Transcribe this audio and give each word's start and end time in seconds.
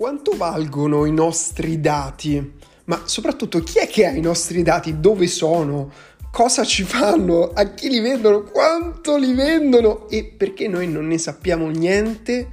quanto 0.00 0.34
valgono 0.34 1.04
i 1.04 1.12
nostri 1.12 1.78
dati? 1.78 2.52
Ma 2.84 3.02
soprattutto 3.04 3.58
chi 3.60 3.80
è 3.80 3.86
che 3.86 4.06
ha 4.06 4.10
i 4.12 4.22
nostri 4.22 4.62
dati? 4.62 4.98
Dove 4.98 5.26
sono? 5.26 5.92
Cosa 6.32 6.64
ci 6.64 6.84
fanno? 6.84 7.50
A 7.52 7.74
chi 7.74 7.90
li 7.90 8.00
vendono? 8.00 8.44
Quanto 8.44 9.18
li 9.18 9.34
vendono? 9.34 10.08
E 10.08 10.24
perché 10.24 10.68
noi 10.68 10.88
non 10.88 11.06
ne 11.06 11.18
sappiamo 11.18 11.68
niente? 11.68 12.48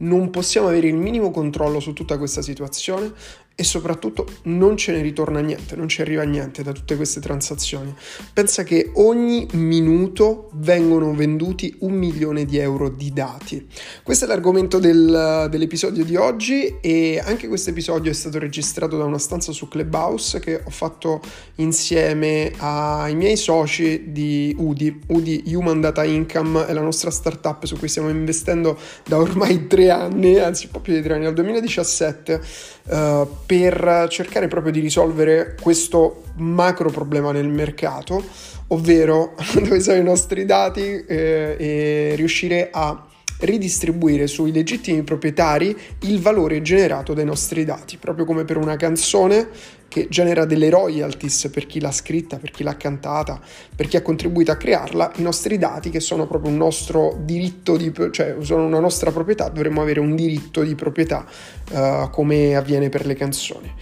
Non 0.00 0.28
possiamo 0.28 0.68
avere 0.68 0.88
il 0.88 0.94
minimo 0.94 1.30
controllo 1.30 1.80
su 1.80 1.94
tutta 1.94 2.18
questa 2.18 2.42
situazione 2.42 3.14
e 3.60 3.62
soprattutto 3.62 4.26
non 4.44 4.78
ce 4.78 4.90
ne 4.92 5.02
ritorna 5.02 5.40
niente, 5.40 5.76
non 5.76 5.86
ci 5.86 6.00
arriva 6.00 6.22
niente 6.22 6.62
da 6.62 6.72
tutte 6.72 6.96
queste 6.96 7.20
transazioni. 7.20 7.94
Pensa 8.32 8.62
che 8.62 8.90
ogni 8.94 9.46
minuto 9.52 10.48
vengono 10.54 11.12
venduti 11.12 11.76
un 11.80 11.92
milione 11.92 12.46
di 12.46 12.56
euro 12.56 12.88
di 12.88 13.12
dati. 13.12 13.68
Questo 14.02 14.24
è 14.24 14.28
l'argomento 14.28 14.78
del, 14.78 15.48
dell'episodio 15.50 16.06
di 16.06 16.16
oggi 16.16 16.78
e 16.80 17.20
anche 17.22 17.48
questo 17.48 17.68
episodio 17.68 18.10
è 18.10 18.14
stato 18.14 18.38
registrato 18.38 18.96
da 18.96 19.04
una 19.04 19.18
stanza 19.18 19.52
su 19.52 19.68
Clubhouse 19.68 20.40
che 20.40 20.62
ho 20.64 20.70
fatto 20.70 21.20
insieme 21.56 22.52
ai 22.56 23.14
miei 23.14 23.36
soci 23.36 24.10
di 24.10 24.56
UDI. 24.56 25.00
UDI 25.08 25.42
Human 25.54 25.82
Data 25.82 26.02
Income 26.02 26.64
è 26.64 26.72
la 26.72 26.80
nostra 26.80 27.10
startup 27.10 27.66
su 27.66 27.76
cui 27.76 27.88
stiamo 27.88 28.08
investendo 28.08 28.78
da 29.06 29.18
ormai 29.18 29.66
tre 29.66 29.90
anni, 29.90 30.38
anzi 30.38 30.64
un 30.64 30.72
po' 30.72 30.80
più 30.80 30.94
di 30.94 31.02
tre 31.02 31.12
anni, 31.12 31.24
dal 31.24 31.34
2017 31.34 32.78
uh, 32.84 33.28
per 33.46 34.06
cercare 34.08 34.48
proprio 34.48 34.72
di 34.72 34.80
risolvere 34.80 35.56
questo 35.60 36.22
macro 36.36 36.90
problema 36.90 37.32
nel 37.32 37.48
mercato, 37.48 38.22
ovvero 38.68 39.34
dove 39.54 39.80
sono 39.80 39.98
i 39.98 40.02
nostri 40.02 40.44
dati 40.44 41.04
eh, 41.04 41.56
e 41.58 42.12
riuscire 42.16 42.68
a 42.72 43.06
ridistribuire 43.40 44.26
sui 44.26 44.52
legittimi 44.52 45.02
proprietari 45.02 45.76
il 46.00 46.20
valore 46.20 46.62
generato 46.62 47.14
dai 47.14 47.24
nostri 47.24 47.64
dati, 47.64 47.96
proprio 47.96 48.24
come 48.24 48.44
per 48.44 48.56
una 48.56 48.76
canzone 48.76 49.48
che 49.90 50.06
genera 50.08 50.44
delle 50.44 50.70
royalties 50.70 51.50
per 51.52 51.66
chi 51.66 51.80
l'ha 51.80 51.90
scritta, 51.90 52.38
per 52.38 52.52
chi 52.52 52.62
l'ha 52.62 52.76
cantata, 52.76 53.40
per 53.74 53.88
chi 53.88 53.96
ha 53.96 54.02
contribuito 54.02 54.52
a 54.52 54.56
crearla, 54.56 55.14
i 55.16 55.22
nostri 55.22 55.58
dati 55.58 55.90
che 55.90 55.98
sono 55.98 56.28
proprio 56.28 56.52
un 56.52 56.56
nostro 56.56 57.18
diritto 57.24 57.76
di, 57.76 57.92
cioè 58.12 58.36
sono 58.38 58.66
una 58.66 58.78
nostra 58.78 59.10
proprietà, 59.10 59.48
dovremmo 59.48 59.82
avere 59.82 59.98
un 59.98 60.14
diritto 60.14 60.62
di 60.62 60.76
proprietà 60.76 61.26
uh, 61.72 62.08
come 62.10 62.54
avviene 62.54 62.88
per 62.88 63.04
le 63.04 63.14
canzoni. 63.14 63.74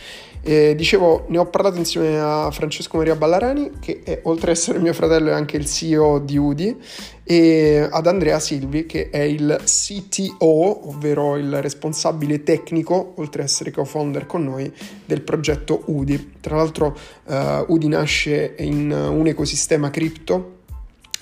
Eh, 0.42 0.74
dicevo, 0.74 1.24
ne 1.28 1.38
ho 1.38 1.46
parlato 1.46 1.76
insieme 1.76 2.18
a 2.18 2.50
Francesco 2.50 2.96
Maria 2.96 3.16
Ballarani, 3.16 3.72
che 3.80 4.00
è, 4.04 4.20
oltre 4.24 4.52
ad 4.52 4.56
essere 4.56 4.78
mio 4.78 4.92
fratello 4.92 5.30
è 5.30 5.32
anche 5.32 5.56
il 5.56 5.66
CEO 5.66 6.18
di 6.18 6.36
UDI, 6.36 6.76
e 7.24 7.86
ad 7.90 8.06
Andrea 8.06 8.38
Silvi, 8.38 8.86
che 8.86 9.10
è 9.10 9.20
il 9.20 9.60
CTO, 9.62 10.88
ovvero 10.88 11.36
il 11.36 11.60
responsabile 11.60 12.42
tecnico, 12.42 13.12
oltre 13.16 13.42
ad 13.42 13.48
essere 13.48 13.70
co-founder 13.70 14.26
con 14.26 14.44
noi, 14.44 14.72
del 15.04 15.22
progetto 15.22 15.82
UDI. 15.86 16.34
Tra 16.40 16.56
l'altro 16.56 16.96
uh, 17.24 17.64
UDI 17.66 17.88
nasce 17.88 18.54
in 18.58 18.90
un 18.90 19.26
ecosistema 19.26 19.90
cripto 19.90 20.56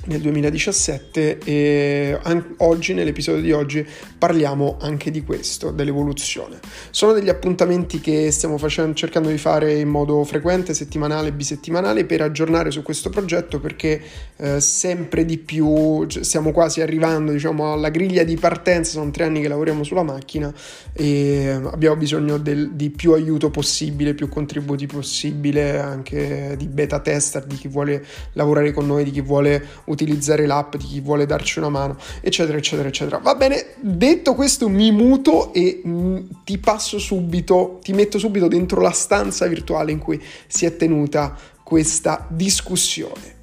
nel 0.05 0.21
2017 0.21 1.39
e 1.39 2.19
an- 2.23 2.55
oggi, 2.59 2.95
nell'episodio 2.95 3.43
di 3.43 3.53
oggi, 3.53 3.87
parliamo 4.19 4.77
anche 4.81 5.11
di 5.11 5.23
questo, 5.23 5.71
dell'evoluzione. 5.71 6.59
Sono 6.91 7.13
degli 7.13 7.29
appuntamenti 7.29 8.01
che 8.01 8.31
stiamo 8.31 8.59
facendo, 8.59 8.95
cercando 8.95 9.29
di 9.29 9.39
fare 9.39 9.75
in 9.75 9.89
modo 9.89 10.23
frequente, 10.25 10.75
settimanale, 10.75 11.33
bisettimanale, 11.33 12.05
per 12.05 12.21
aggiornare 12.23 12.71
su 12.71 12.83
questo 12.83 13.11
progetto 13.11 13.59
perché 13.59 14.01
eh, 14.37 14.61
sempre 14.61 15.25
di 15.25 15.39
più 15.39 16.07
cioè, 16.07 16.23
stiamo 16.23 16.53
quasi 16.53 16.81
arrivando 16.81 17.33
diciamo, 17.33 17.73
alla 17.73 17.91
griglia 17.91 18.23
di 18.23 18.37
partenza, 18.37 18.93
sono 18.93 19.11
tre 19.11 19.25
anni 19.25 19.41
che 19.41 19.49
lavoriamo 19.49 19.83
sulla 19.83 20.03
macchina 20.03 20.53
e 20.93 21.59
abbiamo 21.65 21.97
bisogno 21.97 22.39
del, 22.39 22.73
di 22.73 22.91
più 22.91 23.13
aiuto 23.13 23.51
possibile, 23.51 24.15
più 24.15 24.29
contributi 24.29 24.87
possibile, 24.87 25.79
anche 25.79 26.55
di 26.57 26.67
beta 26.69 27.01
tester, 27.01 27.45
di 27.45 27.57
chi 27.57 27.69
vuole 27.69 28.05
lavorare 28.33 28.73
con 28.73 28.87
noi, 28.87 29.05
di 29.05 29.11
chi 29.11 29.21
vuole 29.21 29.65
utilizzare 29.87 30.47
l'app, 30.47 30.77
di 30.77 30.85
chi 30.85 31.01
vuole 31.01 31.27
darci 31.27 31.59
una 31.59 31.69
mano, 31.69 31.97
eccetera, 32.21 32.57
eccetera, 32.59 32.89
eccetera. 32.89 33.19
Va 33.19 33.35
bene, 33.35 33.75
detto 33.81 34.35
questo 34.35 34.69
mi 34.69 34.91
muto 34.93 35.53
e 35.53 35.83
mm, 35.87 36.19
ti 36.45 36.59
passo 36.59 36.99
subito, 36.99 37.79
ti 37.83 37.93
metto 37.93 38.19
subito 38.19 38.49
dentro 38.49 38.81
la 38.81 38.93
stanza 38.93 39.47
virtuale 39.47 39.93
in 39.93 39.99
cui 39.99 40.23
si 40.47 40.67
è 40.67 40.77
tenuta 40.77 41.37
questa 41.63 42.27
discussione. 42.29 43.36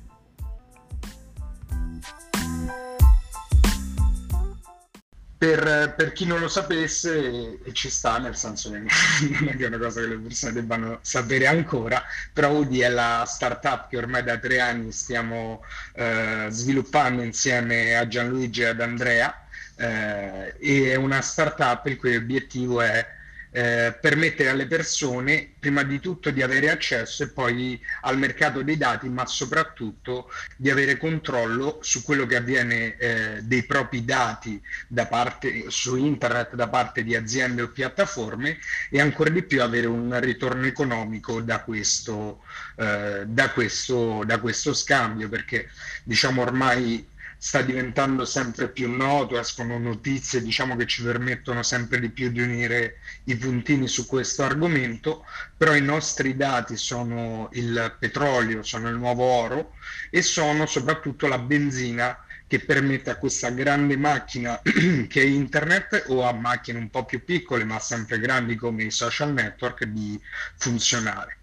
Per, 5.43 5.93
per, 5.97 6.13
chi 6.13 6.25
non 6.25 6.39
lo 6.39 6.47
sapesse, 6.47 7.59
e 7.61 7.73
ci 7.73 7.89
sta, 7.89 8.17
nel 8.17 8.33
senso 8.33 8.71
che 8.71 8.77
non 9.41 9.55
è 9.59 9.65
una 9.65 9.77
cosa 9.77 9.99
che 9.99 10.07
le 10.07 10.15
persone 10.15 10.53
debbano 10.53 10.99
sapere 11.01 11.47
ancora, 11.47 12.01
però 12.31 12.51
Udi 12.51 12.79
è 12.79 12.87
la 12.87 13.25
startup 13.27 13.89
che 13.89 13.97
ormai 13.97 14.23
da 14.23 14.37
tre 14.37 14.61
anni 14.61 14.93
stiamo 14.93 15.61
eh, 15.95 16.45
sviluppando 16.47 17.23
insieme 17.23 17.93
a 17.93 18.07
Gianluigi 18.07 18.61
e 18.61 18.67
ad 18.67 18.79
Andrea, 18.79 19.45
eh, 19.75 20.55
e 20.61 20.91
è 20.93 20.95
una 20.95 21.19
startup 21.19 21.85
il 21.87 21.97
cui 21.97 22.15
obiettivo 22.15 22.79
è 22.79 23.05
eh, 23.53 23.95
permettere 24.01 24.49
alle 24.49 24.65
persone 24.65 25.53
prima 25.59 25.83
di 25.83 25.99
tutto 25.99 26.31
di 26.31 26.41
avere 26.41 26.71
accesso 26.71 27.23
e 27.23 27.29
poi 27.29 27.79
al 28.01 28.17
mercato 28.17 28.63
dei 28.63 28.77
dati, 28.77 29.07
ma 29.09 29.25
soprattutto 29.27 30.29
di 30.57 30.71
avere 30.71 30.97
controllo 30.97 31.77
su 31.81 32.03
quello 32.03 32.25
che 32.25 32.35
avviene 32.35 32.97
eh, 32.97 33.39
dei 33.43 33.63
propri 33.63 34.03
dati 34.03 34.59
da 34.87 35.05
parte, 35.05 35.65
su 35.67 35.95
internet 35.95 36.55
da 36.55 36.67
parte 36.67 37.03
di 37.03 37.15
aziende 37.15 37.61
o 37.61 37.69
piattaforme 37.69 38.57
e 38.89 38.99
ancora 38.99 39.29
di 39.29 39.43
più 39.43 39.61
avere 39.61 39.85
un 39.85 40.19
ritorno 40.19 40.65
economico 40.65 41.39
da 41.39 41.61
questo, 41.61 42.41
eh, 42.75 43.23
da 43.27 43.51
questo, 43.51 44.23
da 44.25 44.39
questo 44.39 44.73
scambio, 44.73 45.29
perché 45.29 45.69
diciamo 46.03 46.41
ormai 46.41 47.11
sta 47.43 47.61
diventando 47.61 48.23
sempre 48.23 48.69
più 48.69 48.89
noto, 48.89 49.37
escono 49.37 49.77
notizie 49.77 50.41
diciamo, 50.41 50.77
che 50.77 50.87
ci 50.87 51.03
permettono 51.03 51.61
sempre 51.61 51.99
di 51.99 52.09
più 52.09 52.31
di 52.31 52.39
unire 52.39 52.99
i 53.25 53.35
puntini 53.35 53.85
su 53.89 54.07
questo 54.07 54.43
argomento, 54.43 55.25
però 55.57 55.75
i 55.75 55.81
nostri 55.81 56.37
dati 56.37 56.77
sono 56.77 57.49
il 57.51 57.97
petrolio, 57.99 58.63
sono 58.63 58.87
il 58.87 58.95
nuovo 58.95 59.25
oro 59.25 59.73
e 60.09 60.21
sono 60.21 60.65
soprattutto 60.65 61.27
la 61.27 61.37
benzina 61.37 62.17
che 62.47 62.61
permette 62.61 63.09
a 63.09 63.17
questa 63.17 63.49
grande 63.49 63.97
macchina 63.97 64.61
che 64.63 65.21
è 65.21 65.25
internet 65.25 66.05
o 66.07 66.23
a 66.23 66.31
macchine 66.31 66.79
un 66.79 66.89
po' 66.89 67.03
più 67.03 67.25
piccole 67.25 67.65
ma 67.65 67.77
sempre 67.77 68.19
grandi 68.19 68.55
come 68.55 68.83
i 68.83 68.91
social 68.91 69.33
network 69.33 69.83
di 69.83 70.17
funzionare 70.55 71.39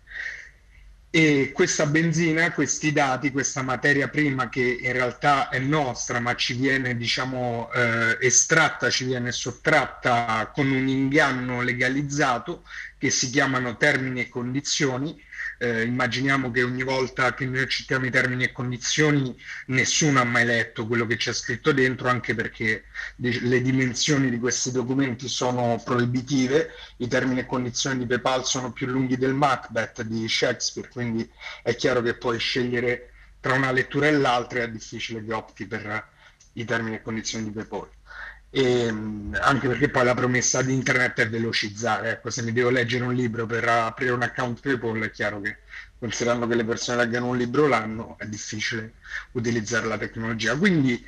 e 1.13 1.51
questa 1.53 1.87
benzina, 1.87 2.53
questi 2.53 2.93
dati, 2.93 3.33
questa 3.33 3.63
materia 3.63 4.07
prima 4.07 4.49
che 4.49 4.79
in 4.81 4.93
realtà 4.93 5.49
è 5.49 5.59
nostra 5.59 6.21
ma 6.21 6.37
ci 6.37 6.55
viene 6.55 6.97
diciamo 6.97 7.69
eh, 7.75 8.17
estratta, 8.21 8.91
ci 8.91 9.07
viene 9.07 9.33
sottratta 9.33 10.53
con 10.55 10.71
un 10.71 10.87
inganno 10.87 11.63
legalizzato 11.63 12.63
che 12.97 13.11
si 13.11 13.29
chiamano 13.31 13.77
termini 13.77 14.21
e 14.21 14.29
condizioni, 14.29 15.21
eh, 15.63 15.83
immaginiamo 15.83 16.51
che 16.51 16.63
ogni 16.63 16.83
volta 16.83 17.35
che 17.35 17.45
noi 17.45 17.61
accettiamo 17.61 18.07
i 18.07 18.11
termini 18.11 18.45
e 18.45 18.53
condizioni 18.53 19.37
nessuno 19.67 20.19
ha 20.19 20.25
mai 20.25 20.47
letto 20.47 20.87
quello 20.87 21.05
che 21.05 21.17
c'è 21.17 21.35
scritto 21.35 21.73
dentro, 21.73 22.09
anche 22.09 22.35
perché 22.35 22.85
le 23.17 23.61
dimensioni 23.61 24.31
di 24.31 24.39
questi 24.39 24.73
documenti 24.73 25.29
sono 25.29 25.79
proibitive, 25.85 26.71
i 26.97 27.09
termini 27.09 27.41
e 27.41 27.47
condizioni 27.47 27.99
di 27.99 28.07
PayPal 28.07 28.47
sono 28.47 28.73
più 28.73 28.87
lunghi 28.87 29.19
del 29.19 29.35
Macbeth 29.35 30.01
di 30.03 30.27
Shakespeare, 30.27 30.89
quindi 30.89 31.31
è 31.63 31.77
chiaro 31.77 32.01
che 32.01 32.15
puoi 32.15 32.39
scegliere 32.39 33.13
tra 33.39 33.53
una 33.53 33.71
lettura 33.71 34.07
e 34.07 34.13
l'altra, 34.13 34.63
è 34.63 34.71
difficile 34.71 35.23
che 35.23 35.35
opti 35.35 35.67
per 35.67 36.09
i 36.55 36.65
termini 36.65 36.97
e 36.97 37.03
condizioni 37.03 37.45
di 37.45 37.51
PayPal. 37.51 37.87
E, 38.53 38.89
anche 38.89 39.69
perché 39.69 39.89
poi 39.91 40.05
la 40.05 40.15
promessa 40.15 40.61
di 40.63 40.73
internet 40.73 41.21
è 41.21 41.29
velocizzare. 41.29 42.11
Ecco, 42.11 42.31
se 42.31 42.43
mi 42.43 42.53
devo 42.53 42.71
leggere 42.71 43.05
un 43.05 43.15
libro 43.15 43.47
per 43.47 43.69
aprire 43.69 44.13
un 44.13 44.23
account 44.23 44.61
PayPal, 44.61 45.01
è 45.03 45.11
chiaro 45.11 45.41
che 45.41 45.59
considerando 45.99 46.47
che 46.47 46.55
le 46.57 46.65
persone 46.65 47.05
leggano 47.05 47.29
un 47.29 47.37
libro 47.37 47.69
l'anno, 47.69 48.17
è 48.19 48.27
difficile 48.27 48.95
utilizzare 49.33 49.87
la 49.87 49.99
tecnologia. 49.99 50.57
Quindi, 50.57 51.05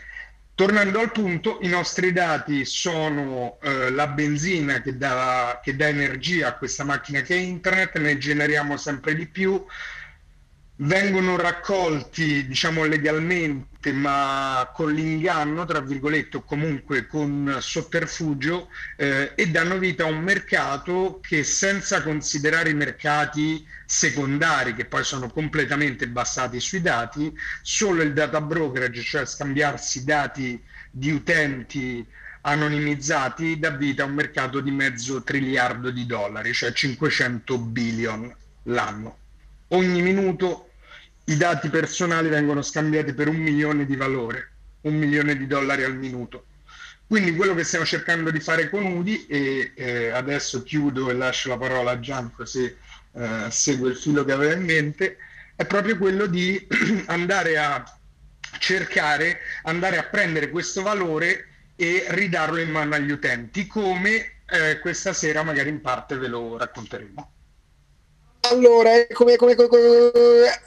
tornando 0.54 1.00
al 1.00 1.10
punto, 1.10 1.58
i 1.62 1.68
nostri 1.68 2.12
dati 2.12 2.64
sono 2.64 3.58
eh, 3.62 3.90
la 3.90 4.06
benzina 4.06 4.80
che 4.80 4.96
dà, 4.96 5.60
che 5.62 5.74
dà 5.74 5.88
energia 5.88 6.48
a 6.48 6.56
questa 6.56 6.84
macchina 6.84 7.22
che 7.22 7.34
è 7.34 7.38
internet, 7.38 7.98
ne 7.98 8.18
generiamo 8.18 8.76
sempre 8.76 9.14
di 9.14 9.26
più 9.26 9.64
vengono 10.84 11.36
raccolti 11.36 12.44
diciamo 12.46 12.84
legalmente 12.84 13.92
ma 13.92 14.68
con 14.74 14.92
l'inganno 14.92 15.64
tra 15.64 15.80
virgolette 15.80 16.38
o 16.38 16.42
comunque 16.42 17.06
con 17.06 17.56
sotterfugio 17.60 18.68
eh, 18.96 19.32
e 19.36 19.48
danno 19.48 19.78
vita 19.78 20.04
a 20.04 20.08
un 20.08 20.20
mercato 20.20 21.20
che 21.22 21.44
senza 21.44 22.02
considerare 22.02 22.70
i 22.70 22.74
mercati 22.74 23.64
secondari 23.86 24.74
che 24.74 24.86
poi 24.86 25.04
sono 25.04 25.28
completamente 25.28 26.08
basati 26.08 26.58
sui 26.58 26.80
dati 26.80 27.32
solo 27.62 28.02
il 28.02 28.12
data 28.12 28.40
brokerage 28.40 29.02
cioè 29.02 29.24
scambiarsi 29.24 30.04
dati 30.04 30.60
di 30.90 31.12
utenti 31.12 32.04
anonimizzati 32.42 33.56
dà 33.58 33.70
vita 33.70 34.02
a 34.02 34.06
un 34.06 34.14
mercato 34.14 34.58
di 34.60 34.72
mezzo 34.72 35.22
triliardo 35.22 35.92
di 35.92 36.06
dollari, 36.06 36.52
cioè 36.52 36.72
500 36.72 37.56
billion 37.58 38.34
l'anno. 38.64 39.18
Ogni 39.68 40.02
minuto 40.02 40.71
i 41.24 41.36
dati 41.36 41.68
personali 41.68 42.28
vengono 42.28 42.62
scambiati 42.62 43.12
per 43.12 43.28
un 43.28 43.36
milione 43.36 43.86
di 43.86 43.96
valore, 43.96 44.52
un 44.82 44.94
milione 44.94 45.36
di 45.36 45.46
dollari 45.46 45.84
al 45.84 45.96
minuto. 45.96 46.46
Quindi 47.06 47.34
quello 47.34 47.54
che 47.54 47.64
stiamo 47.64 47.84
cercando 47.84 48.30
di 48.30 48.40
fare 48.40 48.70
con 48.70 48.84
UDI, 48.84 49.26
e 49.26 49.72
eh, 49.74 50.08
adesso 50.08 50.62
chiudo 50.62 51.10
e 51.10 51.14
lascio 51.14 51.50
la 51.50 51.58
parola 51.58 51.90
a 51.90 52.00
Gian 52.00 52.32
così 52.32 52.64
eh, 52.64 53.46
segue 53.50 53.90
il 53.90 53.96
filo 53.96 54.24
che 54.24 54.32
aveva 54.32 54.54
in 54.54 54.64
mente, 54.64 55.18
è 55.54 55.66
proprio 55.66 55.98
quello 55.98 56.26
di 56.26 56.66
andare 57.06 57.58
a 57.58 57.84
cercare, 58.58 59.40
andare 59.64 59.98
a 59.98 60.04
prendere 60.04 60.50
questo 60.50 60.82
valore 60.82 61.48
e 61.76 62.06
ridarlo 62.08 62.58
in 62.58 62.70
mano 62.70 62.94
agli 62.94 63.10
utenti, 63.10 63.66
come 63.66 64.40
eh, 64.46 64.78
questa 64.80 65.12
sera 65.12 65.42
magari 65.42 65.68
in 65.68 65.80
parte 65.80 66.16
ve 66.16 66.28
lo 66.28 66.56
racconteremo. 66.56 67.31
Allora, 68.50 68.96
eccomi, 68.96 69.32
eccomi, 69.32 69.54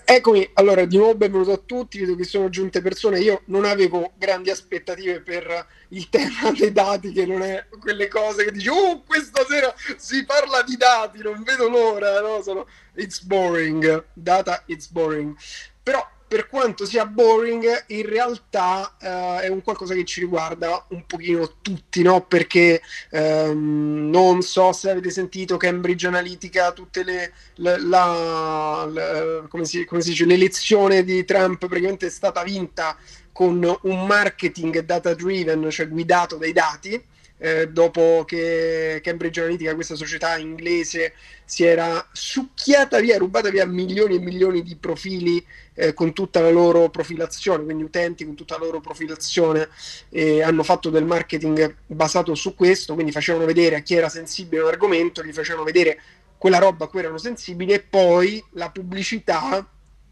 eccomi, 0.06 0.50
allora 0.54 0.86
di 0.86 0.96
nuovo 0.96 1.16
benvenuto 1.16 1.52
a 1.52 1.62
tutti, 1.64 2.00
vedo 2.00 2.16
che 2.16 2.24
sono 2.24 2.48
giunte 2.48 2.82
persone, 2.82 3.20
io 3.20 3.42
non 3.48 3.66
avevo 3.66 4.14
grandi 4.18 4.50
aspettative 4.50 5.20
per 5.20 5.68
il 5.90 6.08
tema 6.08 6.52
dei 6.58 6.72
dati, 6.72 7.12
che 7.12 7.26
non 7.26 7.42
è 7.42 7.68
quelle 7.78 8.08
cose 8.08 8.46
che 8.46 8.52
dici, 8.52 8.70
oh, 8.70 9.04
questa 9.04 9.46
sera 9.46 9.76
si 9.98 10.24
parla 10.24 10.64
di 10.64 10.78
dati, 10.78 11.22
non 11.22 11.44
vedo 11.44 11.68
l'ora, 11.68 12.22
no? 12.22 12.42
Sono, 12.42 12.66
it's 12.96 13.22
boring, 13.22 14.06
data, 14.14 14.64
it's 14.68 14.88
boring. 14.88 15.36
Però 15.84 16.02
per 16.36 16.50
quanto 16.50 16.86
sia 16.86 17.06
boring, 17.06 17.86
in 17.88 18.06
realtà 18.10 18.98
uh, 19.00 19.40
è 19.40 19.48
un 19.48 19.62
qualcosa 19.62 19.94
che 19.94 20.04
ci 20.04 20.20
riguarda 20.20 20.86
un 20.90 21.06
pochino 21.06 21.50
tutti, 21.62 22.02
no? 22.02 22.26
Perché 22.26 22.82
um, 23.12 24.10
non 24.10 24.42
so 24.42 24.74
se 24.74 24.90
avete 24.90 25.12
sentito 25.12 25.56
Cambridge 25.56 26.06
Analytica, 26.08 26.74
tutte 26.74 27.06
le, 27.06 27.32
le 27.56 27.80
la, 27.80 28.86
la, 28.92 29.46
come, 29.48 29.64
si, 29.64 29.86
come 29.86 30.02
si 30.02 30.10
dice, 30.10 30.26
l'elezione 30.26 31.06
di 31.06 31.24
Trump 31.24 31.68
praticamente 31.68 32.08
è 32.08 32.10
stata 32.10 32.44
vinta 32.44 32.98
con 33.32 33.64
un 33.84 34.06
marketing 34.06 34.82
data 34.82 35.14
driven, 35.14 35.70
cioè 35.70 35.88
guidato 35.88 36.36
dai 36.36 36.52
dati 36.52 37.02
eh, 37.38 37.68
dopo 37.68 38.24
che 38.26 39.02
Cambridge 39.04 39.42
Analytica, 39.42 39.76
questa 39.76 39.96
società 39.96 40.38
inglese, 40.38 41.14
si 41.44 41.64
era 41.64 42.08
succhiata 42.12 43.00
via, 43.00 43.18
rubata 43.18 43.50
via 43.50 43.66
milioni 43.66 44.16
e 44.16 44.20
milioni 44.20 44.64
di 44.64 44.76
profili 44.76 45.46
eh, 45.74 45.94
con 45.94 46.14
tutta 46.14 46.40
la 46.40 46.50
loro 46.50 46.90
profilazione, 46.90 47.64
quindi 47.64 47.84
utenti 47.84 48.26
con 48.26 48.36
tutta 48.36 48.58
la 48.58 48.66
loro 48.66 48.80
profilazione, 48.80 49.70
e 50.10 50.42
hanno 50.42 50.64
fatto 50.64 50.90
del 50.90 51.06
marketing 51.06 51.76
basato 51.86 52.34
su 52.36 52.56
questo, 52.56 52.94
quindi 52.94 53.12
facevano 53.12 53.46
vedere 53.46 53.76
a 53.76 53.80
chi 53.80 53.96
era 53.96 54.10
sensibile 54.10 54.62
all'argomento, 54.62 55.24
gli 55.24 55.34
facevano 55.34 55.66
vedere 55.66 56.00
quella 56.38 56.58
roba 56.58 56.86
a 56.86 56.88
cui 56.88 57.00
erano 57.00 57.18
sensibili 57.18 57.74
e 57.74 57.82
poi 57.82 58.44
la 58.52 58.70
pubblicità 58.70 59.68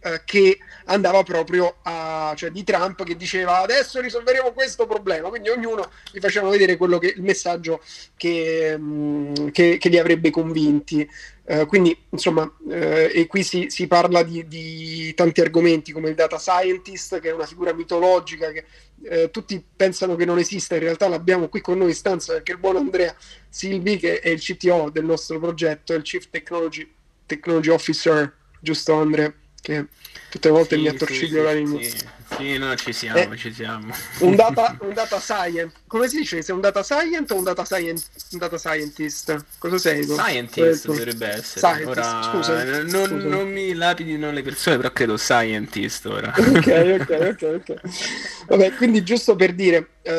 eh, 0.06 0.22
che 0.26 0.58
andava 0.86 1.24
proprio 1.24 1.78
a, 1.84 2.34
cioè 2.36 2.52
di 2.52 2.66
Trump 2.66 3.06
che 3.06 3.16
diceva 3.16 3.60
adesso 3.60 4.02
risolveremo 4.02 4.52
questo 4.52 4.86
problema. 4.86 5.30
Quindi 5.30 5.48
ognuno 5.48 5.90
gli 6.12 6.20
faceva 6.20 6.50
vedere 6.50 6.76
quello 6.76 6.98
che, 6.98 7.14
il 7.16 7.24
messaggio 7.24 7.82
che, 8.18 8.78
mh, 8.78 8.84
mm, 8.84 9.48
che, 9.50 9.78
che 9.78 9.90
li 9.90 9.98
avrebbe 9.98 10.30
convinti. 10.30 11.10
Uh, 11.46 11.66
quindi 11.66 11.98
insomma 12.10 12.44
uh, 12.44 12.72
e 12.72 13.28
qui 13.28 13.44
si, 13.44 13.66
si 13.70 13.86
parla 13.88 14.24
di, 14.24 14.48
di, 14.48 15.14
tanti 15.14 15.42
argomenti 15.42 15.92
come 15.92 16.08
il 16.08 16.16
data 16.16 16.38
scientist 16.38 17.20
che 17.20 17.32
è 17.32 17.34
una 17.34 17.46
figura 17.46 17.74
mitologica 17.74 18.50
che 18.54 18.64
uh, 19.00 19.30
tutti 19.30 19.62
pensano 19.76 20.16
che 20.16 20.24
non 20.24 20.38
esista 20.38 20.76
in 20.76 20.80
realtà 20.84 21.10
l'abbiamo 21.10 21.50
qui 21.50 21.60
con 21.60 21.80
noi 21.80 21.90
in 21.90 21.96
stanza 21.96 22.32
perché 22.32 22.54
il 22.54 22.60
buon 22.60 22.78
Andrea 22.78 23.14
Silvi 23.50 23.98
che 23.98 24.22
è 24.22 24.30
il 24.30 24.40
CTO 24.40 24.90
del 24.90 25.04
nostro 25.04 25.38
progetto 25.38 25.92
è 25.92 25.98
il 25.98 26.04
Chief 26.04 26.30
Technology, 26.30 26.90
Technology 27.26 27.70
Officer 27.72 28.34
giusto 28.62 28.94
Andrea 28.94 29.34
che 29.64 29.86
tutte 30.30 30.50
le 30.50 30.54
volte 30.54 30.76
sì, 30.76 30.82
mi 30.82 30.88
attorciglio 30.90 31.40
sì, 31.40 31.44
la 31.44 31.54
lingua. 31.54 31.82
Sì, 31.82 31.98
sì, 32.36 32.58
no, 32.58 32.76
ci 32.76 32.92
siamo, 32.92 33.32
eh, 33.32 33.38
ci 33.38 33.54
siamo. 33.54 33.94
Un 34.20 34.36
data, 34.36 34.76
un 34.82 34.94
data 34.94 35.20
science, 35.22 35.72
come 35.88 36.10
si 36.10 36.18
dice? 36.18 36.42
Sei 36.42 36.54
un 36.54 36.60
data 36.60 36.84
scientist 36.84 37.32
o 37.32 37.36
un 37.38 37.44
data, 37.44 37.64
science, 37.64 38.08
un 38.32 38.40
data 38.40 38.58
scientist? 38.58 39.46
Cosa 39.58 39.78
sei? 39.78 40.06
Tu? 40.06 40.16
Scientist 40.16 40.86
dovrebbe 40.86 41.28
essere. 41.28 41.60
Scientist, 41.60 41.98
ora, 41.98 42.24
scusa, 42.24 42.64
non, 42.64 42.90
scusa. 42.90 43.28
non, 43.28 43.52
mi 43.52 43.74
lapidino 43.74 44.32
le 44.32 44.42
persone, 44.42 44.76
però 44.76 44.92
credo 44.92 45.16
scientist 45.16 46.06
ora. 46.08 46.34
ok, 46.36 46.98
ok, 47.00 47.36
ok, 47.40 47.62
ok. 47.62 47.82
Vabbè, 48.48 48.74
quindi 48.74 49.02
giusto 49.04 49.38
per 49.38 49.54
dire, 49.54 49.78
uh, 50.02 50.12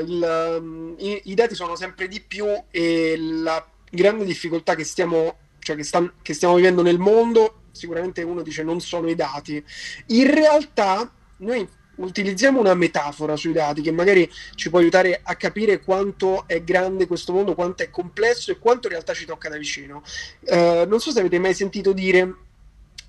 il, 0.00 0.56
um, 0.58 0.94
i, 0.98 1.20
i 1.24 1.34
dati 1.34 1.54
sono 1.54 1.76
sempre 1.76 2.08
di 2.08 2.22
più 2.26 2.46
e 2.70 3.14
la 3.18 3.62
grande 3.90 4.24
difficoltà 4.24 4.74
che 4.74 4.84
stiamo, 4.84 5.36
cioè 5.58 5.76
che, 5.76 5.82
sta, 5.82 6.10
che 6.22 6.32
stiamo 6.32 6.54
vivendo 6.54 6.80
nel 6.80 6.98
mondo 6.98 7.64
sicuramente 7.76 8.22
uno 8.22 8.42
dice 8.42 8.62
non 8.62 8.80
sono 8.80 9.08
i 9.08 9.14
dati. 9.14 9.62
In 10.06 10.32
realtà 10.32 11.10
noi 11.38 11.68
utilizziamo 11.96 12.60
una 12.60 12.74
metafora 12.74 13.36
sui 13.36 13.52
dati 13.52 13.80
che 13.80 13.90
magari 13.90 14.30
ci 14.54 14.70
può 14.70 14.78
aiutare 14.78 15.20
a 15.22 15.34
capire 15.36 15.80
quanto 15.80 16.46
è 16.46 16.62
grande 16.62 17.06
questo 17.06 17.32
mondo, 17.32 17.54
quanto 17.54 17.82
è 17.82 17.90
complesso 17.90 18.50
e 18.50 18.58
quanto 18.58 18.86
in 18.86 18.94
realtà 18.94 19.14
ci 19.14 19.24
tocca 19.24 19.48
da 19.48 19.56
vicino. 19.56 20.02
Uh, 20.40 20.86
non 20.86 21.00
so 21.00 21.10
se 21.10 21.20
avete 21.20 21.38
mai 21.38 21.54
sentito 21.54 21.92
dire 21.92 22.34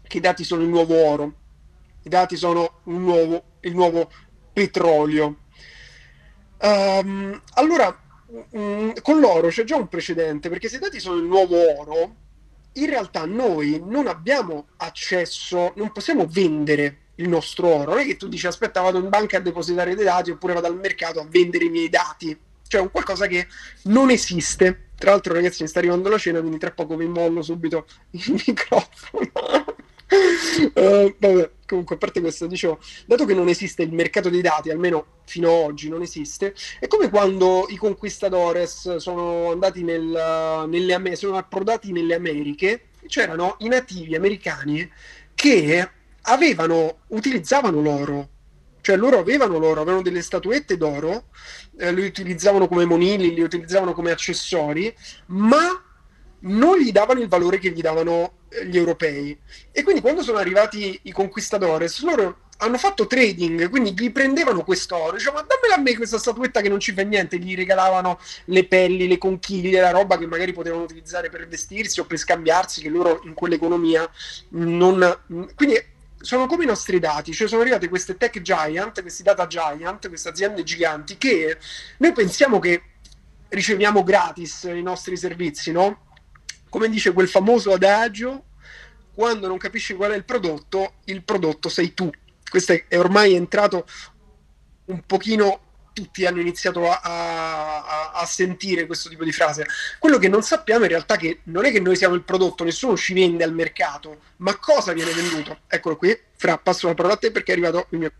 che 0.07 0.17
i 0.17 0.21
dati 0.21 0.43
sono 0.43 0.61
il 0.61 0.69
nuovo 0.69 0.95
oro, 0.95 1.33
i 2.03 2.09
dati 2.09 2.37
sono 2.37 2.79
nuovo, 2.83 3.43
il 3.61 3.73
nuovo 3.73 4.09
petrolio. 4.53 5.39
Um, 6.59 7.41
allora, 7.53 7.95
um, 8.51 8.93
con 9.01 9.19
l'oro 9.19 9.49
c'è 9.49 9.63
già 9.63 9.75
un 9.75 9.89
precedente, 9.89 10.49
perché 10.49 10.69
se 10.69 10.77
i 10.77 10.79
dati 10.79 10.99
sono 10.99 11.17
il 11.17 11.25
nuovo 11.25 11.57
oro, 11.79 12.15
in 12.77 12.89
realtà 12.89 13.25
noi 13.25 13.81
non 13.85 14.07
abbiamo 14.07 14.67
accesso, 14.77 15.73
non 15.75 15.91
possiamo 15.91 16.27
vendere 16.27 16.99
il 17.15 17.29
nostro 17.29 17.67
oro. 17.67 17.91
Non 17.91 17.99
è 17.99 18.05
che 18.05 18.17
tu 18.17 18.27
dici 18.27 18.47
aspetta 18.47 18.81
vado 18.81 18.99
in 18.99 19.09
banca 19.09 19.37
a 19.37 19.41
depositare 19.41 19.95
dei 19.95 20.05
dati 20.05 20.31
oppure 20.31 20.53
vado 20.53 20.67
al 20.67 20.77
mercato 20.77 21.19
a 21.19 21.27
vendere 21.27 21.65
i 21.65 21.69
miei 21.69 21.89
dati. 21.89 22.37
Cioè 22.67 22.81
un 22.81 22.91
qualcosa 22.91 23.27
che 23.27 23.47
non 23.83 24.09
esiste. 24.09 24.89
Tra 24.97 25.11
l'altro 25.11 25.33
ragazzi 25.33 25.61
mi 25.61 25.69
sta 25.69 25.79
arrivando 25.79 26.09
la 26.09 26.17
cena 26.17 26.39
quindi 26.39 26.57
tra 26.57 26.71
poco 26.71 26.95
vi 26.95 27.07
mollo 27.07 27.41
subito 27.41 27.85
il 28.11 28.41
microfono. 28.45 29.66
Uh, 30.09 31.15
vabbè, 31.17 31.51
comunque 31.65 31.95
a 31.95 31.97
parte 31.97 32.21
questo, 32.21 32.47
dicevo, 32.47 32.79
dato 33.05 33.25
che 33.25 33.33
non 33.33 33.47
esiste 33.47 33.83
il 33.83 33.91
mercato 33.93 34.29
dei 34.29 34.41
dati, 34.41 34.69
almeno 34.69 35.05
fino 35.25 35.49
ad 35.49 35.69
oggi 35.69 35.89
non 35.89 36.01
esiste, 36.01 36.53
è 36.79 36.87
come 36.87 37.09
quando 37.09 37.65
i 37.69 37.75
conquistadores 37.75 38.97
sono 38.97 39.51
andati 39.51 39.83
nel, 39.83 40.65
nelle, 40.67 41.15
sono 41.15 41.37
approdati 41.37 41.91
nelle 41.91 42.15
Americhe, 42.15 42.89
c'erano 43.07 43.55
i 43.59 43.67
nativi 43.67 44.15
americani 44.15 44.89
che 45.35 45.89
avevano, 46.21 46.99
utilizzavano 47.07 47.81
l'oro, 47.81 48.29
cioè 48.81 48.95
loro 48.95 49.19
avevano 49.19 49.57
l'oro, 49.57 49.81
avevano 49.81 50.01
delle 50.01 50.21
statuette 50.21 50.77
d'oro, 50.77 51.25
eh, 51.77 51.91
li 51.93 52.05
utilizzavano 52.05 52.67
come 52.67 52.85
monili, 52.85 53.33
li 53.33 53.41
utilizzavano 53.41 53.93
come 53.93 54.11
accessori, 54.11 54.95
ma 55.27 55.86
non 56.39 56.77
gli 56.77 56.91
davano 56.91 57.19
il 57.21 57.27
valore 57.27 57.57
che 57.59 57.71
gli 57.71 57.81
davano 57.81 58.33
eh, 58.49 58.65
gli 58.67 58.77
europei. 58.77 59.37
E 59.71 59.83
quindi 59.83 60.01
quando 60.01 60.21
sono 60.21 60.37
arrivati 60.37 60.99
i 61.03 61.11
conquistadores, 61.11 62.01
loro 62.03 62.45
hanno 62.59 62.77
fatto 62.77 63.05
trading, 63.05 63.69
quindi 63.69 63.93
gli 63.93 64.11
prendevano 64.11 64.63
quest'oro, 64.63 65.15
dicevano 65.17 65.41
ma 65.41 65.47
dammela 65.47 65.75
a 65.75 65.81
me 65.81 65.95
questa 65.95 66.17
statuetta 66.17 66.61
che 66.61 66.69
non 66.69 66.79
ci 66.79 66.91
fa 66.91 67.03
niente, 67.03 67.37
gli 67.37 67.55
regalavano 67.55 68.19
le 68.45 68.65
pelli, 68.65 69.07
le 69.07 69.19
conchiglie, 69.19 69.79
la 69.79 69.91
roba 69.91 70.17
che 70.17 70.25
magari 70.25 70.53
potevano 70.53 70.83
utilizzare 70.83 71.29
per 71.29 71.47
vestirsi 71.47 71.99
o 71.99 72.05
per 72.05 72.17
scambiarsi, 72.17 72.81
che 72.81 72.89
loro 72.89 73.21
in 73.25 73.33
quell'economia 73.33 74.09
non... 74.49 75.19
Quindi 75.55 75.95
sono 76.19 76.47
come 76.47 76.63
i 76.63 76.67
nostri 76.67 76.99
dati, 76.99 77.31
cioè 77.31 77.47
sono 77.47 77.61
arrivate 77.61 77.89
queste 77.89 78.17
tech 78.17 78.41
giant, 78.41 79.01
questi 79.01 79.21
data 79.21 79.45
giant, 79.45 80.07
queste 80.07 80.29
aziende 80.29 80.63
giganti 80.63 81.15
che 81.17 81.57
noi 81.97 82.11
pensiamo 82.11 82.57
che 82.57 82.81
riceviamo 83.49 84.03
gratis 84.03 84.63
i 84.63 84.81
nostri 84.81 85.15
servizi, 85.15 85.71
no? 85.71 86.06
Come 86.69 86.89
dice 86.89 87.13
quel 87.13 87.27
famoso 87.27 87.73
adagio, 87.73 88.45
quando 89.13 89.47
non 89.47 89.57
capisci 89.57 89.93
qual 89.95 90.11
è 90.11 90.15
il 90.15 90.25
prodotto, 90.25 90.95
il 91.05 91.23
prodotto 91.23 91.69
sei 91.69 91.93
tu. 91.93 92.09
Questo 92.49 92.73
è, 92.73 92.97
ormai 92.97 93.33
entrato 93.33 93.85
un 94.85 95.01
pochino 95.05 95.61
tutti 95.97 96.27
hanno 96.27 96.39
iniziato 96.39 96.87
a, 96.87 96.99
a, 97.01 98.11
a, 98.11 98.25
sentire 98.25 98.85
questo 98.85 99.09
tipo 99.09 99.23
di 99.23 99.31
frase. 99.31 99.65
Quello 99.97 100.19
che 100.19 100.27
non 100.27 100.43
sappiamo 100.43 100.83
in 100.83 100.89
realtà 100.89 101.15
è 101.15 101.17
che 101.17 101.39
non 101.45 101.65
è 101.65 101.71
che 101.71 101.79
noi 101.79 101.95
siamo 101.95 102.13
il 102.13 102.21
prodotto, 102.21 102.63
nessuno 102.63 102.95
ci 102.95 103.15
vende 103.15 103.43
al 103.43 103.51
mercato, 103.51 104.19
ma 104.37 104.55
cosa 104.57 104.93
viene 104.93 105.11
venduto? 105.11 105.61
Eccolo 105.65 105.97
qui, 105.97 106.15
Fra, 106.35 106.59
passo 106.59 106.85
la 106.85 106.93
parola 106.93 107.15
a 107.15 107.17
te 107.17 107.31
perché 107.31 107.51
è 107.51 107.55
arrivato 107.55 107.87
il 107.89 107.97
mio... 107.97 108.11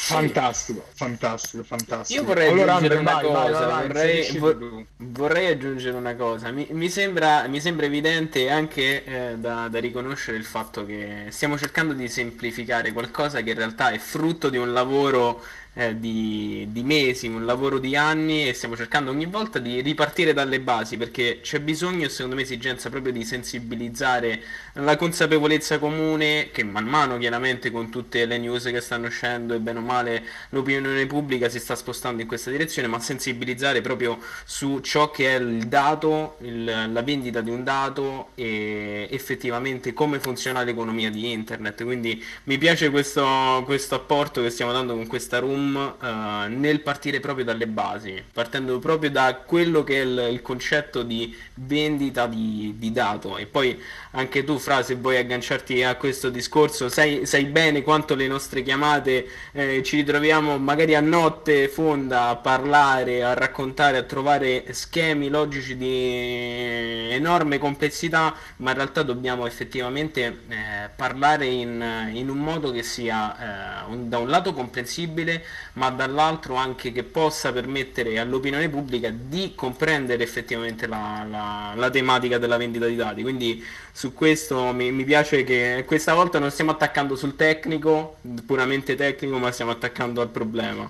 Fantastico, 0.00 0.84
fantastico, 0.94 1.64
fantastico. 1.64 2.20
Io 2.20 2.26
vorrei 2.26 2.48
allora, 2.48 2.76
aggiungere 2.76 3.00
una 3.00 3.12
vai, 3.12 3.24
cosa, 3.24 3.66
vai, 3.66 3.68
vai, 3.68 3.86
vorrei, 3.88 4.38
vor- 4.38 4.84
vorrei, 4.96 5.46
aggiungere 5.48 5.96
una 5.96 6.14
cosa. 6.14 6.50
Mi, 6.50 6.66
mi, 6.70 6.88
sembra, 6.88 7.46
mi 7.48 7.60
sembra, 7.60 7.84
evidente 7.84 8.48
anche 8.48 9.04
eh, 9.04 9.36
da, 9.36 9.68
da, 9.68 9.80
riconoscere 9.80 10.38
il 10.38 10.44
fatto 10.44 10.86
che 10.86 11.26
stiamo 11.28 11.58
cercando 11.58 11.92
di 11.92 12.08
semplificare 12.08 12.92
qualcosa 12.92 13.42
che 13.42 13.50
in 13.50 13.56
realtà 13.56 13.90
è 13.90 13.98
frutto 13.98 14.48
di 14.48 14.56
un 14.56 14.72
lavoro 14.72 15.42
eh, 15.78 15.96
di, 15.96 16.66
di, 16.72 16.82
mesi, 16.82 17.28
un 17.28 17.44
lavoro 17.44 17.78
di 17.78 17.94
anni 17.94 18.48
e 18.48 18.52
stiamo 18.52 18.74
cercando 18.74 19.12
ogni 19.12 19.26
volta 19.26 19.60
di 19.60 19.80
ripartire 19.80 20.32
dalle 20.32 20.58
basi 20.58 20.96
perché 20.96 21.38
c'è 21.40 21.60
bisogno, 21.60 22.08
secondo 22.08 22.34
me, 22.34 22.42
esigenza 22.42 22.90
proprio 22.90 23.12
di 23.12 23.24
sensibilizzare 23.24 24.42
la 24.72 24.96
consapevolezza 24.96 25.78
comune 25.78 26.50
che 26.50 26.64
man 26.64 26.84
mano 26.84 27.16
chiaramente 27.18 27.70
con 27.70 27.90
tutte 27.90 28.24
le 28.26 28.38
news 28.38 28.64
che 28.64 28.80
stanno 28.80 29.06
uscendo 29.06 29.54
e 29.54 29.60
bene 29.60 29.78
o 29.78 29.82
male 29.82 30.24
l'opinione 30.48 31.06
pubblica 31.06 31.48
si 31.48 31.60
sta 31.60 31.76
spostando 31.76 32.22
in 32.22 32.26
questa 32.26 32.50
direzione, 32.50 32.88
ma 32.88 32.98
sensibilizzare 32.98 33.80
proprio 33.80 34.18
su 34.44 34.80
ciò 34.80 35.12
che 35.12 35.36
è 35.36 35.38
il 35.38 35.68
dato, 35.68 36.38
il, 36.40 36.64
la 36.64 37.02
vendita 37.02 37.40
di 37.40 37.50
un 37.50 37.62
dato 37.62 38.30
e 38.34 39.06
effettivamente 39.12 39.92
come 39.92 40.18
funziona 40.18 40.64
l'economia 40.64 41.08
di 41.08 41.30
internet. 41.30 41.84
Quindi 41.84 42.20
mi 42.44 42.58
piace 42.58 42.90
questo, 42.90 43.62
questo 43.64 43.94
apporto 43.94 44.42
che 44.42 44.50
stiamo 44.50 44.72
dando 44.72 44.94
con 44.94 45.06
questa 45.06 45.38
room 45.38 45.67
uh, 45.74 46.48
nel 46.48 46.80
partire 46.80 47.20
proprio 47.20 47.44
dalle 47.44 47.66
basi, 47.66 48.22
partendo 48.32 48.78
proprio 48.78 49.10
da 49.10 49.34
quello 49.44 49.84
che 49.84 50.00
è 50.00 50.04
il, 50.04 50.28
il 50.32 50.42
concetto 50.42 51.02
di 51.02 51.36
vendita 51.54 52.26
di, 52.26 52.74
di 52.76 52.92
dato. 52.92 53.36
E 53.36 53.46
poi 53.46 53.80
anche 54.12 54.44
tu 54.44 54.58
Fra 54.58 54.82
se 54.82 54.94
vuoi 54.94 55.16
agganciarti 55.16 55.82
a 55.82 55.94
questo 55.96 56.30
discorso 56.30 56.88
sai, 56.88 57.26
sai 57.26 57.44
bene 57.44 57.82
quanto 57.82 58.14
le 58.14 58.26
nostre 58.26 58.62
chiamate 58.62 59.28
eh, 59.52 59.82
ci 59.82 59.96
ritroviamo 59.96 60.58
magari 60.58 60.94
a 60.94 61.00
notte 61.00 61.68
fonda 61.68 62.28
a 62.28 62.36
parlare, 62.36 63.22
a 63.22 63.34
raccontare, 63.34 63.98
a 63.98 64.02
trovare 64.02 64.72
schemi 64.72 65.28
logici 65.28 65.76
di 65.76 67.08
enorme 67.10 67.58
complessità 67.58 68.34
ma 68.56 68.70
in 68.70 68.76
realtà 68.76 69.02
dobbiamo 69.02 69.46
effettivamente 69.46 70.24
eh, 70.48 70.90
parlare 70.94 71.46
in, 71.46 72.10
in, 72.12 72.28
un 72.28 72.38
modo 72.38 72.70
che 72.70 72.82
sia 72.82 73.84
eh, 73.84 73.90
un, 73.90 74.08
da 74.08 74.18
un 74.18 74.28
lato 74.28 74.52
comprensibile 74.52 75.44
ma 75.74 75.90
dall'altro 75.90 76.54
anche 76.54 76.92
che 76.92 77.04
possa 77.04 77.52
permettere 77.52 78.18
all'opinione 78.18 78.68
pubblica 78.68 79.10
di 79.10 79.52
comprendere 79.54 80.22
effettivamente 80.22 80.86
la, 80.86 81.24
la, 81.28 81.72
la 81.76 81.90
tematica 81.90 82.38
della 82.38 82.56
vendita 82.56 82.86
di 82.86 82.96
dati 82.96 83.22
quindi 83.22 83.64
su 83.92 84.14
questo 84.14 84.72
mi, 84.72 84.92
mi, 84.92 85.04
piace 85.04 85.42
che 85.42 85.82
questa 85.84 86.14
volta 86.14 86.38
non 86.38 86.52
stiamo 86.52 86.70
attaccando 86.70 87.16
sul 87.16 87.34
tecnico, 87.34 88.18
puramente 88.46 88.94
tecnico, 88.94 89.38
ma 89.38 89.50
stiamo 89.50 89.72
attaccando 89.72 90.20
al 90.20 90.30
problema. 90.30 90.88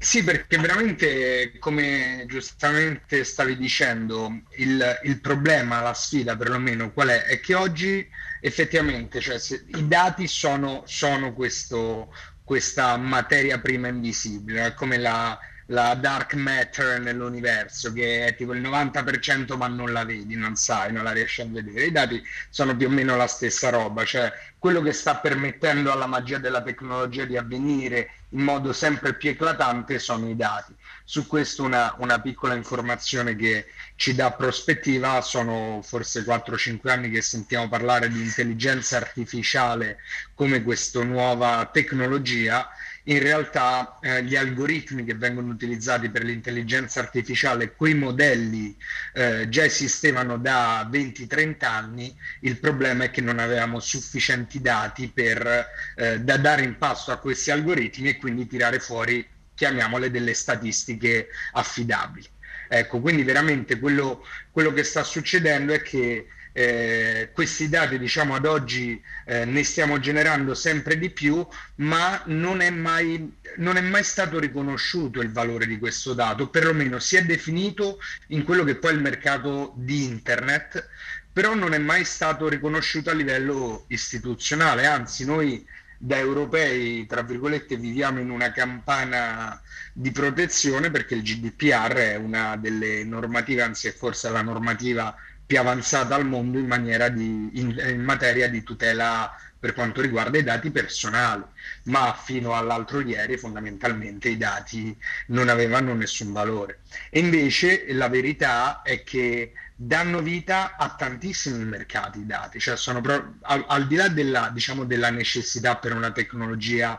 Sì, 0.00 0.22
perché 0.24 0.56
veramente, 0.58 1.58
come 1.58 2.24
giustamente 2.26 3.24
stavi 3.24 3.56
dicendo, 3.56 4.30
il, 4.56 5.00
il, 5.02 5.20
problema, 5.20 5.82
la 5.82 5.92
sfida 5.92 6.36
perlomeno, 6.36 6.92
qual 6.92 7.08
è? 7.08 7.24
È 7.24 7.40
che 7.40 7.54
oggi 7.54 8.08
effettivamente 8.40 9.20
cioè, 9.20 9.38
se, 9.38 9.64
i 9.74 9.88
dati 9.88 10.28
sono, 10.28 10.84
sono 10.86 11.34
questo, 11.34 12.14
questa 12.48 12.96
materia 12.96 13.58
prima 13.58 13.88
invisibile, 13.88 14.72
come 14.72 14.96
la, 14.96 15.38
la 15.66 15.94
dark 15.94 16.32
matter 16.32 16.98
nell'universo, 16.98 17.92
che 17.92 18.24
è 18.24 18.34
tipo 18.34 18.54
il 18.54 18.62
90% 18.62 19.54
ma 19.58 19.66
non 19.66 19.92
la 19.92 20.06
vedi, 20.06 20.34
non 20.34 20.56
sai, 20.56 20.90
non 20.90 21.04
la 21.04 21.12
riesci 21.12 21.42
a 21.42 21.46
vedere. 21.46 21.84
I 21.84 21.92
dati 21.92 22.22
sono 22.48 22.74
più 22.74 22.86
o 22.86 22.90
meno 22.90 23.16
la 23.16 23.26
stessa 23.26 23.68
roba, 23.68 24.02
cioè 24.06 24.32
quello 24.56 24.80
che 24.80 24.94
sta 24.94 25.16
permettendo 25.16 25.92
alla 25.92 26.06
magia 26.06 26.38
della 26.38 26.62
tecnologia 26.62 27.26
di 27.26 27.36
avvenire 27.36 28.12
in 28.30 28.40
modo 28.40 28.72
sempre 28.72 29.12
più 29.12 29.28
eclatante 29.28 29.98
sono 29.98 30.26
i 30.30 30.34
dati. 30.34 30.74
Su 31.10 31.26
questo 31.26 31.62
una, 31.62 31.94
una 32.00 32.20
piccola 32.20 32.52
informazione 32.52 33.34
che 33.34 33.64
ci 33.96 34.14
dà 34.14 34.30
prospettiva, 34.32 35.22
sono 35.22 35.80
forse 35.82 36.22
4-5 36.22 36.90
anni 36.90 37.08
che 37.08 37.22
sentiamo 37.22 37.66
parlare 37.66 38.10
di 38.10 38.20
intelligenza 38.20 38.98
artificiale 38.98 40.00
come 40.34 40.62
questa 40.62 41.02
nuova 41.02 41.66
tecnologia. 41.72 42.68
In 43.04 43.20
realtà 43.20 43.98
eh, 44.02 44.22
gli 44.22 44.36
algoritmi 44.36 45.02
che 45.02 45.14
vengono 45.14 45.50
utilizzati 45.50 46.10
per 46.10 46.24
l'intelligenza 46.24 47.00
artificiale, 47.00 47.74
quei 47.74 47.94
modelli 47.94 48.76
eh, 49.14 49.48
già 49.48 49.64
esistevano 49.64 50.36
da 50.36 50.86
20-30 50.92 51.64
anni, 51.64 52.14
il 52.42 52.58
problema 52.58 53.04
è 53.04 53.10
che 53.10 53.22
non 53.22 53.38
avevamo 53.38 53.80
sufficienti 53.80 54.60
dati 54.60 55.08
per, 55.08 55.68
eh, 55.96 56.20
da 56.20 56.36
dare 56.36 56.64
in 56.64 56.76
pasto 56.76 57.12
a 57.12 57.16
questi 57.16 57.50
algoritmi 57.50 58.10
e 58.10 58.18
quindi 58.18 58.46
tirare 58.46 58.78
fuori, 58.78 59.26
chiamiamole, 59.58 60.10
delle 60.10 60.34
statistiche 60.34 61.28
affidabili. 61.52 62.28
Ecco, 62.68 63.00
quindi 63.00 63.24
veramente 63.24 63.80
quello, 63.80 64.24
quello 64.52 64.72
che 64.72 64.84
sta 64.84 65.02
succedendo 65.02 65.72
è 65.72 65.82
che 65.82 66.28
eh, 66.52 67.30
questi 67.32 67.68
dati 67.68 67.98
diciamo 67.98 68.34
ad 68.34 68.46
oggi 68.46 69.00
eh, 69.26 69.44
ne 69.44 69.62
stiamo 69.64 69.98
generando 69.98 70.54
sempre 70.54 70.98
di 70.98 71.10
più 71.10 71.46
ma 71.76 72.20
non 72.26 72.60
è, 72.60 72.70
mai, 72.70 73.32
non 73.56 73.76
è 73.76 73.80
mai 73.80 74.02
stato 74.02 74.38
riconosciuto 74.38 75.20
il 75.20 75.30
valore 75.30 75.66
di 75.66 75.78
questo 75.78 76.14
dato 76.14 76.48
perlomeno 76.48 76.98
si 76.98 77.16
è 77.16 77.24
definito 77.24 78.00
in 78.28 78.44
quello 78.44 78.64
che 78.64 78.76
poi 78.76 78.90
è 78.90 78.94
il 78.94 79.00
mercato 79.00 79.72
di 79.76 80.04
internet 80.04 80.88
però 81.32 81.54
non 81.54 81.74
è 81.74 81.78
mai 81.78 82.04
stato 82.04 82.48
riconosciuto 82.48 83.10
a 83.10 83.14
livello 83.14 83.84
istituzionale 83.88 84.86
anzi 84.86 85.24
noi 85.24 85.64
da 85.98 86.16
europei, 86.16 87.04
tra 87.06 87.22
virgolette, 87.22 87.76
viviamo 87.76 88.20
in 88.20 88.30
una 88.30 88.52
campana 88.52 89.60
di 89.92 90.12
protezione 90.12 90.90
perché 90.90 91.16
il 91.16 91.22
GDPR 91.22 91.92
è 91.94 92.14
una 92.14 92.56
delle 92.56 93.02
normative, 93.02 93.62
anzi 93.62 93.88
è 93.88 93.92
forse 93.92 94.30
la 94.30 94.42
normativa 94.42 95.14
più 95.44 95.58
avanzata 95.58 96.14
al 96.14 96.26
mondo 96.26 96.58
in, 96.58 96.68
di, 97.14 97.60
in, 97.60 97.82
in 97.88 98.02
materia 98.02 98.48
di 98.48 98.62
tutela 98.62 99.34
per 99.58 99.74
quanto 99.74 100.00
riguarda 100.00 100.38
i 100.38 100.44
dati 100.44 100.70
personali, 100.70 101.42
ma 101.84 102.14
fino 102.14 102.54
all'altro 102.54 103.00
ieri 103.00 103.36
fondamentalmente 103.36 104.28
i 104.28 104.36
dati 104.36 104.96
non 105.28 105.48
avevano 105.48 105.94
nessun 105.94 106.32
valore. 106.32 106.80
E 107.10 107.18
invece 107.18 107.92
la 107.92 108.08
verità 108.08 108.82
è 108.82 109.02
che 109.02 109.52
danno 109.80 110.20
vita 110.22 110.74
a 110.76 110.88
tantissimi 110.90 111.64
mercati 111.64 112.26
dati, 112.26 112.58
cioè 112.58 112.76
sono 112.76 113.00
pro- 113.00 113.34
al, 113.42 113.64
al, 113.68 113.86
di 113.86 113.94
là 113.94 114.08
della, 114.08 114.50
diciamo, 114.52 114.84
della 114.84 115.10
necessità 115.10 115.76
per 115.76 115.94
una 115.94 116.10
tecnologia 116.10 116.98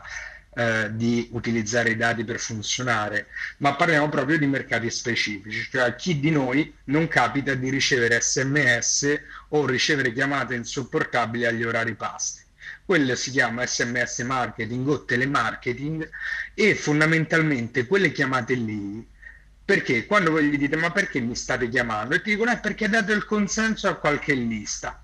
eh, 0.54 0.88
di 0.94 1.28
utilizzare 1.32 1.90
i 1.90 1.96
dati 1.96 2.24
per 2.24 2.38
funzionare, 2.38 3.26
ma 3.58 3.74
parliamo 3.74 4.08
proprio 4.08 4.38
di 4.38 4.46
mercati 4.46 4.88
specifici, 4.88 5.68
cioè 5.70 5.94
chi 5.94 6.20
di 6.20 6.30
noi 6.30 6.74
non 6.84 7.06
capita 7.06 7.52
di 7.52 7.68
ricevere 7.68 8.18
sms 8.18 9.20
o 9.50 9.66
ricevere 9.66 10.10
chiamate 10.14 10.54
insopportabili 10.54 11.44
agli 11.44 11.64
orari 11.64 11.94
pasti. 11.94 12.40
Quello 12.82 13.14
si 13.14 13.30
chiama 13.30 13.66
sms 13.66 14.20
marketing 14.20 14.88
o 14.88 15.04
telemarketing 15.04 16.08
e 16.54 16.74
fondamentalmente 16.74 17.86
quelle 17.86 18.10
chiamate 18.10 18.54
lì 18.54 19.06
perché? 19.70 20.04
Quando 20.04 20.32
voi 20.32 20.48
gli 20.48 20.58
dite 20.58 20.74
ma 20.74 20.90
perché 20.90 21.20
mi 21.20 21.36
state 21.36 21.68
chiamando? 21.68 22.16
E 22.16 22.22
ti 22.22 22.30
dicono 22.30 22.50
è 22.50 22.54
eh, 22.54 22.58
perché 22.58 22.88
date 22.88 23.12
il 23.12 23.24
consenso 23.24 23.86
a 23.86 23.94
qualche 23.94 24.34
lista. 24.34 25.00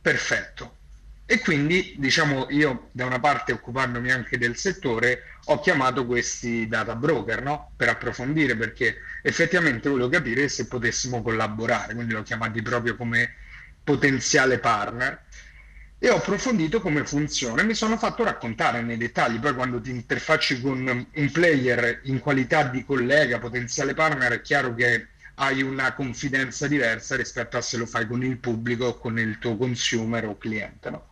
Perfetto. 0.00 0.76
E 1.26 1.40
quindi, 1.40 1.96
diciamo, 1.98 2.46
io 2.50 2.90
da 2.92 3.04
una 3.04 3.18
parte 3.18 3.50
occupandomi 3.50 4.12
anche 4.12 4.38
del 4.38 4.56
settore, 4.56 5.40
ho 5.46 5.58
chiamato 5.58 6.06
questi 6.06 6.68
data 6.68 6.94
broker 6.94 7.42
no? 7.42 7.72
per 7.76 7.88
approfondire 7.88 8.54
perché 8.56 8.98
effettivamente 9.22 9.88
volevo 9.88 10.08
capire 10.08 10.48
se 10.48 10.68
potessimo 10.68 11.20
collaborare, 11.20 11.94
quindi 11.94 12.12
l'ho 12.12 12.22
chiamati 12.22 12.62
proprio 12.62 12.94
come 12.94 13.34
potenziale 13.82 14.60
partner 14.60 15.24
e 16.00 16.10
ho 16.10 16.16
approfondito 16.16 16.80
come 16.80 17.04
funziona 17.04 17.62
e 17.62 17.64
mi 17.64 17.74
sono 17.74 17.96
fatto 17.96 18.22
raccontare 18.22 18.82
nei 18.82 18.96
dettagli. 18.96 19.38
Poi 19.38 19.54
quando 19.54 19.80
ti 19.80 19.90
interfacci 19.90 20.60
con 20.60 21.06
un 21.12 21.30
player 21.32 22.00
in 22.04 22.20
qualità 22.20 22.64
di 22.64 22.84
collega, 22.84 23.38
potenziale 23.38 23.94
partner, 23.94 24.32
è 24.32 24.40
chiaro 24.40 24.74
che 24.74 25.08
hai 25.34 25.62
una 25.62 25.92
confidenza 25.94 26.68
diversa 26.68 27.16
rispetto 27.16 27.56
a 27.56 27.60
se 27.60 27.76
lo 27.76 27.86
fai 27.86 28.06
con 28.06 28.24
il 28.24 28.38
pubblico 28.38 28.96
con 28.96 29.18
il 29.18 29.38
tuo 29.38 29.56
consumer 29.56 30.26
o 30.26 30.38
cliente. 30.38 30.90
No? 30.90 31.08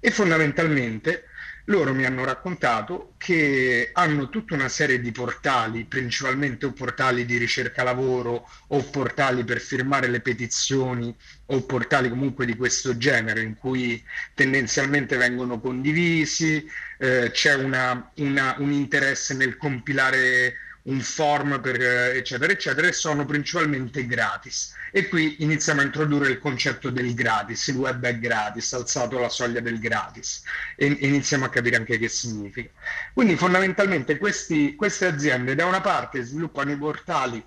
E 0.00 0.10
fondamentalmente 0.10 1.24
loro 1.68 1.94
mi 1.94 2.04
hanno 2.04 2.24
raccontato 2.24 3.14
che 3.18 3.90
hanno 3.92 4.28
tutta 4.28 4.54
una 4.54 4.68
serie 4.68 5.00
di 5.00 5.12
portali, 5.12 5.84
principalmente 5.84 6.66
o 6.66 6.72
portali 6.72 7.24
di 7.24 7.36
ricerca 7.36 7.82
lavoro 7.82 8.48
o 8.68 8.82
portali 8.84 9.44
per 9.44 9.60
firmare 9.60 10.08
le 10.08 10.20
petizioni 10.20 11.14
o 11.46 11.62
portali 11.62 12.08
comunque 12.08 12.46
di 12.46 12.56
questo 12.56 12.96
genere 12.96 13.42
in 13.42 13.54
cui 13.56 14.02
tendenzialmente 14.34 15.16
vengono 15.16 15.60
condivisi, 15.60 16.66
eh, 16.98 17.30
c'è 17.32 17.54
una, 17.54 18.10
una, 18.16 18.54
un 18.58 18.72
interesse 18.72 19.34
nel 19.34 19.56
compilare 19.56 20.54
un 20.88 21.00
form 21.00 21.60
per 21.60 21.80
eh, 21.80 22.16
eccetera 22.16 22.52
eccetera 22.52 22.86
e 22.86 22.92
sono 22.92 23.24
principalmente 23.24 24.06
gratis. 24.06 24.74
E 24.90 25.08
qui 25.08 25.36
iniziamo 25.42 25.80
a 25.80 25.84
introdurre 25.84 26.30
il 26.30 26.38
concetto 26.38 26.90
del 26.90 27.14
gratis 27.14 27.66
il 27.68 27.76
web 27.76 28.04
è 28.04 28.18
gratis 28.18 28.72
alzato 28.72 29.18
la 29.18 29.28
soglia 29.28 29.60
del 29.60 29.78
gratis 29.78 30.42
e 30.76 30.86
iniziamo 30.86 31.44
a 31.44 31.50
capire 31.50 31.76
anche 31.76 31.98
che 31.98 32.08
significa. 32.08 32.70
Quindi 33.12 33.36
fondamentalmente 33.36 34.18
questi, 34.18 34.74
queste 34.74 35.06
aziende 35.06 35.54
da 35.54 35.66
una 35.66 35.80
parte 35.80 36.22
sviluppano 36.22 36.72
i 36.72 36.76
portali 36.76 37.44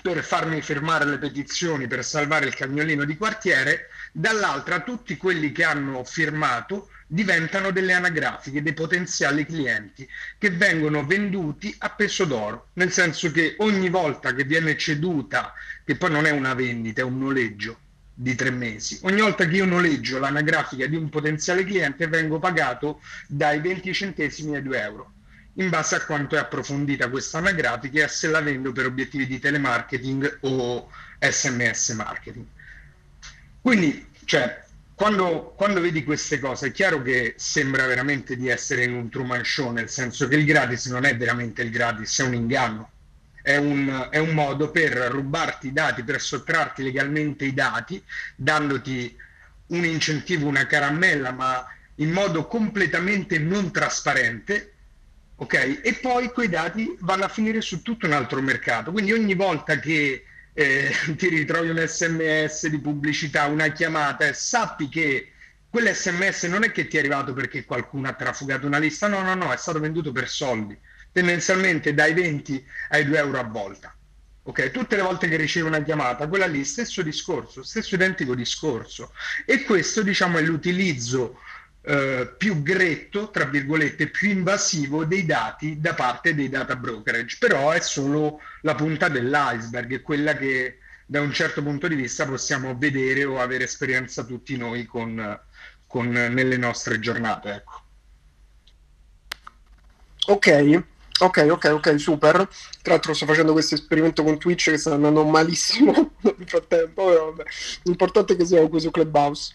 per 0.00 0.22
farmi 0.22 0.62
firmare 0.62 1.04
le 1.04 1.18
petizioni 1.18 1.88
per 1.88 2.04
salvare 2.04 2.46
il 2.46 2.54
cagnolino 2.54 3.04
di 3.04 3.16
quartiere 3.16 3.88
dall'altra 4.12 4.80
tutti 4.80 5.16
quelli 5.16 5.50
che 5.50 5.64
hanno 5.64 6.04
firmato 6.04 6.90
diventano 7.10 7.70
delle 7.70 7.94
anagrafiche, 7.94 8.62
dei 8.62 8.74
potenziali 8.74 9.46
clienti 9.46 10.06
che 10.36 10.50
vengono 10.50 11.04
venduti 11.06 11.74
a 11.78 11.88
peso 11.88 12.26
d'oro, 12.26 12.68
nel 12.74 12.92
senso 12.92 13.30
che 13.32 13.56
ogni 13.58 13.88
volta 13.88 14.34
che 14.34 14.44
viene 14.44 14.76
ceduta, 14.76 15.54
che 15.84 15.96
poi 15.96 16.10
non 16.10 16.26
è 16.26 16.30
una 16.30 16.52
vendita, 16.52 17.00
è 17.00 17.04
un 17.04 17.18
noleggio 17.18 17.78
di 18.12 18.34
tre 18.34 18.50
mesi, 18.50 18.98
ogni 19.02 19.20
volta 19.20 19.46
che 19.46 19.56
io 19.56 19.64
noleggio 19.64 20.18
l'anagrafica 20.18 20.86
di 20.86 20.96
un 20.96 21.08
potenziale 21.08 21.64
cliente 21.64 22.08
vengo 22.08 22.38
pagato 22.38 23.00
dai 23.26 23.60
20 23.60 23.94
centesimi 23.94 24.56
ai 24.56 24.62
2 24.62 24.80
euro 24.82 25.12
in 25.54 25.70
base 25.70 25.96
a 25.96 26.04
quanto 26.04 26.36
è 26.36 26.38
approfondita 26.38 27.08
questa 27.08 27.38
anagrafica 27.38 28.04
e 28.04 28.08
se 28.08 28.28
la 28.28 28.40
vendo 28.40 28.70
per 28.72 28.86
obiettivi 28.86 29.26
di 29.26 29.40
telemarketing 29.40 30.38
o 30.42 30.88
sms 31.18 31.88
marketing. 31.90 32.46
Quindi, 33.60 34.06
cioè, 34.24 34.66
quando, 34.98 35.54
quando, 35.56 35.80
vedi 35.80 36.02
queste 36.02 36.40
cose 36.40 36.66
è 36.66 36.72
chiaro 36.72 37.02
che 37.02 37.34
sembra 37.36 37.86
veramente 37.86 38.36
di 38.36 38.48
essere 38.48 38.82
in 38.82 38.94
un 38.94 39.08
Truman 39.08 39.44
Show, 39.44 39.70
nel 39.70 39.88
senso 39.88 40.26
che 40.26 40.34
il 40.34 40.44
gratis 40.44 40.86
non 40.86 41.04
è 41.04 41.16
veramente 41.16 41.62
il 41.62 41.70
gratis, 41.70 42.18
è 42.18 42.24
un 42.24 42.34
inganno. 42.34 42.90
È 43.40 43.56
un, 43.56 44.08
è 44.10 44.18
un 44.18 44.30
modo 44.30 44.72
per 44.72 44.94
rubarti 44.94 45.68
i 45.68 45.72
dati, 45.72 46.02
per 46.02 46.20
sottrarti 46.20 46.82
legalmente 46.82 47.44
i 47.44 47.54
dati, 47.54 48.02
dandoti 48.34 49.16
un 49.68 49.84
incentivo, 49.84 50.48
una 50.48 50.66
caramella, 50.66 51.30
ma 51.30 51.64
in 51.94 52.10
modo 52.10 52.48
completamente 52.48 53.38
non 53.38 53.70
trasparente, 53.70 54.72
ok? 55.36 55.80
E 55.80 55.92
poi 56.02 56.32
quei 56.32 56.48
dati 56.48 56.96
vanno 57.02 57.22
a 57.22 57.28
finire 57.28 57.60
su 57.60 57.82
tutto 57.82 58.06
un 58.06 58.14
altro 58.14 58.42
mercato. 58.42 58.90
Quindi 58.90 59.12
ogni 59.12 59.34
volta 59.34 59.78
che 59.78 60.24
eh, 60.58 60.90
ti 61.16 61.28
ritrovi 61.28 61.68
un 61.68 61.78
sms 61.86 62.66
di 62.66 62.80
pubblicità, 62.80 63.46
una 63.46 63.68
chiamata 63.68 64.26
e 64.26 64.32
sappi 64.32 64.88
che 64.88 65.30
quell'sms 65.70 66.44
non 66.44 66.64
è 66.64 66.72
che 66.72 66.88
ti 66.88 66.96
è 66.96 66.98
arrivato 66.98 67.32
perché 67.32 67.64
qualcuno 67.64 68.08
ha 68.08 68.12
trafugato 68.14 68.66
una 68.66 68.78
lista, 68.78 69.06
no, 69.06 69.22
no, 69.22 69.34
no, 69.34 69.52
è 69.52 69.56
stato 69.56 69.78
venduto 69.78 70.10
per 70.10 70.28
soldi, 70.28 70.76
tendenzialmente 71.12 71.94
dai 71.94 72.12
20 72.12 72.66
ai 72.88 73.04
2 73.04 73.18
euro 73.18 73.38
a 73.38 73.44
volta. 73.44 73.94
Ok, 74.42 74.70
tutte 74.70 74.96
le 74.96 75.02
volte 75.02 75.28
che 75.28 75.36
ricevi 75.36 75.66
una 75.66 75.82
chiamata, 75.82 76.26
quella 76.26 76.46
lì, 76.46 76.64
stesso 76.64 77.02
discorso, 77.02 77.62
stesso 77.62 77.94
identico 77.94 78.34
discorso. 78.34 79.12
E 79.44 79.62
questo, 79.62 80.02
diciamo, 80.02 80.38
è 80.38 80.40
l'utilizzo 80.40 81.38
eh, 81.88 82.34
più 82.36 82.62
gretto, 82.62 83.30
tra 83.30 83.46
virgolette, 83.46 84.08
più 84.08 84.28
invasivo 84.28 85.06
dei 85.06 85.24
dati 85.24 85.80
da 85.80 85.94
parte 85.94 86.34
dei 86.34 86.50
data 86.50 86.76
brokerage, 86.76 87.38
però 87.40 87.70
è 87.70 87.80
solo 87.80 88.40
la 88.60 88.74
punta 88.74 89.08
dell'iceberg, 89.08 89.94
è 89.94 90.02
quella 90.02 90.36
che 90.36 90.80
da 91.06 91.22
un 91.22 91.32
certo 91.32 91.62
punto 91.62 91.88
di 91.88 91.94
vista 91.94 92.26
possiamo 92.26 92.76
vedere 92.76 93.24
o 93.24 93.40
avere 93.40 93.64
esperienza 93.64 94.24
tutti 94.24 94.58
noi 94.58 94.84
con, 94.84 95.40
con 95.86 96.08
nelle 96.10 96.58
nostre 96.58 97.00
giornate. 97.00 97.54
Ecco. 97.54 97.82
Ok, 100.26 100.82
Ok, 101.20 101.48
ok, 101.50 101.70
ok, 101.72 101.98
super. 101.98 102.48
Tra 102.82 102.92
l'altro 102.92 103.12
sto 103.12 103.26
facendo 103.26 103.52
questo 103.52 103.74
esperimento 103.74 104.22
con 104.22 104.38
Twitch 104.38 104.70
che 104.70 104.78
sta 104.78 104.94
andando 104.94 105.24
malissimo 105.24 106.12
nel 106.20 106.36
frattempo, 106.46 107.06
però 107.06 107.32
vabbè. 107.32 107.42
L'importante 107.84 108.34
è 108.34 108.36
che 108.36 108.44
siamo 108.44 108.68
qui 108.68 108.78
su 108.78 108.92
Clubhouse. 108.92 109.52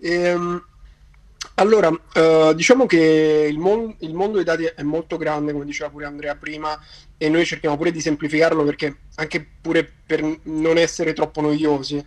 Ehm, 0.00 0.62
allora, 1.54 1.90
eh, 2.12 2.52
diciamo 2.54 2.86
che 2.86 3.48
il, 3.50 3.58
mon- 3.58 3.94
il, 4.00 4.14
mondo 4.14 4.36
dei 4.36 4.44
dati 4.44 4.64
è 4.64 4.82
molto 4.82 5.16
grande, 5.16 5.52
come 5.52 5.64
diceva 5.64 5.90
pure 5.90 6.04
Andrea 6.04 6.34
prima, 6.36 6.78
e 7.16 7.28
noi 7.28 7.44
cerchiamo 7.44 7.76
pure 7.76 7.90
di 7.90 8.00
semplificarlo 8.00 8.64
perché 8.64 8.98
anche 9.16 9.46
pure 9.60 9.90
per 10.06 10.22
non 10.44 10.76
essere 10.76 11.12
troppo 11.12 11.40
noiosi. 11.40 12.04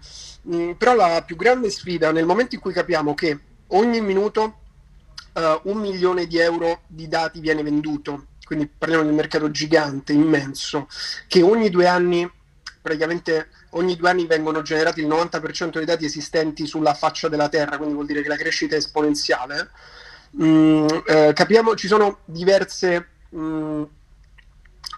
Mm, 0.48 0.72
però 0.74 0.93
la 0.96 1.24
più 1.25 1.36
grande 1.36 1.69
sfida 1.69 2.12
nel 2.12 2.25
momento 2.25 2.55
in 2.55 2.62
cui 2.62 2.74
capiamo 2.74 3.13
che 3.13 3.39
ogni 3.67 4.01
minuto 4.01 4.60
uh, 5.34 5.69
un 5.69 5.77
milione 5.77 6.27
di 6.27 6.38
euro 6.38 6.81
di 6.88 7.08
dati 7.08 7.39
viene 7.39 7.63
venduto, 7.63 8.27
quindi 8.46 8.67
parliamo 8.67 9.03
di 9.03 9.10
un 9.10 9.15
mercato 9.15 9.52
gigante, 9.52 10.13
immenso, 10.13 10.88
che 11.28 11.41
ogni 11.41 11.69
due 11.69 11.88
anni 11.88 12.30
praticamente 12.89 13.49
ogni 13.71 13.95
due 13.95 14.10
anni 14.10 14.25
vengono 14.25 14.63
generati 14.63 15.02
il 15.02 15.08
90% 15.08 15.73
dei 15.73 15.86
dati 15.86 16.06
esistenti 16.06 16.65
sulla 16.65 16.95
faccia 16.95 17.30
della 17.30 17.47
Terra, 17.47 17.78
quindi 17.78 17.93
vuol 17.93 18.08
dire 18.08 18.23
che 18.23 18.28
la 18.28 18.36
crescita 18.36 18.73
è 18.73 18.80
esponenziale. 18.80 19.69
Mm, 20.41 20.88
eh, 21.06 21.32
capiamo, 21.34 21.75
ci 21.75 21.88
sono 21.88 22.19
diverse 22.25 23.08
mm, 23.36 23.84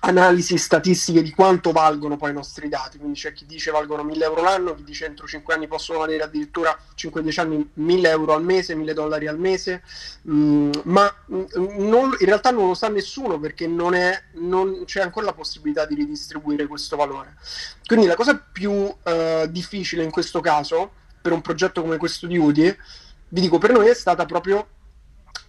analisi 0.04 0.58
statistiche 0.58 1.22
di 1.22 1.32
quanto 1.32 1.72
valgono 1.72 2.18
poi 2.18 2.32
i 2.32 2.34
nostri 2.34 2.68
dati, 2.70 2.98
quindi 2.98 3.20
c'è 3.20 3.34
chi 3.34 3.46
dice 3.46 3.70
valgono 3.70 4.04
1000 4.04 4.24
euro 4.26 4.42
l'anno, 4.42 4.74
chi 4.74 4.84
dice 4.84 5.06
entro 5.06 5.28
5 5.28 5.54
anni 5.54 5.68
possono 5.68 6.00
valere 6.00 6.24
addirittura 6.24 6.76
5-10 6.96 7.40
anni 7.40 7.70
1000 7.74 8.10
euro 8.10 8.34
al 8.34 8.44
mese, 8.44 8.74
1000 8.74 8.94
dollari 8.94 9.28
al 9.28 9.38
mese, 9.38 9.84
mm, 10.28 10.72
ma 10.86 11.14
mm, 11.32 11.44
non, 11.88 12.16
in 12.18 12.26
realtà 12.26 12.50
non 12.50 12.68
lo 12.68 12.74
sa 12.74 12.90
nessuno 12.90 13.40
perché 13.40 13.68
non, 13.68 13.94
è, 13.94 14.20
non, 14.34 14.86
c'è 14.86 15.02
ancora 15.02 15.28
la 15.28 15.34
possibilità 15.34 15.86
di 15.86 15.94
ridistribuire 15.94 16.66
questo 16.66 16.96
valore. 16.96 17.36
Quindi 17.86 18.08
la 18.08 18.16
cosa 18.16 18.36
più 18.36 18.72
uh, 18.72 18.96
difficile 19.50 20.04
in 20.04 20.10
questo 20.10 20.40
caso, 20.40 20.94
per 21.22 21.32
un 21.32 21.42
progetto 21.42 21.82
come 21.82 21.98
questo 21.98 22.26
di 22.26 22.38
UDI, 22.38 22.76
vi 23.30 23.42
dico 23.42 23.60
per 23.60 23.72
noi 23.72 23.88
è 23.88 23.94
stata 23.94 24.26
proprio 24.26 24.68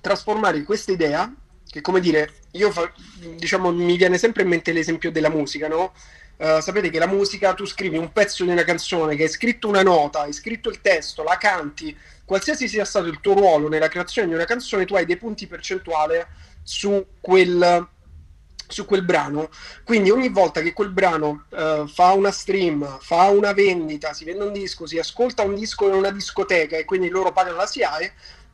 trasformare 0.03 0.63
questa 0.63 0.93
idea 0.93 1.33
che 1.73 1.81
come 1.81 2.01
dire, 2.01 2.35
io 2.51 2.71
fa, 2.71 2.93
diciamo 3.35 3.73
mi 3.73 3.97
viene 3.97 4.19
sempre 4.19 4.43
in 4.43 4.51
mente 4.51 4.73
l'esempio 4.73 5.11
della 5.11 5.31
musica, 5.31 5.69
no? 5.69 5.95
Uh, 6.37 6.61
sapete 6.61 6.91
che 6.91 6.99
la 6.99 7.07
musica, 7.07 7.55
tu 7.55 7.65
scrivi 7.65 7.97
un 7.97 8.13
pezzo 8.13 8.45
di 8.45 8.51
una 8.51 8.63
canzone 8.63 9.17
che 9.17 9.23
hai 9.23 9.29
scritto 9.31 9.69
una 9.69 9.83
nota, 9.83 10.21
hai 10.21 10.35
scritto 10.35 10.69
il 10.69 10.83
testo, 10.83 11.23
la 11.23 11.39
canti, 11.39 11.97
qualsiasi 12.27 12.69
sia 12.69 12.85
stato 12.85 13.07
il 13.07 13.21
tuo 13.21 13.33
ruolo 13.33 13.71
nella 13.71 13.89
creazione 13.89 14.29
di 14.29 14.35
una 14.35 14.45
canzone, 14.45 14.85
tu 14.85 14.97
hai 14.97 15.07
dei 15.07 15.17
punti 15.17 15.47
percentuali 15.47 16.23
su 16.63 17.07
quel, 17.23 17.89
su 18.69 18.85
quel 18.85 19.03
brano. 19.03 19.49
Quindi 19.83 20.11
ogni 20.11 20.29
volta 20.29 20.61
che 20.61 20.75
quel 20.75 20.91
brano 20.91 21.47
uh, 21.49 21.87
fa 21.87 22.13
una 22.13 22.31
stream, 22.31 22.99
fa 23.01 23.31
una 23.31 23.55
vendita, 23.55 24.13
si 24.13 24.27
vende 24.27 24.45
un 24.45 24.53
disco, 24.53 24.85
si 24.85 24.99
ascolta 24.99 25.43
un 25.43 25.55
disco 25.55 25.89
in 25.89 25.95
una 25.95 26.11
discoteca 26.11 26.77
e 26.77 26.85
quindi 26.85 27.09
loro 27.09 27.33
pagano 27.33 27.57
la 27.57 27.67
SIAE, 27.67 28.13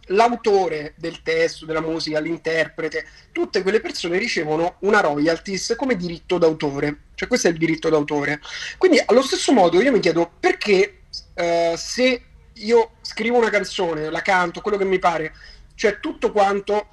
l'autore 0.08 0.94
del 0.96 1.22
testo, 1.22 1.66
della 1.66 1.80
musica, 1.80 2.20
l'interprete, 2.20 3.06
tutte 3.32 3.62
quelle 3.62 3.80
persone 3.80 4.18
ricevono 4.18 4.76
una 4.80 5.00
royalties 5.00 5.74
come 5.76 5.96
diritto 5.96 6.38
d'autore, 6.38 7.04
cioè 7.14 7.28
questo 7.28 7.48
è 7.48 7.50
il 7.50 7.58
diritto 7.58 7.88
d'autore. 7.88 8.40
Quindi 8.76 9.02
allo 9.04 9.22
stesso 9.22 9.52
modo 9.52 9.80
io 9.80 9.92
mi 9.92 10.00
chiedo 10.00 10.30
perché 10.38 11.00
uh, 11.34 11.76
se 11.76 12.22
io 12.52 12.92
scrivo 13.02 13.36
una 13.36 13.50
canzone, 13.50 14.10
la 14.10 14.22
canto, 14.22 14.60
quello 14.60 14.76
che 14.76 14.84
mi 14.84 14.98
pare, 14.98 15.34
cioè 15.74 16.00
tutto 16.00 16.32
quanto 16.32 16.88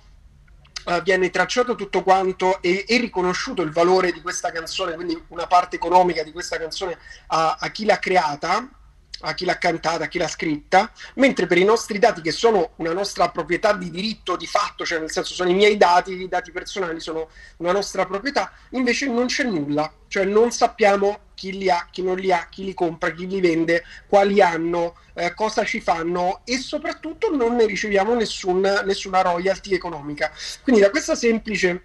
uh, 0.86 1.02
viene 1.02 1.30
tracciato 1.30 1.76
tutto 1.76 2.04
quanto 2.04 2.62
e 2.62 2.84
è 2.88 3.00
riconosciuto 3.00 3.62
il 3.62 3.72
valore 3.72 4.12
di 4.12 4.22
questa 4.22 4.52
canzone, 4.52 4.96
quindi 4.96 5.20
una 5.30 5.48
parte 5.48 5.78
economica 5.78 6.24
di 6.24 6.32
questa 6.32 6.58
canzone 6.58 6.98
a, 7.28 7.58
a 7.60 7.70
chi 7.72 7.86
l'ha 7.86 8.00
creata, 8.00 8.70
a 9.22 9.34
chi 9.34 9.46
l'ha 9.46 9.58
cantata, 9.58 10.04
a 10.04 10.08
chi 10.08 10.18
l'ha 10.18 10.28
scritta, 10.28 10.92
mentre 11.16 11.48
per 11.48 11.58
i 11.58 11.64
nostri 11.64 12.00
dati, 12.00 12.22
che 12.22 12.32
sono 12.32 12.72
una 12.78 12.94
nostra 12.94 13.30
proprietà 13.30 13.74
di 13.74 13.90
diritto 13.90 14.36
di 14.36 14.46
fatto, 14.46 14.86
cioè 14.86 15.00
nel 15.00 15.12
senso 15.12 15.34
sono 15.34 15.50
i 15.50 15.54
miei 15.54 15.78
dati, 15.78 16.14
i 16.14 16.28
dati 16.28 16.52
personali 16.52 17.00
sono 17.00 17.30
una 17.58 17.72
nostra 17.72 18.06
proprietà, 18.06 18.52
invece 18.72 19.08
non 19.08 19.28
c'è 19.28 19.44
nulla, 19.44 19.92
cioè 20.08 20.26
non 20.26 20.52
sappiamo 20.52 21.20
chi 21.34 21.58
li 21.58 21.70
ha, 21.70 21.88
chi 21.90 22.02
non 22.02 22.18
li 22.18 22.32
ha, 22.32 22.48
chi 22.50 22.66
li 22.66 22.74
compra, 22.74 23.12
chi 23.12 23.28
li 23.28 23.40
vende, 23.40 23.84
quali 24.08 24.42
hanno, 24.42 24.96
eh, 25.14 25.34
cosa 25.34 25.64
ci 25.64 25.82
fanno 25.82 26.42
e 26.46 26.58
soprattutto 26.58 27.34
non 27.34 27.56
ne 27.56 27.66
riceviamo 27.66 28.14
nessun, 28.16 28.60
nessuna 28.86 29.22
royalty 29.22 29.74
economica. 29.74 30.32
Quindi 30.62 30.82
da 30.82 30.90
questa 30.90 31.16
semplice, 31.16 31.84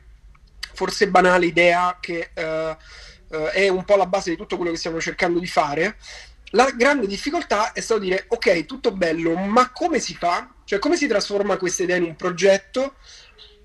forse 0.75 1.09
banale 1.09 1.47
idea 1.47 1.97
che... 2.01 2.31
Eh, 2.35 2.77
Uh, 3.31 3.45
è 3.45 3.69
un 3.69 3.85
po' 3.85 3.95
la 3.95 4.07
base 4.07 4.31
di 4.31 4.37
tutto 4.37 4.57
quello 4.57 4.73
che 4.73 4.77
stiamo 4.77 5.01
cercando 5.01 5.39
di 5.39 5.47
fare, 5.47 5.99
la 6.51 6.71
grande 6.71 7.07
difficoltà 7.07 7.73
è 7.73 7.81
stato 7.81 8.01
dire 8.01 8.25
ok, 8.29 8.65
tutto 8.67 8.93
bello, 8.93 9.35
ma 9.37 9.71
come 9.71 9.99
si 9.99 10.15
fa? 10.15 10.53
Cioè 10.65 10.79
come 10.79 10.97
si 10.97 11.07
trasforma 11.07 11.57
questa 11.57 11.83
idea 11.83 11.97
in 11.97 12.05
un 12.05 12.17
progetto? 12.17 12.95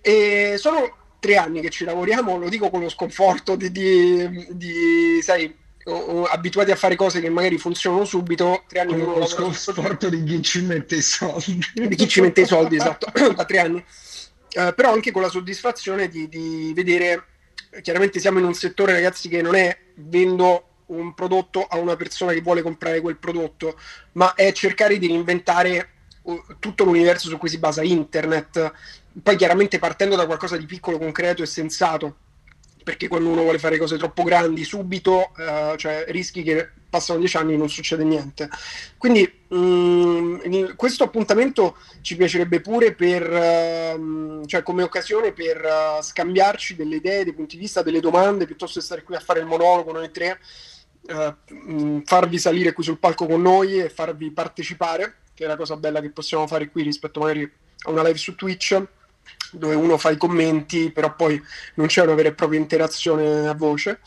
E 0.01 0.55
sono 0.57 0.97
tre 1.19 1.37
anni 1.37 1.61
che 1.61 1.69
ci 1.69 1.85
lavoriamo, 1.85 2.37
lo 2.37 2.49
dico 2.49 2.69
con 2.69 2.81
lo 2.81 2.89
sconforto 2.89 3.55
di, 3.55 3.71
di, 3.71 4.47
di 4.51 5.19
sai, 5.23 5.51
abituati 6.29 6.71
a 6.71 6.75
fare 6.75 6.95
cose 6.95 7.21
che 7.21 7.29
magari 7.29 7.57
funzionano 7.57 8.05
subito, 8.05 8.63
tre 8.67 8.81
anni 8.81 9.03
con 9.03 9.19
lo 9.19 9.25
sconforto 9.25 10.09
di 10.09 10.23
chi 10.23 10.41
ci 10.41 10.61
mette 10.61 10.97
i 10.97 11.01
soldi. 11.01 11.59
Di 11.73 11.95
chi 11.95 12.07
ci 12.07 12.21
mette 12.21 12.41
i 12.41 12.45
soldi, 12.45 12.75
esatto, 12.75 13.07
da 13.33 13.45
tre 13.45 13.59
anni. 13.59 13.83
Uh, 14.55 14.73
però 14.73 14.93
anche 14.93 15.11
con 15.11 15.21
la 15.21 15.29
soddisfazione 15.29 16.07
di, 16.07 16.29
di 16.29 16.71
vedere, 16.73 17.25
chiaramente 17.81 18.19
siamo 18.19 18.39
in 18.39 18.45
un 18.45 18.53
settore 18.53 18.93
ragazzi 18.93 19.27
che 19.27 19.41
non 19.41 19.55
è 19.55 19.77
vendo 19.95 20.74
un 20.87 21.13
prodotto 21.13 21.65
a 21.65 21.77
una 21.77 21.95
persona 21.95 22.33
che 22.33 22.41
vuole 22.41 22.61
comprare 22.61 23.01
quel 23.01 23.17
prodotto, 23.17 23.79
ma 24.13 24.33
è 24.33 24.51
cercare 24.51 24.97
di 24.97 25.07
reinventare 25.07 25.89
uh, 26.23 26.41
tutto 26.59 26.83
l'universo 26.83 27.29
su 27.29 27.37
cui 27.37 27.49
si 27.49 27.57
basa 27.57 27.83
internet, 27.83 28.73
poi 29.21 29.35
chiaramente 29.35 29.79
partendo 29.79 30.15
da 30.15 30.25
qualcosa 30.25 30.57
di 30.57 30.65
piccolo, 30.65 30.97
concreto 30.97 31.41
e 31.43 31.47
sensato. 31.47 32.17
perché 32.85 33.07
quando 33.07 33.29
uno 33.29 33.41
vuole 33.41 33.57
fare 33.57 33.79
cose 33.79 33.97
troppo 33.97 34.21
grandi 34.21 34.63
subito, 34.63 35.31
eh, 35.37 35.73
cioè 35.75 36.05
rischi 36.09 36.43
che 36.43 36.69
passano 36.87 37.19
dieci 37.19 37.35
anni 37.35 37.53
e 37.53 37.57
non 37.57 37.67
succede 37.67 38.03
niente. 38.03 38.47
Quindi 38.97 39.29
mh, 39.47 39.57
mm, 39.57 40.65
questo 40.75 41.03
appuntamento 41.03 41.77
ci 42.01 42.15
piacerebbe 42.15 42.61
pure 42.61 42.93
per, 42.93 43.29
uh, 43.97 44.45
cioè 44.45 44.63
come 44.63 44.83
occasione 44.83 45.33
per 45.33 45.61
uh, 45.63 46.01
scambiarci 46.01 46.75
delle 46.75 46.97
idee, 46.97 47.23
dei 47.23 47.33
punti 47.33 47.55
di 47.55 47.63
vista, 47.63 47.81
delle 47.81 47.99
domande, 47.99 48.45
piuttosto 48.45 48.79
che 48.79 48.85
stare 48.85 49.03
qui 49.03 49.15
a 49.15 49.19
fare 49.19 49.39
il 49.39 49.45
monologo 49.45 49.91
noi 49.91 50.11
tre, 50.11 50.39
uh, 51.07 52.01
farvi 52.05 52.39
salire 52.39 52.73
qui 52.73 52.83
sul 52.83 52.99
palco 52.99 53.25
con 53.25 53.41
noi 53.41 53.79
e 53.79 53.89
farvi 53.89 54.31
partecipare, 54.31 55.17
che 55.33 55.45
è 55.45 55.47
la 55.47 55.55
cosa 55.55 55.75
bella 55.77 56.01
che 56.01 56.11
possiamo 56.11 56.47
fare 56.47 56.69
qui 56.69 56.83
rispetto 56.83 57.19
magari 57.19 57.49
a 57.83 57.89
una 57.89 58.03
live 58.03 58.17
su 58.17 58.35
Twitch 58.35 58.81
dove 59.51 59.75
uno 59.75 59.97
fa 59.97 60.11
i 60.11 60.17
commenti, 60.17 60.91
però 60.91 61.15
poi 61.15 61.41
non 61.75 61.87
c'è 61.87 62.03
una 62.03 62.13
vera 62.13 62.29
e 62.29 62.33
propria 62.33 62.59
interazione 62.59 63.47
a 63.47 63.53
voce. 63.53 63.99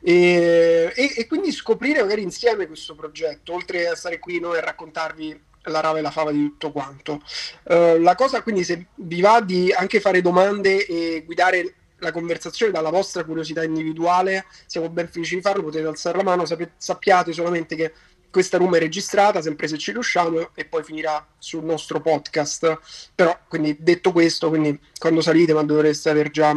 E, 0.00 0.92
e, 0.94 1.14
e, 1.16 1.26
quindi 1.26 1.52
scoprire 1.52 2.02
magari 2.02 2.22
insieme 2.22 2.66
questo 2.66 2.94
progetto, 2.94 3.54
oltre 3.54 3.88
a 3.88 3.94
stare 3.94 4.18
qui 4.18 4.40
noi 4.40 4.58
a 4.58 4.62
raccontarvi 4.62 5.44
la 5.68 5.80
rava 5.80 5.98
e 5.98 6.02
la 6.02 6.10
fava 6.10 6.30
di 6.30 6.42
tutto 6.42 6.72
quanto. 6.72 7.20
Uh, 7.64 8.00
la 8.00 8.14
cosa 8.14 8.42
quindi 8.42 8.64
se 8.64 8.86
vi 8.94 9.20
va 9.20 9.40
di 9.40 9.72
anche 9.72 10.00
fare 10.00 10.20
domande 10.20 10.86
e 10.86 11.22
guidare 11.24 11.74
la 11.98 12.12
conversazione 12.12 12.72
dalla 12.72 12.90
vostra 12.90 13.24
curiosità 13.24 13.62
individuale, 13.64 14.46
siamo 14.66 14.88
ben 14.88 15.08
felici 15.08 15.36
di 15.36 15.40
farlo, 15.40 15.62
potete 15.62 15.86
alzare 15.86 16.16
la 16.16 16.24
mano, 16.24 16.44
sapete, 16.44 16.72
sappiate 16.76 17.32
solamente 17.32 17.76
che 17.76 17.92
questa 18.30 18.58
room 18.58 18.74
è 18.76 18.78
registrata, 18.78 19.40
sempre 19.40 19.66
se 19.66 19.78
ci 19.78 19.92
riusciamo, 19.92 20.50
e 20.54 20.66
poi 20.66 20.82
finirà 20.82 21.26
sul 21.38 21.64
nostro 21.64 22.00
podcast. 22.00 23.10
Però, 23.14 23.34
quindi 23.48 23.76
detto 23.78 24.12
questo, 24.12 24.50
quindi 24.50 24.78
quando 24.98 25.22
salite, 25.22 25.54
ma 25.54 25.62
dovreste 25.62 26.10
aver 26.10 26.30
già 26.30 26.54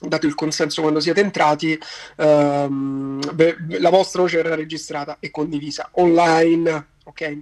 dato 0.00 0.26
il 0.26 0.34
consenso 0.34 0.82
quando 0.82 0.98
siete 1.00 1.20
entrati, 1.20 1.78
ehm, 2.16 3.20
beh, 3.32 3.56
la 3.78 3.90
vostra 3.90 4.22
voce 4.22 4.42
verrà 4.42 4.56
registrata 4.56 5.18
e 5.20 5.30
condivisa 5.30 5.88
online, 5.92 6.88
ok? 7.04 7.38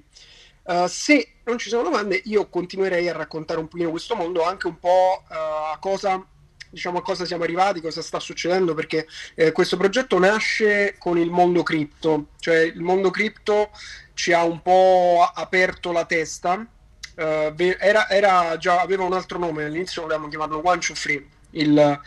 Uh, 0.65 0.87
se 0.87 1.37
non 1.45 1.59
ci 1.59 1.69
sono 1.69 1.83
domande, 1.83 2.21
io 2.25 2.49
continuerei 2.49 3.09
a 3.09 3.13
raccontare 3.13 3.59
un 3.59 3.67
pochino 3.67 3.91
questo 3.91 4.15
mondo, 4.15 4.45
anche 4.45 4.69
un 4.69 4.79
po' 4.79 5.23
uh, 5.29 5.73
a 5.73 5.79
cosa 5.81 6.25
diciamo 6.73 6.99
a 6.99 7.03
cosa 7.03 7.27
siamo 7.27 7.45
arrivati, 7.45 7.83
cosa 7.83 8.01
sta 8.01 8.19
succedendo, 8.19 8.73
perché 8.75 9.07
eh, 9.35 9.53
questo 9.53 9.77
progetto 9.77 10.19
nasce 10.19 10.97
con 10.99 11.19
il 11.19 11.31
mondo 11.31 11.63
cripto, 11.63 12.29
cioè 12.41 12.61
il 12.61 12.81
mondo 12.81 13.11
cripto 13.11 13.71
ci 14.15 14.33
ha 14.33 14.43
un 14.43 14.63
po' 14.63 15.31
aperto 15.33 15.93
la 15.93 16.07
testa. 16.07 16.67
Uh, 17.15 17.55
era, 17.79 18.09
era, 18.09 18.57
già, 18.57 18.81
aveva 18.81 19.05
un 19.05 19.13
altro 19.13 19.39
nome 19.39 19.65
all'inizio, 19.65 20.01
volevamo 20.01 20.29
chiamarlo 20.29 20.63
One 20.65 20.81
to 20.81 20.95
Free, 20.95 21.23
il, 21.51 22.01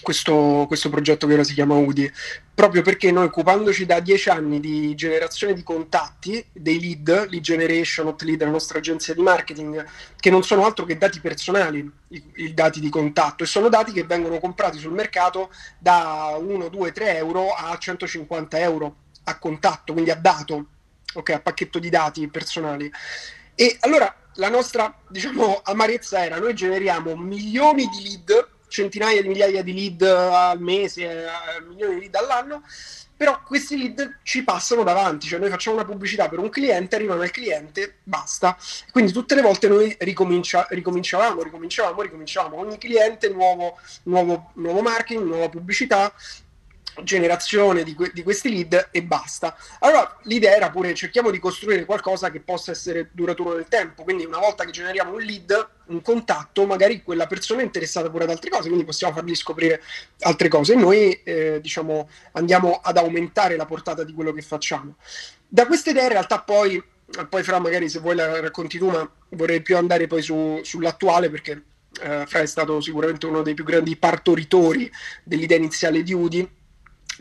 questo, 0.00 0.64
questo, 0.68 0.90
progetto 0.90 1.26
che 1.26 1.32
ora 1.32 1.42
si 1.42 1.54
chiama 1.54 1.74
UDI, 1.74 2.10
proprio 2.54 2.82
perché 2.82 3.10
noi 3.10 3.24
occupandoci 3.24 3.86
da 3.86 4.00
dieci 4.00 4.28
anni 4.28 4.60
di 4.60 4.94
generazione 4.94 5.54
di 5.54 5.62
contatti, 5.62 6.44
dei 6.52 6.78
lead, 6.80 7.28
lead 7.30 7.42
generation, 7.42 8.06
hot 8.08 8.22
lead, 8.22 8.42
la 8.42 8.50
nostra 8.50 8.78
agenzia 8.78 9.14
di 9.14 9.22
marketing, 9.22 9.84
che 10.18 10.30
non 10.30 10.42
sono 10.42 10.64
altro 10.64 10.84
che 10.84 10.98
dati 10.98 11.20
personali, 11.20 11.90
i, 12.08 12.24
i 12.36 12.54
dati 12.54 12.80
di 12.80 12.90
contatto, 12.90 13.42
e 13.42 13.46
sono 13.46 13.68
dati 13.68 13.92
che 13.92 14.04
vengono 14.04 14.38
comprati 14.38 14.78
sul 14.78 14.92
mercato 14.92 15.50
da 15.78 16.36
1, 16.38 16.68
2, 16.68 16.92
3 16.92 17.16
euro 17.16 17.52
a 17.52 17.76
150 17.76 18.58
euro 18.58 18.96
a 19.24 19.38
contatto, 19.38 19.92
quindi 19.92 20.10
a 20.10 20.16
dato, 20.16 20.66
ok, 21.14 21.30
a 21.30 21.40
pacchetto 21.40 21.78
di 21.78 21.88
dati 21.88 22.28
personali. 22.28 22.90
E 23.54 23.76
allora 23.80 24.14
la 24.34 24.48
nostra, 24.50 24.94
diciamo, 25.08 25.60
amarezza 25.62 26.24
era 26.24 26.38
noi 26.38 26.54
generiamo 26.54 27.16
milioni 27.16 27.86
di 27.86 28.02
lead 28.02 28.48
centinaia 28.72 29.20
di 29.20 29.28
migliaia 29.28 29.62
di 29.62 29.74
lead 29.74 30.02
al 30.02 30.60
mese, 30.60 31.02
eh, 31.02 31.60
milioni 31.68 31.94
di 31.94 32.00
lead 32.00 32.14
all'anno, 32.14 32.62
però 33.14 33.40
questi 33.44 33.78
lead 33.78 34.18
ci 34.24 34.42
passano 34.42 34.82
davanti, 34.82 35.28
cioè 35.28 35.38
noi 35.38 35.50
facciamo 35.50 35.76
una 35.76 35.84
pubblicità 35.84 36.28
per 36.28 36.40
un 36.40 36.48
cliente, 36.48 36.96
arrivano 36.96 37.22
al 37.22 37.30
cliente, 37.30 37.98
basta. 38.02 38.56
Quindi 38.90 39.12
tutte 39.12 39.36
le 39.36 39.42
volte 39.42 39.68
noi 39.68 39.94
ricomincia, 40.00 40.66
ricominciavamo, 40.68 41.42
ricominciavamo, 41.42 42.02
ricominciavamo, 42.02 42.56
ogni 42.56 42.78
cliente 42.78 43.28
nuovo, 43.28 43.78
nuovo, 44.04 44.50
nuovo 44.54 44.80
marketing, 44.80 45.24
nuova 45.24 45.48
pubblicità, 45.48 46.12
generazione 47.02 47.82
di, 47.82 47.94
que- 47.94 48.10
di, 48.12 48.22
questi 48.22 48.50
lead 48.50 48.88
e 48.90 49.02
basta. 49.02 49.56
Allora 49.80 50.18
l'idea 50.22 50.54
era 50.54 50.70
pure 50.70 50.94
cerchiamo 50.94 51.30
di 51.30 51.38
costruire 51.38 51.84
qualcosa 51.84 52.30
che 52.30 52.40
possa 52.40 52.70
essere 52.70 53.10
duraturo 53.12 53.54
nel 53.54 53.66
tempo, 53.68 54.02
quindi 54.02 54.24
una 54.24 54.38
volta 54.38 54.64
che 54.64 54.70
generiamo 54.70 55.14
un 55.14 55.20
lead, 55.20 55.68
un 55.86 56.02
contatto, 56.02 56.66
magari 56.66 57.02
quella 57.02 57.26
persona 57.26 57.60
è 57.60 57.64
interessata 57.64 58.10
pure 58.10 58.24
ad 58.24 58.30
altre 58.30 58.50
cose, 58.50 58.68
quindi 58.68 58.84
possiamo 58.84 59.14
fargli 59.14 59.34
scoprire 59.34 59.82
altre 60.20 60.48
cose 60.48 60.74
e 60.74 60.76
noi 60.76 61.12
eh, 61.22 61.60
diciamo 61.60 62.08
andiamo 62.32 62.80
ad 62.82 62.96
aumentare 62.96 63.56
la 63.56 63.66
portata 63.66 64.04
di 64.04 64.12
quello 64.12 64.32
che 64.32 64.42
facciamo. 64.42 64.96
Da 65.48 65.66
queste 65.66 65.90
idee 65.90 66.04
in 66.04 66.08
realtà 66.10 66.40
poi, 66.40 66.82
poi 67.28 67.42
Fra 67.42 67.58
magari 67.58 67.88
se 67.88 67.98
vuoi 67.98 68.16
la 68.16 68.40
racconti 68.40 68.78
tu, 68.78 68.88
ma 68.88 69.08
vorrei 69.30 69.60
più 69.62 69.76
andare 69.76 70.06
poi 70.06 70.22
su, 70.22 70.60
sull'attuale 70.62 71.30
perché 71.30 71.62
eh, 72.00 72.24
Fra 72.26 72.40
è 72.40 72.46
stato 72.46 72.80
sicuramente 72.80 73.26
uno 73.26 73.42
dei 73.42 73.54
più 73.54 73.64
grandi 73.64 73.96
partoritori 73.96 74.90
dell'idea 75.22 75.58
iniziale 75.58 76.02
di 76.02 76.12
Udi 76.12 76.60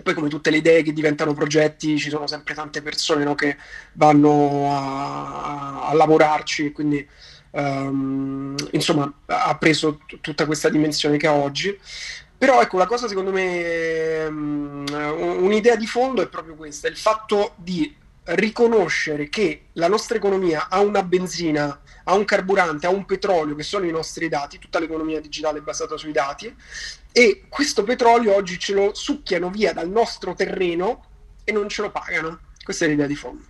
poi 0.04 0.14
come 0.14 0.30
tutte 0.30 0.50
le 0.50 0.58
idee 0.58 0.84
che 0.84 0.94
diventano 0.94 1.34
progetti 1.34 1.98
ci 1.98 2.10
sono 2.10 2.28
sempre 2.28 2.54
tante 2.54 2.82
persone 2.82 3.24
no, 3.24 3.36
che 3.36 3.58
vanno 3.94 4.72
a, 4.72 5.88
a 5.90 5.94
lavorarci 5.94 6.72
quindi 6.72 7.08
um, 7.52 8.56
insomma 8.72 9.12
ha 9.26 9.56
preso 9.58 10.00
t- 10.08 10.20
tutta 10.22 10.46
questa 10.46 10.70
dimensione 10.70 11.18
che 11.18 11.28
ha 11.28 11.34
oggi. 11.34 11.78
Però 12.38 12.60
ecco 12.60 12.78
la 12.78 12.88
cosa 12.88 13.08
secondo 13.08 13.32
me 13.32 14.26
um, 14.26 14.84
un'idea 15.40 15.76
di 15.76 15.86
fondo 15.86 16.22
è 16.24 16.28
proprio 16.28 16.56
questa 16.56 16.88
il 16.88 16.98
fatto 16.98 17.54
di 17.58 17.96
riconoscere 18.24 19.30
che 19.30 19.66
la 19.74 19.88
nostra 19.88 20.18
economia 20.18 20.68
ha 20.70 20.80
una 20.80 21.04
benzina, 21.04 21.80
ha 22.04 22.14
un 22.14 22.26
carburante, 22.26 22.86
ha 22.86 22.90
un 22.90 23.06
petrolio 23.06 23.56
che 23.56 23.64
sono 23.64 23.86
i 23.86 23.92
nostri 23.92 24.30
dati, 24.30 24.60
tutta 24.60 24.80
l'economia 24.80 25.20
digitale 25.22 25.60
è 25.60 25.62
basata 25.62 25.98
sui 25.98 26.12
dati 26.12 26.54
e 27.12 27.44
questo 27.50 27.84
petrolio 27.84 28.34
oggi 28.34 28.58
ce 28.58 28.74
lo 28.74 28.94
succhiano 28.94 29.50
via 29.50 29.74
dal 29.74 29.90
nostro 29.90 30.34
terreno 30.34 31.06
e 31.44 31.52
non 31.52 31.70
ce 31.70 31.82
lo 31.82 31.92
pagano. 31.92 32.40
Questa 32.64 32.86
è 32.86 32.88
l'idea 32.88 33.08
di 33.08 33.16
fondo. 33.16 33.44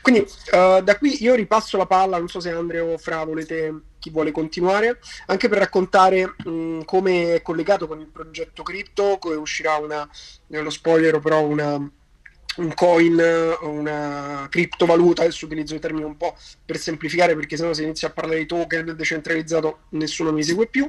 Quindi 0.00 0.20
uh, 0.20 0.82
da 0.82 0.96
qui 0.98 1.22
io 1.22 1.34
ripasso 1.34 1.76
la 1.76 1.86
palla, 1.86 2.18
non 2.18 2.28
so 2.28 2.40
se 2.40 2.50
Andrea 2.50 2.82
o 2.82 2.96
Fra 2.98 3.24
volete, 3.24 3.82
chi 3.98 4.10
vuole 4.10 4.30
continuare, 4.30 4.98
anche 5.26 5.48
per 5.48 5.58
raccontare 5.58 6.34
mh, 6.36 6.84
come 6.84 7.34
è 7.34 7.42
collegato 7.42 7.86
con 7.86 8.00
il 8.00 8.06
progetto 8.06 8.62
cripto, 8.62 9.18
come 9.18 9.36
uscirà 9.36 9.76
una, 9.76 10.08
nello 10.48 10.70
spoiler 10.70 11.18
però 11.20 11.42
una, 11.42 11.78
un 12.56 12.74
coin, 12.74 13.20
una 13.62 14.46
criptovaluta, 14.50 15.22
adesso 15.22 15.46
utilizzo 15.46 15.74
i 15.74 15.80
termini 15.80 16.04
un 16.04 16.16
po' 16.16 16.36
per 16.64 16.78
semplificare 16.78 17.34
perché 17.34 17.56
sennò 17.56 17.72
se 17.72 17.82
inizia 17.82 18.08
a 18.08 18.12
parlare 18.12 18.38
di 18.38 18.46
token 18.46 18.94
decentralizzato 18.96 19.80
nessuno 19.90 20.32
mi 20.32 20.42
segue 20.42 20.66
più, 20.66 20.88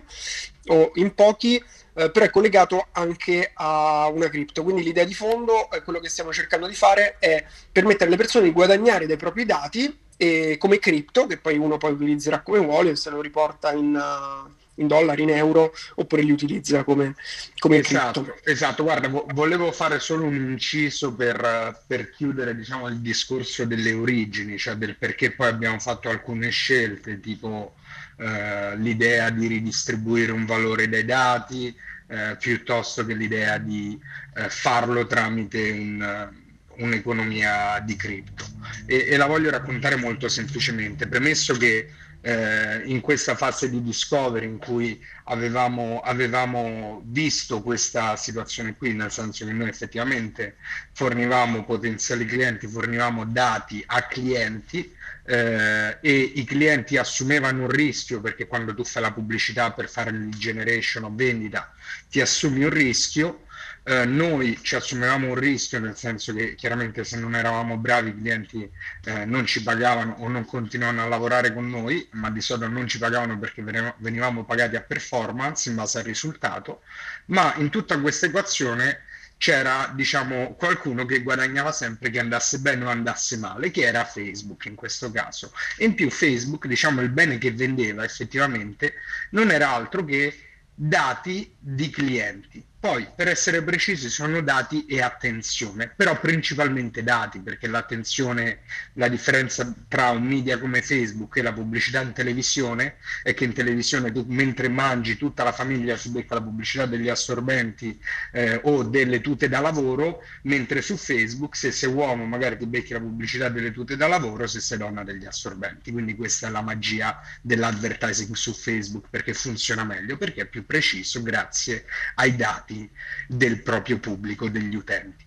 o 0.68 0.92
in 0.96 1.14
pochi, 1.14 1.56
eh, 1.56 2.12
però 2.12 2.26
è 2.26 2.30
collegato 2.30 2.88
anche 2.92 3.52
a 3.54 4.08
una 4.08 4.30
cripto. 4.30 4.64
Quindi 4.64 4.84
l'idea 4.84 5.06
di 5.06 5.14
fondo, 5.14 5.70
eh, 5.72 5.82
quello 5.84 6.00
che 6.00 6.10
stiamo 6.10 6.34
cercando 6.34 6.68
di 6.68 6.76
fare 6.76 7.18
è 7.20 7.46
permettere 7.72 8.06
alle 8.06 8.18
persone 8.18 8.46
di 8.46 8.52
guadagnare 8.52 9.06
dai 9.06 9.18
propri 9.18 9.46
dati 9.46 10.00
e, 10.18 10.58
come 10.58 10.80
cripto, 10.80 11.28
che 11.28 11.38
poi 11.38 11.58
uno 11.58 11.78
poi 11.78 11.92
utilizzerà 11.92 12.42
come 12.42 12.60
vuole, 12.60 12.96
se 12.96 13.10
lo 13.10 13.22
riporta 13.22 13.72
in... 13.74 13.96
Uh, 13.96 14.62
in 14.76 14.88
dollari, 14.88 15.24
in 15.24 15.30
euro, 15.30 15.74
oppure 15.96 16.22
li 16.22 16.32
utilizza 16.32 16.84
come, 16.84 17.16
come 17.58 17.78
esatto. 17.78 18.38
Esatto, 18.44 18.84
guarda, 18.84 19.08
vo- 19.08 19.26
volevo 19.34 19.72
fare 19.72 20.00
solo 20.00 20.26
un 20.26 20.36
inciso 20.36 21.14
per, 21.14 21.84
per 21.86 22.10
chiudere 22.12 22.56
diciamo, 22.56 22.88
il 22.88 23.00
discorso 23.00 23.66
delle 23.66 23.94
origini, 23.94 24.58
cioè 24.58 24.76
del 24.76 24.96
perché 24.98 25.32
poi 25.32 25.48
abbiamo 25.48 25.80
fatto 25.80 26.10
alcune 26.10 26.50
scelte, 26.50 27.20
tipo 27.20 27.76
eh, 28.18 28.76
l'idea 28.78 29.30
di 29.30 29.48
ridistribuire 29.48 30.32
un 30.32 30.46
valore 30.46 30.90
dai 30.90 31.06
dati, 31.06 31.76
eh, 32.08 32.36
piuttosto 32.40 33.06
che 33.06 33.14
l'idea 33.14 33.58
di 33.58 34.00
eh, 34.36 34.50
farlo 34.50 35.06
tramite 35.06 35.72
un 35.72 36.42
un'economia 36.78 37.80
di 37.86 37.96
cripto. 37.96 38.46
E, 38.86 39.08
e, 39.10 39.18
la 39.18 39.26
voglio 39.26 39.50
raccontare 39.50 39.96
molto 39.96 40.28
semplicemente. 40.28 41.08
Premesso 41.08 41.56
che 41.56 41.90
eh, 42.26 42.82
in 42.86 43.02
questa 43.02 43.36
fase 43.36 43.70
di 43.70 43.84
discovery 43.84 44.46
in 44.46 44.58
cui 44.58 45.04
avevamo, 45.26 46.00
avevamo 46.00 47.02
visto 47.06 47.62
questa 47.62 48.16
situazione 48.16 48.76
qui, 48.78 48.94
nel 48.94 49.12
senso 49.12 49.46
che 49.46 49.52
noi 49.52 49.68
effettivamente 49.68 50.56
fornivamo 50.94 51.66
potenziali 51.66 52.26
clienti, 52.26 52.66
fornivamo 52.66 53.26
dati 53.26 53.84
a 53.86 54.04
clienti 54.04 54.90
eh, 55.26 55.98
e 56.00 56.32
i 56.36 56.46
clienti 56.46 56.96
assumevano 56.96 57.64
un 57.64 57.70
rischio 57.70 58.22
perché 58.22 58.48
quando 58.48 58.74
tu 58.74 58.86
fai 58.86 59.02
la 59.02 59.12
pubblicità 59.12 59.72
per 59.72 59.90
fare 59.90 60.12
il 60.12 60.30
generation 60.30 61.04
o 61.04 61.12
vendita 61.14 61.74
ti 62.10 62.22
assumi 62.22 62.64
un 62.64 62.70
rischio 62.70 63.43
eh, 63.86 64.06
noi 64.06 64.58
ci 64.62 64.76
assumevamo 64.76 65.28
un 65.28 65.36
rischio, 65.36 65.80
nel 65.80 65.96
senso 65.98 66.34
che 66.34 66.56
chiaramente 66.56 67.04
se 67.04 67.18
non 67.18 67.36
eravamo 67.36 67.78
bravi 67.78 68.10
i 68.10 68.18
clienti 68.18 68.70
eh, 69.04 69.26
non 69.26 69.46
ci 69.46 69.62
pagavano 69.62 70.16
o 70.20 70.28
non 70.30 70.46
continuavano 70.46 71.04
a 71.04 71.08
lavorare 71.08 71.54
con 71.54 71.70
noi, 71.70 72.08
ma 72.12 72.30
di 72.30 72.40
solito 72.40 72.68
non 72.68 72.88
ci 72.88 72.98
pagavano 72.98 73.38
perché 73.38 73.62
venivamo 73.98 74.46
pagati 74.46 74.78
a 74.78 74.82
performance 74.82 75.70
in 75.70 75.76
base 75.76 75.98
al 76.00 76.06
risultato, 76.06 76.82
ma 77.26 77.54
in 77.58 77.70
tutta 77.70 78.00
questa 78.00 78.28
equazione 78.28 79.02
c'era 79.38 79.92
diciamo 79.94 80.56
qualcuno 80.56 81.04
che 81.06 81.22
guadagnava 81.22 81.74
sempre 81.74 82.10
che 82.10 82.20
andasse 82.20 82.60
bene 82.60 82.86
o 82.86 82.88
andasse 82.88 83.36
male, 83.38 83.72
che 83.72 83.82
era 83.82 84.06
Facebook 84.06 84.64
in 84.66 84.76
questo 84.76 85.12
caso. 85.12 85.52
In 85.80 85.94
più 85.96 86.10
Facebook, 86.10 86.68
diciamo 86.68 87.02
il 87.02 87.10
bene 87.10 87.38
che 87.38 87.52
vendeva 87.52 88.06
effettivamente 88.06 88.94
non 89.32 89.52
era 89.52 89.72
altro 89.72 90.06
che 90.06 90.34
dati 90.74 91.54
di 91.60 91.90
clienti 91.90 92.66
poi, 92.84 93.08
per 93.16 93.30
essere 93.30 93.64
precisi, 93.64 94.10
sono 94.10 94.42
dati 94.42 94.86
e 94.88 95.02
attenzione, 95.02 95.94
però 95.96 96.20
principalmente 96.20 97.02
dati, 97.02 97.40
perché 97.40 97.68
l'attenzione, 97.68 98.64
la 98.96 99.08
differenza 99.08 99.74
tra 99.88 100.10
un 100.10 100.24
media 100.24 100.60
come 100.60 100.82
Facebook 100.82 101.38
e 101.38 101.44
la 101.44 101.54
pubblicità 101.54 102.02
in 102.02 102.12
televisione 102.12 102.98
è 103.24 103.34
che 103.34 103.46
in 103.46 103.54
televisione 103.54 104.12
tu 104.12 104.26
mentre 104.28 104.68
mangi 104.68 105.16
tutta 105.16 105.46
la 105.46 105.54
famiglia 105.54 105.96
si 105.96 106.10
becca 106.10 106.34
la 106.34 106.42
pubblicità 106.42 106.86
degli 106.86 107.08
assorbenti 107.08 107.98
eh, 108.34 108.60
o 108.64 108.84
delle 108.84 109.22
tute 109.22 109.48
da 109.48 109.62
lavoro, 109.62 110.22
mentre 110.42 110.82
su 110.82 110.98
Facebook 110.98 111.56
se 111.56 111.72
sei 111.72 111.90
uomo 111.90 112.26
magari 112.26 112.58
ti 112.58 112.66
becchi 112.66 112.92
la 112.92 113.00
pubblicità 113.00 113.48
delle 113.48 113.72
tute 113.72 113.96
da 113.96 114.08
lavoro, 114.08 114.46
se 114.46 114.60
sei 114.60 114.78
donna 114.78 115.06
degli 115.06 115.26
assorbenti. 115.26 115.90
Quindi 115.94 116.18
questa 116.18 116.48
è 116.48 116.50
la 116.50 116.62
magia 116.62 117.22
dell'advertising 117.42 118.36
su 118.36 118.54
Facebook, 118.54 119.06
perché 119.10 119.34
funziona 119.34 119.86
meglio, 119.86 120.18
perché 120.18 120.42
è 120.42 120.46
più 120.48 120.66
preciso 120.66 121.24
grazie 121.24 121.86
ai 122.16 122.36
dati 122.36 122.72
dati 122.74 122.90
del 123.28 123.62
proprio 123.62 124.00
pubblico, 124.00 124.50
degli 124.50 124.76
utenti. 124.76 125.26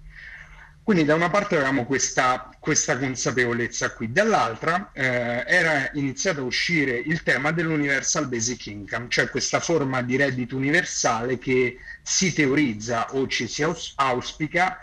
Quindi 0.83 1.05
da 1.05 1.17
una 1.17 1.31
parte 1.31 1.57
avevamo 1.57 1.85
questa, 1.85 2.49
questa 2.61 2.97
consapevolezza 2.97 3.91
qui, 3.91 4.13
dall'altra 4.13 4.91
eh, 4.93 5.43
era 5.45 5.91
iniziato 5.95 6.43
a 6.43 6.45
uscire 6.45 6.97
il 6.97 7.25
tema 7.25 7.51
dell'universal 7.51 8.29
basic 8.29 8.67
income, 8.67 9.07
cioè 9.09 9.29
questa 9.29 9.59
forma 9.59 10.03
di 10.03 10.17
reddito 10.17 10.55
universale 10.55 11.39
che 11.39 11.79
si 12.03 12.33
teorizza 12.33 13.13
o 13.15 13.27
ci 13.27 13.49
si 13.49 13.65
auspica 13.97 14.79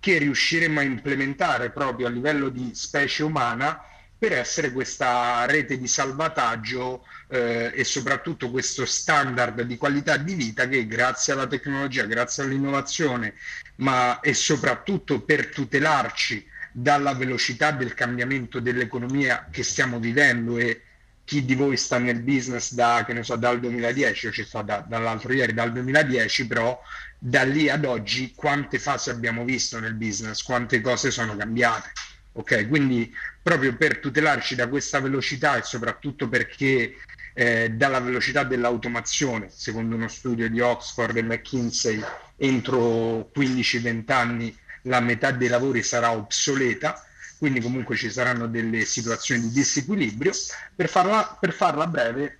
che 0.00 0.18
riusciremo 0.18 0.80
a 0.80 0.84
implementare 0.84 1.70
proprio 1.70 2.06
a 2.06 2.10
livello 2.10 2.48
di 2.48 2.70
specie 2.72 3.22
umana 3.22 3.78
per 4.22 4.34
essere 4.34 4.70
questa 4.70 5.44
rete 5.46 5.76
di 5.76 5.88
salvataggio 5.88 7.04
eh, 7.26 7.72
e 7.74 7.82
soprattutto 7.82 8.52
questo 8.52 8.86
standard 8.86 9.62
di 9.62 9.76
qualità 9.76 10.16
di 10.16 10.34
vita 10.34 10.68
che 10.68 10.86
grazie 10.86 11.32
alla 11.32 11.48
tecnologia, 11.48 12.04
grazie 12.04 12.44
all'innovazione, 12.44 13.34
ma 13.78 14.20
e 14.20 14.32
soprattutto 14.32 15.22
per 15.22 15.48
tutelarci 15.48 16.46
dalla 16.70 17.14
velocità 17.14 17.72
del 17.72 17.94
cambiamento 17.94 18.60
dell'economia 18.60 19.48
che 19.50 19.64
stiamo 19.64 19.98
vivendo 19.98 20.56
e 20.56 20.82
chi 21.24 21.44
di 21.44 21.56
voi 21.56 21.76
sta 21.76 21.98
nel 21.98 22.20
business 22.20 22.74
da, 22.74 23.02
che 23.04 23.14
ne 23.14 23.24
so, 23.24 23.34
dal 23.34 23.58
2010, 23.58 24.26
io 24.26 24.32
ci 24.32 24.44
sto 24.44 24.62
da, 24.62 24.84
dall'altro 24.86 25.32
ieri, 25.32 25.52
dal 25.52 25.72
2010, 25.72 26.46
però 26.46 26.80
da 27.18 27.42
lì 27.42 27.68
ad 27.68 27.84
oggi 27.84 28.34
quante 28.36 28.78
fasi 28.78 29.10
abbiamo 29.10 29.42
visto 29.42 29.80
nel 29.80 29.94
business, 29.94 30.44
quante 30.44 30.80
cose 30.80 31.10
sono 31.10 31.36
cambiate. 31.36 31.90
Ok, 32.34 32.66
quindi 32.68 33.12
proprio 33.42 33.76
per 33.76 33.98
tutelarci 33.98 34.54
da 34.54 34.68
questa 34.68 35.00
velocità 35.00 35.56
e 35.56 35.62
soprattutto 35.62 36.28
perché 36.28 36.96
eh, 37.34 37.70
dalla 37.70 38.00
velocità 38.00 38.44
dell'automazione, 38.44 39.48
secondo 39.50 39.96
uno 39.96 40.08
studio 40.08 40.48
di 40.48 40.60
Oxford 40.60 41.16
e 41.16 41.22
McKinsey, 41.22 42.02
entro 42.36 43.30
15-20 43.34 44.12
anni 44.12 44.56
la 44.82 45.00
metà 45.00 45.30
dei 45.30 45.48
lavori 45.48 45.82
sarà 45.82 46.12
obsoleta, 46.12 47.04
quindi 47.38 47.60
comunque 47.60 47.96
ci 47.96 48.10
saranno 48.10 48.46
delle 48.46 48.84
situazioni 48.84 49.42
di 49.42 49.50
disequilibrio. 49.50 50.32
Per 50.74 50.88
farla, 50.88 51.36
per 51.40 51.52
farla 51.52 51.86
breve, 51.86 52.38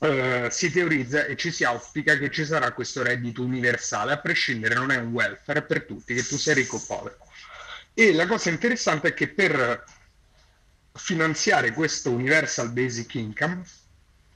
eh, 0.00 0.48
si 0.50 0.70
teorizza 0.70 1.24
e 1.24 1.36
ci 1.36 1.50
si 1.50 1.64
auspica 1.64 2.16
che 2.18 2.30
ci 2.30 2.44
sarà 2.44 2.72
questo 2.72 3.02
reddito 3.02 3.42
universale, 3.42 4.12
a 4.12 4.18
prescindere 4.18 4.74
non 4.74 4.90
è 4.90 4.96
un 4.96 5.12
welfare, 5.12 5.62
per 5.62 5.84
tutti, 5.84 6.14
che 6.14 6.22
tu 6.22 6.36
sia 6.36 6.52
ricco 6.52 6.76
o 6.76 6.84
povero. 6.86 7.23
E 7.96 8.12
la 8.12 8.26
cosa 8.26 8.50
interessante 8.50 9.08
è 9.08 9.14
che 9.14 9.28
per 9.28 9.84
finanziare 10.94 11.72
questo 11.72 12.10
Universal 12.10 12.72
Basic 12.72 13.14
Income, 13.14 13.62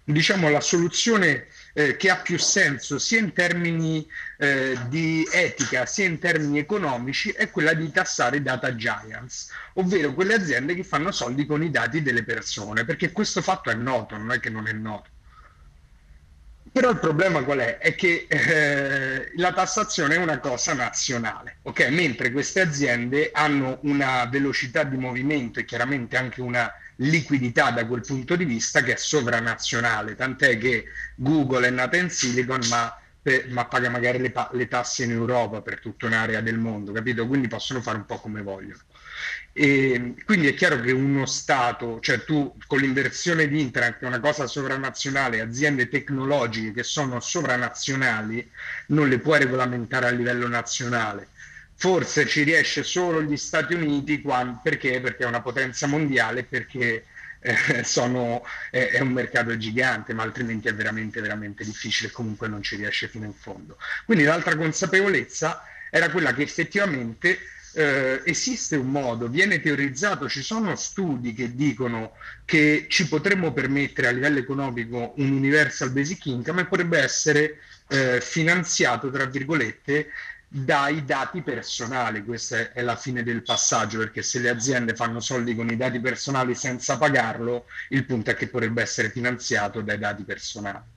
diciamo 0.05 0.49
la 0.49 0.61
soluzione 0.61 1.49
eh, 1.75 1.97
che 1.97 2.09
ha 2.09 2.19
più 2.19 2.39
senso 2.39 3.01
sia 3.01 3.19
in 3.19 3.33
termini 3.33 4.09
eh, 4.39 4.79
di 4.89 5.29
etica 5.33 5.87
sia 5.87 6.07
in 6.07 6.21
termini 6.21 6.61
economici 6.61 7.31
è 7.31 7.51
quella 7.51 7.75
di 7.75 7.91
tassare 7.91 8.43
data 8.43 8.77
giants, 8.77 9.51
ovvero 9.75 10.15
quelle 10.15 10.35
aziende 10.35 10.77
che 10.77 10.85
fanno 10.85 11.11
soldi 11.11 11.45
con 11.45 11.61
i 11.61 11.71
dati 11.73 12.01
delle 12.01 12.23
persone, 12.23 12.85
perché 12.85 13.11
questo 13.11 13.43
fatto 13.43 13.71
è 13.71 13.75
noto, 13.75 14.17
non 14.17 14.31
è 14.31 14.39
che 14.39 14.51
non 14.51 14.69
è 14.69 14.73
noto. 14.73 15.11
Però 16.79 16.91
il 16.93 17.01
problema 17.01 17.43
qual 17.43 17.59
è? 17.59 17.79
È 17.79 17.97
che 17.97 18.29
eh, 18.29 19.33
la 19.35 19.53
tassazione 19.53 20.15
è 20.15 20.19
una 20.19 20.39
cosa 20.39 20.75
nazionale, 20.75 21.57
ok? 21.63 21.89
Mentre 21.89 22.31
queste 22.31 22.61
aziende 22.61 23.33
hanno 23.35 23.81
una 23.83 24.25
velocità 24.27 24.85
di 24.85 24.97
movimento 24.97 25.59
e 25.59 25.65
chiaramente 25.65 26.17
anche 26.17 26.41
una 26.41 26.73
liquidità 26.99 27.73
da 27.73 27.85
quel 27.85 28.03
punto 28.03 28.37
di 28.37 28.45
vista 28.45 28.83
che 28.85 28.93
è 28.93 28.97
sovranazionale, 28.97 30.15
tant'è 30.15 30.57
che 30.57 30.85
Google 31.17 31.67
è 31.67 31.71
nata 31.71 31.97
in 31.97 32.11
Silicon 32.11 32.61
ma, 32.69 32.97
per, 33.21 33.49
ma 33.49 33.65
paga 33.65 33.91
magari 33.91 34.21
le, 34.21 34.33
le 34.53 34.69
tasse 34.69 35.03
in 35.03 35.11
Europa 35.11 35.61
per 35.63 35.81
tutta 35.81 36.07
un'area 36.07 36.41
del 36.41 36.59
mondo, 36.59 36.93
capito? 36.93 37.27
Quindi 37.27 37.49
possono 37.49 37.83
fare 37.83 37.97
un 37.97 38.07
po' 38.07 38.21
come 38.21 38.41
vogliono. 38.41 38.79
E 39.61 40.15
quindi 40.25 40.47
è 40.47 40.55
chiaro 40.55 40.81
che 40.81 40.93
uno 40.93 41.27
Stato, 41.27 41.99
cioè 41.99 42.23
tu 42.23 42.55
con 42.69 42.79
l'inversione 42.79 43.49
di 43.49 43.61
internet, 43.61 43.99
che 43.99 44.05
è 44.05 44.07
una 44.07 44.21
cosa 44.21 44.47
sovranazionale, 44.47 45.41
aziende 45.41 45.89
tecnologiche 45.89 46.71
che 46.71 46.85
sono 46.85 47.19
sovranazionali, 47.19 48.49
non 48.89 49.09
le 49.09 49.19
puoi 49.19 49.41
regolamentare 49.41 50.07
a 50.07 50.11
livello 50.11 50.47
nazionale. 50.47 51.31
Forse 51.75 52.25
ci 52.29 52.45
riesce 52.45 52.85
solo 52.85 53.21
gli 53.21 53.37
Stati 53.37 53.75
Uniti, 53.75 54.21
quando, 54.21 54.61
perché? 54.63 55.01
Perché 55.01 55.25
è 55.25 55.27
una 55.27 55.43
potenza 55.43 55.89
mondiale, 55.89 56.45
perché 56.45 57.07
eh, 57.41 57.83
sono, 57.83 58.45
eh, 58.71 58.91
è 58.91 59.01
un 59.01 59.11
mercato 59.11 59.57
gigante, 59.57 60.15
ma 60.15 60.23
altrimenti 60.23 60.69
è 60.69 60.75
veramente, 60.75 61.21
veramente 61.21 61.65
difficile, 61.65 62.13
comunque 62.13 62.47
non 62.47 62.63
ci 62.63 62.77
riesce 62.77 63.09
fino 63.09 63.25
in 63.25 63.35
fondo. 63.35 63.77
Quindi 64.05 64.23
l'altra 64.23 64.55
consapevolezza 64.55 65.65
era 65.91 66.11
quella 66.11 66.33
che 66.33 66.43
effettivamente 66.43 67.41
eh, 67.79 68.23
esiste 68.25 68.75
un 68.75 68.91
modo, 68.91 69.29
viene 69.29 69.61
teorizzato, 69.61 70.29
ci 70.29 70.43
sono 70.43 70.75
studi 70.75 71.33
che 71.33 71.55
dicono 71.55 72.15
che 72.45 72.87
ci 72.89 73.07
potremmo 73.07 73.53
permettere 73.53 74.09
a 74.09 74.11
livello 74.11 74.39
economico 74.39 75.15
un 75.19 75.31
universal 75.31 75.93
basic 75.93 76.27
income 76.27 76.63
e 76.63 76.67
potrebbe 76.67 76.99
essere 76.99 77.61
eh, 77.87 78.21
finanziato, 78.21 79.11
tra 79.11 79.27
virgolette, 79.27 80.09
dai 80.49 81.05
dati 81.05 81.41
personali. 81.43 82.25
Questa 82.25 82.73
è 82.73 82.83
la 82.83 82.97
fine 82.97 83.23
del 83.23 83.45
passaggio, 83.45 83.99
perché 83.99 84.23
se 84.23 84.41
le 84.41 84.49
aziende 84.49 84.97
fanno 84.97 85.21
soldi 85.21 85.55
con 85.55 85.71
i 85.71 85.77
dati 85.77 86.01
personali 86.01 86.57
senza 86.57 86.99
pagarlo, 86.99 87.67
il 87.91 88.05
punto 88.05 88.31
è 88.31 88.35
che 88.35 88.49
potrebbe 88.49 88.83
essere 88.83 89.11
finanziato 89.11 89.83
dai 89.83 89.99
dati 89.99 90.25
personali. 90.25 90.97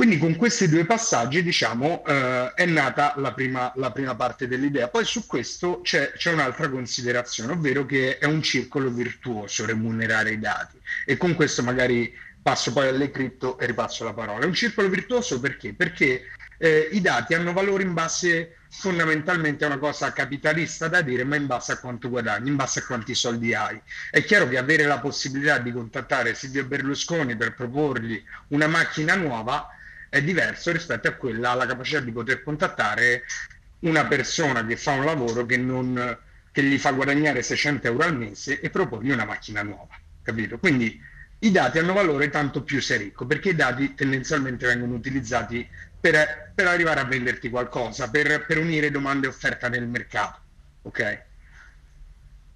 Quindi 0.00 0.16
con 0.16 0.34
questi 0.34 0.66
due 0.66 0.86
passaggi, 0.86 1.42
diciamo, 1.42 2.02
eh, 2.06 2.54
è 2.54 2.64
nata 2.64 3.12
la 3.18 3.34
prima, 3.34 3.70
la 3.76 3.92
prima, 3.92 4.14
parte 4.14 4.48
dell'idea. 4.48 4.88
Poi 4.88 5.04
su 5.04 5.26
questo 5.26 5.82
c'è, 5.82 6.12
c'è, 6.12 6.32
un'altra 6.32 6.70
considerazione, 6.70 7.52
ovvero 7.52 7.84
che 7.84 8.16
è 8.16 8.24
un 8.24 8.40
circolo 8.40 8.88
virtuoso 8.88 9.66
remunerare 9.66 10.30
i 10.30 10.38
dati. 10.38 10.80
E 11.04 11.18
con 11.18 11.34
questo 11.34 11.62
magari 11.62 12.10
passo 12.40 12.72
poi 12.72 12.88
alle 12.88 13.10
cripto 13.10 13.58
e 13.58 13.66
ripasso 13.66 14.04
la 14.04 14.14
parola. 14.14 14.42
È 14.42 14.46
un 14.46 14.54
circolo 14.54 14.88
virtuoso 14.88 15.38
perché? 15.38 15.74
Perché 15.74 16.28
eh, 16.56 16.88
i 16.92 17.02
dati 17.02 17.34
hanno 17.34 17.52
valore 17.52 17.82
in 17.82 17.92
base 17.92 18.56
fondamentalmente 18.70 19.64
a 19.64 19.66
una 19.66 19.78
cosa 19.78 20.14
capitalista 20.14 20.88
da 20.88 21.02
dire, 21.02 21.24
ma 21.24 21.36
in 21.36 21.44
base 21.44 21.72
a 21.72 21.78
quanto 21.78 22.08
guadagni, 22.08 22.48
in 22.48 22.56
base 22.56 22.78
a 22.78 22.86
quanti 22.86 23.14
soldi 23.14 23.52
hai. 23.52 23.78
È 24.10 24.24
chiaro 24.24 24.48
che 24.48 24.56
avere 24.56 24.84
la 24.84 24.98
possibilità 24.98 25.58
di 25.58 25.70
contattare 25.72 26.34
Silvio 26.34 26.64
Berlusconi 26.64 27.36
per 27.36 27.52
proporgli 27.52 28.24
una 28.48 28.66
macchina 28.66 29.14
nuova 29.14 29.74
è 30.10 30.20
diverso 30.22 30.72
rispetto 30.72 31.08
a 31.08 31.12
quella 31.12 31.50
alla 31.50 31.66
capacità 31.66 32.00
di 32.00 32.10
poter 32.12 32.42
contattare 32.42 33.22
una 33.80 34.04
persona 34.06 34.66
che 34.66 34.76
fa 34.76 34.92
un 34.92 35.04
lavoro 35.04 35.46
che, 35.46 35.56
non, 35.56 36.18
che 36.52 36.62
gli 36.62 36.76
fa 36.78 36.90
guadagnare 36.90 37.42
600 37.42 37.86
euro 37.86 38.04
al 38.04 38.16
mese 38.16 38.60
e 38.60 38.68
proporgli 38.70 39.10
una 39.10 39.24
macchina 39.24 39.62
nuova, 39.62 39.98
capito? 40.22 40.58
Quindi 40.58 41.00
i 41.42 41.50
dati 41.50 41.78
hanno 41.78 41.94
valore 41.94 42.28
tanto 42.28 42.62
più 42.62 42.82
sei 42.82 42.98
ricco, 42.98 43.24
perché 43.24 43.50
i 43.50 43.54
dati 43.54 43.94
tendenzialmente 43.94 44.66
vengono 44.66 44.94
utilizzati 44.94 45.66
per, 45.98 46.52
per 46.54 46.66
arrivare 46.66 47.00
a 47.00 47.04
venderti 47.04 47.48
qualcosa, 47.48 48.10
per, 48.10 48.44
per 48.44 48.58
unire 48.58 48.90
domande 48.90 49.26
e 49.26 49.30
offerta 49.30 49.68
nel 49.68 49.86
mercato, 49.86 50.40
ok? 50.82 51.22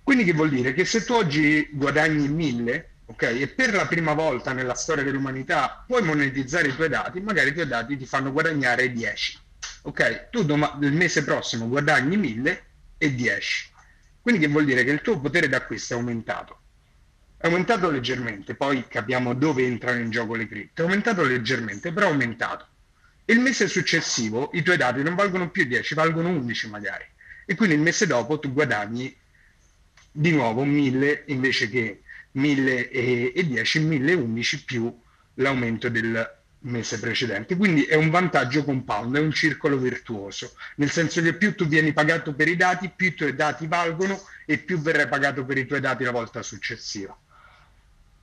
Quindi 0.03 0.25
che 0.25 0.33
vuol 0.35 0.51
dire? 0.51 0.75
Che 0.75 0.85
se 0.85 1.05
tu 1.05 1.15
oggi 1.15 1.67
guadagni 1.73 2.29
1000, 2.29 2.89
ok? 3.07 3.23
E 3.23 3.49
per 3.49 3.75
la 3.75 3.87
prima 3.87 4.15
volta 4.15 4.53
nella 4.53 4.75
storia 4.75 5.03
dell'umanità 5.03 5.85
puoi 5.87 6.03
monetizzare 6.03 6.69
i 6.69 6.75
tuoi 6.75 6.89
dati, 6.89 7.21
magari 7.21 7.51
i 7.51 7.53
tuoi 7.53 7.67
dati 7.67 7.97
ti 7.97 8.07
fanno 8.07 8.33
guadagnare 8.33 8.93
10, 8.93 9.39
ok? 9.83 10.31
Tu 10.31 10.45
dom- 10.45 10.83
il 10.83 10.93
mese 10.93 11.25
prossimo 11.25 11.69
guadagni 11.69 12.17
1000 12.17 12.65
e 12.99 13.15
10. 13.15 13.73
Quindi 14.21 14.41
che 14.41 14.49
vuol 14.51 14.65
dire 14.65 14.85
che 14.85 14.91
il 14.91 15.03
tuo 15.03 15.21
potere 15.21 15.49
d'acquisto 15.49 15.95
è 15.95 15.97
aumentato. 15.97 16.61
È 17.37 17.47
aumentato 17.47 17.91
leggermente, 17.91 18.55
poi 18.55 18.87
capiamo 18.89 19.35
dove 19.35 19.67
entrano 19.67 20.01
in 20.01 20.11
gioco 20.11 20.35
le 20.35 20.49
cripto. 20.49 20.81
È 20.81 20.85
aumentato 20.87 21.23
leggermente, 21.23 21.93
però 21.93 22.07
è 22.07 22.11
aumentato. 22.11 22.67
Il 23.27 23.41
mese 23.41 23.69
successivo 23.69 24.51
i 24.55 24.63
tuoi 24.63 24.79
dati 24.79 25.03
non 25.03 25.15
valgono 25.15 25.51
più 25.51 25.65
10, 25.65 25.95
valgono 25.95 26.31
11 26.31 26.69
magari. 26.71 27.05
E 27.45 27.55
quindi 27.55 27.75
il 27.75 27.83
mese 27.83 28.07
dopo 28.07 28.39
tu 28.39 28.51
guadagni 28.51 29.15
di 30.11 30.31
nuovo 30.31 30.65
1000 30.65 31.25
invece 31.27 31.69
che 31.69 32.04
1010, 32.35 33.81
1011 33.81 34.65
più 34.65 35.01
l'aumento 35.35 35.89
del 35.89 36.43
mese 36.65 36.99
precedente. 36.99 37.57
Quindi 37.57 37.85
è 37.85 37.95
un 37.95 38.11
vantaggio 38.11 38.65
compound, 38.65 39.17
è 39.17 39.21
un 39.21 39.33
circolo 39.33 39.79
virtuoso, 39.79 40.53
nel 40.77 40.91
senso 40.91 41.21
che 41.23 41.35
più 41.35 41.55
tu 41.55 41.67
vieni 41.67 41.93
pagato 41.93 42.35
per 42.35 42.49
i 42.49 42.57
dati, 42.57 42.91
più 42.95 43.09
i 43.09 43.15
tuoi 43.15 43.35
dati 43.35 43.67
valgono 43.67 44.21
e 44.47 44.59
più 44.59 44.79
verrai 44.79 45.09
pagato 45.09 45.45
per 45.45 45.59
i 45.59 45.67
tuoi 45.67 45.81
dati 45.81 46.05
la 46.05 46.11
volta 46.11 46.43
successiva. 46.43 47.17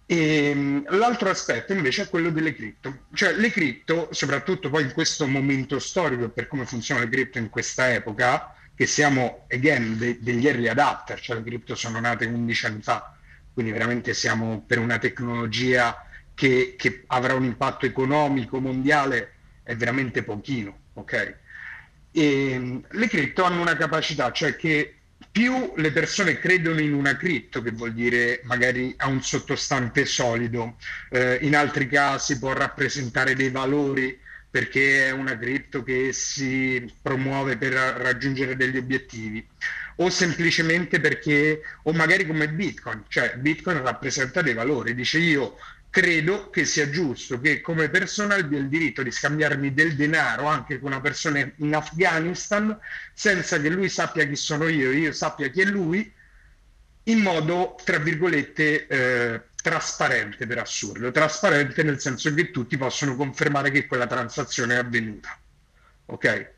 E, 0.06 0.46
ehm, 0.50 0.86
l'altro 0.98 1.30
aspetto 1.30 1.74
invece 1.74 2.04
è 2.04 2.10
quello 2.10 2.32
delle 2.32 2.54
cripto, 2.54 3.06
cioè 3.14 3.34
le 3.34 3.50
cripto, 3.52 4.10
soprattutto 4.12 4.70
poi 4.70 4.84
in 4.84 4.92
questo 4.94 5.28
momento 5.28 5.80
storico 5.80 6.30
per 6.30 6.48
come 6.48 6.66
funzionano 6.66 7.08
le 7.08 7.12
cripto 7.12 7.38
in 7.38 7.50
questa 7.50 7.94
epoca, 7.94 8.56
che 8.76 8.88
siamo 8.88 9.46
again 9.52 9.98
de- 9.98 10.18
degli 10.20 10.48
early 10.48 10.68
adapter, 10.68 11.20
cioè 11.20 11.38
le 11.38 11.44
cripto 11.44 11.76
sono 11.76 12.00
nate 12.00 12.26
11 12.26 12.66
anni 12.66 12.82
fa, 12.82 13.16
quindi 13.54 13.72
veramente 13.72 14.14
siamo 14.14 14.64
per 14.66 14.80
una 14.80 14.98
tecnologia 14.98 16.06
che, 16.34 16.76
che 16.78 17.04
avrà 17.08 17.34
un 17.34 17.44
impatto 17.44 17.86
economico 17.86 18.60
mondiale 18.60 19.34
è 19.64 19.76
veramente 19.76 20.24
pochino, 20.24 20.78
ok? 20.94 21.36
E 22.12 22.52
ehm, 22.52 22.86
le 22.90 23.08
cripto 23.08 23.44
hanno 23.44 23.62
una 23.62 23.76
capacità, 23.76 24.32
cioè 24.32 24.56
che 24.56 24.96
più 25.30 25.74
le 25.78 25.92
persone 25.92 26.40
credono 26.40 26.82
in 26.82 26.94
una 26.94 27.16
cripto, 27.16 27.62
che 27.62 27.72
vuol 27.72 27.94
dire 27.94 28.42
magari 28.44 28.94
ha 28.98 29.08
un 29.08 29.22
sottostante 29.22 30.06
solido, 30.06 30.78
eh, 31.10 31.38
in 31.42 31.56
altri 31.56 31.88
casi 31.88 32.40
può 32.40 32.54
rappresentare 32.54 33.36
dei 33.36 33.50
valori 33.50 34.20
perché 34.50 35.08
è 35.08 35.12
una 35.12 35.38
cripto 35.38 35.82
che 35.82 36.12
si 36.12 36.92
promuove 37.02 37.56
per 37.56 37.72
raggiungere 37.72 38.58
degli 38.58 38.76
obiettivi 38.76 39.48
o 39.96 40.10
semplicemente 40.10 41.00
perché 41.00 41.62
o 41.84 41.94
magari 41.94 42.26
come 42.26 42.50
Bitcoin, 42.50 43.04
cioè 43.08 43.36
Bitcoin 43.38 43.82
rappresenta 43.82 44.42
dei 44.42 44.54
valori, 44.54 44.94
dice 44.96 45.18
io 45.20 45.58
credo 45.92 46.50
che 46.50 46.64
sia 46.64 46.90
giusto 46.90 47.40
che 47.42 47.60
come 47.60 47.90
persona 47.90 48.36
abbia 48.36 48.58
il 48.58 48.70
diritto 48.70 49.04
di 49.04 49.12
scambiarmi 49.12 49.74
del 49.74 49.94
denaro 49.96 50.46
anche 50.46 50.80
con 50.80 50.92
una 50.92 51.02
persona 51.02 51.40
in 51.58 51.76
Afghanistan 51.76 52.80
senza 53.14 53.60
che 53.60 53.70
lui 53.70 53.90
sappia 53.90 54.26
chi 54.26 54.38
sono 54.38 54.70
io 54.70 54.90
e 54.90 54.96
io 54.96 55.12
sappia 55.12 55.50
chi 55.50 55.62
è 55.62 55.66
lui 55.66 56.12
in 57.04 57.20
modo 57.20 57.76
tra 57.84 57.98
virgolette 57.98 58.88
eh, 58.88 59.42
trasparente 59.62 60.48
per 60.48 60.60
assurdo 60.60 61.12
trasparente 61.12 61.84
nel 61.84 62.00
senso 62.00 62.34
che 62.34 62.52
tutti 62.52 62.78
possono 62.78 63.18
confermare 63.18 63.70
che 63.70 63.86
quella 63.86 64.08
transazione 64.08 64.76
è 64.76 64.78
avvenuta 64.78 65.38
ok 66.06 66.52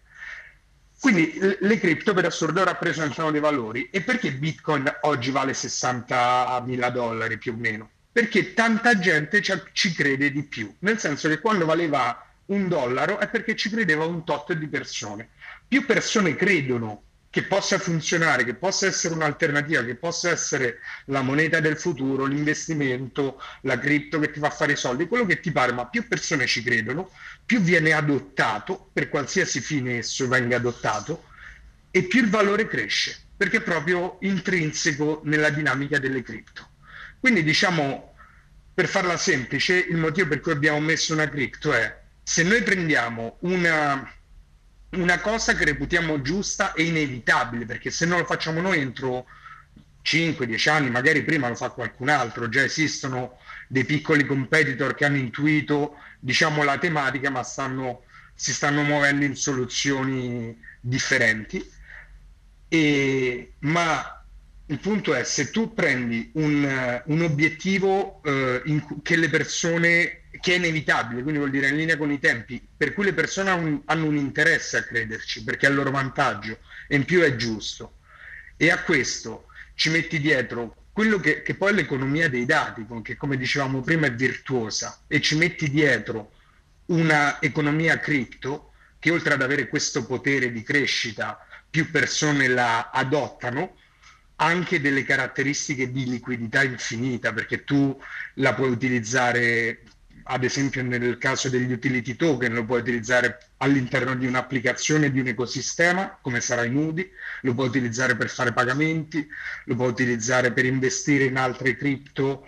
quindi 1.04 1.38
le 1.60 1.80
cripto 1.80 2.14
per 2.14 2.24
assurdo 2.24 2.64
rappresentano 2.64 3.30
dei 3.30 3.42
valori. 3.42 3.90
E 3.92 4.00
perché 4.00 4.32
bitcoin 4.32 4.90
oggi 5.02 5.32
vale 5.32 5.54
60 5.54 6.64
mila 6.66 6.90
dollari 6.92 7.38
più 7.38 7.52
o 7.52 7.58
meno? 7.58 7.90
Perché 8.10 8.54
tanta 8.54 8.98
gente 8.98 9.42
ci 9.42 9.92
crede 9.92 10.32
di 10.32 10.44
più, 10.44 10.74
nel 10.80 11.00
senso 11.00 11.28
che 11.28 11.42
quando 11.42 11.66
valeva 11.66 12.26
un 12.46 12.70
dollaro 12.70 13.20
è 13.20 13.28
perché 13.28 13.54
ci 13.54 13.70
credeva 13.70 14.06
un 14.06 14.24
tot 14.24 14.54
di 14.54 14.68
persone. 14.70 15.32
Più 15.68 15.86
persone 15.86 16.38
credono 16.38 17.04
che 17.34 17.42
possa 17.42 17.80
funzionare, 17.80 18.44
che 18.44 18.54
possa 18.54 18.86
essere 18.86 19.16
un'alternativa, 19.16 19.84
che 19.84 19.96
possa 19.96 20.30
essere 20.30 20.82
la 21.06 21.24
moneta 21.24 21.60
del 21.60 21.80
futuro, 21.80 22.26
l'investimento, 22.26 23.42
la 23.62 23.80
cripto 23.80 24.20
che 24.20 24.30
ti 24.30 24.40
fa 24.40 24.52
fare 24.52 24.74
i 24.74 24.76
soldi, 24.76 25.08
quello 25.08 25.26
che 25.26 25.40
ti 25.40 25.52
pare, 25.52 25.72
ma 25.72 25.88
più 25.88 26.08
persone 26.08 26.46
ci 26.46 26.62
credono, 26.62 27.10
più 27.44 27.60
viene 27.60 27.92
adottato, 27.92 28.92
per 28.94 29.10
qualsiasi 29.10 29.62
fine 29.62 29.98
esso 29.98 30.28
venga 30.28 30.58
adottato, 30.58 31.24
e 31.90 32.04
più 32.04 32.22
il 32.22 32.30
valore 32.30 32.68
cresce, 32.68 33.18
perché 33.36 33.58
è 33.58 33.62
proprio 33.62 34.20
intrinseco 34.22 35.22
nella 35.24 35.50
dinamica 35.50 35.98
delle 35.98 36.22
cripto. 36.22 36.70
Quindi 37.20 37.42
diciamo, 37.42 38.14
per 38.76 38.88
farla 38.88 39.18
semplice, 39.18 39.74
il 39.74 39.98
motivo 39.98 40.28
per 40.28 40.40
cui 40.40 40.52
abbiamo 40.52 40.82
messo 40.82 41.14
una 41.14 41.28
cripto 41.28 41.74
è 41.74 42.00
se 42.22 42.44
noi 42.44 42.62
prendiamo 42.62 43.38
una, 43.40 44.08
una 44.96 45.20
cosa 45.20 45.56
che 45.56 45.66
reputiamo 45.66 46.22
giusta 46.22 46.74
e 46.74 46.84
inevitabile, 46.84 47.66
perché 47.66 47.92
se 47.92 48.06
non 48.06 48.20
lo 48.20 48.26
facciamo 48.26 48.62
noi 48.62 48.80
entro 48.80 49.26
5-10 50.04 50.70
anni, 50.70 50.90
magari 50.90 51.24
prima 51.24 51.48
lo 51.48 51.56
fa 51.56 51.70
qualcun 51.70 52.10
altro, 52.10 52.50
già 52.50 52.64
esistono 52.64 53.38
dei 53.68 53.86
piccoli 53.86 54.26
competitor 54.26 54.94
che 54.94 55.06
hanno 55.06 55.18
intuito 55.18 55.96
diciamo, 56.20 56.64
la 56.64 56.78
tematica 56.78 57.30
ma 57.30 57.44
stanno, 57.44 58.04
si 58.36 58.54
stanno 58.54 58.84
muovendo 58.84 59.26
in 59.26 59.36
soluzioni 59.36 60.58
differenti. 60.80 61.72
E, 62.68 63.54
ma 63.60 64.24
il 64.68 64.80
punto 64.80 65.14
è 65.14 65.24
se 65.24 65.52
tu 65.52 65.74
prendi 65.74 66.32
un, 66.36 67.02
un 67.06 67.22
obiettivo 67.22 68.22
uh, 68.24 68.62
in, 68.66 69.02
che 69.02 69.16
le 69.16 69.30
persone 69.30 70.23
che 70.40 70.54
è 70.54 70.58
inevitabile, 70.58 71.22
quindi 71.22 71.40
vuol 71.40 71.52
dire 71.52 71.70
in 71.70 71.76
linea 71.76 71.98
con 71.98 72.12
i 72.12 72.20
tempi, 72.20 72.66
per 72.76 72.94
cui 72.94 73.06
le 73.06 73.14
persone 73.14 73.50
hanno 73.50 73.68
un, 73.68 73.82
hanno 73.86 74.06
un 74.06 74.18
interesse 74.18 74.78
a 74.78 74.84
crederci 74.84 75.44
perché 75.44 75.68
è 75.68 75.70
il 75.70 75.76
loro 75.76 75.92
vantaggio 75.92 76.60
e 76.88 76.96
in 76.96 77.06
più 77.06 77.22
è 77.22 77.36
giusto. 77.36 77.98
E 78.58 78.72
a 78.72 78.82
questo 78.82 79.48
ci 79.76 79.90
metti 79.90 80.20
dietro 80.20 80.84
quello 80.92 81.20
che, 81.20 81.42
che 81.42 81.56
poi 81.56 81.72
è 81.72 81.74
l'economia 81.74 82.30
dei 82.30 82.46
dati, 82.46 82.86
che 83.02 83.16
come 83.16 83.36
dicevamo 83.36 83.82
prima 83.82 84.08
è 84.08 84.14
virtuosa, 84.14 85.02
e 85.08 85.22
ci 85.22 85.36
metti 85.36 85.70
dietro 85.70 86.32
una 86.88 87.42
economia 87.42 88.00
cripto 88.00 88.74
che 89.00 89.12
oltre 89.12 89.34
ad 89.34 89.42
avere 89.42 89.68
questo 89.68 90.06
potere 90.06 90.52
di 90.52 90.62
crescita, 90.64 91.46
più 91.70 91.90
persone 91.90 92.48
la 92.48 92.92
adottano, 92.92 93.76
anche 94.36 94.80
delle 94.80 95.04
caratteristiche 95.04 95.92
di 95.92 96.06
liquidità 96.06 96.64
infinita, 96.64 97.34
perché 97.34 97.64
tu 97.64 98.00
la 98.36 98.54
puoi 98.54 98.70
utilizzare, 98.70 99.82
ad 100.24 100.44
esempio 100.44 100.82
nel 100.84 101.18
caso 101.18 101.50
degli 101.50 101.72
utility 101.72 102.16
token, 102.16 102.54
lo 102.54 102.66
puoi 102.66 102.80
utilizzare 102.80 103.38
all'interno 103.58 104.16
di 104.16 104.26
un'applicazione, 104.26 105.12
di 105.12 105.20
un 105.20 105.28
ecosistema, 105.28 106.18
come 106.22 106.40
sarà 106.40 106.64
in 106.64 106.76
Udi, 106.76 107.10
lo 107.42 107.54
puoi 107.54 107.68
utilizzare 107.68 108.16
per 108.16 108.30
fare 108.30 108.54
pagamenti, 108.54 109.28
lo 109.66 109.76
puoi 109.76 109.90
utilizzare 109.90 110.52
per 110.54 110.66
investire 110.66 111.26
in 111.26 111.38
altre 111.38 111.76
cripto 111.76 112.48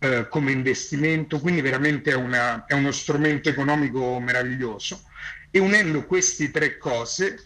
eh, 0.00 0.28
come 0.28 0.52
investimento, 0.52 1.40
quindi 1.40 1.60
veramente 1.60 2.12
è, 2.12 2.14
una, 2.14 2.66
è 2.66 2.74
uno 2.74 2.92
strumento 2.92 3.48
economico 3.48 4.20
meraviglioso. 4.20 5.02
E 5.50 5.58
unendo 5.58 6.04
queste 6.04 6.50
tre 6.50 6.76
cose 6.76 7.44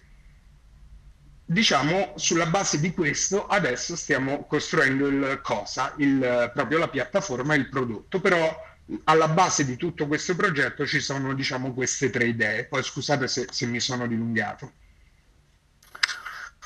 diciamo 1.44 2.14
sulla 2.16 2.46
base 2.46 2.80
di 2.80 2.94
questo 2.94 3.46
adesso 3.46 3.94
stiamo 3.94 4.46
costruendo 4.46 5.06
il 5.06 5.40
cosa, 5.42 5.92
il, 5.98 6.50
proprio 6.54 6.78
la 6.78 6.88
piattaforma 6.88 7.54
il 7.54 7.68
prodotto, 7.68 8.20
però 8.20 8.70
alla 9.04 9.28
base 9.28 9.64
di 9.64 9.76
tutto 9.76 10.06
questo 10.06 10.34
progetto 10.36 10.86
ci 10.86 11.00
sono 11.00 11.34
diciamo 11.34 11.72
queste 11.72 12.10
tre 12.10 12.26
idee, 12.26 12.64
poi 12.64 12.82
scusate 12.82 13.28
se, 13.28 13.46
se 13.50 13.66
mi 13.66 13.80
sono 13.80 14.06
dilungato. 14.06 14.72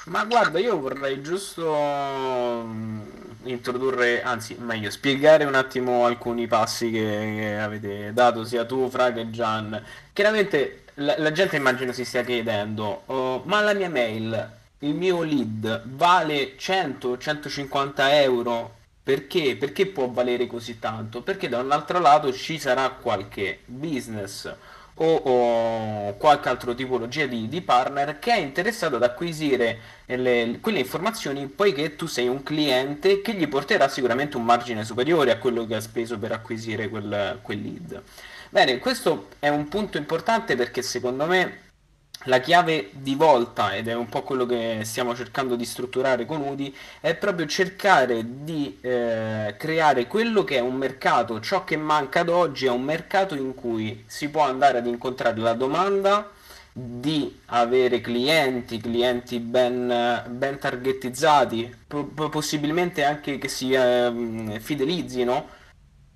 Ma 0.07 0.25
guarda, 0.25 0.61
io 0.61 0.79
vorrei 0.79 1.21
giusto 1.21 2.63
mm, 2.65 3.01
introdurre, 3.45 4.23
anzi, 4.23 4.55
meglio, 4.59 4.89
spiegare 4.91 5.45
un 5.45 5.55
attimo 5.55 6.07
alcuni 6.07 6.47
passi 6.47 6.91
che, 6.91 7.35
che 7.37 7.59
avete 7.59 8.13
dato 8.13 8.45
sia 8.45 8.65
tu, 8.65 8.89
Fra 8.89 9.13
che 9.13 9.31
Gian. 9.31 9.83
Chiaramente 10.13 10.85
la, 10.95 11.17
la 11.19 11.33
gente 11.33 11.57
immagino 11.57 11.91
si 11.93 12.05
stia 12.05 12.23
chiedendo, 12.23 13.03
oh, 13.07 13.43
ma 13.47 13.61
la 13.63 13.75
mia 13.75 13.91
mail 13.91 14.55
il 14.81 14.95
mio 14.95 15.23
lead 15.23 15.83
vale 15.87 16.57
100-150 16.57 17.93
euro 17.97 18.76
perché? 19.07 19.55
Perché 19.55 19.87
può 19.87 20.09
valere 20.09 20.49
così 20.49 20.81
tanto? 20.81 21.23
Perché 21.23 21.49
da 21.49 21.61
un 21.61 21.71
altro 21.71 22.01
lato 22.01 22.33
ci 22.33 22.59
sarà 22.59 22.91
qualche 22.91 23.61
business 23.67 24.53
o, 24.95 25.15
o 25.15 26.17
qualche 26.17 26.49
altra 26.49 26.75
tipologia 26.75 27.27
di, 27.27 27.47
di, 27.47 27.61
partner 27.61 28.19
che 28.19 28.33
è 28.33 28.39
interessato 28.39 28.97
ad 28.97 29.05
acquisire 29.05 29.79
le, 30.07 30.59
quelle 30.61 30.81
informazioni 30.81 31.47
poiché 31.47 31.95
tu 31.95 32.07
sei 32.07 32.27
un 32.27 32.43
cliente 32.43 33.21
che 33.23 33.35
gli 33.35 33.47
porterà 33.47 33.87
sicuramente 33.87 34.37
un 34.37 34.43
margine 34.43 34.85
superiore 34.85 35.31
a 35.31 35.39
quello 35.39 35.65
che 35.69 35.77
ha 35.77 35.81
speso 35.81 36.19
per 36.19 36.33
acquisire 36.33 36.89
quel, 36.89 37.39
quel 37.43 37.63
lead. 37.63 38.03
Bene, 38.51 38.79
questo 38.81 39.29
è 39.39 39.49
un 39.49 39.69
punto 39.69 39.99
importante 39.99 40.57
perché 40.57 40.83
secondo 40.83 41.27
me 41.27 41.66
la 42.27 42.41
chiave 42.41 42.91
di 42.93 43.15
volta, 43.15 43.75
ed 43.75 43.89
è 43.89 43.95
un 43.95 44.09
po' 44.09 44.23
quello 44.23 44.47
che 44.47 44.81
stiamo 44.85 45.15
cercando 45.15 45.57
di 45.57 45.65
strutturare 45.65 46.27
con 46.27 46.41
Udi, 46.43 46.75
è 47.01 47.15
proprio 47.15 47.47
cercare 47.47 48.25
di 48.45 48.79
eh, 48.81 49.55
creare 49.59 50.07
quello 50.07 50.45
che 50.45 50.57
è 50.57 50.61
un 50.61 50.77
mercato, 50.77 51.41
ciò 51.41 51.65
che 51.65 51.77
manca 51.77 52.21
ad 52.21 52.29
oggi 52.29 52.67
è 52.67 52.71
un 52.71 52.83
mercato 52.83 53.35
in 53.35 53.55
cui 53.55 54.05
si 54.07 54.29
può 54.29 54.43
andare 54.43 54.79
ad 54.79 54.87
incontrare 54.87 55.39
la 55.41 55.55
domanda 55.55 56.31
di 56.73 57.41
avere 57.47 58.03
clienti, 58.03 58.79
clienti 58.79 59.41
ben, 59.41 60.23
ben 60.29 60.59
targetizzati, 60.59 61.75
possibilmente 62.15 63.03
anche 63.03 63.39
che 63.39 63.49
si 63.49 63.73
eh, 63.73 64.59
fidelizzino 64.61 65.49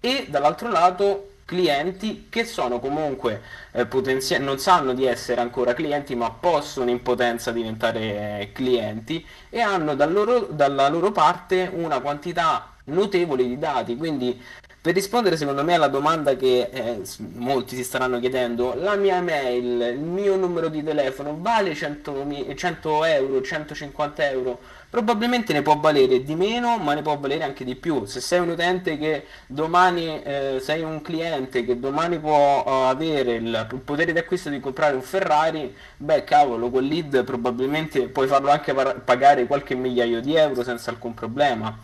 e 0.01 0.27
dall'altro 0.29 0.69
lato 0.69 1.30
clienti 1.51 2.27
che 2.29 2.45
sono 2.45 2.79
comunque 2.79 3.43
eh, 3.73 3.85
potenziali, 3.85 4.45
non 4.45 4.61
sanno 4.61 4.95
di 4.95 5.05
essere 5.05 5.41
ancora 5.41 5.75
clienti 5.75 6.15
ma 6.15 6.31
possono 6.31 6.91
in 6.91 7.03
potenza 7.03 7.51
diventare 7.51 8.51
clienti 8.53 9.27
e 9.49 9.61
hanno 9.61 9.97
dal 9.97 10.13
loro, 10.13 10.47
dalla 10.49 10.89
loro 10.89 11.11
parte 11.11 11.69
una 11.75 11.99
quantità 11.99 12.75
notevole 12.85 13.45
di 13.45 13.59
dati, 13.59 13.97
quindi 13.97 14.41
per 14.81 14.95
rispondere 14.95 15.37
secondo 15.37 15.65
me 15.65 15.75
alla 15.75 15.89
domanda 15.89 16.37
che 16.37 16.71
eh, 16.73 17.03
molti 17.35 17.75
si 17.75 17.83
staranno 17.83 18.21
chiedendo, 18.21 18.75
la 18.77 18.95
mia 18.95 19.21
mail, 19.21 19.81
il 19.93 19.99
mio 19.99 20.37
numero 20.37 20.69
di 20.69 20.85
telefono 20.85 21.37
vale 21.41 21.75
100, 21.75 22.27
100 22.55 23.05
euro, 23.07 23.43
150 23.43 24.31
euro? 24.31 24.61
Probabilmente 24.91 25.53
ne 25.53 25.63
può 25.63 25.79
valere 25.79 26.25
di 26.25 26.35
meno, 26.35 26.77
ma 26.79 26.95
ne 26.95 27.03
può 27.03 27.17
valere 27.17 27.45
anche 27.45 27.65
di 27.65 27.77
più. 27.77 28.07
Se 28.07 28.21
sei 28.21 28.41
un 28.41 28.49
utente 28.49 28.99
che 28.99 29.27
domani, 29.47 30.21
eh, 30.21 30.59
sei 30.61 30.83
un 30.83 31.01
cliente 31.01 31.65
che 31.65 31.79
domani 31.79 32.19
può 32.19 32.65
uh, 32.67 32.89
avere 32.89 33.35
il, 33.35 33.81
potere 33.85 34.13
di 34.13 34.19
acquisto 34.19 34.51
di 34.51 34.59
comprare 34.59 34.97
un 34.97 35.03
Ferrari, 35.03 35.73
beh 35.97 36.25
cavolo, 36.25 36.71
quel 36.71 36.87
lead 36.87 37.23
probabilmente 37.23 38.09
puoi 38.09 38.27
farlo 38.27 38.51
anche 38.51 38.75
par- 38.75 39.01
pagare 39.03 39.47
qualche 39.47 39.77
migliaio 39.77 40.21
di 40.21 40.35
euro 40.35 40.65
senza 40.65 40.91
alcun 40.91 41.15
problema. 41.15 41.79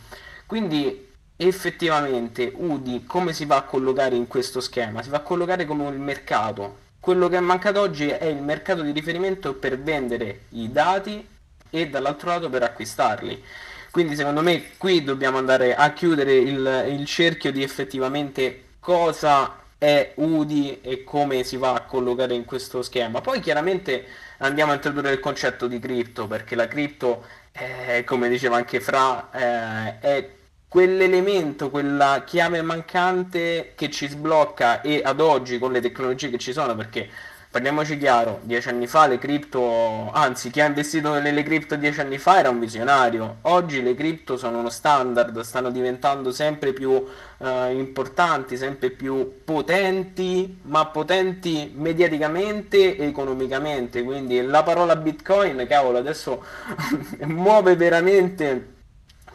Quindi 0.44 1.06
effettivamente 1.36 2.52
UDI 2.56 3.04
come 3.04 3.32
si 3.32 3.44
va 3.44 3.58
a 3.58 3.62
collocare 3.62 4.16
in 4.16 4.26
questo 4.26 4.60
schema? 4.60 5.02
Si 5.02 5.10
va 5.10 5.18
a 5.18 5.20
collocare 5.20 5.64
come 5.64 5.84
un 5.84 5.96
mercato. 5.96 6.78
Quello 6.98 7.28
che 7.28 7.36
è 7.36 7.40
mancato 7.40 7.80
oggi 7.80 8.08
è 8.08 8.24
il 8.24 8.42
mercato 8.42 8.82
di 8.82 8.90
riferimento 8.90 9.54
per 9.54 9.78
vendere 9.78 10.46
i 10.50 10.72
dati 10.72 11.34
e 11.80 11.88
dall'altro 11.88 12.30
lato 12.30 12.48
per 12.48 12.62
acquistarli. 12.62 13.42
Quindi 13.90 14.14
secondo 14.14 14.42
me 14.42 14.72
qui 14.76 15.02
dobbiamo 15.02 15.38
andare 15.38 15.74
a 15.74 15.92
chiudere 15.92 16.34
il, 16.34 16.86
il 16.90 17.06
cerchio 17.06 17.50
di 17.50 17.62
effettivamente 17.62 18.64
cosa 18.78 19.64
è 19.78 20.12
UDI 20.16 20.80
e 20.80 21.04
come 21.04 21.42
si 21.44 21.56
va 21.56 21.74
a 21.74 21.82
collocare 21.82 22.34
in 22.34 22.44
questo 22.44 22.82
schema. 22.82 23.20
Poi 23.20 23.40
chiaramente 23.40 24.04
andiamo 24.38 24.72
a 24.72 24.74
introdurre 24.74 25.12
il 25.12 25.20
concetto 25.20 25.66
di 25.66 25.78
cripto 25.78 26.26
perché 26.26 26.54
la 26.54 26.68
cripto, 26.68 27.24
è, 27.52 28.02
come 28.04 28.28
diceva 28.28 28.56
anche 28.56 28.80
Fra, 28.80 29.30
eh, 29.32 29.98
è 30.00 30.30
quell'elemento, 30.68 31.70
quella 31.70 32.22
chiave 32.26 32.60
mancante 32.62 33.72
che 33.74 33.90
ci 33.90 34.08
sblocca 34.08 34.80
e 34.80 35.00
ad 35.04 35.20
oggi 35.20 35.58
con 35.58 35.72
le 35.72 35.80
tecnologie 35.80 36.28
che 36.30 36.38
ci 36.38 36.52
sono, 36.52 36.74
perché 36.74 37.08
parliamoci 37.56 37.96
chiaro, 37.96 38.40
dieci 38.42 38.68
anni 38.68 38.86
fa 38.86 39.06
le 39.06 39.16
cripto, 39.16 40.10
anzi 40.12 40.50
chi 40.50 40.60
ha 40.60 40.66
investito 40.66 41.18
nelle 41.18 41.42
cripto 41.42 41.76
dieci 41.76 42.00
anni 42.00 42.18
fa 42.18 42.38
era 42.38 42.50
un 42.50 42.60
visionario, 42.60 43.36
oggi 43.42 43.82
le 43.82 43.94
cripto 43.94 44.36
sono 44.36 44.58
uno 44.58 44.68
standard, 44.68 45.40
stanno 45.40 45.70
diventando 45.70 46.32
sempre 46.32 46.74
più 46.74 47.02
eh, 47.38 47.72
importanti, 47.72 48.58
sempre 48.58 48.90
più 48.90 49.40
potenti, 49.42 50.58
ma 50.64 50.84
potenti 50.84 51.72
mediaticamente 51.74 52.94
e 52.94 53.06
economicamente, 53.06 54.02
quindi 54.02 54.42
la 54.42 54.62
parola 54.62 54.94
bitcoin, 54.94 55.64
cavolo, 55.66 55.96
adesso 55.96 56.44
muove 57.24 57.74
veramente 57.74 58.74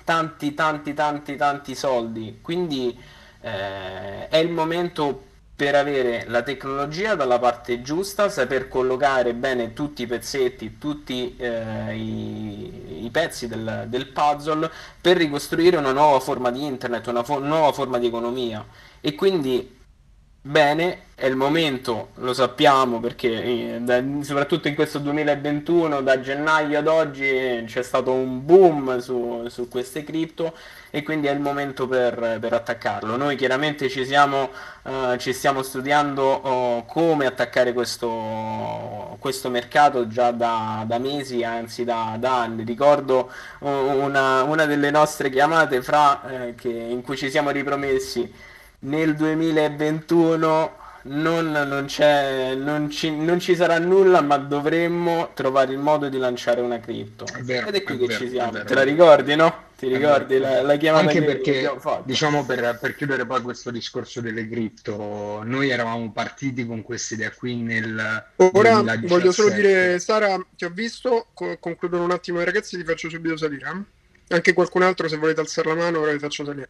tanti 0.04 0.54
tanti 0.54 0.94
tanti 0.94 1.36
tanti 1.36 1.74
soldi. 1.74 2.38
Quindi 2.40 2.96
eh, 3.42 4.28
è 4.28 4.38
il 4.38 4.52
momento 4.52 5.30
per 5.62 5.76
avere 5.76 6.24
la 6.26 6.42
tecnologia 6.42 7.14
dalla 7.14 7.38
parte 7.38 7.84
giusta, 7.84 8.30
saper 8.30 8.68
collocare 8.68 9.36
bene 9.36 9.74
tutti 9.74 10.02
i 10.02 10.08
pezzetti, 10.08 10.80
tutti 10.80 11.36
eh, 11.38 11.96
i, 11.96 13.04
i, 13.06 13.10
pezzi 13.12 13.48
del, 13.48 13.86
del, 13.88 14.08
puzzle 14.08 14.68
per 15.00 15.18
ricostruire 15.18 15.78
una 15.78 15.92
nuova 15.92 16.20
forma 16.20 16.50
di 16.50 16.66
internet, 16.66 17.06
una 17.06 17.22
fo- 17.22 17.38
nuova 17.38 17.72
forma 17.74 18.00
di 18.00 18.08
economia. 18.08 18.66
E 19.02 19.14
quindi 19.14 19.78
bene, 20.42 21.02
è 21.14 21.28
il 21.28 21.36
momento, 21.36 22.10
lo 22.16 22.34
sappiamo 22.34 23.00
perché 23.00 23.44
eh, 23.44 23.78
da, 23.82 24.04
soprattutto 24.22 24.68
in 24.68 24.74
questo 24.74 24.98
2021, 24.98 26.02
da 26.02 26.20
gennaio 26.22 26.80
ad 26.80 26.88
oggi 26.88 27.64
c'è 27.68 27.84
stato 27.84 28.12
un 28.12 28.44
boom 28.44 28.98
su, 28.98 29.46
su 29.48 29.68
queste 29.68 30.04
cripto 30.04 30.56
e 30.92 31.04
quindi 31.04 31.28
è 31.28 31.32
il 31.32 31.40
momento 31.40 31.88
per, 31.88 32.38
per 32.40 32.54
attaccarlo. 32.54 33.16
Noi 33.16 33.38
chiaramente 33.38 33.90
ci, 33.90 34.06
siamo, 34.06 34.50
uh, 34.84 35.16
ci 35.18 35.32
stiamo 35.34 35.64
studiando 35.64 36.46
uh, 36.46 36.86
come 36.86 37.26
attaccare 37.26 37.72
questo, 37.72 39.16
questo 39.18 39.50
mercato 39.50 40.08
già 40.08 40.32
da, 40.32 40.84
da 40.86 41.00
mesi, 41.00 41.44
anzi 41.44 41.86
da, 41.86 42.18
da, 42.20 42.42
anni. 42.42 42.66
Ricordo 42.66 43.32
uh, 43.60 43.68
una, 43.70 44.44
una, 44.44 44.66
delle 44.66 44.92
nostre 44.92 45.30
chiamate 45.30 45.82
fra, 45.82 46.22
eh, 46.28 46.56
che, 46.56 46.70
in 46.70 47.02
cui 47.02 47.16
ci 47.16 47.30
siamo 47.32 47.52
ripromessi 47.52 48.32
nel 48.80 49.16
2021 49.16 50.80
non, 51.04 51.52
non, 51.52 51.68
non, 51.70 51.88
ci, 52.90 53.12
non, 53.12 53.40
ci, 53.40 53.56
sarà 53.56 53.80
nulla, 53.80 54.22
ma 54.22 54.38
dovremmo 54.38 55.32
trovare 55.34 55.72
il 55.72 55.80
modo 55.80 56.10
di 56.10 56.18
lanciare 56.18 56.62
una 56.62 56.80
cripto. 56.80 57.26
È 57.26 57.42
vero, 57.42 57.68
Ed 57.68 57.76
è 57.76 57.84
qui 57.84 57.96
è 57.96 57.98
che 57.98 58.06
vero, 58.06 58.20
ci 58.20 58.30
siamo. 58.30 58.52
Vero, 58.52 58.66
Te 58.66 58.74
la 58.76 58.84
ricordi, 58.84 59.36
no? 59.36 59.70
Ti 59.78 59.88
ricordi 59.88 60.38
la, 60.38 60.62
la, 60.62 60.78
chiamata 60.78 61.08
Anche 61.08 61.24
perché, 61.24 61.72
diciamo, 62.04 62.46
per, 62.46 62.78
per, 62.80 62.96
chiudere 62.96 63.26
poi 63.26 63.42
questo 63.42 63.72
discorso 63.72 64.22
delle 64.22 64.48
cripto, 64.48 65.42
noi 65.44 65.70
eravamo 65.72 66.12
partiti 66.12 66.68
con 66.68 66.84
questa 66.84 67.16
idea 67.16 67.32
qui 67.32 67.56
nel 67.56 67.96
Ora 68.36 68.82
2017. 68.82 69.08
voglio 69.08 69.32
solo 69.32 69.50
dire, 69.50 69.98
Sara, 69.98 70.40
ti 70.56 70.66
ho 70.66 70.70
visto, 70.70 71.28
co- 71.34 71.58
concludono 71.60 72.04
un 72.04 72.12
attimo 72.12 72.40
i 72.42 72.46
ragazzi, 72.46 72.78
ti 72.78 72.84
faccio 72.84 73.10
subito 73.10 73.38
salire. 73.38 73.68
Eh? 74.28 74.36
Anche 74.36 74.54
qualcun 74.54 74.84
altro, 74.84 75.08
se 75.08 75.18
volete 75.18 75.40
alzare 75.40 75.70
la 75.70 75.76
mano, 75.76 76.00
ora 76.00 76.12
vi 76.12 76.20
faccio 76.20 76.46
salire. 76.46 76.70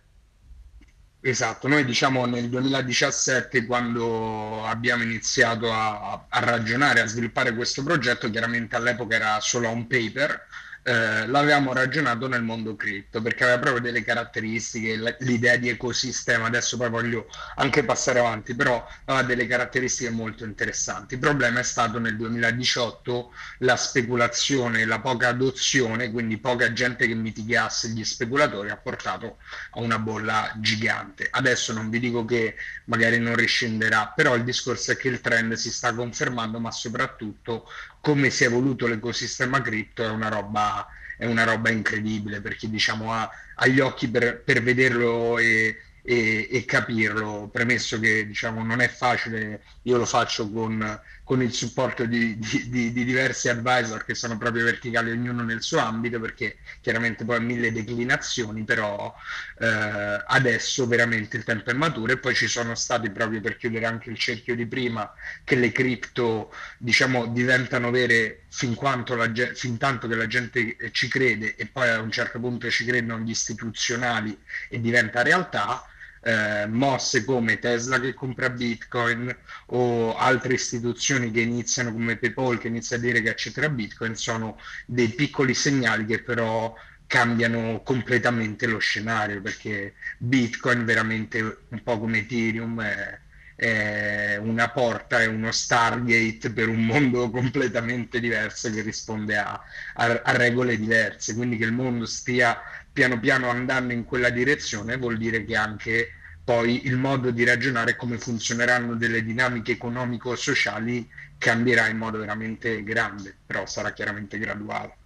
Esatto, 1.24 1.67
noi 1.67 1.86
diciamo 1.86 2.26
nel 2.26 2.49
2017 2.49 3.65
quando 3.67 4.65
abbiamo 4.65 5.03
iniziato 5.03 5.72
a, 5.72 6.26
a, 6.28 6.39
ragionare, 6.39 6.99
a 7.01 7.05
sviluppare 7.05 7.53
questo 7.53 7.84
progetto, 7.84 8.32
chiaramente 8.32 8.76
all'epoca 8.76 9.15
era 9.15 9.39
solo 9.39 9.69
un 9.69 9.86
paper, 9.86 10.47
eh, 10.84 11.27
l'avevamo 11.27 11.73
ragionato 11.73 12.27
nel 12.27 12.41
mondo 12.41 12.75
cripto 12.75 13.21
perché 13.21 13.43
aveva 13.43 13.59
proprio 13.59 13.82
delle 13.82 14.03
caratteristiche, 14.03 15.15
l'idea 15.19 15.55
di 15.57 15.69
ecosistema, 15.69 16.47
adesso 16.47 16.77
poi 16.77 16.89
voglio 16.89 17.27
anche 17.55 17.84
passare 17.84 18.19
avanti, 18.19 18.55
però 18.55 18.86
aveva 19.05 19.23
delle 19.23 19.45
caratteristiche 19.45 20.09
molto 20.09 20.43
interessanti. 20.43 21.13
Il 21.13 21.19
problema 21.19 21.59
è 21.59 21.63
stato 21.63 21.99
nel 21.99 22.15
2018 22.17 23.34
la 23.59 23.75
speculazione, 23.75 24.86
la 24.86 24.99
poca 24.99 25.29
adozione, 25.29 26.11
quindi 26.11 26.38
poca 26.38 26.73
gente 26.73 27.05
che 27.07 27.13
mitigasse 27.13 27.89
gli 27.89 28.03
speculatori 28.03 28.69
ha 28.69 28.77
portato 28.77 29.38
a 29.71 29.82
una 29.82 29.99
bolla 29.99 30.51
gigante. 30.57 31.27
Adesso 31.29 31.73
non 31.73 31.89
vi 31.89 31.99
dico 31.99 32.25
che 32.25 32.55
magari 32.86 33.19
non 33.19 33.36
riscenderà, 33.36 34.11
però 34.15 34.36
il 34.36 34.43
discorso 34.43 34.91
è 34.91 34.97
che 34.97 35.09
il 35.09 35.21
trend 35.21 35.53
si 35.53 35.69
sta 35.71 35.93
confermando, 35.93 36.59
ma 36.59 36.71
soprattutto 36.71 37.69
come 38.01 38.29
si 38.31 38.43
è 38.43 38.47
evoluto 38.47 38.87
l'ecosistema 38.87 39.61
cripto 39.61 40.03
è 40.03 40.09
una 40.09 40.27
roba, 40.27 40.87
è 41.17 41.25
una 41.25 41.43
roba 41.43 41.69
incredibile 41.69 42.41
per 42.41 42.55
chi 42.55 42.69
diciamo, 42.69 43.13
ha, 43.13 43.29
ha 43.55 43.67
gli 43.67 43.79
occhi 43.79 44.09
per, 44.09 44.41
per 44.43 44.61
vederlo 44.63 45.37
e, 45.37 45.77
e, 46.03 46.47
e, 46.51 46.65
capirlo, 46.65 47.49
premesso 47.51 47.99
che 47.99 48.25
diciamo, 48.25 48.63
non 48.63 48.81
è 48.81 48.87
facile, 48.89 49.63
io 49.84 49.97
lo 49.97 50.05
faccio 50.05 50.49
con, 50.51 50.99
con 51.23 51.41
il 51.41 51.53
supporto 51.53 52.05
di, 52.05 52.38
di, 52.38 52.69
di, 52.69 52.91
di, 52.91 53.03
diversi 53.03 53.49
advisor 53.49 54.05
che 54.05 54.13
sono 54.13 54.38
proprio 54.38 54.63
verticali, 54.63 55.11
ognuno 55.11 55.43
nel 55.43 55.61
suo 55.61 55.79
ambito, 55.79 56.19
perché 56.19 56.57
chiaramente 56.82 57.25
poi 57.25 57.38
ha 57.38 57.39
mille 57.39 57.71
declinazioni, 57.71 58.63
però 58.63 59.13
eh, 59.59 60.23
adesso 60.27 60.86
veramente 60.88 61.38
il 61.38 61.43
tempo 61.43 61.71
è 61.71 61.73
maturo. 61.73 62.11
E 62.11 62.17
poi 62.17 62.36
ci 62.36 62.47
sono 62.47 62.75
stati 62.75 63.09
proprio 63.09 63.41
per 63.41 63.57
chiudere 63.57 63.86
anche 63.86 64.09
il 64.11 64.17
cerchio 64.17 64.55
di 64.55 64.67
prima 64.67 65.11
che 65.43 65.55
le 65.55 65.71
cripto 65.71 66.53
diciamo 66.77 67.27
diventano 67.27 67.89
vere 67.89 68.43
fin, 68.49 68.77
la, 68.79 69.32
fin 69.55 69.77
tanto 69.77 70.07
che 70.07 70.15
la 70.15 70.27
gente 70.27 70.77
ci 70.91 71.07
crede 71.07 71.55
e 71.55 71.65
poi 71.65 71.89
a 71.89 72.01
un 72.01 72.11
certo 72.11 72.39
punto 72.39 72.69
ci 72.69 72.86
credono 72.86 73.23
gli 73.23 73.29
istituzionali 73.29 74.38
e 74.69 74.79
diventa 74.79 75.23
realtà 75.23 75.86
eh, 76.22 76.67
mosse 76.67 77.26
come 77.26 77.59
Tesla 77.59 77.99
che 77.99 78.13
compra 78.13 78.49
Bitcoin 78.49 79.36
o 79.67 80.15
altre 80.15 80.53
istituzioni 80.53 81.32
che 81.32 81.41
iniziano 81.41 81.91
come 81.91 82.17
PayPal 82.17 82.59
che 82.59 82.67
inizia 82.67 82.97
a 82.97 82.99
dire 82.99 83.22
che 83.22 83.30
accetterà 83.30 83.69
Bitcoin 83.69 84.15
sono 84.15 84.57
dei 84.86 85.09
piccoli 85.09 85.53
segnali 85.53 86.05
che 86.05 86.22
però 86.22 86.74
cambiano 87.07 87.82
completamente 87.84 88.67
lo 88.67 88.80
scenario 88.80 89.41
perché 89.41 89.95
Bitcoin 90.17 90.86
veramente 90.86 91.41
un 91.67 91.84
po' 91.84 91.99
come 91.99 92.19
Ethereum 92.19 92.82
è, 92.82 93.19
è 93.55 94.38
una 94.38 94.69
porta, 94.69 95.19
è 95.19 95.26
uno 95.26 95.51
Stargate 95.51 96.51
per 96.51 96.69
un 96.69 96.86
mondo 96.86 97.30
completamente 97.32 98.19
diverso 98.22 98.72
che 98.72 98.82
risponde 98.82 99.38
a, 99.38 99.61
a, 99.95 100.22
a 100.24 100.32
regole 100.38 100.78
diverse, 100.78 101.36
quindi 101.36 101.57
che 101.57 101.65
il 101.65 101.74
mondo 101.74 102.05
stia 102.05 102.57
piano 102.91 103.19
piano 103.19 103.49
andando 103.49 103.93
in 103.93 104.03
quella 104.03 104.29
direzione 104.29 104.97
vuol 104.97 105.17
dire 105.17 105.45
che 105.45 105.55
anche 105.55 106.09
poi 106.43 106.87
il 106.87 106.97
modo 106.97 107.31
di 107.31 107.43
ragionare 107.43 107.95
come 107.95 108.17
funzioneranno 108.17 108.95
delle 108.95 109.23
dinamiche 109.23 109.73
economico-sociali 109.73 111.09
cambierà 111.37 111.87
in 111.87 111.97
modo 111.97 112.17
veramente 112.17 112.83
grande, 112.83 113.35
però 113.45 113.65
sarà 113.65 113.93
chiaramente 113.93 114.37
graduale. 114.37 114.97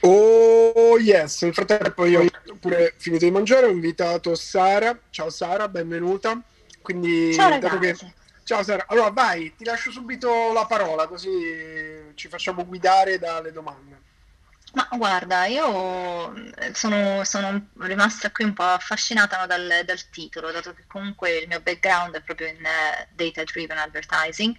Oh 0.00 0.98
yes, 0.98 1.42
nel 1.42 1.52
frattempo 1.52 2.06
io 2.06 2.22
ho 2.22 2.56
pure 2.58 2.94
finito 2.96 3.24
di 3.24 3.30
mangiare, 3.30 3.66
ho 3.66 3.70
invitato 3.70 4.34
Sara. 4.34 4.98
Ciao 5.10 5.30
Sara, 5.30 5.68
benvenuta. 5.68 6.40
Quindi, 6.80 7.34
Ciao 7.34 7.50
ragazzi. 7.50 8.04
Che... 8.06 8.12
Ciao 8.44 8.62
Sara, 8.62 8.86
allora 8.88 9.10
vai, 9.10 9.52
ti 9.56 9.64
lascio 9.64 9.90
subito 9.90 10.52
la 10.52 10.64
parola 10.66 11.06
così 11.06 11.28
ci 12.14 12.28
facciamo 12.28 12.64
guidare 12.64 13.18
dalle 13.18 13.52
domande. 13.52 13.99
Ma 14.72 14.86
guarda, 14.96 15.46
io 15.46 16.32
sono, 16.72 17.24
sono 17.24 17.70
rimasta 17.78 18.30
qui 18.30 18.44
un 18.44 18.52
po' 18.52 18.62
affascinata 18.62 19.38
no, 19.38 19.46
dal, 19.46 19.82
dal, 19.84 20.10
titolo, 20.10 20.52
dato 20.52 20.72
che 20.74 20.84
comunque 20.86 21.38
il 21.38 21.48
mio 21.48 21.60
background 21.60 22.14
è 22.14 22.22
proprio 22.22 22.46
in 22.48 22.58
uh, 22.58 23.06
data 23.10 23.42
driven 23.42 23.78
advertising, 23.78 24.56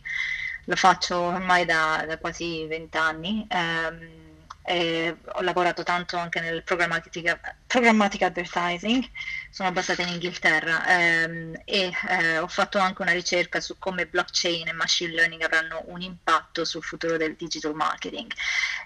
lo 0.66 0.76
faccio 0.76 1.18
ormai 1.18 1.64
da, 1.64 2.04
da 2.06 2.18
quasi 2.18 2.66
vent'anni. 2.68 3.48
Um, 3.50 4.20
eh, 4.64 5.18
ho 5.26 5.42
lavorato 5.42 5.84
tanto 5.84 6.18
anche 6.18 6.40
nel 6.40 6.64
programmatic, 6.64 7.40
programmatic 7.66 8.22
advertising, 8.22 9.04
sono 9.52 9.74
basata 9.74 10.02
in 10.02 10.08
Inghilterra 10.08 10.88
ehm, 10.88 11.62
e 11.66 11.92
eh, 12.08 12.38
ho 12.38 12.48
fatto 12.48 12.78
anche 12.78 13.02
una 13.02 13.12
ricerca 13.12 13.60
su 13.60 13.78
come 13.78 14.08
blockchain 14.08 14.70
e 14.70 14.72
machine 14.72 15.12
learning 15.12 15.42
avranno 15.42 15.84
un 15.88 16.00
impatto 16.02 16.64
sul 16.64 16.82
futuro 16.82 17.18
del 17.18 17.36
digital 17.36 17.74
marketing. 17.76 18.32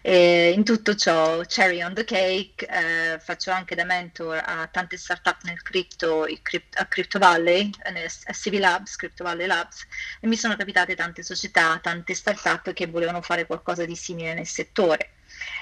E 0.01 0.51
in 0.55 0.63
tutto 0.63 0.95
ciò, 0.95 1.41
cherry 1.41 1.83
on 1.83 1.93
the 1.93 2.03
cake, 2.03 2.65
eh, 2.65 3.19
faccio 3.19 3.51
anche 3.51 3.75
da 3.75 3.85
mentor 3.85 4.41
a 4.43 4.67
tante 4.71 4.97
startup 4.97 5.37
nel 5.43 5.61
crypto, 5.61 6.25
crypt, 6.41 6.79
a 6.79 6.85
Crypto 6.87 7.19
Valley, 7.19 7.69
a 7.83 8.33
CV 8.33 8.57
Labs, 8.57 8.95
Crypto 8.95 9.23
Valley 9.23 9.45
Labs, 9.45 9.85
e 10.19 10.27
mi 10.27 10.35
sono 10.35 10.55
capitate 10.55 10.95
tante 10.95 11.21
società, 11.21 11.77
tante 11.81 12.15
startup 12.15 12.73
che 12.73 12.87
volevano 12.87 13.21
fare 13.21 13.45
qualcosa 13.45 13.85
di 13.85 13.95
simile 13.95 14.33
nel 14.33 14.47
settore 14.47 15.14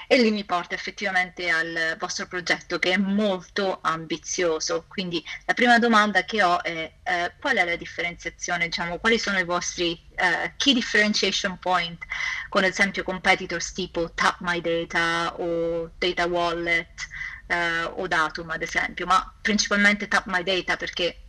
e 0.06 0.18
lì 0.20 0.30
mi 0.30 0.44
porta 0.44 0.74
effettivamente 0.74 1.48
al 1.48 1.96
vostro 1.98 2.26
progetto 2.26 2.78
che 2.78 2.92
è 2.92 2.96
molto 2.96 3.78
ambizioso. 3.82 4.84
Quindi 4.88 5.24
la 5.46 5.54
prima 5.54 5.78
domanda 5.78 6.24
che 6.24 6.42
ho 6.42 6.62
è 6.62 6.92
eh, 7.02 7.32
qual 7.40 7.56
è 7.56 7.64
la 7.64 7.76
differenziazione, 7.76 8.66
diciamo, 8.66 8.98
quali 8.98 9.18
sono 9.18 9.38
i 9.38 9.44
vostri 9.44 10.00
eh, 10.14 10.52
key 10.56 10.74
differentiation 10.74 11.58
point 11.58 12.02
con 12.48 12.64
ad 12.64 12.70
esempio 12.70 13.02
competitors 13.02 13.72
tipo 13.72 14.12
Tap 14.14 14.36
My 14.40 14.60
Data 14.60 15.34
o 15.38 15.90
Data 15.98 16.26
Wallet 16.26 17.08
eh, 17.46 17.82
o 17.82 18.06
Datum 18.06 18.50
ad 18.50 18.62
esempio, 18.62 19.06
ma 19.06 19.34
principalmente 19.40 20.08
Tap 20.08 20.24
My 20.26 20.42
Data 20.42 20.76
perché 20.76 21.23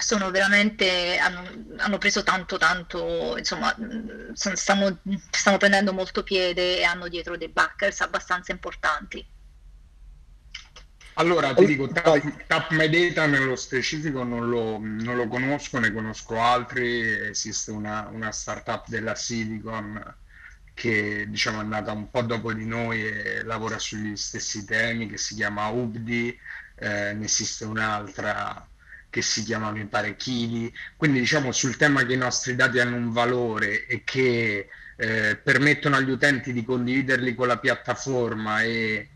sono 0.00 0.30
veramente, 0.30 1.18
hanno, 1.18 1.42
hanno, 1.76 1.98
preso 1.98 2.22
tanto, 2.22 2.56
tanto, 2.56 3.36
insomma, 3.36 3.74
stanno, 4.32 4.98
stanno, 5.30 5.56
prendendo 5.58 5.92
molto 5.92 6.22
piede 6.22 6.78
e 6.78 6.84
hanno 6.84 7.08
dietro 7.08 7.36
dei 7.36 7.48
backers 7.48 8.00
abbastanza 8.00 8.52
importanti. 8.52 9.24
Allora, 11.14 11.52
ti 11.52 11.66
dico, 11.66 11.86
Tap, 11.88 12.46
Tap 12.46 12.70
My 12.70 12.88
Data 12.88 13.26
nello 13.26 13.56
specifico 13.56 14.22
non 14.22 14.48
lo, 14.48 14.78
non 14.80 15.16
lo, 15.16 15.28
conosco, 15.28 15.78
ne 15.78 15.92
conosco 15.92 16.40
altri, 16.40 17.28
esiste 17.28 17.70
una, 17.70 18.08
una 18.10 18.32
startup 18.32 18.88
della 18.88 19.14
Silicon 19.14 20.16
che 20.72 21.26
diciamo 21.28 21.58
è 21.58 21.60
andata 21.60 21.92
un 21.92 22.08
po' 22.08 22.22
dopo 22.22 22.54
di 22.54 22.64
noi 22.64 23.04
e 23.04 23.42
lavora 23.42 23.78
sugli 23.78 24.16
stessi 24.16 24.64
temi, 24.64 25.08
che 25.08 25.18
si 25.18 25.34
chiama 25.34 25.66
Ubdi, 25.68 26.28
eh, 26.76 27.12
ne 27.12 27.24
esiste 27.24 27.66
un'altra 27.66 28.66
che 29.10 29.22
si 29.22 29.42
chiama 29.42 29.72
mi 29.72 29.84
pare 29.86 30.16
Kili, 30.16 30.72
quindi 30.96 31.18
diciamo 31.20 31.52
sul 31.52 31.76
tema 31.76 32.06
che 32.06 32.14
i 32.14 32.16
nostri 32.16 32.54
dati 32.54 32.78
hanno 32.78 32.96
un 32.96 33.10
valore 33.10 33.86
e 33.86 34.02
che 34.04 34.68
eh, 34.96 35.36
permettono 35.36 35.96
agli 35.96 36.10
utenti 36.10 36.52
di 36.52 36.64
condividerli 36.64 37.34
con 37.34 37.48
la 37.48 37.58
piattaforma 37.58 38.62
e, 38.62 39.08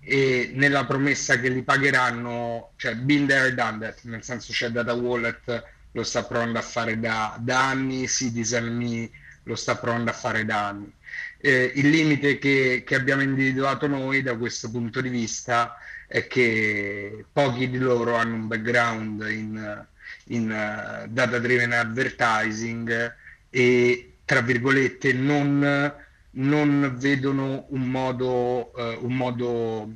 e, 0.00 0.50
nella 0.54 0.86
promessa 0.86 1.38
che 1.38 1.48
li 1.50 1.62
pagheranno, 1.62 2.72
cioè 2.76 2.94
been 2.96 3.26
there, 3.26 3.54
done 3.54 3.78
that, 3.78 4.00
nel 4.04 4.24
senso 4.24 4.52
c'è 4.52 4.70
Data 4.70 4.94
Wallet 4.94 5.80
lo 5.92 6.02
sta 6.04 6.24
provando 6.24 6.58
a 6.58 6.62
fare 6.62 6.98
da, 6.98 7.36
da 7.38 7.68
anni, 7.68 8.08
Citizen 8.08 8.74
Me 8.74 9.10
lo 9.44 9.56
sta 9.56 9.76
provando 9.76 10.10
a 10.10 10.14
fare 10.14 10.44
da 10.44 10.68
anni. 10.68 10.92
Eh, 11.38 11.72
il 11.74 11.90
limite 11.90 12.38
che, 12.38 12.84
che 12.86 12.94
abbiamo 12.94 13.22
individuato 13.22 13.86
noi 13.86 14.22
da 14.22 14.36
questo 14.36 14.70
punto 14.70 15.00
di 15.00 15.08
vista 15.08 15.76
è 15.76 15.82
che 16.28 17.24
pochi 17.32 17.70
di 17.70 17.78
loro 17.78 18.14
hanno 18.16 18.34
un 18.34 18.46
background 18.46 19.26
in, 19.30 19.86
in 20.26 20.50
uh, 20.50 21.08
data 21.08 21.38
driven 21.38 21.72
advertising 21.72 23.14
e 23.48 24.12
tra 24.24 24.40
virgolette 24.40 25.12
non, 25.12 25.94
non 26.30 26.94
vedono 26.98 27.66
un 27.68 27.90
modo, 27.90 28.72
uh, 28.74 29.04
un 29.04 29.16
modo 29.16 29.90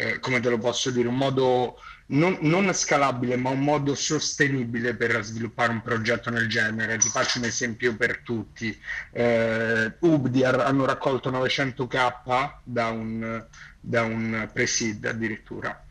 eh, 0.00 0.18
come 0.18 0.40
te 0.40 0.48
lo 0.48 0.58
posso 0.58 0.90
dire, 0.90 1.08
un 1.08 1.16
modo 1.16 1.76
non, 2.06 2.38
non, 2.40 2.72
scalabile 2.72 3.36
ma 3.36 3.50
un 3.50 3.60
modo 3.60 3.94
sostenibile 3.94 4.94
per 4.94 5.22
sviluppare 5.22 5.72
un 5.72 5.82
progetto 5.82 6.30
nel 6.30 6.48
genere. 6.48 6.96
Ti 6.96 7.08
faccio 7.08 7.38
un 7.38 7.44
esempio 7.44 7.94
per 7.94 8.20
tutti. 8.20 8.76
Eh, 9.12 9.92
Ubdi 10.00 10.42
hanno 10.42 10.86
raccolto 10.86 11.30
900k 11.30 12.52
da 12.64 12.88
un 12.88 13.44
da 13.80 14.02
un 14.02 14.48
pre-seed 14.52 15.04
addirittura. 15.04 15.84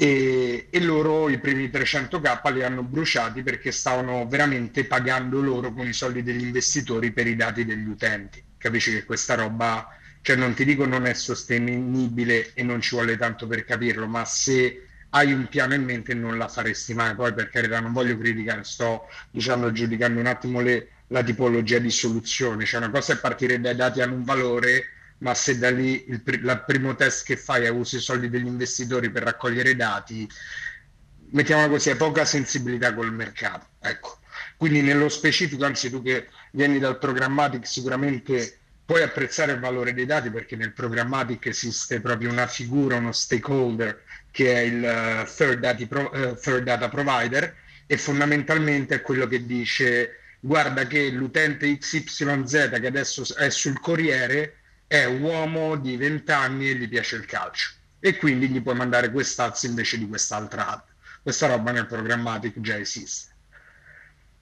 E, 0.00 0.68
e, 0.70 0.80
loro 0.80 1.28
i 1.28 1.38
primi 1.38 1.66
300k 1.66 2.52
li 2.52 2.62
hanno 2.62 2.84
bruciati 2.84 3.42
perché 3.42 3.72
stavano 3.72 4.26
veramente 4.28 4.84
pagando 4.84 5.40
loro 5.40 5.72
con 5.72 5.88
i 5.88 5.92
soldi 5.92 6.22
degli 6.22 6.44
investitori 6.44 7.10
per 7.10 7.26
i 7.26 7.34
dati 7.34 7.64
degli 7.64 7.88
utenti. 7.88 8.42
Capisci 8.56 8.92
che 8.92 9.04
questa 9.04 9.34
roba, 9.34 9.88
cioè 10.22 10.36
non 10.36 10.54
ti 10.54 10.64
dico 10.64 10.86
non 10.86 11.04
è 11.04 11.14
sostenibile 11.14 12.52
e 12.54 12.62
non 12.62 12.80
ci 12.80 12.94
vuole 12.94 13.16
tanto 13.16 13.48
per 13.48 13.64
capirlo, 13.64 14.06
ma 14.06 14.24
se 14.24 14.84
hai 15.10 15.32
un 15.32 15.48
piano 15.48 15.74
in 15.74 15.82
mente 15.82 16.14
non 16.14 16.38
la 16.38 16.46
faresti 16.46 16.94
mai. 16.94 17.16
Poi 17.16 17.34
per 17.34 17.48
carità 17.48 17.80
non 17.80 17.92
voglio 17.92 18.16
criticare, 18.16 18.62
sto 18.62 19.08
diciamo 19.32 19.72
giudicando 19.72 20.20
un 20.20 20.26
attimo 20.26 20.60
le, 20.60 20.90
la 21.08 21.24
tipologia 21.24 21.78
di 21.78 21.90
soluzione. 21.90 22.64
Cioè 22.64 22.78
una 22.78 22.90
cosa 22.90 23.14
è 23.14 23.18
partire 23.18 23.60
dai 23.60 23.74
dati 23.74 24.00
hanno 24.00 24.14
un 24.14 24.22
valore 24.22 24.84
ma 25.18 25.34
se 25.34 25.58
da 25.58 25.70
lì 25.70 26.04
il, 26.08 26.22
il 26.24 26.62
primo 26.66 26.94
test 26.94 27.24
che 27.24 27.36
fai 27.36 27.64
è 27.64 27.68
usi 27.68 27.96
i 27.96 28.00
soldi 28.00 28.28
degli 28.28 28.46
investitori 28.46 29.10
per 29.10 29.24
raccogliere 29.24 29.74
dati, 29.74 30.28
mettiamola 31.30 31.68
così, 31.68 31.90
hai 31.90 31.96
poca 31.96 32.24
sensibilità 32.24 32.94
col 32.94 33.12
mercato. 33.12 33.66
Ecco. 33.80 34.18
Quindi 34.56 34.82
nello 34.82 35.08
specifico, 35.08 35.64
anzi 35.64 35.90
tu 35.90 36.02
che 36.02 36.28
vieni 36.52 36.78
dal 36.78 36.98
programmatic 36.98 37.66
sicuramente 37.66 38.58
puoi 38.84 39.02
apprezzare 39.02 39.52
il 39.52 39.60
valore 39.60 39.92
dei 39.92 40.06
dati 40.06 40.30
perché 40.30 40.56
nel 40.56 40.72
programmatic 40.72 41.46
esiste 41.46 42.00
proprio 42.00 42.30
una 42.30 42.46
figura, 42.46 42.96
uno 42.96 43.12
stakeholder 43.12 44.02
che 44.30 44.54
è 44.54 44.60
il 44.60 45.24
uh, 45.26 45.30
third, 45.30 45.86
pro, 45.86 46.10
uh, 46.10 46.34
third 46.36 46.62
data 46.64 46.88
provider 46.88 47.54
e 47.86 47.98
fondamentalmente 47.98 48.94
è 48.94 49.00
quello 49.02 49.26
che 49.26 49.44
dice 49.44 50.20
guarda 50.40 50.86
che 50.86 51.10
l'utente 51.10 51.76
XYZ 51.76 52.78
che 52.80 52.86
adesso 52.86 53.24
è 53.36 53.50
sul 53.50 53.78
Corriere 53.80 54.57
è 54.88 55.04
un 55.04 55.22
uomo 55.22 55.76
di 55.76 55.96
20 55.96 56.32
anni 56.32 56.70
e 56.70 56.74
gli 56.74 56.88
piace 56.88 57.14
il 57.14 57.26
calcio 57.26 57.74
e 58.00 58.16
quindi 58.16 58.48
gli 58.48 58.60
puoi 58.60 58.74
mandare 58.74 59.12
quest'az 59.12 59.62
invece 59.64 59.98
di 59.98 60.08
quest'altra 60.08 60.68
ad. 60.68 60.82
Questa 61.22 61.46
roba 61.46 61.70
nel 61.70 61.86
programmatic 61.86 62.60
già 62.60 62.76
esiste 62.76 63.36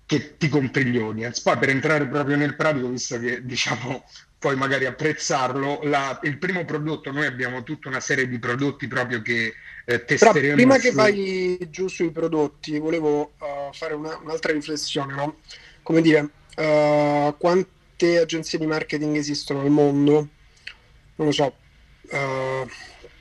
che 0.07 0.36
ti 0.36 0.49
compri 0.49 0.84
gli 0.84 0.97
audience. 0.97 1.40
Poi 1.42 1.59
per 1.59 1.68
entrare 1.68 2.07
proprio 2.07 2.36
nel 2.36 2.55
pratico, 2.55 2.88
visto 2.88 3.18
che 3.18 3.44
diciamo 3.44 4.05
puoi 4.38 4.55
magari 4.55 4.86
apprezzarlo, 4.86 5.80
la, 5.82 6.20
il 6.22 6.38
primo 6.38 6.64
prodotto, 6.64 7.11
noi 7.11 7.26
abbiamo 7.26 7.64
tutta 7.64 7.88
una 7.88 8.01
serie 8.01 8.28
di 8.28 8.38
prodotti 8.38 8.86
proprio 8.86 9.20
che 9.20 9.55
eh, 9.84 10.05
testeremo. 10.05 10.40
Però 10.40 10.55
prima 10.55 10.74
su... 10.76 10.80
che 10.80 10.90
vai 10.92 11.66
giù 11.70 11.88
sui 11.88 12.12
prodotti, 12.12 12.78
volevo 12.78 13.32
uh, 13.38 13.72
fare 13.72 13.94
una, 13.94 14.16
un'altra 14.22 14.53
riflessione, 14.53 15.14
no? 15.14 15.38
Come 15.82 16.01
dire, 16.01 16.28
uh, 16.57 17.34
quante 17.36 18.18
agenzie 18.18 18.59
di 18.59 18.66
marketing 18.66 19.16
esistono 19.16 19.62
al 19.62 19.70
mondo? 19.70 20.28
Non 21.16 21.26
lo 21.26 21.32
so, 21.32 21.54
uh, 22.10 22.68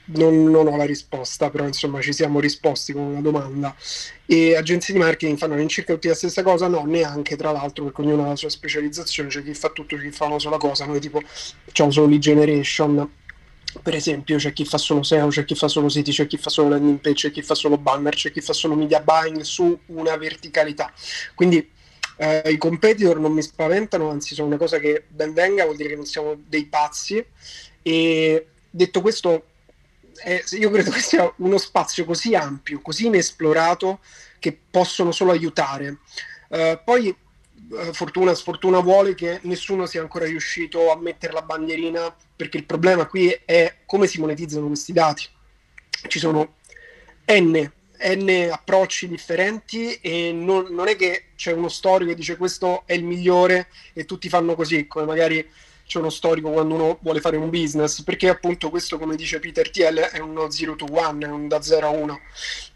non, 0.08 0.44
non, 0.44 0.68
ho 0.68 0.76
la 0.76 0.86
risposta, 0.86 1.50
però 1.50 1.66
insomma 1.66 2.02
ci 2.02 2.14
siamo 2.14 2.40
risposti 2.40 2.94
con 2.94 3.04
una 3.04 3.22
domanda. 3.22 3.76
E 4.26 4.56
agenzie 4.56 4.94
di 4.94 5.00
marketing 5.00 5.38
fanno 5.38 5.54
all'incirca 5.56 5.94
tutti 5.94 6.08
la 6.08 6.16
stessa 6.16 6.44
cosa? 6.44 6.68
No, 6.68 6.86
neanche 6.86 7.36
tra 7.36 7.52
l'altro, 7.52 7.86
perché 7.86 8.02
ognuno 8.02 8.26
ha 8.26 8.30
la 8.30 8.36
sua 8.36 8.50
specializzazione, 8.50 9.30
c'è 9.30 9.44
chi 9.44 9.54
fa 9.54 9.70
tutto, 9.70 9.96
c'è 9.96 10.04
chi 10.04 10.12
fa 10.12 10.26
una 10.26 10.40
sola 10.40 10.58
cosa. 10.58 10.86
Noi 10.86 11.00
tipo 11.00 11.22
facciamo 11.26 11.92
solo 11.92 12.08
lead 12.08 12.22
generation, 12.22 13.10
per 13.82 13.96
esempio, 13.96 14.38
c'è 14.38 14.54
chi 14.54 14.66
fa 14.66 14.78
solo 14.78 15.04
SEO, 15.04 15.28
c'è 15.28 15.46
chi 15.46 15.56
fa 15.56 15.68
solo 15.68 15.90
siti, 15.90 16.12
c'è 16.12 16.28
chi 16.28 16.38
fa 16.38 16.50
solo 16.50 16.70
landing 16.70 17.00
page, 17.00 17.28
c'è 17.28 17.32
chi 17.32 17.42
fa 17.42 17.56
solo 17.56 17.78
banner, 17.78 18.14
c'è 18.14 18.32
chi 18.32 18.42
fa 18.42 18.54
solo 18.54 18.76
media 18.76 19.02
buying 19.02 19.42
su 19.42 19.78
una 19.88 20.16
verticalità. 20.18 20.94
Quindi 21.34 21.72
eh, 22.18 22.50
i 22.52 22.58
competitor 22.58 23.20
non 23.20 23.34
mi 23.34 23.42
spaventano, 23.42 24.10
anzi 24.10 24.34
sono 24.34 24.48
una 24.48 24.58
cosa 24.58 24.80
che 24.80 25.04
ben 25.08 25.34
venga, 25.34 25.66
vuol 25.66 25.76
dire 25.76 25.90
che 25.90 25.96
non 25.96 26.06
siamo 26.06 26.36
dei 26.48 26.66
pazzi 26.68 27.24
e 27.88 28.48
detto 28.68 29.02
questo, 29.02 29.46
è, 30.16 30.44
io 30.58 30.72
credo 30.72 30.90
che 30.90 31.02
sia 31.02 31.32
uno 31.38 31.60
spazio 31.60 32.04
così 32.04 32.34
ampio, 32.34 32.82
così 32.82 33.06
inesplorato, 33.06 34.00
che 34.40 34.58
possono 34.72 35.12
solo 35.12 35.30
aiutare. 35.30 36.00
Uh, 36.48 36.80
poi, 36.84 37.16
uh, 37.70 37.94
fortuna, 37.94 38.34
sfortuna 38.34 38.80
vuole 38.80 39.14
che 39.14 39.38
nessuno 39.44 39.86
sia 39.86 40.02
ancora 40.02 40.26
riuscito 40.26 40.92
a 40.92 41.00
mettere 41.00 41.32
la 41.32 41.44
bandierina, 41.44 42.16
perché 42.36 42.58
il 42.58 42.66
problema 42.66 43.06
qui 43.06 43.30
è 43.46 43.82
come 43.86 44.08
si 44.08 44.20
monetizzano 44.20 44.66
questi 44.66 44.92
dati. 44.92 45.28
Ci 46.08 46.18
sono 46.18 46.56
N 47.28 47.72
N 47.98 48.50
approcci 48.52 49.08
differenti 49.08 49.94
e 50.02 50.32
non, 50.32 50.68
non, 50.72 50.88
è 50.88 50.96
che 50.96 51.28
c'è 51.36 51.54
uno 51.54 51.70
storico 51.70 52.10
che 52.10 52.16
dice 52.16 52.36
questo 52.36 52.84
è 52.86 52.94
il 52.94 53.04
migliore 53.04 53.68
e 53.94 54.06
tutti 54.06 54.28
fanno 54.28 54.56
così, 54.56 54.88
come 54.88 55.06
magari 55.06 55.48
c'è 55.88 56.00
uno 56.00 56.10
storico 56.10 56.50
quando 56.50 56.74
uno 56.74 57.00
vuole 57.02 57.20
fare 57.22 57.38
un 57.38 57.50
business, 57.50 58.02
perché 58.02 58.30
appunto 58.30 58.70
questo, 58.70 58.98
come 58.98 59.16
dice 59.16 59.40
Peter 59.40 59.70
TL, 59.70 60.00
è 60.00 60.20
uno 60.20 60.50
0 60.50 60.76
to 60.76 60.86
1, 60.90 61.20
è 61.22 61.30
un 61.30 61.48
da 61.48 61.62
0 61.62 61.88
a 61.88 61.90
1, 61.90 62.20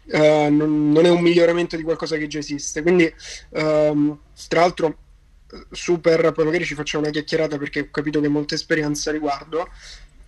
uh, 0.04 0.18
non, 0.54 0.92
non, 0.92 1.04
è 1.04 1.10
un 1.10 1.20
miglioramento 1.20 1.76
di 1.76 1.82
qualcosa 1.82 2.16
che 2.16 2.28
già 2.28 2.38
esiste. 2.38 2.82
Quindi, 2.82 3.12
um, 3.50 4.16
tra 4.48 4.60
l'altro, 4.60 4.96
super, 5.70 6.32
poi 6.32 6.44
magari 6.44 6.64
ci 6.64 6.74
facciamo 6.74 7.02
una 7.02 7.12
chiacchierata 7.12 7.58
perché 7.58 7.80
ho 7.80 7.88
capito 7.90 8.20
che 8.20 8.28
ho 8.28 8.30
molta 8.30 8.54
esperienza 8.54 9.10
a 9.10 9.12
riguardo, 9.12 9.68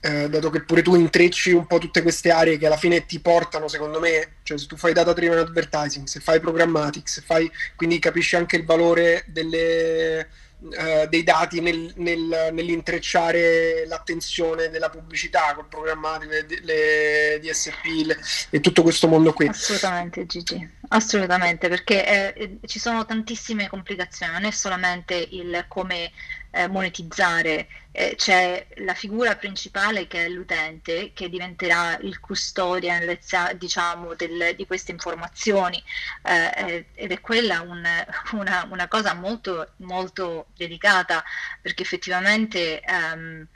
eh, 0.01 0.28
dato 0.28 0.51
che 0.51 0.64
pure 0.64 0.83
tu 0.83 0.97
intrecci 0.97 1.53
un 1.53 1.66
po' 1.66 1.78
tutte 1.78 2.03
queste 2.03 2.30
aree 2.30 2.59
che 2.59 2.66
alla 2.66 2.76
fine 2.76 3.07
ti 3.07 3.20
portano, 3.20 3.68
secondo 3.68 4.01
me, 4.01 4.39
cioè 4.43 4.59
se 4.59 4.66
tu 4.66 4.76
fai 4.76 4.93
data 4.93 5.12
driven 5.12 5.39
advertising, 5.39 6.09
se 6.09 6.18
fai 6.18 6.41
programmatics, 6.41 7.12
se 7.12 7.20
fai, 7.20 7.49
quindi 7.76 8.01
capisci 8.01 8.35
anche 8.35 8.57
il 8.57 8.64
valore 8.64 9.24
delle, 9.28 10.28
uh, 10.63 11.09
dei 11.09 11.23
dati 11.23 11.61
nel, 11.61 11.93
nel, 11.97 12.51
nell'intrecciare 12.53 13.87
l'attenzione 13.87 14.71
della 14.71 14.91
pubblicità 14.91 15.55
col 15.55 15.67
programmatico, 15.67 16.33
le, 16.33 16.47
le 16.63 17.41
DSP 17.41 17.85
le, 18.05 18.19
e 18.51 18.61
tutto 18.61 18.83
questo 18.83 19.09
mondo 19.09 19.33
qui. 19.33 19.49
Assolutamente 19.49 20.27
Gigi, 20.27 20.69
assolutamente, 20.89 21.69
perché 21.69 22.35
eh, 22.35 22.59
ci 22.67 22.79
sono 22.79 23.05
tantissime 23.05 23.69
complicazioni, 23.69 24.33
non 24.33 24.45
è 24.45 24.51
solamente 24.51 25.15
il 25.15 25.65
come 25.69 26.11
eh, 26.53 26.69
monetizzare, 26.69 27.69
eh, 27.93 28.15
c'è 28.17 28.67
la 28.77 28.95
figura 28.95 29.37
principale 29.37 30.07
che 30.07 30.27
è 30.27 30.29
l'utente 30.29 31.13
che 31.13 31.29
diventerà 31.29 31.99
il 31.99 32.21
custodian 32.21 33.19
diciamo, 33.57 34.15
del, 34.15 34.55
di 34.55 34.67
queste 34.67 34.93
informazioni. 34.93 35.83
Eh, 36.23 36.87
ed 36.95 37.11
è 37.11 37.21
quella 37.21 37.63
un, 37.63 37.83
una, 38.33 38.69
una, 38.71 38.89
cosa 38.89 39.15
molto, 39.15 39.73
molto 39.79 40.47
delicata 40.55 41.25
perché 41.61 41.83
effettivamente 41.83 42.81
ehm, 42.81 43.47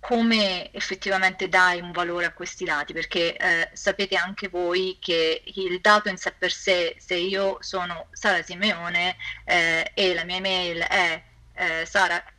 come 0.00 0.70
effettivamente 0.72 1.48
dai 1.48 1.80
un 1.80 1.92
valore 1.92 2.26
a 2.26 2.32
questi 2.32 2.64
dati, 2.64 2.92
perché 2.92 3.36
eh, 3.36 3.70
sapete 3.72 4.16
anche 4.16 4.48
voi 4.48 4.98
che 5.00 5.42
il 5.44 5.80
dato 5.80 6.08
in 6.08 6.16
sé 6.16 6.32
per 6.36 6.52
sé, 6.52 6.96
se 6.98 7.14
io 7.14 7.58
sono 7.60 8.08
Sara 8.12 8.42
Simeone 8.42 9.16
eh, 9.44 9.90
e 9.94 10.14
la 10.14 10.24
mia 10.24 10.36
email 10.36 10.80
è 10.80 11.22
eh, 11.54 11.84
sara-x.com 11.86 12.32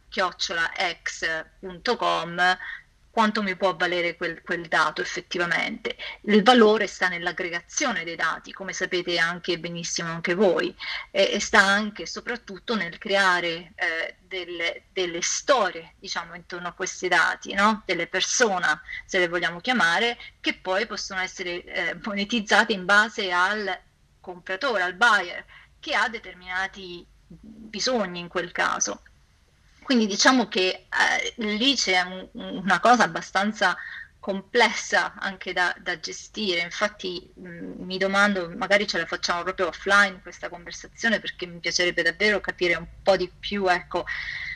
quanto 3.15 3.41
mi 3.41 3.55
può 3.55 3.73
valere 3.77 4.17
quel, 4.17 4.41
quel, 4.41 4.67
dato 4.67 4.99
effettivamente. 5.01 5.95
Il 6.23 6.43
valore 6.43 6.85
sta 6.85 7.07
nell'aggregazione 7.07 8.03
dei 8.03 8.17
dati, 8.17 8.51
come 8.51 8.73
sapete 8.73 9.17
anche 9.17 9.57
benissimo 9.57 10.09
anche 10.09 10.33
voi, 10.33 10.75
e, 11.11 11.29
e 11.31 11.39
sta 11.39 11.61
anche 11.61 12.01
e 12.01 12.07
soprattutto 12.07 12.75
nel 12.75 12.97
creare 12.97 13.71
eh, 13.75 14.17
delle, 14.19 14.87
delle, 14.91 15.21
storie, 15.21 15.93
diciamo, 15.97 16.35
intorno 16.35 16.67
a 16.67 16.73
questi 16.73 17.07
dati, 17.07 17.53
no? 17.53 17.83
delle 17.85 18.07
persone, 18.07 18.81
se 19.05 19.17
le 19.19 19.29
vogliamo 19.29 19.61
chiamare, 19.61 20.17
che 20.41 20.55
poi 20.55 20.85
possono 20.85 21.21
essere 21.21 21.63
eh, 21.63 21.97
monetizzate 22.03 22.73
in 22.73 22.83
base 22.83 23.31
al 23.31 23.79
compratore, 24.19 24.81
al 24.81 24.95
buyer, 24.95 25.45
che 25.79 25.95
ha 25.95 26.09
determinati 26.09 27.07
bisogni 27.41 28.19
in 28.19 28.27
quel 28.27 28.51
caso. 28.51 29.01
Quindi 29.81 30.07
diciamo 30.07 30.47
che 30.47 30.87
eh, 30.89 31.33
lì 31.37 31.75
c'è 31.75 32.01
un, 32.01 32.27
una 32.33 32.79
cosa 32.79 33.03
abbastanza 33.03 33.77
complessa 34.25 35.13
anche 35.19 35.53
da, 35.53 35.75
da 35.79 35.99
gestire, 35.99 36.61
infatti 36.61 37.31
mh, 37.35 37.47
mm, 37.47 37.71
mi 37.85 37.99
domando, 37.99 38.51
magari 38.55 38.87
ce 38.87 38.97
la 38.97 39.05
facciamo 39.05 39.43
proprio 39.43 39.67
offline 39.67 40.19
questa 40.23 40.49
conversazione 40.49 41.19
perché 41.19 41.45
mi 41.45 41.59
piacerebbe 41.59 42.01
davvero 42.01 42.41
capire 42.41 42.73
un 42.73 42.87
po' 43.03 43.15
di 43.15 43.31
più 43.39 43.67
ecco, 43.67 44.03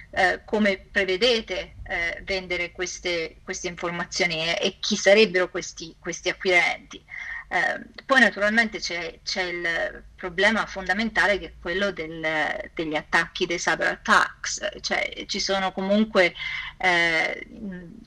eh, 0.10 0.42
come 0.44 0.88
prevedete 0.92 1.76
eh, 1.84 2.20
vendere 2.26 2.72
queste, 2.72 3.36
queste 3.44 3.68
informazioni 3.68 4.44
e, 4.44 4.58
e, 4.60 4.78
chi 4.80 4.96
sarebbero 4.96 5.52
questi, 5.52 5.96
questi 6.00 6.30
acquirenti. 6.30 7.06
Eh, 7.52 7.82
poi 8.06 8.20
naturalmente 8.20 8.78
c'è, 8.80 9.22
c'è, 9.24 9.42
il 9.42 10.04
problema 10.16 10.68
fondamentale 10.68 11.40
che 11.40 11.46
è 11.48 11.54
quello 11.60 11.90
del, 11.92 12.70
degli 12.76 12.96
attacchi, 12.96 13.48
dei 13.48 13.58
cyber 13.58 13.88
attacks, 13.88 14.68
cioè 14.82 15.26
ci 15.26 15.40
sono 15.40 15.72
comunque 15.72 16.36
eh, 16.78 17.48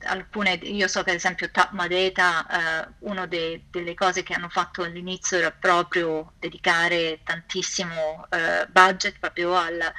alcune, 0.04 0.52
io 0.62 0.86
so 0.86 1.02
che 1.02 1.10
ad 1.10 1.16
esempio 1.16 1.50
Tapma 1.50 1.88
Data, 1.88 2.86
eh, 2.86 2.94
una 3.00 3.26
delle 3.26 3.94
cose 3.94 4.22
che 4.22 4.32
hanno 4.34 4.48
fatto 4.48 4.84
all'inizio 4.84 5.38
era 5.38 5.50
proprio 5.50 6.34
dedicare 6.38 7.20
tantissimo 7.24 8.26
eh, 8.30 8.66
budget 8.70 9.18
proprio 9.18 9.56
al 9.56 9.92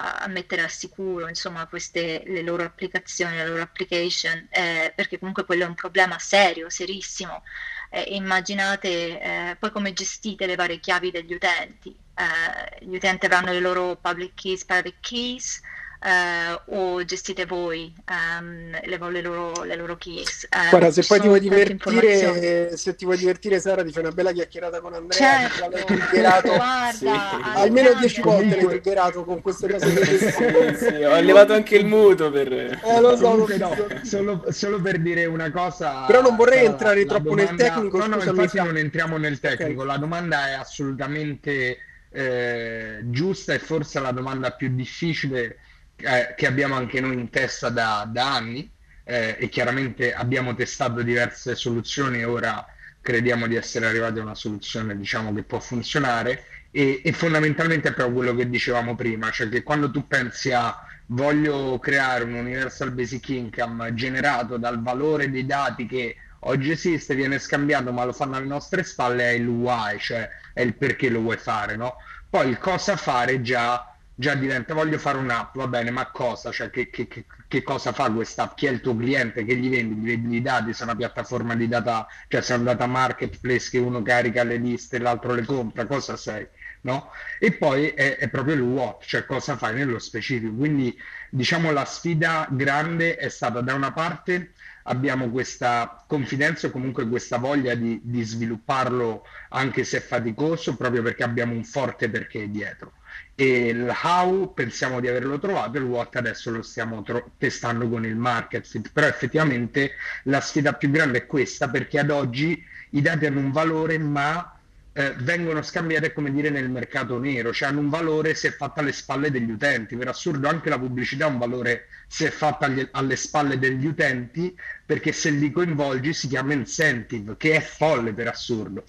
a, 0.00 0.26
mettere 0.28 0.62
al 0.62 0.70
sicuro 0.70 1.28
insomma 1.28 1.66
queste 1.66 2.22
le 2.26 2.42
loro 2.42 2.64
applicazioni, 2.64 3.36
le 3.36 3.46
loro 3.46 3.62
application, 3.62 4.48
eh, 4.50 4.92
perché 4.94 5.18
comunque 5.18 5.44
quello 5.44 5.64
è 5.64 5.66
un 5.66 5.74
problema 5.74 6.18
serio, 6.18 6.70
serissimo 6.70 7.42
eh, 7.90 8.02
immaginate 8.14 9.20
eh, 9.20 9.56
poi 9.58 9.70
come 9.70 9.92
gestite 9.92 10.46
le 10.46 10.54
varie 10.54 10.78
chiavi 10.80 11.10
degli 11.10 11.34
utenti. 11.34 11.94
Eh, 12.14 12.84
gli 12.84 12.94
utenti 12.94 13.26
avranno 13.26 13.52
le 13.52 13.60
loro 13.60 13.96
public 13.96 14.34
keys, 14.34 14.64
private 14.64 14.96
keys, 15.00 15.60
Uh, 16.02 16.76
o 16.78 17.04
gestite 17.04 17.44
voi 17.44 17.92
um, 18.08 18.70
le, 18.70 18.98
le, 19.10 19.20
loro, 19.20 19.64
le, 19.64 19.76
loro, 19.76 19.98
keys. 19.98 20.48
Uh, 20.50 20.70
Guarda, 20.70 20.90
se 20.90 21.04
poi 21.06 21.20
ti 21.20 21.26
vuoi 21.26 21.40
divertire, 21.40 22.74
se 22.74 22.94
ti 22.94 23.04
vuoi 23.04 23.18
divertire, 23.18 23.60
Sara, 23.60 23.84
ti 23.84 23.92
fai 23.92 24.04
una 24.04 24.12
bella 24.12 24.32
chiacchierata 24.32 24.80
con 24.80 24.94
Andrea. 24.94 25.50
Certo. 25.50 26.54
Guarda, 26.54 26.92
sì. 26.94 27.06
almeno 27.06 27.92
dieci 27.98 28.22
volte 28.22 28.56
l'hai 28.56 28.66
triggerato 28.66 29.24
con 29.24 29.42
queste 29.42 29.68
cose. 29.68 30.06
sì, 30.06 30.76
sì, 30.76 30.86
ho 30.86 31.16
elevato 31.16 31.52
anche 31.52 31.76
il 31.76 31.84
muto 31.84 32.30
per. 32.30 32.50
Eh, 32.50 32.78
lo 32.98 33.14
so, 33.18 33.28
Comunque, 33.28 33.58
no, 33.58 33.76
solo, 34.02 34.44
solo, 34.48 34.80
per 34.80 35.00
dire 35.00 35.26
una 35.26 35.50
cosa. 35.50 36.06
Però 36.06 36.22
non 36.22 36.34
vorrei 36.34 36.60
Sara, 36.60 36.70
entrare 36.70 37.04
troppo 37.04 37.28
domanda... 37.34 37.50
nel 37.50 37.56
tecnico. 37.60 37.98
No, 37.98 38.06
no, 38.06 38.22
infatti 38.22 38.56
non 38.56 38.76
entriamo 38.78 39.18
nel 39.18 39.38
tecnico. 39.38 39.82
Okay. 39.82 39.86
La 39.86 39.98
domanda 39.98 40.48
è 40.48 40.52
assolutamente 40.52 41.76
eh, 42.08 43.00
giusta 43.02 43.52
e 43.52 43.58
forse 43.58 44.00
la 44.00 44.12
domanda 44.12 44.52
più 44.52 44.74
difficile 44.74 45.58
eh, 46.02 46.34
che 46.36 46.46
abbiamo 46.46 46.74
anche 46.74 47.00
noi 47.00 47.14
in 47.14 47.30
testa 47.30 47.68
da, 47.68 48.08
da 48.10 48.34
anni 48.34 48.70
eh, 49.04 49.36
e 49.38 49.48
chiaramente 49.48 50.12
abbiamo 50.12 50.54
testato 50.54 51.02
diverse 51.02 51.54
soluzioni 51.54 52.18
e 52.20 52.24
ora 52.24 52.66
crediamo 53.00 53.46
di 53.46 53.56
essere 53.56 53.86
arrivati 53.86 54.18
a 54.18 54.22
una 54.22 54.34
soluzione 54.34 54.96
diciamo 54.96 55.32
che 55.32 55.42
può 55.42 55.58
funzionare 55.58 56.44
e, 56.70 57.00
e 57.02 57.12
fondamentalmente 57.12 57.88
è 57.88 57.92
proprio 57.92 58.16
quello 58.16 58.34
che 58.34 58.48
dicevamo 58.48 58.94
prima, 58.94 59.30
cioè 59.30 59.48
che 59.48 59.62
quando 59.62 59.90
tu 59.90 60.06
pensi 60.06 60.52
a 60.52 60.76
voglio 61.06 61.78
creare 61.80 62.24
un 62.24 62.34
universal 62.34 62.92
basic 62.92 63.28
income 63.30 63.92
generato 63.94 64.56
dal 64.56 64.80
valore 64.80 65.30
dei 65.30 65.44
dati 65.44 65.86
che 65.86 66.16
oggi 66.40 66.70
esiste, 66.70 67.14
viene 67.14 67.38
scambiato 67.38 67.92
ma 67.92 68.04
lo 68.04 68.12
fanno 68.12 68.36
alle 68.36 68.46
nostre 68.46 68.84
spalle 68.84 69.30
è 69.30 69.32
il 69.32 69.48
why, 69.48 69.98
cioè 69.98 70.28
è 70.52 70.60
il 70.60 70.74
perché 70.74 71.08
lo 71.08 71.20
vuoi 71.20 71.36
fare, 71.36 71.76
no? 71.76 71.96
Poi 72.28 72.48
il 72.48 72.58
cosa 72.58 72.96
fare 72.96 73.40
già 73.42 73.89
già 74.20 74.34
diventa 74.34 74.74
voglio 74.74 74.98
fare 74.98 75.16
un'app, 75.16 75.56
va 75.56 75.66
bene, 75.66 75.90
ma 75.90 76.10
cosa? 76.10 76.50
Cioè, 76.52 76.68
che, 76.68 76.90
che, 76.90 77.08
che, 77.08 77.62
cosa 77.62 77.92
fa 77.92 78.10
questa 78.12 78.42
app? 78.42 78.54
Chi 78.54 78.66
è 78.66 78.70
il 78.70 78.82
tuo 78.82 78.94
cliente? 78.94 79.46
Che 79.46 79.56
gli 79.56 79.70
vendi? 79.70 79.94
Gli 79.94 80.06
vendi 80.08 80.36
i 80.36 80.42
dati? 80.42 80.74
Se 80.74 80.82
è 80.82 80.84
una 80.84 80.94
piattaforma 80.94 81.54
di 81.54 81.66
data, 81.68 82.06
cioè 82.28 82.42
se 82.42 82.52
è 82.52 82.58
un 82.58 82.64
data 82.64 82.86
marketplace 82.86 83.70
che 83.70 83.78
uno 83.78 84.02
carica 84.02 84.44
le 84.44 84.58
liste 84.58 84.96
e 84.96 84.98
l'altro 84.98 85.32
le 85.32 85.46
compra, 85.46 85.86
cosa 85.86 86.18
sei? 86.18 86.46
No? 86.82 87.10
E 87.38 87.52
poi 87.52 87.88
è, 87.88 88.18
è, 88.18 88.28
proprio 88.28 88.56
il 88.56 88.60
what, 88.60 89.02
cioè 89.04 89.24
cosa 89.24 89.56
fai 89.56 89.74
nello 89.74 89.98
specifico. 89.98 90.54
Quindi 90.54 90.94
diciamo 91.30 91.72
la 91.72 91.86
sfida 91.86 92.46
grande 92.50 93.16
è 93.16 93.30
stata 93.30 93.62
da 93.62 93.72
una 93.72 93.92
parte 93.92 94.52
abbiamo 94.84 95.30
questa 95.30 96.04
confidenza 96.06 96.66
o 96.66 96.70
comunque 96.70 97.08
questa 97.08 97.38
voglia 97.38 97.74
di, 97.74 98.00
di 98.02 98.22
svilupparlo 98.22 99.24
anche 99.50 99.84
se 99.84 99.98
è 99.98 100.00
faticoso, 100.00 100.76
proprio 100.76 101.02
perché 101.02 101.22
abbiamo 101.22 101.54
un 101.54 101.64
forte 101.64 102.10
perché 102.10 102.50
dietro 102.50 102.92
e 103.40 103.68
il 103.68 103.90
how 104.02 104.52
pensiamo 104.52 105.00
di 105.00 105.08
averlo 105.08 105.38
trovato 105.38 105.78
il 105.78 105.84
what 105.84 106.14
adesso 106.16 106.50
lo 106.50 106.60
stiamo 106.60 107.02
tro- 107.02 107.30
testando 107.38 107.88
con 107.88 108.04
il 108.04 108.14
market 108.14 108.66
fit 108.66 108.90
però 108.92 109.06
effettivamente 109.06 109.92
la 110.24 110.42
sfida 110.42 110.74
più 110.74 110.90
grande 110.90 111.18
è 111.18 111.26
questa 111.26 111.70
perché 111.70 112.00
ad 112.00 112.10
oggi 112.10 112.62
i 112.90 113.00
dati 113.00 113.24
hanno 113.24 113.38
un 113.40 113.50
valore 113.50 113.96
ma 113.96 114.60
eh, 114.92 115.14
vengono 115.20 115.62
scambiate 115.62 116.12
come 116.12 116.30
dire 116.32 116.50
nel 116.50 116.68
mercato 116.68 117.18
nero, 117.18 117.52
cioè 117.52 117.68
hanno 117.68 117.78
un 117.80 117.88
valore 117.88 118.34
se 118.34 118.50
fatta 118.50 118.80
alle 118.80 118.92
spalle 118.92 119.30
degli 119.30 119.50
utenti. 119.50 119.96
Per 119.96 120.08
assurdo 120.08 120.48
anche 120.48 120.68
la 120.68 120.78
pubblicità 120.78 121.26
ha 121.26 121.28
un 121.28 121.38
valore 121.38 121.86
se 122.08 122.30
fatta 122.32 122.66
agli, 122.66 122.86
alle 122.90 123.14
spalle 123.16 123.58
degli 123.58 123.86
utenti, 123.86 124.54
perché 124.84 125.12
se 125.12 125.30
li 125.30 125.50
coinvolgi 125.52 126.12
si 126.12 126.26
chiama 126.26 126.52
incentive, 126.54 127.36
che 127.38 127.54
è 127.54 127.60
folle 127.60 128.12
per 128.12 128.26
assurdo. 128.28 128.84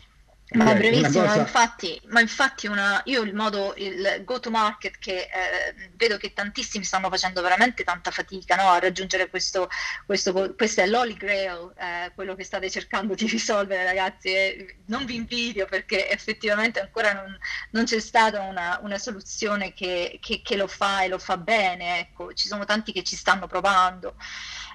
Ma 0.53 0.73
brevissimo, 0.73 1.25
cosa... 1.25 1.39
infatti, 1.39 2.01
ma 2.07 2.19
infatti 2.19 2.67
una, 2.67 3.01
io 3.05 3.21
il 3.21 3.33
modo, 3.33 3.73
il 3.77 4.21
go 4.25 4.39
to 4.41 4.49
market 4.49 4.97
che 4.99 5.21
eh, 5.21 5.89
vedo 5.95 6.17
che 6.17 6.33
tantissimi 6.33 6.83
stanno 6.83 7.09
facendo 7.09 7.41
veramente 7.41 7.85
tanta 7.85 8.11
fatica 8.11 8.55
no, 8.55 8.69
a 8.69 8.79
raggiungere 8.79 9.29
questo, 9.29 9.69
questo, 10.05 10.53
questo 10.55 10.81
è 10.81 10.87
l'holy 10.87 11.15
grail, 11.15 11.71
eh, 11.77 12.11
quello 12.15 12.35
che 12.35 12.43
state 12.43 12.69
cercando 12.69 13.13
di 13.13 13.27
risolvere 13.27 13.85
ragazzi, 13.85 14.27
e 14.27 14.75
non 14.87 15.05
vi 15.05 15.15
invidio 15.15 15.67
perché 15.67 16.09
effettivamente 16.09 16.81
ancora 16.81 17.13
non, 17.13 17.37
non 17.69 17.85
c'è 17.85 18.01
stata 18.01 18.41
una, 18.41 18.77
una 18.83 18.97
soluzione 18.97 19.73
che, 19.73 20.19
che, 20.21 20.41
che, 20.43 20.57
lo 20.57 20.67
fa 20.67 21.03
e 21.03 21.07
lo 21.07 21.17
fa 21.17 21.37
bene, 21.37 21.99
ecco, 21.99 22.33
ci 22.33 22.49
sono 22.49 22.65
tanti 22.65 22.91
che 22.91 23.03
ci 23.03 23.15
stanno 23.15 23.47
provando. 23.47 24.15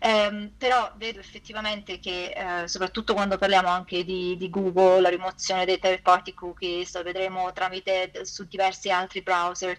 Eh, 0.00 0.52
però 0.56 0.92
vedo 0.96 1.20
effettivamente 1.20 1.98
che 1.98 2.32
eh, 2.62 2.68
soprattutto 2.68 3.14
quando 3.14 3.38
parliamo 3.38 3.68
anche 3.68 4.04
di, 4.04 4.36
di, 4.36 4.50
Google, 4.50 5.00
la 5.00 5.08
rimozione 5.08 5.64
dei 5.64 5.78
third 5.78 6.02
party 6.02 6.34
cookies, 6.34 6.94
lo 6.94 7.02
vedremo 7.02 7.52
tramite 7.52 8.24
su 8.24 8.46
diversi 8.46 8.90
altri 8.90 9.22
browser, 9.22 9.78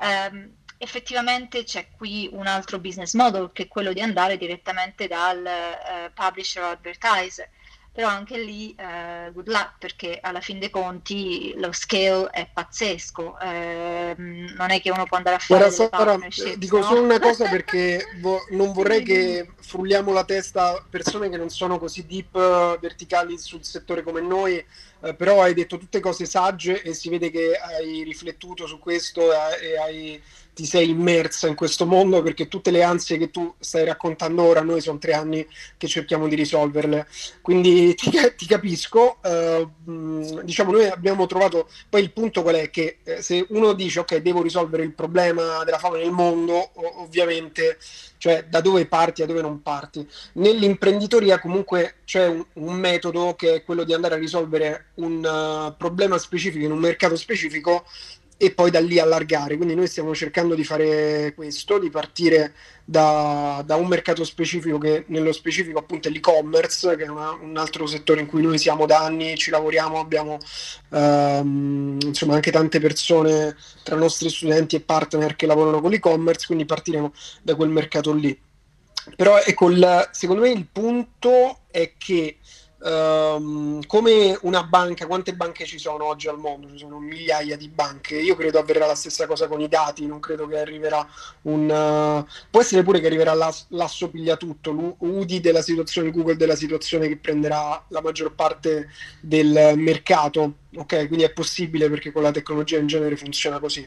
ehm, 0.00 0.50
effettivamente 0.78 1.64
c'è 1.64 1.88
qui 1.90 2.28
un 2.32 2.46
altro 2.46 2.78
business 2.78 3.14
model 3.14 3.50
che 3.52 3.64
è 3.64 3.68
quello 3.68 3.92
di 3.92 4.00
andare 4.00 4.36
direttamente 4.36 5.08
dal 5.08 5.44
eh, 5.44 6.10
publisher 6.14 6.62
advertiser 6.62 7.50
però 7.92 8.08
anche 8.08 8.38
lì 8.38 8.74
eh, 8.78 9.30
good 9.32 9.48
luck 9.48 9.78
perché 9.78 10.18
alla 10.22 10.40
fin 10.40 10.58
dei 10.58 10.70
conti 10.70 11.52
lo 11.56 11.72
scale 11.72 12.28
è 12.30 12.48
pazzesco, 12.52 13.38
eh, 13.40 14.14
non 14.16 14.70
è 14.70 14.80
che 14.80 14.90
uno 14.90 15.04
può 15.04 15.16
andare 15.16 15.36
a 15.36 15.38
fare 15.40 15.68
Guarda, 15.68 16.18
Sara, 16.28 16.54
dico 16.56 16.78
no? 16.78 16.84
solo 16.84 17.02
una 17.02 17.18
cosa 17.18 17.48
perché 17.50 18.04
vo- 18.20 18.46
non 18.50 18.72
vorrei 18.72 19.02
che 19.02 19.50
frulliamo 19.58 20.12
la 20.12 20.24
testa 20.24 20.68
a 20.68 20.84
persone 20.88 21.28
che 21.28 21.36
non 21.36 21.50
sono 21.50 21.78
così 21.78 22.06
deep 22.06 22.34
uh, 22.34 22.78
verticali 22.78 23.36
sul 23.36 23.64
settore 23.64 24.02
come 24.02 24.20
noi, 24.20 24.64
uh, 25.00 25.16
però 25.16 25.42
hai 25.42 25.54
detto 25.54 25.76
tutte 25.76 25.98
cose 26.00 26.24
sagge 26.24 26.82
e 26.82 26.94
si 26.94 27.08
vede 27.08 27.30
che 27.30 27.54
hai 27.54 28.04
riflettuto 28.04 28.66
su 28.66 28.78
questo 28.78 29.32
e 29.58 29.76
hai 29.76 30.22
ti 30.58 30.66
sei 30.66 30.90
immersa 30.90 31.46
in 31.46 31.54
questo 31.54 31.86
mondo 31.86 32.20
perché 32.20 32.48
tutte 32.48 32.72
le 32.72 32.82
ansie 32.82 33.16
che 33.16 33.30
tu 33.30 33.54
stai 33.60 33.84
raccontando 33.84 34.42
ora, 34.42 34.60
noi 34.60 34.80
sono 34.80 34.98
tre 34.98 35.12
anni 35.12 35.46
che 35.76 35.86
cerchiamo 35.86 36.26
di 36.26 36.34
risolverle. 36.34 37.06
Quindi 37.40 37.94
ti, 37.94 38.10
ti 38.34 38.44
capisco, 38.44 39.18
eh, 39.22 39.68
diciamo 40.42 40.72
noi 40.72 40.88
abbiamo 40.88 41.26
trovato, 41.26 41.68
poi 41.88 42.02
il 42.02 42.10
punto 42.10 42.42
qual 42.42 42.56
è? 42.56 42.70
Che 42.70 42.98
eh, 43.04 43.22
se 43.22 43.46
uno 43.50 43.72
dice 43.72 44.00
ok 44.00 44.16
devo 44.16 44.42
risolvere 44.42 44.82
il 44.82 44.94
problema 44.94 45.62
della 45.62 45.78
fame 45.78 45.98
nel 45.98 46.10
mondo, 46.10 46.72
ovviamente 46.96 47.78
cioè 48.16 48.46
da 48.48 48.60
dove 48.60 48.84
parti 48.86 49.22
a 49.22 49.26
dove 49.26 49.42
non 49.42 49.62
parti. 49.62 50.04
Nell'imprenditoria 50.32 51.38
comunque 51.38 51.98
c'è 52.04 52.26
un, 52.26 52.44
un 52.54 52.74
metodo 52.74 53.36
che 53.36 53.54
è 53.54 53.62
quello 53.62 53.84
di 53.84 53.94
andare 53.94 54.16
a 54.16 54.18
risolvere 54.18 54.86
un 54.94 55.24
uh, 55.24 55.76
problema 55.76 56.18
specifico 56.18 56.64
in 56.64 56.72
un 56.72 56.78
mercato 56.78 57.14
specifico 57.14 57.84
e 58.40 58.52
poi 58.52 58.70
da 58.70 58.78
lì 58.78 59.00
allargare. 59.00 59.56
Quindi 59.56 59.74
noi 59.74 59.88
stiamo 59.88 60.14
cercando 60.14 60.54
di 60.54 60.62
fare 60.62 61.34
questo, 61.34 61.78
di 61.78 61.90
partire 61.90 62.54
da, 62.84 63.62
da 63.66 63.74
un 63.74 63.88
mercato 63.88 64.24
specifico 64.24 64.78
che 64.78 65.04
nello 65.08 65.32
specifico 65.32 65.80
appunto 65.80 66.06
è 66.06 66.10
l'e-commerce, 66.12 66.96
che 66.96 67.04
è 67.04 67.08
una, 67.08 67.32
un 67.32 67.56
altro 67.56 67.84
settore 67.86 68.20
in 68.20 68.26
cui 68.26 68.40
noi 68.40 68.56
siamo 68.56 68.86
da 68.86 69.00
anni, 69.00 69.36
ci 69.36 69.50
lavoriamo, 69.50 69.98
abbiamo 69.98 70.38
ehm, 70.90 71.98
insomma 72.00 72.34
anche 72.34 72.52
tante 72.52 72.78
persone 72.78 73.56
tra 73.82 73.96
nostri 73.96 74.30
studenti 74.30 74.76
e 74.76 74.80
partner 74.80 75.34
che 75.34 75.46
lavorano 75.46 75.80
con 75.80 75.90
l'e-commerce, 75.90 76.46
quindi 76.46 76.64
partiremo 76.64 77.12
da 77.42 77.56
quel 77.56 77.70
mercato 77.70 78.12
lì. 78.14 78.40
Però 79.16 79.36
ecco, 79.38 79.68
il, 79.68 80.08
secondo 80.12 80.42
me 80.42 80.50
il 80.50 80.66
punto 80.70 81.62
è 81.70 81.94
che 81.98 82.38
Um, 82.80 83.84
come 83.86 84.38
una 84.42 84.62
banca, 84.62 85.06
quante 85.06 85.34
banche 85.34 85.64
ci 85.64 85.78
sono 85.78 86.04
oggi 86.04 86.28
al 86.28 86.38
mondo? 86.38 86.68
Ci 86.68 86.78
sono 86.78 87.00
migliaia 87.00 87.56
di 87.56 87.68
banche. 87.68 88.16
Io 88.16 88.36
credo 88.36 88.58
avverrà 88.60 88.86
la 88.86 88.94
stessa 88.94 89.26
cosa 89.26 89.48
con 89.48 89.60
i 89.60 89.68
dati. 89.68 90.06
Non 90.06 90.20
credo 90.20 90.46
che 90.46 90.58
arriverà 90.58 91.06
un. 91.42 91.68
Uh, 91.68 92.30
può 92.50 92.60
essere 92.60 92.84
pure 92.84 93.00
che 93.00 93.06
arriverà 93.06 93.34
l'ass- 93.34 93.66
l'asso 93.70 94.10
l'UDI 94.12 95.40
della 95.40 95.62
situazione, 95.62 96.10
Google 96.12 96.36
della 96.36 96.56
situazione 96.56 97.08
che 97.08 97.16
prenderà 97.16 97.84
la 97.88 98.00
maggior 98.00 98.32
parte 98.34 98.88
del 99.20 99.72
mercato 99.76 100.66
ok? 100.78 101.06
Quindi 101.06 101.24
è 101.24 101.32
possibile 101.32 101.88
perché 101.90 102.12
con 102.12 102.22
la 102.22 102.30
tecnologia 102.30 102.78
in 102.78 102.86
genere 102.86 103.16
funziona 103.16 103.58
così. 103.58 103.86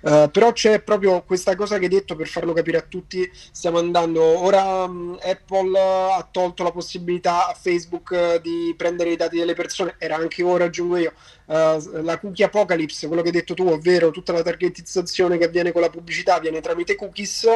Uh, 0.00 0.30
però 0.30 0.52
c'è 0.52 0.80
proprio 0.80 1.22
questa 1.22 1.54
cosa 1.54 1.78
che 1.78 1.84
hai 1.84 1.90
detto 1.90 2.16
per 2.16 2.28
farlo 2.28 2.52
capire 2.52 2.78
a 2.78 2.82
tutti, 2.82 3.30
stiamo 3.32 3.78
andando, 3.78 4.22
ora 4.22 4.84
um, 4.84 5.18
Apple 5.22 5.78
ha 5.78 6.28
tolto 6.30 6.62
la 6.62 6.72
possibilità 6.72 7.48
a 7.48 7.54
Facebook 7.54 8.10
uh, 8.10 8.40
di 8.40 8.74
prendere 8.76 9.10
i 9.10 9.16
dati 9.16 9.36
delle 9.36 9.54
persone, 9.54 9.94
era 9.98 10.16
anche 10.16 10.42
ora, 10.42 10.64
aggiungo 10.64 10.96
io, 10.96 11.12
uh, 11.46 12.02
la 12.02 12.18
cookie 12.18 12.44
apocalypse, 12.44 13.06
quello 13.06 13.22
che 13.22 13.28
hai 13.28 13.34
detto 13.34 13.54
tu, 13.54 13.66
ovvero 13.66 14.10
tutta 14.10 14.32
la 14.32 14.42
targetizzazione 14.42 15.38
che 15.38 15.44
avviene 15.44 15.72
con 15.72 15.82
la 15.82 15.90
pubblicità 15.90 16.36
avviene 16.36 16.60
tramite 16.60 16.96
cookies, 16.96 17.46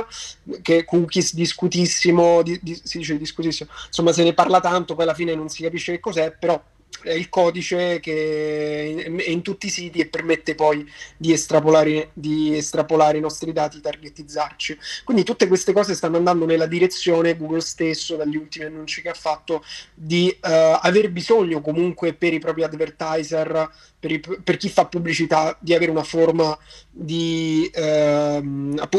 che 0.62 0.85
cookies 0.85 1.35
discutissimo, 1.35 2.43
di, 2.43 2.59
di, 2.62 2.78
si 2.82 2.99
dice 2.99 3.16
discutissimo, 3.16 3.70
insomma 3.87 4.12
se 4.12 4.22
ne 4.22 4.35
parla 4.35 4.61
tanto, 4.61 4.95
poi 4.95 5.05
alla 5.05 5.14
fine 5.14 5.35
non 5.35 5.49
si 5.49 5.62
capisce 5.62 5.93
che 5.93 6.01
cos'è, 6.01 6.30
però 6.39 6.62
è 7.05 7.13
il 7.13 7.29
codice 7.29 8.01
che 8.01 8.95
è 8.97 9.31
in 9.31 9.43
tutti 9.43 9.67
i 9.67 9.71
siti 9.71 10.01
e 10.01 10.07
permette 10.07 10.55
poi 10.55 10.89
di 11.17 11.33
estrapolare, 11.33 12.11
di 12.13 12.57
estrapolare 12.57 13.19
i 13.19 13.21
nostri 13.21 13.53
dati, 13.53 13.81
targetizzarci. 13.81 14.79
Quindi 15.05 15.23
tutte 15.23 15.47
queste 15.47 15.73
cose 15.73 15.95
stanno 15.95 16.17
andando 16.17 16.47
nella 16.47 16.67
direzione, 16.67 17.37
Google 17.37 17.61
stesso, 17.61 18.17
dagli 18.17 18.37
ultimi 18.37 18.65
annunci 18.65 19.03
che 19.03 19.11
ha 19.11 19.15
fatto, 19.15 19.63
di 19.95 20.29
uh, 20.35 20.49
aver 20.81 21.11
bisogno 21.11 21.61
comunque 21.61 22.15
per 22.15 22.33
i 22.33 22.39
propri 22.39 22.65
advertiser, 22.65 23.71
per, 24.01 24.11
i, 24.11 24.21
per, 24.21 24.57
chi 24.57 24.69
fa 24.69 24.87
pubblicità, 24.87 25.57
di 25.61 25.75
avere 25.75 25.91
una 25.91 26.05
forma 26.05 26.57
di, 26.91 27.71
uh, 27.75 28.41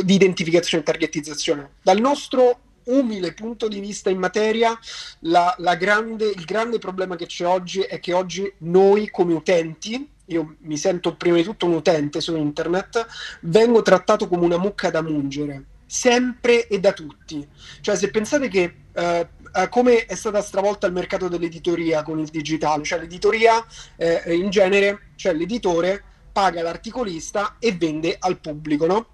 di 0.04 0.14
identificazione 0.14 0.84
e 0.84 0.86
targetizzazione. 0.86 1.70
Dal 1.82 2.00
nostro 2.00 2.60
umile 2.86 3.34
punto 3.34 3.68
di 3.68 3.80
vista 3.80 4.10
in 4.10 4.18
materia, 4.18 4.78
la, 5.20 5.54
la 5.60 5.76
grande, 5.76 6.26
il 6.26 6.46
grande 6.46 6.80
problema 6.80 7.16
che 7.16 7.26
c'è 7.26 7.46
oggi 7.46 7.82
è 7.82 8.00
che 8.00 8.14
oggi 8.14 8.52
noi 8.60 9.10
come 9.10 9.34
utenti, 9.34 10.10
io 10.26 10.56
mi 10.62 10.78
sento 10.78 11.16
prima 11.16 11.38
di 11.38 11.44
tutto 11.44 11.66
un 11.66 11.74
utente 11.74 12.22
su 12.22 12.36
internet, 12.36 13.06
vengo 13.42 13.82
trattato 13.82 14.28
come 14.28 14.46
una 14.46 14.58
mucca 14.58 14.90
da 14.90 15.02
mungere, 15.02 15.64
sempre 15.86 16.68
e 16.68 16.80
da 16.80 16.94
tutti. 16.94 17.48
Cioè 17.82 17.96
se 17.96 18.10
pensate 18.10 18.48
che 18.48 18.76
eh, 18.94 19.28
come 19.70 20.06
è 20.06 20.16
stata 20.16 20.42
stravolta 20.42 20.88
il 20.88 20.94
mercato 20.94 21.28
dell'editoria 21.28 22.04
con 22.04 22.20
il 22.20 22.28
digitale, 22.28 22.84
cioè 22.84 23.00
l'editoria 23.00 23.64
eh, 23.96 24.22
in 24.34 24.50
genere, 24.50 25.12
cioè 25.16 25.34
l'editore 25.34 26.04
paga 26.32 26.62
l'articolista 26.62 27.56
e 27.60 27.72
vende 27.72 28.18
al 28.20 28.40
pubblico, 28.40 28.86
no? 28.86 29.08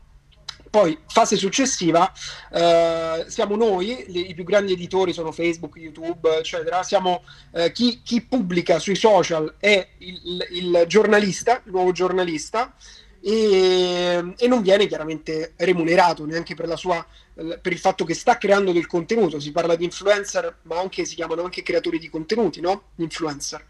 Poi, 0.72 0.98
fase 1.06 1.36
successiva, 1.36 2.14
eh, 2.50 3.26
siamo 3.28 3.58
noi, 3.58 4.06
le, 4.08 4.20
i 4.20 4.34
più 4.34 4.46
grandi 4.46 4.72
editori 4.72 5.12
sono 5.12 5.34
Facebook, 5.34 5.76
YouTube, 5.76 6.38
eccetera. 6.38 6.82
Siamo 6.82 7.26
eh, 7.52 7.74
chi, 7.74 8.00
chi, 8.02 8.22
pubblica 8.22 8.80
sui 8.80 8.96
social 8.96 9.56
è 9.60 9.86
il, 9.98 10.48
il 10.52 10.86
giornalista, 10.88 11.62
il 11.66 11.74
nuovo 11.74 11.92
giornalista, 11.92 12.74
e, 13.22 14.34
e, 14.38 14.48
non 14.48 14.62
viene 14.62 14.88
chiaramente 14.88 15.56
remunerato 15.58 16.26
neanche 16.26 16.56
per, 16.56 16.78
sua, 16.78 17.06
per, 17.62 17.72
il 17.72 17.80
fatto 17.80 18.06
che 18.06 18.14
sta 18.14 18.38
creando 18.38 18.72
del 18.72 18.88
contenuto. 18.88 19.40
Si 19.40 19.52
parla 19.52 19.76
di 19.76 19.84
influencer, 19.84 20.60
ma 20.64 20.80
anche, 20.80 21.06
si 21.06 21.16
chiamano 21.16 21.44
anche 21.44 21.64
creatori 21.64 22.00
di 22.00 22.10
contenuti, 22.10 22.62
no? 22.62 22.90
Influencer. 22.98 23.66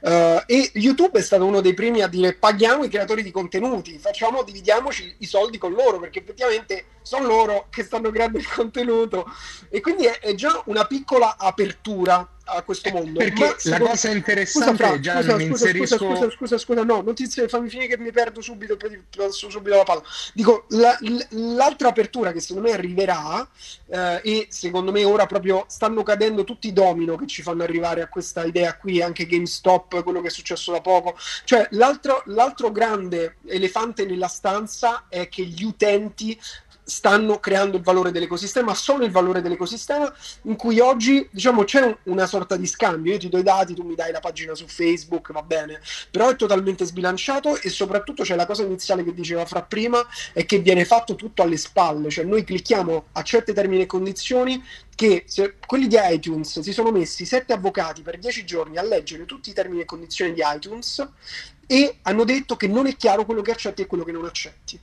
Uh, 0.00 0.42
e 0.46 0.70
YouTube 0.74 1.18
è 1.18 1.22
stato 1.22 1.44
uno 1.44 1.60
dei 1.60 1.74
primi 1.74 2.02
a 2.02 2.08
dire 2.08 2.34
paghiamo 2.34 2.84
i 2.84 2.88
creatori 2.88 3.22
di 3.22 3.30
contenuti, 3.30 3.98
facciamo, 3.98 4.42
dividiamoci 4.42 5.16
i 5.18 5.26
soldi 5.26 5.58
con 5.58 5.72
loro, 5.72 5.98
perché 5.98 6.20
effettivamente 6.20 6.86
sono 7.02 7.26
loro 7.26 7.66
che 7.70 7.84
stanno 7.84 8.10
creando 8.10 8.38
il 8.38 8.48
contenuto. 8.48 9.26
E 9.70 9.80
quindi 9.80 10.06
è, 10.06 10.18
è 10.18 10.34
già 10.34 10.62
una 10.66 10.84
piccola 10.84 11.36
apertura 11.36 12.28
a 12.44 12.62
questo 12.62 12.88
eh, 12.88 12.92
mondo. 12.92 13.18
Perché 13.18 13.56
Ma, 13.64 13.78
la 13.78 13.78
cosa 13.78 14.10
interessante 14.10 14.72
scusa, 14.72 14.88
Fra, 14.88 15.00
già 15.00 15.20
scusa, 15.20 15.32
scusa, 15.32 15.42
inserisco... 15.42 15.96
scusa, 15.96 16.14
scusa, 16.14 16.30
scusa, 16.30 16.58
scusa, 16.58 16.84
no, 16.84 17.00
non 17.00 17.14
ti 17.14 17.26
fammi 17.26 17.68
finire 17.68 17.88
che 17.88 17.98
mi 17.98 18.10
perdo 18.10 18.40
subito, 18.40 18.76
poi 18.76 19.02
passo 19.16 19.50
subito 19.50 19.76
la 19.76 19.82
palla. 19.82 20.02
Dico, 20.32 20.66
la, 20.68 20.96
l'altra 21.30 21.88
apertura 21.88 22.32
che 22.32 22.40
secondo 22.40 22.68
me 22.68 22.74
arriverà, 22.74 23.48
eh, 23.86 24.20
e 24.22 24.46
secondo 24.50 24.92
me 24.92 25.04
ora 25.04 25.26
proprio 25.26 25.64
stanno 25.68 26.02
cadendo 26.02 26.44
tutti 26.44 26.68
i 26.68 26.72
domino 26.72 27.16
che 27.16 27.26
ci 27.26 27.42
fanno 27.42 27.62
arrivare 27.62 28.02
a 28.02 28.08
questa 28.08 28.44
idea 28.44 28.76
qui, 28.76 29.00
anche 29.02 29.26
GameStop, 29.26 30.02
quello 30.02 30.20
che 30.20 30.28
è 30.28 30.30
successo 30.30 30.72
da 30.72 30.80
poco. 30.80 31.16
Cioè, 31.44 31.68
l'altro, 31.72 32.22
l'altro 32.26 32.70
grande 32.70 33.36
elefante 33.46 34.04
nella 34.04 34.28
stanza 34.28 35.06
è 35.08 35.28
che 35.28 35.44
gli 35.44 35.64
utenti 35.64 36.38
stanno 36.84 37.40
creando 37.40 37.78
il 37.78 37.82
valore 37.82 38.10
dell'ecosistema, 38.10 38.74
sono 38.74 39.04
il 39.04 39.10
valore 39.10 39.40
dell'ecosistema 39.40 40.12
in 40.42 40.56
cui 40.56 40.78
oggi 40.80 41.26
diciamo 41.30 41.64
c'è 41.64 41.96
una 42.04 42.26
sorta 42.26 42.56
di 42.56 42.66
scambio, 42.66 43.12
io 43.12 43.18
ti 43.18 43.28
do 43.28 43.38
i 43.38 43.42
dati, 43.42 43.74
tu 43.74 43.82
mi 43.82 43.94
dai 43.94 44.12
la 44.12 44.20
pagina 44.20 44.54
su 44.54 44.66
Facebook, 44.66 45.32
va 45.32 45.42
bene, 45.42 45.80
però 46.10 46.28
è 46.28 46.36
totalmente 46.36 46.84
sbilanciato 46.84 47.56
e 47.60 47.70
soprattutto 47.70 48.22
c'è 48.22 48.36
la 48.36 48.46
cosa 48.46 48.62
iniziale 48.62 49.02
che 49.02 49.14
diceva 49.14 49.46
fra 49.46 49.62
prima 49.62 50.04
è 50.32 50.44
che 50.44 50.58
viene 50.58 50.84
fatto 50.84 51.14
tutto 51.14 51.42
alle 51.42 51.56
spalle, 51.56 52.10
cioè 52.10 52.24
noi 52.24 52.44
clicchiamo 52.44 53.06
a 53.12 53.22
certe 53.22 53.54
termini 53.54 53.82
e 53.82 53.86
condizioni 53.86 54.62
che 54.94 55.24
se, 55.26 55.56
quelli 55.66 55.86
di 55.88 55.96
iTunes 55.98 56.60
si 56.60 56.72
sono 56.72 56.90
messi 56.90 57.24
sette 57.24 57.52
avvocati 57.52 58.02
per 58.02 58.18
dieci 58.18 58.44
giorni 58.44 58.76
a 58.76 58.82
leggere 58.82 59.24
tutti 59.24 59.50
i 59.50 59.52
termini 59.52 59.80
e 59.80 59.84
condizioni 59.84 60.32
di 60.32 60.42
iTunes 60.44 61.06
e 61.66 61.98
hanno 62.02 62.24
detto 62.24 62.56
che 62.56 62.68
non 62.68 62.86
è 62.86 62.96
chiaro 62.96 63.24
quello 63.24 63.42
che 63.42 63.50
accetti 63.50 63.82
e 63.82 63.86
quello 63.86 64.04
che 64.04 64.12
non 64.12 64.24
accetti. 64.24 64.78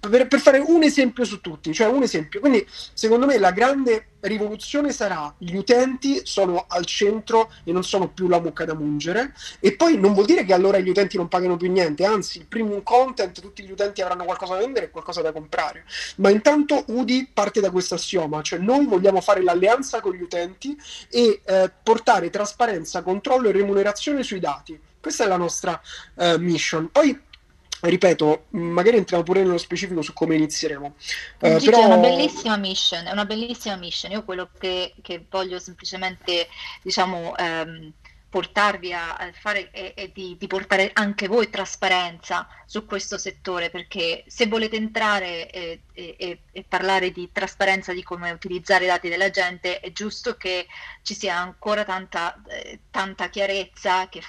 Per, 0.00 0.28
per, 0.28 0.38
fare 0.38 0.58
un 0.58 0.82
esempio 0.82 1.24
su 1.24 1.40
tutti, 1.40 1.72
cioè 1.72 1.86
un 1.86 2.02
esempio. 2.02 2.40
Quindi, 2.40 2.66
secondo 2.92 3.24
me, 3.24 3.38
la 3.38 3.52
grande 3.52 4.08
rivoluzione 4.20 4.92
sarà 4.92 5.32
gli 5.38 5.54
utenti 5.54 6.20
sono 6.24 6.66
al 6.68 6.84
centro 6.84 7.52
e 7.64 7.72
non 7.72 7.84
sono 7.84 8.08
più 8.08 8.28
la 8.28 8.40
mucca 8.40 8.64
da 8.64 8.74
mungere. 8.74 9.32
E 9.60 9.76
poi 9.76 9.98
non 9.98 10.12
vuol 10.12 10.26
dire 10.26 10.44
che 10.44 10.52
allora 10.52 10.78
gli 10.78 10.90
utenti 10.90 11.16
non 11.16 11.28
pagano 11.28 11.56
più 11.56 11.70
niente, 11.70 12.04
anzi, 12.04 12.38
il 12.38 12.46
premium 12.46 12.82
content, 12.82 13.40
tutti 13.40 13.62
gli 13.64 13.70
utenti 13.70 14.02
avranno 14.02 14.24
qualcosa 14.24 14.54
da 14.54 14.60
vendere 14.60 14.86
e 14.86 14.90
qualcosa 14.90 15.22
da 15.22 15.32
comprare. 15.32 15.84
Ma 16.16 16.30
intanto 16.30 16.84
Udi 16.88 17.28
parte 17.32 17.60
da 17.60 17.70
questo 17.70 17.94
assioma, 17.94 18.42
cioè 18.42 18.58
noi 18.58 18.86
vogliamo 18.86 19.20
fare 19.20 19.42
l'alleanza 19.42 20.00
con 20.00 20.12
gli 20.12 20.22
utenti 20.22 20.76
e 21.10 21.40
eh, 21.44 21.72
portare 21.82 22.30
trasparenza, 22.30 23.02
controllo 23.02 23.48
e 23.48 23.52
remunerazione 23.52 24.22
sui 24.22 24.40
dati 24.40 24.78
questa 25.00 25.24
è 25.24 25.26
la 25.26 25.36
nostra 25.36 25.80
uh, 26.14 26.36
mission. 26.38 26.90
Poi 26.90 27.26
ripeto, 27.80 28.46
magari 28.50 28.96
entriamo 28.96 29.22
pure 29.22 29.42
nello 29.42 29.58
specifico 29.58 30.02
su 30.02 30.12
come 30.12 30.34
inizieremo. 30.36 30.86
Uh, 31.40 31.62
però... 31.62 31.82
È 31.82 31.84
una 31.84 31.96
bellissima 31.96 32.56
mission, 32.56 33.06
è 33.06 33.12
una 33.12 33.24
bellissima 33.24 33.76
mission. 33.76 34.10
Io 34.12 34.24
quello 34.24 34.50
che, 34.58 34.94
che 35.02 35.26
voglio 35.30 35.58
semplicemente, 35.58 36.48
diciamo, 36.82 37.34
um, 37.38 37.92
portarvi 38.28 38.92
a, 38.92 39.16
fare 39.32 39.70
e, 39.70 39.94
e 39.96 40.12
di, 40.12 40.36
di, 40.38 40.46
portare 40.46 40.90
anche 40.92 41.28
voi 41.28 41.48
trasparenza 41.48 42.46
su 42.66 42.84
questo 42.84 43.16
settore 43.16 43.70
perché 43.70 44.24
se 44.26 44.46
volete 44.46 44.76
entrare 44.76 45.50
e, 45.50 45.80
e, 45.94 46.42
e, 46.52 46.64
parlare 46.68 47.10
di 47.10 47.30
trasparenza 47.32 47.94
di 47.94 48.02
come 48.02 48.30
utilizzare 48.30 48.84
i 48.84 48.88
dati 48.88 49.08
della 49.08 49.30
gente 49.30 49.80
è 49.80 49.92
giusto 49.92 50.36
che 50.36 50.66
ci 51.02 51.14
sia 51.14 51.36
ancora 51.36 51.84
tanta, 51.84 52.42
eh, 52.48 52.80
tanta 52.90 53.30
chiarezza 53.30 54.08
che 54.08 54.20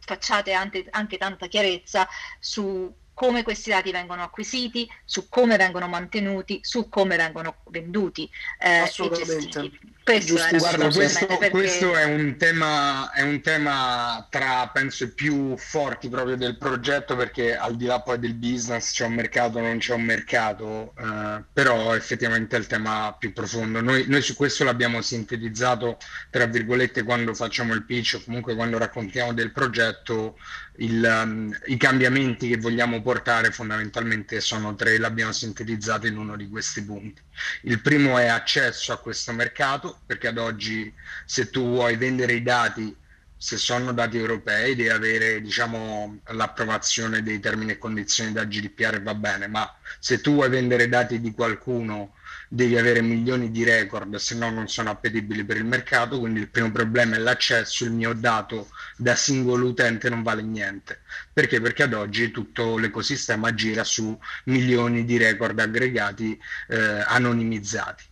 facciate 0.00 0.52
anche, 0.52 0.86
anche 0.90 1.16
tanta 1.16 1.48
chiarezza 1.48 2.08
su 2.38 2.94
come 3.18 3.42
questi 3.42 3.70
dati 3.70 3.90
vengono 3.90 4.22
acquisiti, 4.22 4.88
su 5.04 5.28
come 5.28 5.56
vengono 5.56 5.88
mantenuti, 5.88 6.60
su 6.62 6.88
come 6.88 7.16
vengono 7.16 7.56
venduti 7.70 8.30
eh, 8.60 8.76
Assolutamente. 8.76 9.72
Questo, 10.04 10.34
Guarda, 10.34 10.88
questo, 10.88 11.26
perché... 11.26 11.50
questo 11.50 11.94
è, 11.94 12.04
un 12.04 12.36
tema, 12.38 13.10
è 13.12 13.22
un 13.22 13.42
tema 13.42 14.26
tra, 14.30 14.70
penso, 14.72 15.04
i 15.04 15.10
più 15.12 15.54
forti 15.58 16.08
proprio 16.08 16.36
del 16.36 16.56
progetto 16.56 17.14
perché 17.14 17.54
al 17.54 17.76
di 17.76 17.84
là 17.84 18.00
poi 18.00 18.18
del 18.18 18.32
business 18.32 18.92
c'è 18.92 19.04
un 19.04 19.12
mercato, 19.12 19.60
non 19.60 19.76
c'è 19.76 19.92
un 19.92 20.04
mercato, 20.04 20.94
eh, 20.96 21.42
però 21.52 21.94
effettivamente 21.94 22.56
è 22.56 22.58
il 22.58 22.68
tema 22.68 23.14
più 23.18 23.34
profondo. 23.34 23.82
Noi, 23.82 24.06
noi 24.06 24.22
su 24.22 24.34
questo 24.34 24.64
l'abbiamo 24.64 25.02
sintetizzato, 25.02 25.98
tra 26.30 26.46
virgolette, 26.46 27.02
quando 27.02 27.34
facciamo 27.34 27.74
il 27.74 27.84
pitch 27.84 28.14
o 28.14 28.24
comunque 28.24 28.54
quando 28.54 28.78
raccontiamo 28.78 29.34
del 29.34 29.52
progetto 29.52 30.38
il, 30.78 31.22
um, 31.24 31.56
i 31.66 31.76
cambiamenti 31.76 32.48
che 32.48 32.56
vogliamo 32.56 33.00
portare 33.02 33.50
fondamentalmente 33.50 34.40
sono 34.40 34.74
tre, 34.74 34.98
l'abbiamo 34.98 35.32
sintetizzato 35.32 36.06
in 36.06 36.16
uno 36.16 36.36
di 36.36 36.48
questi 36.48 36.84
punti. 36.84 37.22
Il 37.62 37.80
primo 37.80 38.18
è 38.18 38.26
accesso 38.26 38.92
a 38.92 38.98
questo 38.98 39.32
mercato, 39.32 40.00
perché 40.06 40.28
ad 40.28 40.38
oggi 40.38 40.92
se 41.24 41.50
tu 41.50 41.62
vuoi 41.64 41.96
vendere 41.96 42.34
i 42.34 42.42
dati, 42.42 42.94
se 43.36 43.56
sono 43.56 43.92
dati 43.92 44.18
europei, 44.18 44.74
devi 44.74 44.88
avere 44.88 45.40
diciamo, 45.40 46.20
l'approvazione 46.30 47.22
dei 47.22 47.40
termini 47.40 47.72
e 47.72 47.78
condizioni 47.78 48.32
da 48.32 48.44
GDPR, 48.44 49.02
va 49.02 49.14
bene, 49.14 49.46
ma 49.46 49.72
se 49.98 50.20
tu 50.20 50.34
vuoi 50.34 50.48
vendere 50.48 50.88
dati 50.88 51.20
di 51.20 51.32
qualcuno 51.32 52.14
devi 52.48 52.76
avere 52.76 53.02
milioni 53.02 53.50
di 53.50 53.62
record, 53.64 54.16
se 54.16 54.34
no 54.34 54.50
non 54.50 54.68
sono 54.68 54.90
appetibili 54.90 55.44
per 55.44 55.56
il 55.58 55.64
mercato, 55.64 56.18
quindi 56.18 56.40
il 56.40 56.48
primo 56.48 56.72
problema 56.72 57.16
è 57.16 57.18
l'accesso, 57.18 57.84
il 57.84 57.92
mio 57.92 58.12
dato 58.14 58.68
da 58.96 59.14
singolo 59.14 59.68
utente 59.68 60.08
non 60.08 60.22
vale 60.22 60.42
niente. 60.42 61.00
Perché? 61.32 61.60
Perché 61.60 61.84
ad 61.84 61.92
oggi 61.94 62.30
tutto 62.30 62.78
l'ecosistema 62.78 63.54
gira 63.54 63.84
su 63.84 64.18
milioni 64.44 65.04
di 65.04 65.16
record 65.18 65.58
aggregati 65.58 66.38
eh, 66.68 67.04
anonimizzati. 67.06 68.04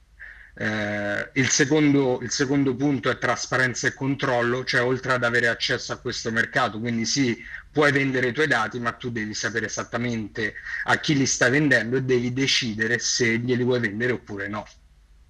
Eh, 0.59 1.31
il, 1.35 1.51
secondo, 1.51 2.19
il, 2.23 2.31
secondo, 2.31 2.75
punto 2.75 3.11
è 3.11 3.19
trasparenza 3.19 3.87
e 3.89 3.95
controllo, 3.95 4.65
cioè 4.65 4.83
oltre 4.83 5.13
ad 5.13 5.23
avere 5.25 5.49
accesso 5.49 5.93
a 5.93 5.99
questo 5.99 6.31
mercato, 6.33 6.79
quindi 6.81 7.05
sì, 7.05 7.37
puoi 7.71 7.93
vendere 7.93 8.29
i 8.29 8.33
tuoi 8.33 8.47
dati, 8.47 8.79
ma 8.81 8.93
tu 8.93 9.11
devi 9.11 9.35
sapere 9.35 9.67
esattamente 9.67 10.55
a 10.85 10.99
chi 10.99 11.15
li 11.15 11.27
stai 11.27 11.51
vendendo 11.51 11.97
e 11.99 12.03
devi 12.03 12.33
decidere 12.33 12.99
se 12.99 13.39
glieli 13.39 13.65
vuoi 13.65 13.81
vendere 13.81 14.13
oppure 14.13 14.49
no. 14.49 14.67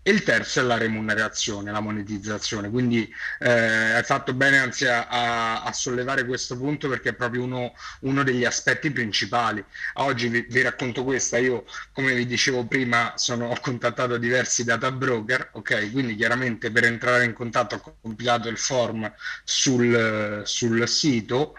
E 0.06 0.10
il 0.12 0.22
terzo 0.22 0.60
è 0.60 0.62
la 0.62 0.78
remunerazione, 0.78 1.72
la 1.72 1.80
monetizzazione. 1.80 2.70
Quindi 2.70 3.12
eh, 3.40 3.50
hai 3.50 4.04
fatto 4.04 4.34
bene 4.34 4.56
anzi 4.56 4.86
a, 4.86 5.64
a, 5.64 5.72
sollevare 5.72 6.24
questo 6.24 6.56
punto 6.56 6.88
perché 6.88 7.08
è 7.08 7.12
proprio 7.12 7.42
uno, 7.42 7.74
uno 8.02 8.22
degli 8.22 8.44
aspetti 8.44 8.92
principali. 8.92 9.64
Oggi 9.94 10.28
vi, 10.28 10.46
vi, 10.48 10.62
racconto 10.62 11.02
questa, 11.02 11.38
io 11.38 11.64
come 11.92 12.14
vi 12.14 12.24
dicevo 12.24 12.64
prima 12.66 13.14
sono, 13.16 13.48
ho 13.48 13.58
contattato 13.60 14.16
diversi 14.16 14.62
data 14.62 14.92
broker, 14.92 15.48
ok? 15.54 15.90
Quindi 15.90 16.14
chiaramente 16.14 16.70
per 16.70 16.84
entrare 16.84 17.24
in 17.24 17.32
contatto 17.32 17.74
ho 17.74 17.96
compilato 18.00 18.48
il 18.48 18.58
form 18.58 19.12
sul, 19.42 20.42
sul 20.44 20.86
sito 20.86 21.56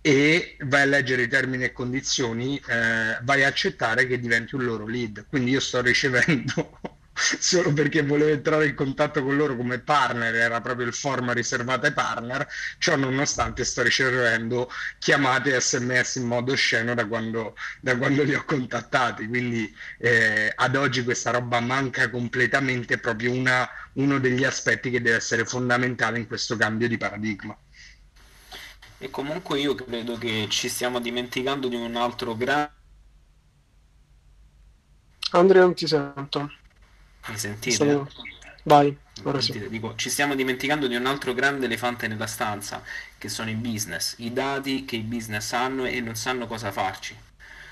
e 0.00 0.56
vai 0.60 0.80
a 0.80 0.86
leggere 0.86 1.24
i 1.24 1.28
termini 1.28 1.64
e 1.64 1.72
condizioni, 1.72 2.56
eh, 2.56 3.18
vai 3.20 3.44
a 3.44 3.48
accettare 3.48 4.06
che 4.06 4.18
diventi 4.18 4.54
un 4.54 4.64
loro 4.64 4.86
lead. 4.86 5.26
Quindi 5.28 5.50
io 5.50 5.60
sto 5.60 5.82
ricevendo 5.82 6.96
solo 7.40 7.72
perché 7.72 8.02
volevo 8.02 8.30
entrare 8.30 8.66
in 8.66 8.74
contatto 8.74 9.22
con 9.22 9.36
loro 9.36 9.56
come 9.56 9.78
partner, 9.80 10.34
era 10.34 10.60
proprio 10.60 10.86
il 10.86 10.94
form 10.94 11.32
riservato 11.32 11.86
ai 11.86 11.92
partner, 11.92 12.46
ciò 12.78 12.96
nonostante 12.96 13.64
sto 13.64 13.82
ricevendo 13.82 14.70
chiamate 14.98 15.54
e 15.54 15.60
sms 15.60 16.16
in 16.16 16.26
modo 16.26 16.54
sceno 16.54 16.94
da 16.94 17.06
quando, 17.06 17.56
da 17.80 17.96
quando 17.96 18.22
li 18.22 18.34
ho 18.34 18.44
contattati, 18.44 19.26
quindi 19.26 19.72
eh, 19.98 20.52
ad 20.54 20.76
oggi 20.76 21.02
questa 21.02 21.32
roba 21.32 21.60
manca 21.60 22.08
completamente, 22.08 22.98
proprio 22.98 23.32
una, 23.32 23.68
uno 23.94 24.18
degli 24.18 24.44
aspetti 24.44 24.90
che 24.90 25.02
deve 25.02 25.16
essere 25.16 25.44
fondamentale 25.44 26.18
in 26.18 26.26
questo 26.26 26.56
cambio 26.56 26.88
di 26.88 26.96
paradigma. 26.96 27.56
E 29.00 29.10
comunque 29.10 29.60
io 29.60 29.74
credo 29.74 30.18
che 30.18 30.46
ci 30.48 30.68
stiamo 30.68 31.00
dimenticando 31.00 31.68
di 31.68 31.76
un 31.76 31.94
altro 31.96 32.36
grande... 32.36 32.72
Andrea 35.30 35.62
non 35.62 35.74
ti 35.74 35.86
sento. 35.86 36.57
Mi 37.26 37.38
sentite? 37.38 37.76
Sono... 37.76 38.08
Vai, 38.64 38.96
ora 39.22 39.40
sì. 39.40 39.68
Dico, 39.68 39.94
ci 39.96 40.10
stiamo 40.10 40.34
dimenticando 40.34 40.86
di 40.86 40.94
un 40.94 41.06
altro 41.06 41.32
grande 41.34 41.66
elefante 41.66 42.06
nella 42.06 42.26
stanza, 42.26 42.82
che 43.16 43.28
sono 43.28 43.50
i 43.50 43.54
business, 43.54 44.14
i 44.18 44.32
dati 44.32 44.84
che 44.84 44.96
i 44.96 45.02
business 45.02 45.52
hanno 45.52 45.84
e 45.84 46.00
non 46.00 46.14
sanno 46.14 46.46
cosa 46.46 46.70
farci. 46.70 47.16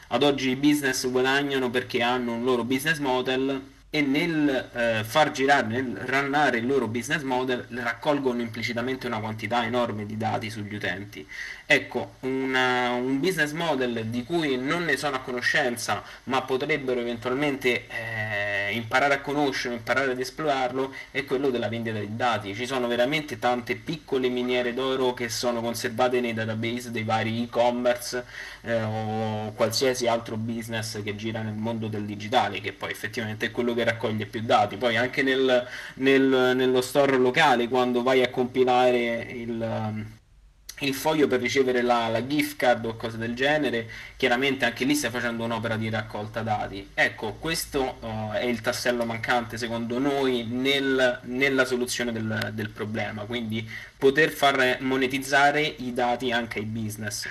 Ad 0.09 0.23
oggi 0.23 0.51
i 0.51 0.57
business 0.57 1.09
guadagnano 1.11 1.69
perché 1.71 2.03
hanno 2.03 2.35
un 2.35 2.45
loro 2.45 2.65
business 2.65 2.99
model 2.99 3.75
e 3.89 4.01
nel 4.03 4.71
eh, 4.73 5.05
far 5.05 5.31
girare, 5.31 5.67
nel 5.67 5.97
runnare 5.97 6.59
il 6.59 6.67
loro 6.67 6.89
business 6.89 7.23
model 7.23 7.67
raccolgono 7.71 8.41
implicitamente 8.41 9.07
una 9.07 9.21
quantità 9.21 9.65
enorme 9.65 10.07
di 10.07 10.17
dati 10.17 10.51
sugli 10.51 10.75
utenti 10.75 11.27
Ecco, 11.69 12.13
una, 12.21 12.91
un 12.91 13.19
business 13.19 13.51
model 13.51 14.07
di 14.07 14.23
cui 14.23 14.57
non 14.57 14.85
ne 14.85 14.97
sono 14.97 15.17
a 15.17 15.19
conoscenza, 15.19 16.01
ma 16.25 16.43
potrebbero 16.43 17.01
eventualmente 17.01 17.89
eh, 17.89 18.73
imparare 18.73 19.15
a 19.15 19.21
conoscere, 19.21 19.75
imparare 19.75 20.13
ad 20.13 20.21
esplorarlo, 20.21 20.95
è 21.11 21.25
quello 21.25 21.51
della 21.51 21.69
vendita 21.69 21.99
di 21.99 22.15
dati. 22.15 22.55
Ci 22.55 22.67
sono 22.67 22.87
veramente 22.87 23.41
tante 23.41 23.75
piccole 23.75 24.29
miniere 24.29 24.75
d'oro 24.75 25.13
che 25.13 25.29
sono 25.29 25.61
conservate 25.61 26.21
nei 26.21 26.35
database 26.35 26.93
dei 26.93 27.03
vari 27.03 27.43
e-commerce 27.43 28.25
eh, 28.67 28.83
o 28.83 29.53
qualsiasi 29.53 30.09
altro 30.09 30.37
business 30.37 31.03
che 31.03 31.15
gira 31.15 31.41
nel 31.41 31.55
mondo 31.55 31.87
del 31.89 32.05
digitale, 32.05 32.61
che 32.61 32.73
poi 32.73 32.91
effettivamente 32.91 33.47
è 33.47 33.51
quello 33.51 33.75
che 33.75 33.85
raccoglie 33.85 34.27
più 34.27 34.43
dati. 34.43 34.77
Poi 34.77 34.97
anche 34.97 35.23
nel, 35.23 35.67
nel, 35.95 36.53
nello 36.57 36.81
store 36.81 37.17
locale, 37.17 37.69
quando 37.69 38.03
vai 38.03 38.23
a 38.23 38.31
compilare 38.31 39.27
il 39.31 40.15
il 40.81 40.93
foglio 40.93 41.27
per 41.27 41.41
ricevere 41.41 41.81
la, 41.81 42.09
la, 42.09 42.27
gift 42.27 42.57
card 42.57 42.85
o 42.85 42.97
cose 42.97 43.17
del 43.17 43.35
genere, 43.35 43.89
chiaramente 44.17 44.67
anche 44.67 44.85
lì 44.85 44.95
stai 44.95 45.11
facendo 45.11 45.45
un'opera 45.45 45.77
di 45.77 45.89
raccolta 45.89 46.43
dati. 46.43 46.91
Ecco, 46.93 47.35
questo 47.35 47.97
uh, 48.01 48.33
è 48.33 48.45
il 48.45 48.61
tassello 48.61 49.07
mancante 49.07 49.57
secondo 49.57 49.99
noi 49.99 50.45
nel, 50.45 51.21
nella 51.23 51.65
soluzione 51.65 52.13
del, 52.13 52.51
del, 52.53 52.69
problema, 52.69 53.23
quindi 53.23 53.67
poter 53.97 54.29
far 54.31 54.79
monetizzare 54.81 55.63
i 55.63 55.95
dati 55.95 56.31
anche 56.31 56.59
ai 56.59 56.67
business. 56.67 57.27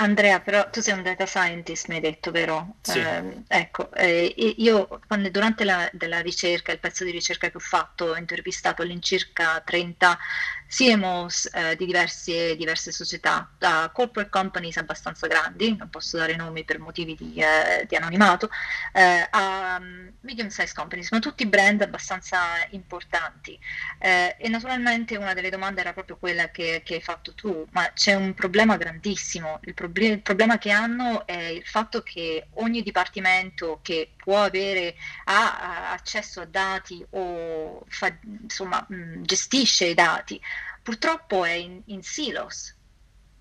Andrea, 0.00 0.40
però 0.40 0.70
tu 0.70 0.80
sei 0.80 0.94
un 0.94 1.02
data 1.02 1.26
scientist, 1.26 1.88
mi 1.88 1.96
hai 1.96 2.00
detto, 2.00 2.30
vero? 2.30 2.76
Sì. 2.82 3.00
Eh, 3.00 3.42
ecco, 3.48 3.92
eh, 3.92 4.32
io 4.58 4.86
quando, 5.08 5.28
durante 5.28 5.64
la 5.64 6.20
ricerca, 6.20 6.70
il 6.70 6.78
pezzo 6.78 7.02
di 7.02 7.10
ricerca 7.10 7.50
che 7.50 7.56
ho 7.56 7.60
fatto, 7.60 8.04
ho 8.06 8.16
intervistato 8.16 8.82
all'incirca 8.82 9.60
30 9.60 10.16
CMOs 10.68 11.48
eh, 11.52 11.76
di 11.76 11.86
diverse, 11.86 12.54
diverse, 12.56 12.92
società, 12.92 13.50
da 13.58 13.90
corporate 13.92 14.30
companies 14.30 14.76
abbastanza 14.76 15.26
grandi, 15.26 15.74
non 15.76 15.88
posso 15.88 16.18
dare 16.18 16.36
nomi 16.36 16.64
per 16.64 16.78
motivi 16.78 17.14
di, 17.14 17.34
eh, 17.36 17.86
di 17.86 17.96
anonimato, 17.96 18.50
eh, 18.92 19.26
a 19.30 19.78
um, 19.80 20.12
medium 20.20 20.48
size 20.48 20.72
companies, 20.74 21.10
ma 21.10 21.18
tutti 21.18 21.46
brand 21.46 21.80
abbastanza 21.80 22.38
importanti. 22.70 23.58
Eh, 23.98 24.36
e 24.38 24.48
naturalmente 24.48 25.16
una 25.16 25.32
delle 25.32 25.50
domande 25.50 25.80
era 25.80 25.92
proprio 25.94 26.18
quella 26.18 26.50
che, 26.50 26.82
che 26.84 26.96
hai 26.96 27.02
fatto 27.02 27.32
tu, 27.34 27.66
ma 27.70 27.90
c'è 27.94 28.14
un 28.14 28.34
problema 28.34 28.76
grandissimo. 28.76 29.60
Il, 29.64 29.74
proble- 29.74 30.06
il 30.08 30.22
problema 30.22 30.58
che 30.58 30.70
hanno 30.70 31.26
è 31.26 31.40
il 31.44 31.64
fatto 31.64 32.02
che 32.02 32.48
ogni 32.54 32.82
dipartimento 32.82 33.80
che 33.82 34.12
può 34.28 34.42
avere 34.42 34.94
ha, 35.24 35.92
accesso 35.92 36.42
a 36.42 36.44
dati 36.44 37.02
o 37.12 37.82
fa, 37.88 38.14
insomma, 38.42 38.84
mh, 38.86 39.22
gestisce 39.22 39.86
i 39.86 39.94
dati, 39.94 40.38
purtroppo 40.82 41.46
è 41.46 41.52
in, 41.52 41.80
in 41.86 42.02
silos. 42.02 42.76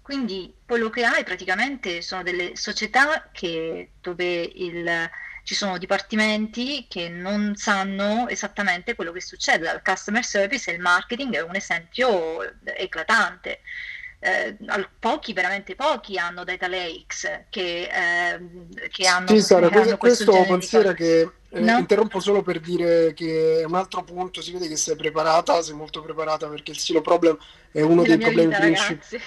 Quindi 0.02 0.56
quello 0.66 0.90
che 0.90 1.04
hai 1.04 1.26
praticamente 1.26 2.02
sono 2.02 2.24
delle 2.24 2.56
società 2.56 3.28
che, 3.34 3.96
dove 4.00 4.42
il, 4.42 5.10
ci 5.44 5.56
sono 5.56 5.78
dipartimenti 5.78 6.88
che 6.88 7.10
non 7.10 7.58
sanno 7.58 8.30
esattamente 8.30 8.96
quello 8.96 9.12
che 9.12 9.20
succede. 9.20 9.70
Il 9.70 9.82
customer 9.84 10.24
service 10.24 10.72
e 10.72 10.76
il 10.76 10.80
marketing 10.80 11.36
è 11.36 11.42
un 11.42 11.56
esempio 11.58 12.40
eclatante 12.64 13.60
eh, 14.20 14.58
pochi, 15.00 15.34
veramente 15.34 15.76
pochi 15.76 16.18
hanno 16.18 16.44
data 16.44 16.68
lakes 16.68 17.46
che, 17.50 17.90
eh, 17.92 18.90
che 18.90 19.08
hanno... 19.08 19.28
Sì, 19.28 19.42
Sara, 19.42 19.70
questo, 19.70 19.98
questo 19.98 20.44
considera 20.46 20.94
che 20.94 21.32
eh, 21.50 21.60
no? 21.60 21.78
interrompo 21.78 22.20
solo 22.20 22.42
per 22.42 22.60
dire 22.60 23.14
che 23.14 23.64
un 23.66 23.76
altro 23.76 24.04
punto, 24.04 24.42
si 24.42 24.52
vede 24.52 24.68
che 24.68 24.76
sei 24.76 24.96
preparata, 24.96 25.62
sei 25.62 25.76
molto 25.76 26.02
preparata 26.02 26.48
perché 26.48 26.72
il 26.72 26.78
silo 26.78 27.02
problem 27.02 27.38
è 27.72 27.82
uno 27.82 28.02
Nella 28.02 28.16
dei 28.16 28.26
problemi 28.26 28.56
principali. 28.56 29.22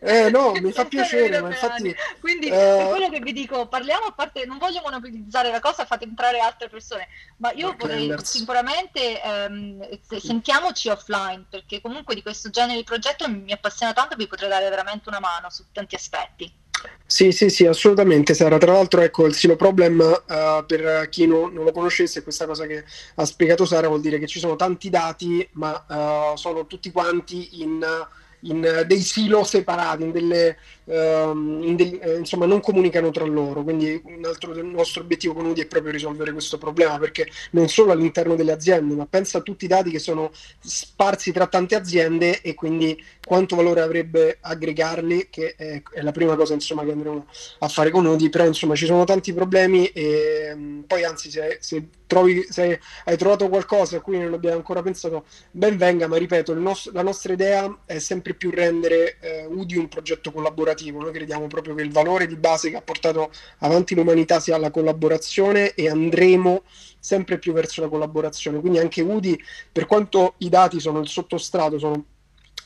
Eh 0.00 0.30
no, 0.30 0.52
mi 0.60 0.72
fa 0.72 0.84
piacere, 0.86 1.40
ma 1.40 1.48
infatti... 1.48 1.94
Quindi 2.20 2.48
eh... 2.48 2.86
quello 2.88 3.08
che 3.08 3.20
vi 3.20 3.32
dico, 3.32 3.66
parliamo 3.66 4.06
a 4.06 4.12
parte, 4.12 4.44
non 4.46 4.58
voglio 4.58 4.80
monopolizzare 4.82 5.50
la 5.50 5.60
cosa, 5.60 5.84
fate 5.84 6.04
entrare 6.04 6.38
altre 6.38 6.68
persone, 6.68 7.08
ma 7.38 7.52
io 7.52 7.68
okay, 7.68 7.78
vorrei 7.78 8.10
Anders. 8.10 8.30
sicuramente 8.30 9.22
ehm, 9.22 9.98
sentiamoci 10.18 10.88
offline, 10.88 11.46
perché 11.48 11.80
comunque 11.80 12.14
di 12.14 12.22
questo 12.22 12.50
genere 12.50 12.78
di 12.78 12.84
progetto 12.84 13.28
mi 13.28 13.52
appassiona 13.52 13.92
tanto 13.92 14.14
e 14.14 14.16
vi 14.16 14.26
potrei 14.26 14.48
dare 14.48 14.68
veramente 14.68 15.08
una 15.08 15.20
mano 15.20 15.50
su 15.50 15.64
tanti 15.72 15.94
aspetti. 15.94 16.64
Sì, 17.04 17.32
sì, 17.32 17.48
sì, 17.50 17.66
assolutamente 17.66 18.34
Sara. 18.34 18.58
Tra 18.58 18.72
l'altro, 18.72 19.00
ecco, 19.00 19.26
il 19.26 19.34
Silo 19.34 19.56
Problem, 19.56 20.00
uh, 20.00 20.66
per 20.66 21.08
chi 21.08 21.26
no, 21.26 21.48
non 21.48 21.64
lo 21.64 21.72
conoscesse, 21.72 22.22
questa 22.22 22.46
cosa 22.46 22.66
che 22.66 22.84
ha 23.14 23.24
spiegato 23.24 23.64
Sara 23.64 23.88
vuol 23.88 24.00
dire 24.00 24.18
che 24.18 24.26
ci 24.26 24.38
sono 24.38 24.56
tanti 24.56 24.90
dati, 24.90 25.48
ma 25.52 25.84
uh, 25.88 26.36
sono 26.36 26.66
tutti 26.66 26.90
quanti 26.90 27.62
in... 27.62 27.82
Uh, 27.82 28.24
in 28.48 28.84
dei 28.86 29.00
silo 29.00 29.44
separati, 29.44 30.02
in 30.02 30.12
delle, 30.12 30.56
um, 30.86 31.74
del, 31.74 31.98
eh, 32.00 32.16
insomma 32.18 32.46
non 32.46 32.60
comunicano 32.60 33.10
tra 33.10 33.24
loro. 33.24 33.62
Quindi 33.62 34.00
un 34.04 34.24
altro 34.24 34.52
del 34.52 34.64
nostro 34.64 35.02
obiettivo 35.02 35.34
con 35.34 35.46
UDI 35.46 35.62
è 35.62 35.66
proprio 35.66 35.92
risolvere 35.92 36.32
questo 36.32 36.58
problema, 36.58 36.98
perché 36.98 37.28
non 37.52 37.68
solo 37.68 37.92
all'interno 37.92 38.34
delle 38.34 38.52
aziende, 38.52 38.94
ma 38.94 39.06
pensa 39.06 39.38
a 39.38 39.42
tutti 39.42 39.64
i 39.64 39.68
dati 39.68 39.90
che 39.90 39.98
sono 39.98 40.30
sparsi 40.60 41.32
tra 41.32 41.46
tante 41.46 41.74
aziende 41.74 42.40
e 42.40 42.54
quindi 42.54 43.00
quanto 43.24 43.56
valore 43.56 43.80
avrebbe 43.80 44.38
aggregarli, 44.40 45.28
che 45.30 45.54
è, 45.56 45.82
è 45.92 46.02
la 46.02 46.12
prima 46.12 46.36
cosa 46.36 46.54
insomma, 46.54 46.84
che 46.84 46.92
andremo 46.92 47.26
a 47.58 47.68
fare 47.68 47.90
con 47.90 48.06
UDI, 48.06 48.28
però 48.30 48.46
insomma 48.46 48.74
ci 48.74 48.86
sono 48.86 49.04
tanti 49.04 49.32
problemi 49.32 49.86
e 49.86 50.52
um, 50.54 50.84
poi 50.86 51.04
anzi 51.04 51.30
se, 51.30 51.58
se 51.60 51.88
trovi, 52.06 52.46
se 52.48 52.80
hai 53.04 53.16
trovato 53.16 53.48
qualcosa 53.48 53.96
a 53.96 54.00
cui 54.00 54.18
non 54.18 54.32
abbiamo 54.32 54.56
ancora 54.56 54.82
pensato, 54.82 55.26
ben 55.50 55.76
venga, 55.76 56.06
ma 56.06 56.16
ripeto, 56.16 56.54
nos- 56.54 56.90
la 56.92 57.02
nostra 57.02 57.32
idea 57.32 57.80
è 57.84 57.98
sempre 57.98 58.34
più 58.34 58.50
rendere 58.50 59.16
eh, 59.20 59.46
UDI 59.46 59.76
un 59.76 59.88
progetto 59.88 60.30
collaborativo. 60.30 60.75
Noi 60.84 61.12
crediamo 61.12 61.46
proprio 61.46 61.74
che 61.74 61.82
il 61.82 61.90
valore 61.90 62.26
di 62.26 62.36
base 62.36 62.70
che 62.70 62.76
ha 62.76 62.82
portato 62.82 63.30
avanti 63.58 63.94
l'umanità 63.94 64.40
sia 64.40 64.58
la 64.58 64.70
collaborazione 64.70 65.74
e 65.74 65.88
andremo 65.88 66.62
sempre 66.98 67.38
più 67.38 67.52
verso 67.52 67.80
la 67.80 67.88
collaborazione. 67.88 68.60
Quindi 68.60 68.78
anche 68.78 69.02
UDI, 69.02 69.40
per 69.72 69.86
quanto 69.86 70.34
i 70.38 70.48
dati 70.48 70.80
sono 70.80 71.00
il 71.00 71.08
sottostrato, 71.08 71.78
sono 71.78 72.04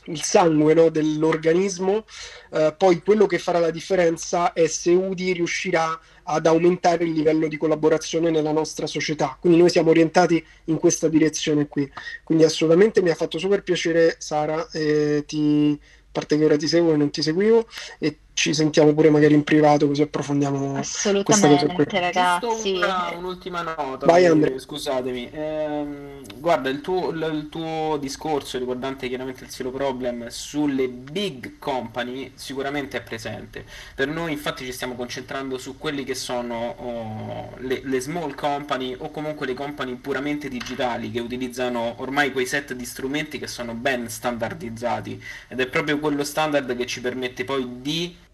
il 0.05 0.21
sangue 0.21 0.73
no, 0.73 0.89
dell'organismo, 0.89 2.05
eh, 2.51 2.73
poi 2.75 3.01
quello 3.01 3.27
che 3.27 3.37
farà 3.37 3.59
la 3.59 3.69
differenza 3.69 4.53
è 4.53 4.65
se 4.67 4.91
UDI 4.91 5.33
riuscirà 5.33 5.99
ad 6.23 6.45
aumentare 6.45 7.03
il 7.03 7.11
livello 7.11 7.47
di 7.47 7.57
collaborazione 7.57 8.31
nella 8.31 8.51
nostra 8.51 8.87
società. 8.87 9.37
Quindi 9.39 9.59
noi 9.59 9.69
siamo 9.69 9.89
orientati 9.89 10.43
in 10.65 10.77
questa 10.77 11.07
direzione 11.07 11.67
qui. 11.67 11.91
Quindi 12.23 12.43
assolutamente 12.43 13.01
mi 13.01 13.09
ha 13.09 13.15
fatto 13.15 13.37
super 13.37 13.61
piacere 13.63 14.15
Sara, 14.17 14.67
eh, 14.71 15.23
ti, 15.27 15.79
parte 16.11 16.37
che 16.37 16.45
ora 16.45 16.57
ti 16.57 16.67
seguo 16.67 16.93
e 16.93 16.97
non 16.97 17.09
ti 17.09 17.21
seguivo 17.21 17.67
e 17.99 18.19
ci 18.41 18.55
sentiamo 18.55 18.91
pure 18.95 19.11
magari 19.11 19.35
in 19.35 19.43
privato 19.43 19.85
così 19.85 20.01
approfondiamo 20.01 20.75
assolutamente 20.75 21.99
ragazzi. 21.99 22.71
Una, 22.71 23.13
un'ultima 23.15 23.61
nota 23.61 24.07
Vai, 24.07 24.25
Andrea. 24.25 24.57
scusatemi. 24.57 25.29
Ehm, 25.31 26.21
guarda 26.37 26.69
il 26.69 26.81
tuo, 26.81 27.11
il 27.11 27.49
tuo, 27.51 27.97
discorso 27.99 28.57
riguardante 28.57 29.07
chiaramente 29.07 29.43
il 29.43 29.51
silo 29.51 29.69
problem 29.69 30.27
sulle 30.29 30.87
big 30.87 31.59
company 31.59 32.31
sicuramente 32.33 32.97
è 32.97 33.03
presente. 33.03 33.63
Per 33.93 34.07
noi 34.07 34.31
infatti 34.31 34.65
ci 34.65 34.71
stiamo 34.71 34.95
concentrando 34.95 35.59
su 35.59 35.77
quelli 35.77 36.03
che 36.03 36.15
sono 36.15 36.75
oh, 36.79 37.49
le, 37.59 37.81
le 37.83 37.99
small 37.99 38.33
company 38.33 38.95
o 38.97 39.11
comunque 39.11 39.45
le 39.45 39.53
company 39.53 39.93
puramente 39.97 40.49
digitali 40.49 41.11
che 41.11 41.19
utilizzano 41.19 41.93
ormai 41.97 42.31
quei 42.31 42.47
set 42.47 42.73
di 42.73 42.85
strumenti 42.85 43.37
che 43.37 43.45
sono 43.45 43.75
ben 43.75 44.09
standardizzati. 44.09 45.23
Ed 45.47 45.59
è 45.59 45.67
proprio 45.67 45.99
quello 45.99 46.23
standard 46.23 46.75
che 46.75 46.87
ci 46.87 47.01
permette 47.01 47.45
poi 47.45 47.81
di 47.81 48.29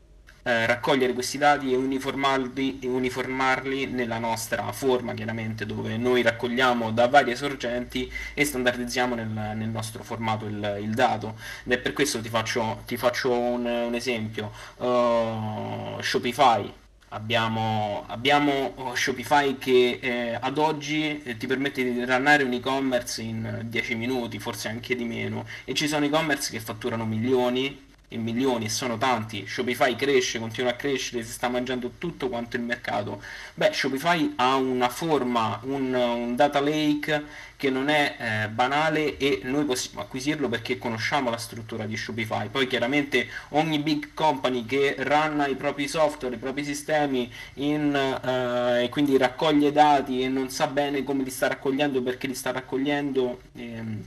eh, 0.48 0.66
raccogliere 0.66 1.12
questi 1.12 1.38
dati 1.38 1.74
e 1.74 1.76
uniformarli, 1.76 2.80
e 2.80 2.88
uniformarli, 2.88 3.88
nella 3.88 4.18
nostra 4.18 4.72
forma 4.72 5.14
chiaramente 5.14 5.66
dove 5.66 5.98
noi 5.98 6.22
raccogliamo 6.22 6.92
da 6.92 7.10
varie 7.10 7.36
sorgenti 7.36 8.10
e 8.34 8.46
standardizziamo 8.46 9.14
nel, 9.14 9.28
nel 9.28 9.68
nostro 9.68 10.04
formato 10.04 10.46
il, 10.46 10.78
il, 10.82 10.94
dato. 10.94 11.36
Ed 11.66 11.74
è 11.74 11.78
per 11.80 11.92
questo 11.92 12.22
ti 12.22 12.30
faccio, 12.30 12.82
ti 12.86 12.96
faccio 12.96 13.38
un, 13.38 13.66
un, 13.66 13.94
esempio. 13.94 14.54
Uh, 14.78 16.02
Shopify. 16.02 16.72
Abbiamo, 17.10 18.06
abbiamo, 18.08 18.94
Shopify 18.96 19.58
che 19.58 20.00
eh, 20.02 20.38
ad 20.40 20.58
oggi 20.58 21.24
eh, 21.24 21.36
ti 21.36 21.46
permette 21.46 21.84
di 21.84 22.06
runnare 22.06 22.44
un 22.44 22.54
e-commerce 22.54 23.22
in 23.22 23.64
10 23.66 23.96
minuti, 23.96 24.40
forse 24.40 24.70
anche 24.70 24.96
di 24.96 25.04
meno, 25.04 25.46
e 25.66 25.74
ci 25.74 25.90
sono 25.90 26.06
e-commerce 26.06 26.52
che 26.52 26.62
fatturano 26.62 27.06
milioni 27.06 27.87
e 28.10 28.18
milioni 28.18 28.66
e 28.66 28.70
sono 28.70 28.98
tanti, 28.98 29.46
Shopify 29.46 29.96
cresce, 29.96 30.40
continua 30.40 30.72
a 30.72 30.76
crescere, 30.76 31.24
si 31.24 31.32
sta 31.32 31.50
mangiando 31.50 31.92
tutto 31.98 32.30
quanto 32.30 32.56
il 32.56 32.62
mercato, 32.62 33.22
beh 33.54 33.74
Shopify 33.74 34.34
ha 34.38 34.56
una 34.56 34.88
forma, 34.88 35.60
un, 35.64 35.94
un 35.94 36.36
data 36.36 36.62
lake 36.62 37.46
che 37.58 37.70
non 37.70 37.90
è 37.90 38.16
eh, 38.46 38.48
banale 38.50 39.18
e 39.18 39.42
noi 39.44 39.66
possiamo 39.66 40.02
acquisirlo 40.02 40.48
perché 40.48 40.78
conosciamo 40.78 41.32
la 41.32 41.38
struttura 41.38 41.86
di 41.86 41.98
Shopify. 41.98 42.50
Poi 42.50 42.68
chiaramente 42.68 43.28
ogni 43.50 43.80
big 43.80 44.14
company 44.14 44.64
che 44.66 44.96
ranna 45.00 45.48
i 45.48 45.56
propri 45.56 45.88
software, 45.88 46.36
i 46.36 46.40
propri 46.40 46.64
sistemi 46.64 47.30
in, 47.56 47.96
eh, 47.96 48.84
e 48.84 48.90
quindi 48.90 49.18
raccoglie 49.18 49.72
dati 49.72 50.22
e 50.22 50.30
non 50.30 50.50
sa 50.50 50.68
bene 50.68 51.04
come 51.04 51.24
li 51.24 51.32
sta 51.32 51.48
raccogliendo 51.48 52.02
perché 52.04 52.28
li 52.28 52.36
sta 52.36 52.52
raccogliendo. 52.52 53.42
Ehm, 53.56 54.06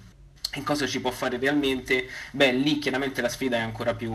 e 0.53 0.65
cosa 0.65 0.87
ci 0.87 1.01
può 1.01 1.13
fare 1.13 1.39
realmente? 1.39 2.09
Beh, 2.33 2.51
lì 2.53 2.79
chiaramente 2.79 3.21
la 3.21 3.29
sfida 3.29 3.57
è 3.59 3.61
ancora 3.61 3.95
più, 3.95 4.13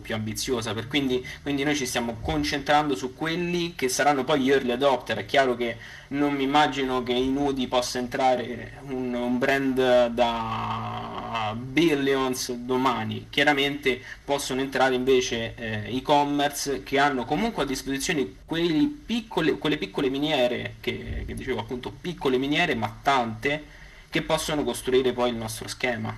più 0.00 0.14
ambiziosa, 0.14 0.74
per 0.74 0.86
quindi, 0.86 1.26
quindi, 1.42 1.64
noi 1.64 1.74
ci 1.74 1.86
stiamo 1.86 2.18
concentrando 2.20 2.94
su 2.94 3.14
quelli 3.16 3.74
che 3.74 3.88
saranno 3.88 4.22
poi 4.22 4.42
gli 4.42 4.50
early 4.50 4.70
adopter. 4.70 5.18
È 5.18 5.26
chiaro 5.26 5.56
che 5.56 5.76
non 6.08 6.34
mi 6.34 6.44
immagino 6.44 7.02
che 7.02 7.12
in 7.12 7.36
UDI 7.36 7.66
possa 7.66 7.98
entrare 7.98 8.74
un, 8.82 9.12
un 9.12 9.38
brand 9.38 10.06
da 10.06 11.56
billions 11.58 12.52
domani, 12.52 13.26
chiaramente 13.28 14.00
possono 14.24 14.60
entrare 14.60 14.94
invece 14.94 15.54
eh, 15.56 15.96
e-commerce 15.96 16.84
che 16.84 16.98
hanno 16.98 17.24
comunque 17.24 17.64
a 17.64 17.66
disposizione 17.66 18.24
piccole, 18.24 19.58
quelle 19.58 19.78
piccole 19.78 20.08
miniere, 20.10 20.76
che, 20.80 21.24
che 21.26 21.34
dicevo 21.34 21.58
appunto 21.58 21.90
piccole 21.90 22.38
miniere 22.38 22.74
ma 22.76 22.98
tante 23.02 23.80
che 24.12 24.20
possono 24.20 24.62
costruire 24.62 25.14
poi 25.14 25.30
il 25.30 25.36
nostro 25.36 25.68
schema. 25.68 26.14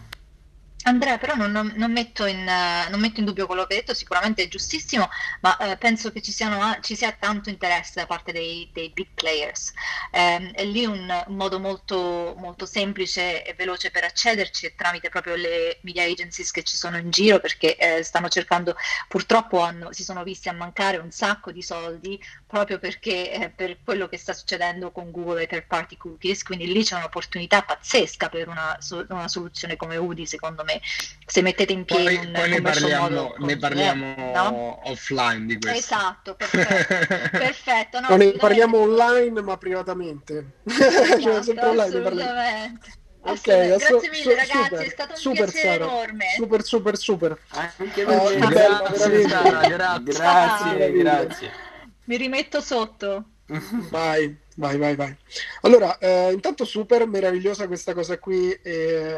Andrea, 0.87 1.17
però 1.17 1.35
non, 1.35 1.73
non, 1.77 1.93
metto 1.93 2.27
in, 2.27 2.45
non, 2.45 3.01
metto 3.01 3.21
in, 3.21 3.25
dubbio 3.25 3.47
quello 3.47 3.65
che 3.65 3.75
hai 3.75 3.81
detto, 3.81 3.95
sicuramente 3.95 4.43
è 4.43 4.49
giustissimo, 4.49 5.09
ma 5.41 5.57
eh, 5.57 5.77
penso 5.79 6.13
che 6.13 6.21
ci, 6.21 6.31
siano, 6.31 6.77
ci, 6.83 6.95
sia 6.95 7.13
tanto 7.13 7.49
interesse 7.49 7.93
da 7.95 8.07
parte 8.07 8.33
dei, 8.33 8.69
dei 8.73 8.91
big 8.91 9.09
players. 9.15 9.73
Eh, 10.11 10.51
è 10.51 10.65
lì 10.65 10.85
un, 10.85 11.25
un 11.27 11.37
modo 11.37 11.59
molto, 11.59 12.35
molto, 12.37 12.67
semplice 12.67 13.45
e 13.45 13.55
veloce 13.55 13.91
per 13.91 14.05
accederci 14.05 14.75
tramite 14.77 15.09
proprio 15.09 15.37
le 15.37 15.79
media 15.83 16.05
agencies 16.05 16.51
che 16.51 16.63
ci 16.63 16.77
sono 16.77 16.99
in 16.99 17.11
giro 17.11 17.41
perché 17.41 17.77
eh, 17.77 18.03
stanno 18.03 18.29
cercando, 18.29 18.77
purtroppo 19.09 19.61
hanno, 19.61 19.91
si 19.93 20.05
sono 20.05 20.23
visti 20.23 20.51
a 20.51 20.53
mancare 20.53 20.99
un 20.99 21.11
sacco 21.11 21.51
di 21.51 21.63
soldi 21.63 22.21
proprio 22.55 22.79
perché 22.79 23.33
eh, 23.33 23.51
per 23.51 23.79
quello 23.83 24.07
che 24.07 24.17
sta 24.17 24.33
succedendo 24.33 24.93
con 24.93 25.11
Google 25.11 25.43
e 25.43 25.49
third 25.49 25.67
party 25.67 25.97
cookies, 25.97 26.45
quindi 26.45 26.73
lì 26.73 26.85
c'è 26.85 26.95
un'opportunità 26.95 27.63
pazzesca 27.63 28.29
per 28.29 28.47
una, 28.47 28.79
una 29.09 29.27
soluzione 29.27 29.75
come 29.75 29.97
UDI 29.97 30.25
secondo 30.25 30.63
me 30.63 30.81
se 31.27 31.43
mettete 31.43 31.73
in 31.73 31.85
piedi 31.85 32.15
poi, 32.15 32.27
un 32.27 32.33
poi 32.33 32.51
ne 32.51 32.63
parliamo, 32.63 33.35
ne 33.39 33.57
parliamo 33.57 34.33
no? 34.33 34.89
offline 34.89 35.47
di 35.47 35.59
questo 35.59 35.95
esatto 35.95 36.35
perfetto, 36.37 37.29
perfetto 37.37 37.99
no, 37.99 38.17
ne 38.17 38.31
parliamo 38.33 38.79
online 38.79 39.43
ma 39.43 39.57
privatamente 39.57 40.59
esatto, 40.63 41.21
cioè, 41.21 41.43
sempre 41.43 41.67
online 41.67 41.89
assolutamente 41.89 43.03
Ok, 43.27 43.41
grazie 43.43 44.11
mille 44.11 44.23
su, 44.23 44.29
ragazzi, 44.29 44.53
super, 44.53 44.81
è 44.81 44.89
stato 44.91 45.13
un 45.13 45.17
super, 45.17 45.51
piacere 45.51 45.73
Sara. 45.79 45.85
enorme. 45.87 46.25
Super, 46.37 46.63
super, 46.63 46.97
super. 46.99 47.39
Anche 47.49 48.05
per 48.05 48.21
oh, 48.21 48.29
me, 48.29 48.49
grazie, 48.49 49.29
Sara, 49.29 49.67
grazie, 49.67 50.13
grazie, 50.13 50.93
grazie. 50.93 51.64
Mi 52.05 52.17
rimetto 52.17 52.61
sotto. 52.61 53.25
Vai. 53.91 54.37
Vai, 54.57 54.79
vai, 54.79 54.95
vai. 54.95 55.17
Allora, 55.63 55.99
eh, 55.99 56.31
intanto 56.33 56.65
super 56.65 57.09
meravigliosa 57.09 57.67
questa 57.67 57.93
cosa 57.93 58.19
qui. 58.19 58.53
Eh, 58.63 59.17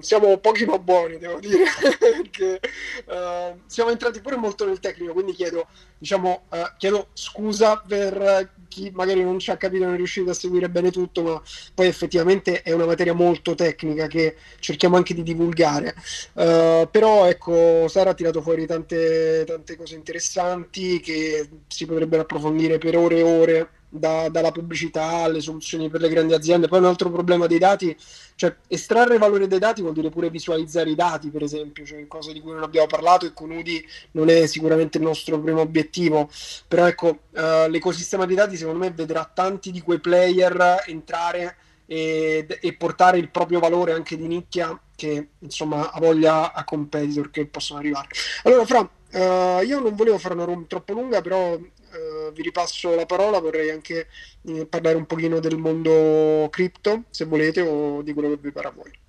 siamo 0.00 0.38
pochi 0.38 0.64
ma 0.64 0.78
buoni, 0.78 1.18
devo 1.18 1.38
dire, 1.40 1.64
perché 1.98 2.58
eh, 3.06 3.54
siamo 3.66 3.90
entrati 3.90 4.20
pure 4.22 4.36
molto 4.36 4.64
nel 4.64 4.80
tecnico, 4.80 5.12
quindi 5.12 5.34
chiedo, 5.34 5.66
diciamo, 5.98 6.46
eh, 6.50 6.72
chiedo 6.78 7.08
scusa 7.12 7.82
per 7.86 8.50
chi 8.68 8.90
magari 8.94 9.22
non 9.22 9.38
ci 9.38 9.50
ha 9.50 9.58
capito, 9.58 9.84
non 9.84 9.92
è 9.92 9.96
riuscito 9.96 10.30
a 10.30 10.34
seguire 10.34 10.70
bene 10.70 10.90
tutto, 10.90 11.22
ma 11.22 11.42
poi 11.74 11.86
effettivamente 11.86 12.62
è 12.62 12.72
una 12.72 12.86
materia 12.86 13.12
molto 13.12 13.54
tecnica 13.54 14.06
che 14.06 14.36
cerchiamo 14.58 14.96
anche 14.96 15.12
di 15.12 15.22
divulgare. 15.22 15.94
Eh, 16.32 16.88
però 16.90 17.26
ecco, 17.26 17.88
Sara 17.88 18.10
ha 18.10 18.14
tirato 18.14 18.40
fuori 18.40 18.64
tante, 18.66 19.44
tante 19.46 19.76
cose 19.76 19.96
interessanti 19.96 20.98
che 21.00 21.46
si 21.66 21.84
potrebbero 21.84 22.22
approfondire 22.22 22.78
per 22.78 22.96
ore 22.96 23.18
e 23.18 23.22
ore 23.22 23.70
da, 23.88 24.28
dalla 24.28 24.52
pubblicità 24.52 25.22
alle 25.22 25.40
soluzioni 25.40 25.88
per 25.88 26.00
le 26.00 26.08
grandi 26.08 26.34
aziende. 26.34 26.68
Poi 26.68 26.78
un 26.78 26.86
altro 26.86 27.10
problema 27.10 27.46
dei 27.46 27.58
dati, 27.58 27.96
cioè 28.34 28.54
estrarre 28.68 29.18
valore 29.18 29.46
dai 29.46 29.58
dati 29.58 29.80
vuol 29.80 29.94
dire 29.94 30.10
pure 30.10 30.30
visualizzare 30.30 30.90
i 30.90 30.94
dati, 30.94 31.30
per 31.30 31.42
esempio, 31.42 31.84
cioè 31.84 32.06
cosa 32.06 32.32
di 32.32 32.40
cui 32.40 32.52
non 32.52 32.62
abbiamo 32.62 32.86
parlato 32.86 33.26
e 33.26 33.32
con 33.32 33.50
UDI 33.50 33.86
non 34.12 34.28
è 34.28 34.46
sicuramente 34.46 34.98
il 34.98 35.04
nostro 35.04 35.40
primo 35.40 35.60
obiettivo, 35.60 36.28
però 36.66 36.86
ecco, 36.86 37.06
uh, 37.30 37.68
l'ecosistema 37.68 38.26
dei 38.26 38.36
dati 38.36 38.56
secondo 38.56 38.80
me 38.80 38.90
vedrà 38.90 39.30
tanti 39.32 39.70
di 39.70 39.80
quei 39.80 40.00
player 40.00 40.84
entrare 40.86 41.56
e, 41.86 42.46
e 42.60 42.74
portare 42.74 43.18
il 43.18 43.30
proprio 43.30 43.60
valore 43.60 43.92
anche 43.92 44.16
di 44.16 44.26
nicchia 44.26 44.78
che 44.94 45.28
insomma 45.38 45.90
ha 45.90 45.98
voglia 46.00 46.52
a 46.52 46.64
competitor 46.64 47.30
che 47.30 47.46
possono 47.46 47.78
arrivare. 47.78 48.08
Allora, 48.42 48.64
Fra, 48.66 48.80
uh, 48.80 49.64
io 49.64 49.80
non 49.80 49.94
volevo 49.94 50.18
fare 50.18 50.34
una 50.34 50.44
room 50.44 50.66
troppo 50.66 50.92
lunga, 50.92 51.22
però 51.22 51.58
vi 52.32 52.42
ripasso 52.42 52.94
la 52.94 53.06
parola, 53.06 53.40
vorrei 53.40 53.70
anche 53.70 54.08
eh, 54.42 54.66
parlare 54.66 54.96
un 54.96 55.06
pochino 55.06 55.40
del 55.40 55.56
mondo 55.56 56.48
cripto, 56.50 57.04
se 57.10 57.24
volete, 57.24 57.60
o 57.60 58.02
di 58.02 58.12
quello 58.12 58.30
che 58.30 58.38
vi 58.40 58.52
pare 58.52 58.68
a 58.68 58.72
voi. 58.72 59.06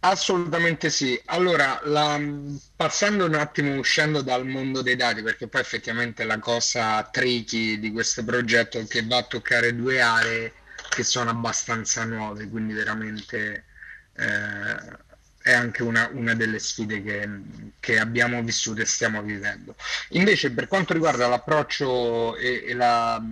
Assolutamente 0.00 0.88
sì. 0.88 1.20
Allora, 1.26 1.80
la, 1.84 2.20
passando 2.76 3.24
un 3.24 3.34
attimo, 3.34 3.76
uscendo 3.76 4.22
dal 4.22 4.46
mondo 4.46 4.80
dei 4.82 4.94
dati, 4.94 5.22
perché 5.22 5.48
poi 5.48 5.60
effettivamente 5.60 6.24
la 6.24 6.38
cosa 6.38 7.02
tricky 7.10 7.78
di 7.80 7.90
questo 7.90 8.24
progetto 8.24 8.78
è 8.78 8.86
che 8.86 9.04
va 9.04 9.16
a 9.16 9.22
toccare 9.24 9.74
due 9.74 10.00
aree 10.00 10.52
che 10.90 11.02
sono 11.02 11.30
abbastanza 11.30 12.04
nuove, 12.04 12.48
quindi 12.48 12.72
veramente 12.72 13.64
eh, 14.14 15.04
è 15.46 15.52
anche 15.52 15.84
una, 15.84 16.10
una 16.12 16.34
delle 16.34 16.58
sfide 16.58 17.04
che, 17.04 17.28
che, 17.78 18.00
abbiamo 18.00 18.42
vissuto 18.42 18.80
e 18.82 18.84
stiamo 18.84 19.22
vivendo. 19.22 19.76
Invece, 20.08 20.50
per 20.50 20.66
quanto 20.66 20.92
riguarda 20.92 21.28
l'approccio 21.28 22.34
e, 22.34 22.64
e, 22.66 22.74
la, 22.74 23.22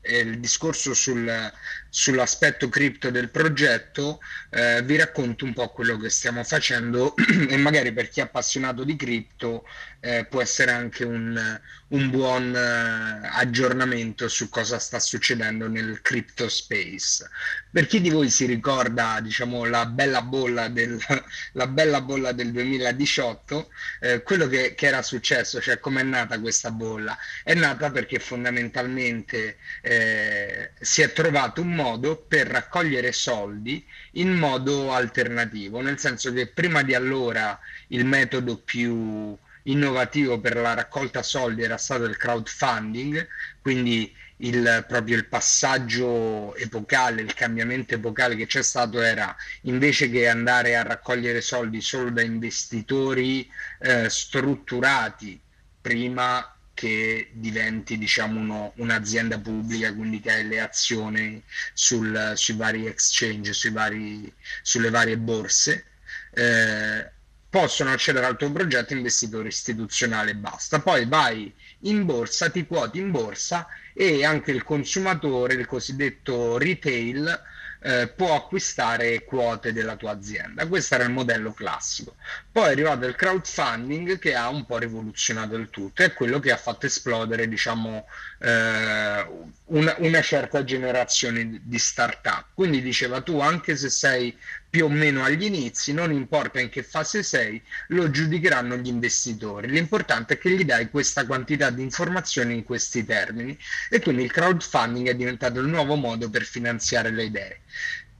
e 0.00 0.18
il 0.18 0.40
discorso 0.40 0.92
sul, 0.92 1.52
sull'aspetto 1.94 2.70
cripto 2.70 3.10
del 3.10 3.28
progetto, 3.28 4.20
eh, 4.48 4.80
vi 4.82 4.96
racconto 4.96 5.44
un 5.44 5.52
po' 5.52 5.68
quello 5.68 5.98
che 5.98 6.08
stiamo 6.08 6.42
facendo 6.42 7.14
e 7.50 7.56
magari 7.58 7.92
per 7.92 8.08
chi 8.08 8.20
è 8.20 8.22
appassionato 8.22 8.82
di 8.82 8.96
cripto 8.96 9.66
eh, 10.00 10.24
può 10.24 10.40
essere 10.40 10.70
anche 10.70 11.04
un, 11.04 11.60
un 11.88 12.10
buon 12.10 12.56
eh, 12.56 13.28
aggiornamento 13.30 14.26
su 14.26 14.48
cosa 14.48 14.78
sta 14.78 14.98
succedendo 14.98 15.68
nel 15.68 16.00
crypto 16.00 16.48
space. 16.48 17.28
Per 17.70 17.86
chi 17.86 18.00
di 18.00 18.08
voi 18.08 18.30
si 18.30 18.46
ricorda, 18.46 19.20
diciamo, 19.20 19.66
la 19.66 19.84
bella 19.84 20.22
bolla 20.22 20.68
del, 20.68 20.98
la 21.52 21.66
bella 21.66 22.00
bolla 22.00 22.32
del 22.32 22.52
2018, 22.52 23.70
eh, 24.00 24.22
quello 24.22 24.48
che, 24.48 24.74
che, 24.74 24.86
era 24.86 25.02
successo, 25.02 25.60
cioè 25.60 25.78
come 25.78 26.00
è 26.00 26.04
nata 26.04 26.40
questa 26.40 26.70
bolla? 26.70 27.16
È 27.44 27.52
nata 27.52 27.90
perché 27.90 28.18
fondamentalmente 28.18 29.58
eh, 29.82 30.70
si 30.80 31.02
è 31.02 31.12
trovato 31.12 31.60
un 31.60 31.68
modo 31.68 31.81
per 32.28 32.46
raccogliere 32.46 33.12
soldi 33.12 33.84
in 34.12 34.32
modo 34.32 34.92
alternativo, 34.92 35.80
nel 35.80 35.98
senso 35.98 36.32
che 36.32 36.46
prima 36.46 36.82
di 36.82 36.94
allora 36.94 37.58
il 37.88 38.04
metodo 38.04 38.58
più 38.58 39.36
innovativo 39.64 40.40
per 40.40 40.56
la 40.56 40.74
raccolta 40.74 41.22
soldi 41.22 41.62
era 41.62 41.76
stato 41.76 42.04
il 42.04 42.16
crowdfunding, 42.16 43.26
quindi 43.60 44.12
il, 44.38 44.84
proprio 44.86 45.16
il 45.16 45.26
passaggio 45.26 46.54
epocale, 46.56 47.22
il 47.22 47.34
cambiamento 47.34 47.94
epocale 47.94 48.36
che 48.36 48.46
c'è 48.46 48.62
stato 48.62 49.00
era 49.00 49.34
invece 49.62 50.10
che 50.10 50.28
andare 50.28 50.76
a 50.76 50.82
raccogliere 50.82 51.40
soldi 51.40 51.80
solo 51.80 52.10
da 52.10 52.22
investitori 52.22 53.48
eh, 53.80 54.08
strutturati 54.08 55.40
prima 55.80 56.51
che 56.74 57.30
diventi 57.32 57.98
diciamo 57.98 58.40
uno, 58.40 58.72
un'azienda 58.76 59.38
pubblica 59.38 59.94
quindi 59.94 60.20
che 60.20 60.32
hai 60.32 60.46
le 60.46 60.60
azioni 60.60 61.42
sul, 61.74 62.32
sui 62.34 62.54
vari 62.54 62.86
exchange 62.86 63.52
sui 63.52 63.70
vari, 63.70 64.32
sulle 64.62 64.90
varie 64.90 65.18
borse 65.18 65.86
eh, 66.34 67.10
possono 67.52 67.92
accedere 67.92 68.24
al 68.24 68.38
tuo 68.38 68.50
progetto 68.50 68.94
investitore 68.94 69.48
istituzionale 69.48 70.30
e 70.30 70.34
basta. 70.36 70.80
Poi 70.80 71.04
vai 71.04 71.52
in 71.80 72.06
borsa, 72.06 72.48
ti 72.48 72.66
quoti 72.66 72.98
in 72.98 73.10
borsa 73.10 73.66
e 73.92 74.24
anche 74.24 74.52
il 74.52 74.62
consumatore, 74.62 75.52
il 75.52 75.66
cosiddetto 75.66 76.56
retail, 76.56 77.40
eh, 77.82 78.08
può 78.08 78.34
acquistare 78.34 79.24
quote 79.24 79.72
della 79.72 79.96
tua 79.96 80.12
azienda. 80.12 80.66
Questo 80.66 80.94
era 80.94 81.04
il 81.04 81.10
modello 81.10 81.52
classico. 81.52 82.14
Poi 82.50 82.68
è 82.68 82.70
arrivato 82.70 83.06
il 83.06 83.16
crowdfunding 83.16 84.18
che 84.18 84.34
ha 84.34 84.48
un 84.48 84.64
po' 84.64 84.78
rivoluzionato 84.78 85.56
il 85.56 85.68
tutto, 85.70 86.02
è 86.02 86.12
quello 86.12 86.38
che 86.38 86.52
ha 86.52 86.56
fatto 86.56 86.86
esplodere, 86.86 87.48
diciamo, 87.48 88.06
eh, 88.38 89.26
una, 89.66 89.94
una 89.98 90.22
certa 90.22 90.64
generazione 90.64 91.60
di 91.62 91.78
startup. 91.78 92.46
Quindi 92.54 92.80
diceva 92.80 93.20
tu, 93.20 93.40
anche 93.40 93.76
se 93.76 93.90
sei 93.90 94.36
più 94.72 94.86
o 94.86 94.88
meno 94.88 95.22
agli 95.22 95.44
inizi, 95.44 95.92
non 95.92 96.12
importa 96.12 96.58
in 96.58 96.70
che 96.70 96.82
fase 96.82 97.22
sei, 97.22 97.62
lo 97.88 98.10
giudicheranno 98.10 98.74
gli 98.78 98.86
investitori. 98.86 99.68
L'importante 99.68 100.32
è 100.32 100.38
che 100.38 100.48
gli 100.48 100.64
dai 100.64 100.88
questa 100.88 101.26
quantità 101.26 101.68
di 101.68 101.82
informazioni 101.82 102.54
in 102.54 102.64
questi 102.64 103.04
termini 103.04 103.54
e 103.90 104.00
quindi 104.00 104.22
il 104.22 104.32
crowdfunding 104.32 105.08
è 105.08 105.14
diventato 105.14 105.60
il 105.60 105.66
nuovo 105.66 105.96
modo 105.96 106.30
per 106.30 106.44
finanziare 106.44 107.10
le 107.10 107.24
idee. 107.24 107.60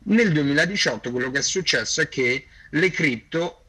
Nel 0.05 0.30
2018 0.30 1.11
quello 1.11 1.30
che 1.30 1.38
è 1.38 1.42
successo 1.42 2.03
è 2.03 2.09
che 2.11 2.46
le 2.68 2.90
cripto 2.90 3.64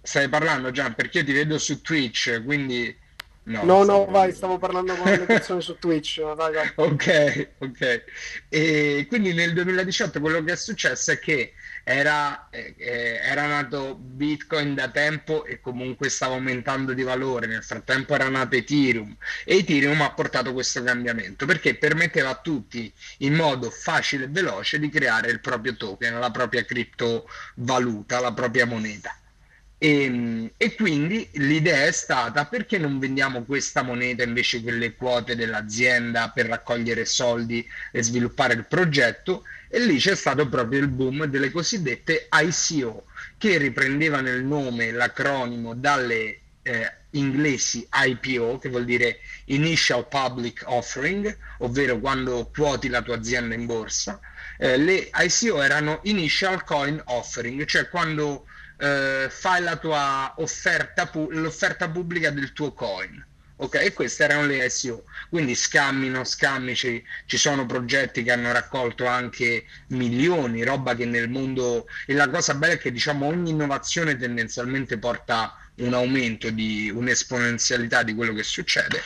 stai 0.00 0.28
parlando 0.28 0.70
Gian 0.70 0.94
perché 0.94 1.18
io 1.18 1.24
ti 1.24 1.32
vedo 1.32 1.58
su 1.58 1.80
Twitch 1.80 2.40
quindi 2.44 2.96
No, 3.44 3.64
no, 3.64 3.82
no 3.82 4.04
vai, 4.04 4.32
stavo 4.32 4.56
parlando 4.56 4.94
con 4.94 5.10
le 5.10 5.18
persone 5.20 5.60
su 5.60 5.76
Twitch. 5.76 6.20
Vai, 6.20 6.52
vai. 6.52 6.72
Ok, 6.76 7.48
ok. 7.58 8.04
E 8.48 9.06
quindi 9.08 9.32
nel 9.32 9.52
2018 9.52 10.20
quello 10.20 10.44
che 10.44 10.52
è 10.52 10.56
successo 10.56 11.10
è 11.10 11.18
che 11.18 11.54
era, 11.82 12.48
eh, 12.50 12.74
era 12.76 13.46
nato 13.46 13.96
Bitcoin 13.96 14.74
da 14.74 14.88
tempo 14.90 15.44
e 15.44 15.60
comunque 15.60 16.08
stava 16.08 16.34
aumentando 16.34 16.92
di 16.92 17.02
valore. 17.02 17.46
Nel 17.48 17.64
frattempo 17.64 18.14
era 18.14 18.28
nato 18.28 18.54
Ethereum 18.54 19.16
e 19.44 19.56
Ethereum 19.56 20.00
ha 20.02 20.12
portato 20.12 20.52
questo 20.52 20.80
cambiamento 20.84 21.44
perché 21.44 21.74
permetteva 21.74 22.30
a 22.30 22.40
tutti 22.40 22.92
in 23.18 23.34
modo 23.34 23.70
facile 23.70 24.24
e 24.24 24.28
veloce 24.28 24.78
di 24.78 24.88
creare 24.88 25.30
il 25.30 25.40
proprio 25.40 25.74
token, 25.76 26.20
la 26.20 26.30
propria 26.30 26.64
criptovaluta, 26.64 28.20
la 28.20 28.32
propria 28.32 28.66
moneta 28.66 29.16
E, 29.84 30.52
e, 30.56 30.74
quindi 30.76 31.28
l'idea 31.32 31.86
è 31.86 31.90
stata 31.90 32.46
perché 32.46 32.78
non 32.78 33.00
vendiamo 33.00 33.42
questa 33.42 33.82
moneta 33.82 34.22
invece 34.22 34.62
che 34.62 34.70
le 34.70 34.94
quote 34.94 35.34
dell'azienda 35.34 36.30
per 36.32 36.46
raccogliere 36.46 37.04
soldi 37.04 37.66
e 37.90 38.00
sviluppare 38.00 38.54
il 38.54 38.64
progetto? 38.64 39.42
E 39.68 39.80
lì 39.80 39.98
c'è 39.98 40.14
stato 40.14 40.48
proprio 40.48 40.78
il 40.78 40.86
boom 40.86 41.24
delle 41.24 41.50
cosiddette 41.50 42.28
ICO 42.32 43.06
che 43.36 43.58
riprendeva 43.58 44.20
nel 44.20 44.44
nome 44.44 44.92
l'acronimo 44.92 45.74
dalle 45.74 46.38
eh, 46.62 46.92
inglesi 47.10 47.84
IPO 47.92 48.58
che 48.58 48.68
vuol 48.68 48.84
dire 48.84 49.18
Initial 49.46 50.06
Public 50.06 50.62
Offering 50.66 51.36
ovvero 51.58 51.98
quando 51.98 52.48
quoti 52.54 52.86
la 52.86 53.02
tua 53.02 53.16
azienda 53.16 53.56
in 53.56 53.66
borsa. 53.66 54.20
Eh, 54.58 54.76
le 54.76 55.10
ICO 55.12 55.60
erano 55.60 55.98
Initial 56.04 56.62
Coin 56.62 57.02
Offering 57.06 57.64
cioè 57.64 57.88
quando 57.88 58.46
eh, 58.82 59.28
fai 59.30 59.62
la 59.62 59.76
tua 59.76 60.34
offerta, 60.38 61.06
pu- 61.06 61.30
l'offerta 61.30 61.88
pubblica 61.88 62.30
del 62.30 62.52
tuo 62.52 62.72
coin. 62.72 63.24
Ok, 63.56 63.92
queste 63.92 64.24
erano 64.24 64.46
le 64.46 64.68
SEO. 64.68 65.04
Quindi 65.28 65.54
scammi, 65.54 66.08
non 66.08 66.24
scammi, 66.24 66.74
ci, 66.74 67.00
ci, 67.26 67.36
sono 67.36 67.64
progetti 67.64 68.24
che 68.24 68.32
hanno 68.32 68.50
raccolto 68.50 69.06
anche 69.06 69.66
milioni, 69.88 70.64
roba 70.64 70.96
che 70.96 71.04
nel 71.04 71.28
mondo... 71.28 71.86
E 72.06 72.14
la 72.14 72.28
cosa 72.28 72.54
bella 72.54 72.72
è 72.72 72.78
che 72.78 72.90
diciamo 72.90 73.26
ogni 73.26 73.50
innovazione 73.50 74.16
tendenzialmente 74.16 74.98
porta 74.98 75.56
un 75.76 75.94
aumento 75.94 76.50
di 76.50 76.90
un'esponenzialità 76.92 78.02
di 78.02 78.14
quello 78.14 78.34
che 78.34 78.42
succede 78.42 79.00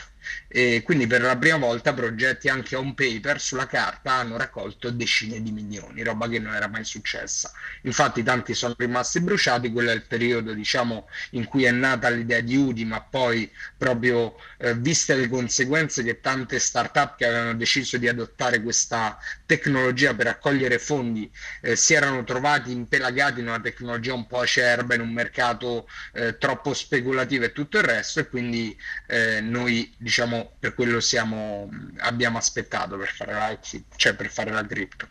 e 0.47 0.81
quindi 0.83 1.07
per 1.07 1.21
la 1.21 1.37
prima 1.37 1.57
volta 1.57 1.93
progetti 1.93 2.47
anche 2.49 2.75
on 2.75 2.93
paper 2.93 3.39
sulla 3.39 3.67
carta 3.67 4.13
hanno 4.13 4.37
raccolto 4.37 4.89
decine 4.91 5.41
di 5.41 5.51
milioni, 5.51 6.03
roba 6.03 6.27
che 6.29 6.39
non 6.39 6.53
era 6.53 6.67
mai 6.67 6.83
successa. 6.85 7.51
Infatti 7.83 8.23
tanti 8.23 8.53
sono 8.53 8.73
rimasti 8.77 9.19
bruciati, 9.19 9.71
quello 9.71 9.91
è 9.91 9.93
il 9.93 10.05
periodo 10.05 10.53
diciamo 10.53 11.07
in 11.31 11.45
cui 11.45 11.65
è 11.65 11.71
nata 11.71 12.09
l'idea 12.09 12.39
di 12.41 12.55
Udi, 12.55 12.85
ma 12.85 13.01
poi 13.01 13.51
proprio 13.77 14.35
eh, 14.57 14.73
viste 14.75 15.15
le 15.15 15.27
conseguenze 15.27 16.03
che 16.03 16.21
tante 16.21 16.59
start-up 16.59 17.17
che 17.17 17.25
avevano 17.25 17.55
deciso 17.55 17.97
di 17.97 18.07
adottare 18.07 18.61
questa 18.61 19.17
tecnologia 19.45 20.13
per 20.13 20.27
raccogliere 20.27 20.79
fondi 20.79 21.29
eh, 21.61 21.75
si 21.75 21.93
erano 21.93 22.23
trovati 22.23 22.71
impelagati 22.71 23.39
in 23.39 23.47
una 23.47 23.59
tecnologia 23.59 24.13
un 24.13 24.27
po' 24.27 24.39
acerba, 24.39 24.95
in 24.95 25.01
un 25.01 25.11
mercato 25.11 25.87
eh, 26.13 26.37
troppo 26.37 26.73
speculativo 26.73 27.45
e 27.45 27.51
tutto 27.51 27.77
il 27.77 27.83
resto 27.83 28.19
e 28.19 28.27
quindi 28.27 28.77
eh, 29.07 29.41
noi 29.41 29.93
diciamo 29.97 30.36
per 30.59 30.73
quello 30.73 30.99
siamo, 30.99 31.69
abbiamo 31.99 32.37
aspettato 32.37 32.97
per 32.97 33.09
fare 33.09 33.33
la 33.33 33.59
cioè 33.95 34.13
per 34.13 34.29
fare 34.29 34.51
la 34.51 34.65
cripto. 34.65 35.07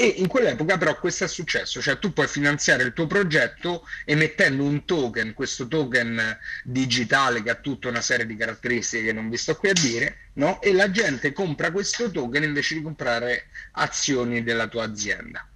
E 0.00 0.06
in 0.18 0.28
quell'epoca 0.28 0.78
però 0.78 0.96
questo 0.96 1.24
è 1.24 1.26
successo, 1.26 1.82
cioè 1.82 1.98
tu 1.98 2.12
puoi 2.12 2.28
finanziare 2.28 2.84
il 2.84 2.92
tuo 2.92 3.08
progetto 3.08 3.84
emettendo 4.04 4.62
un 4.62 4.84
token, 4.84 5.34
questo 5.34 5.66
token 5.66 6.38
digitale 6.62 7.42
che 7.42 7.50
ha 7.50 7.56
tutta 7.56 7.88
una 7.88 8.00
serie 8.00 8.24
di 8.24 8.36
caratteristiche 8.36 9.06
che 9.06 9.12
non 9.12 9.28
vi 9.28 9.36
sto 9.36 9.56
qui 9.56 9.70
a 9.70 9.72
dire, 9.72 10.30
no? 10.34 10.60
e 10.60 10.72
la 10.72 10.92
gente 10.92 11.32
compra 11.32 11.72
questo 11.72 12.12
token 12.12 12.44
invece 12.44 12.74
di 12.74 12.82
comprare 12.82 13.48
azioni 13.72 14.44
della 14.44 14.68
tua 14.68 14.84
azienda. 14.84 15.47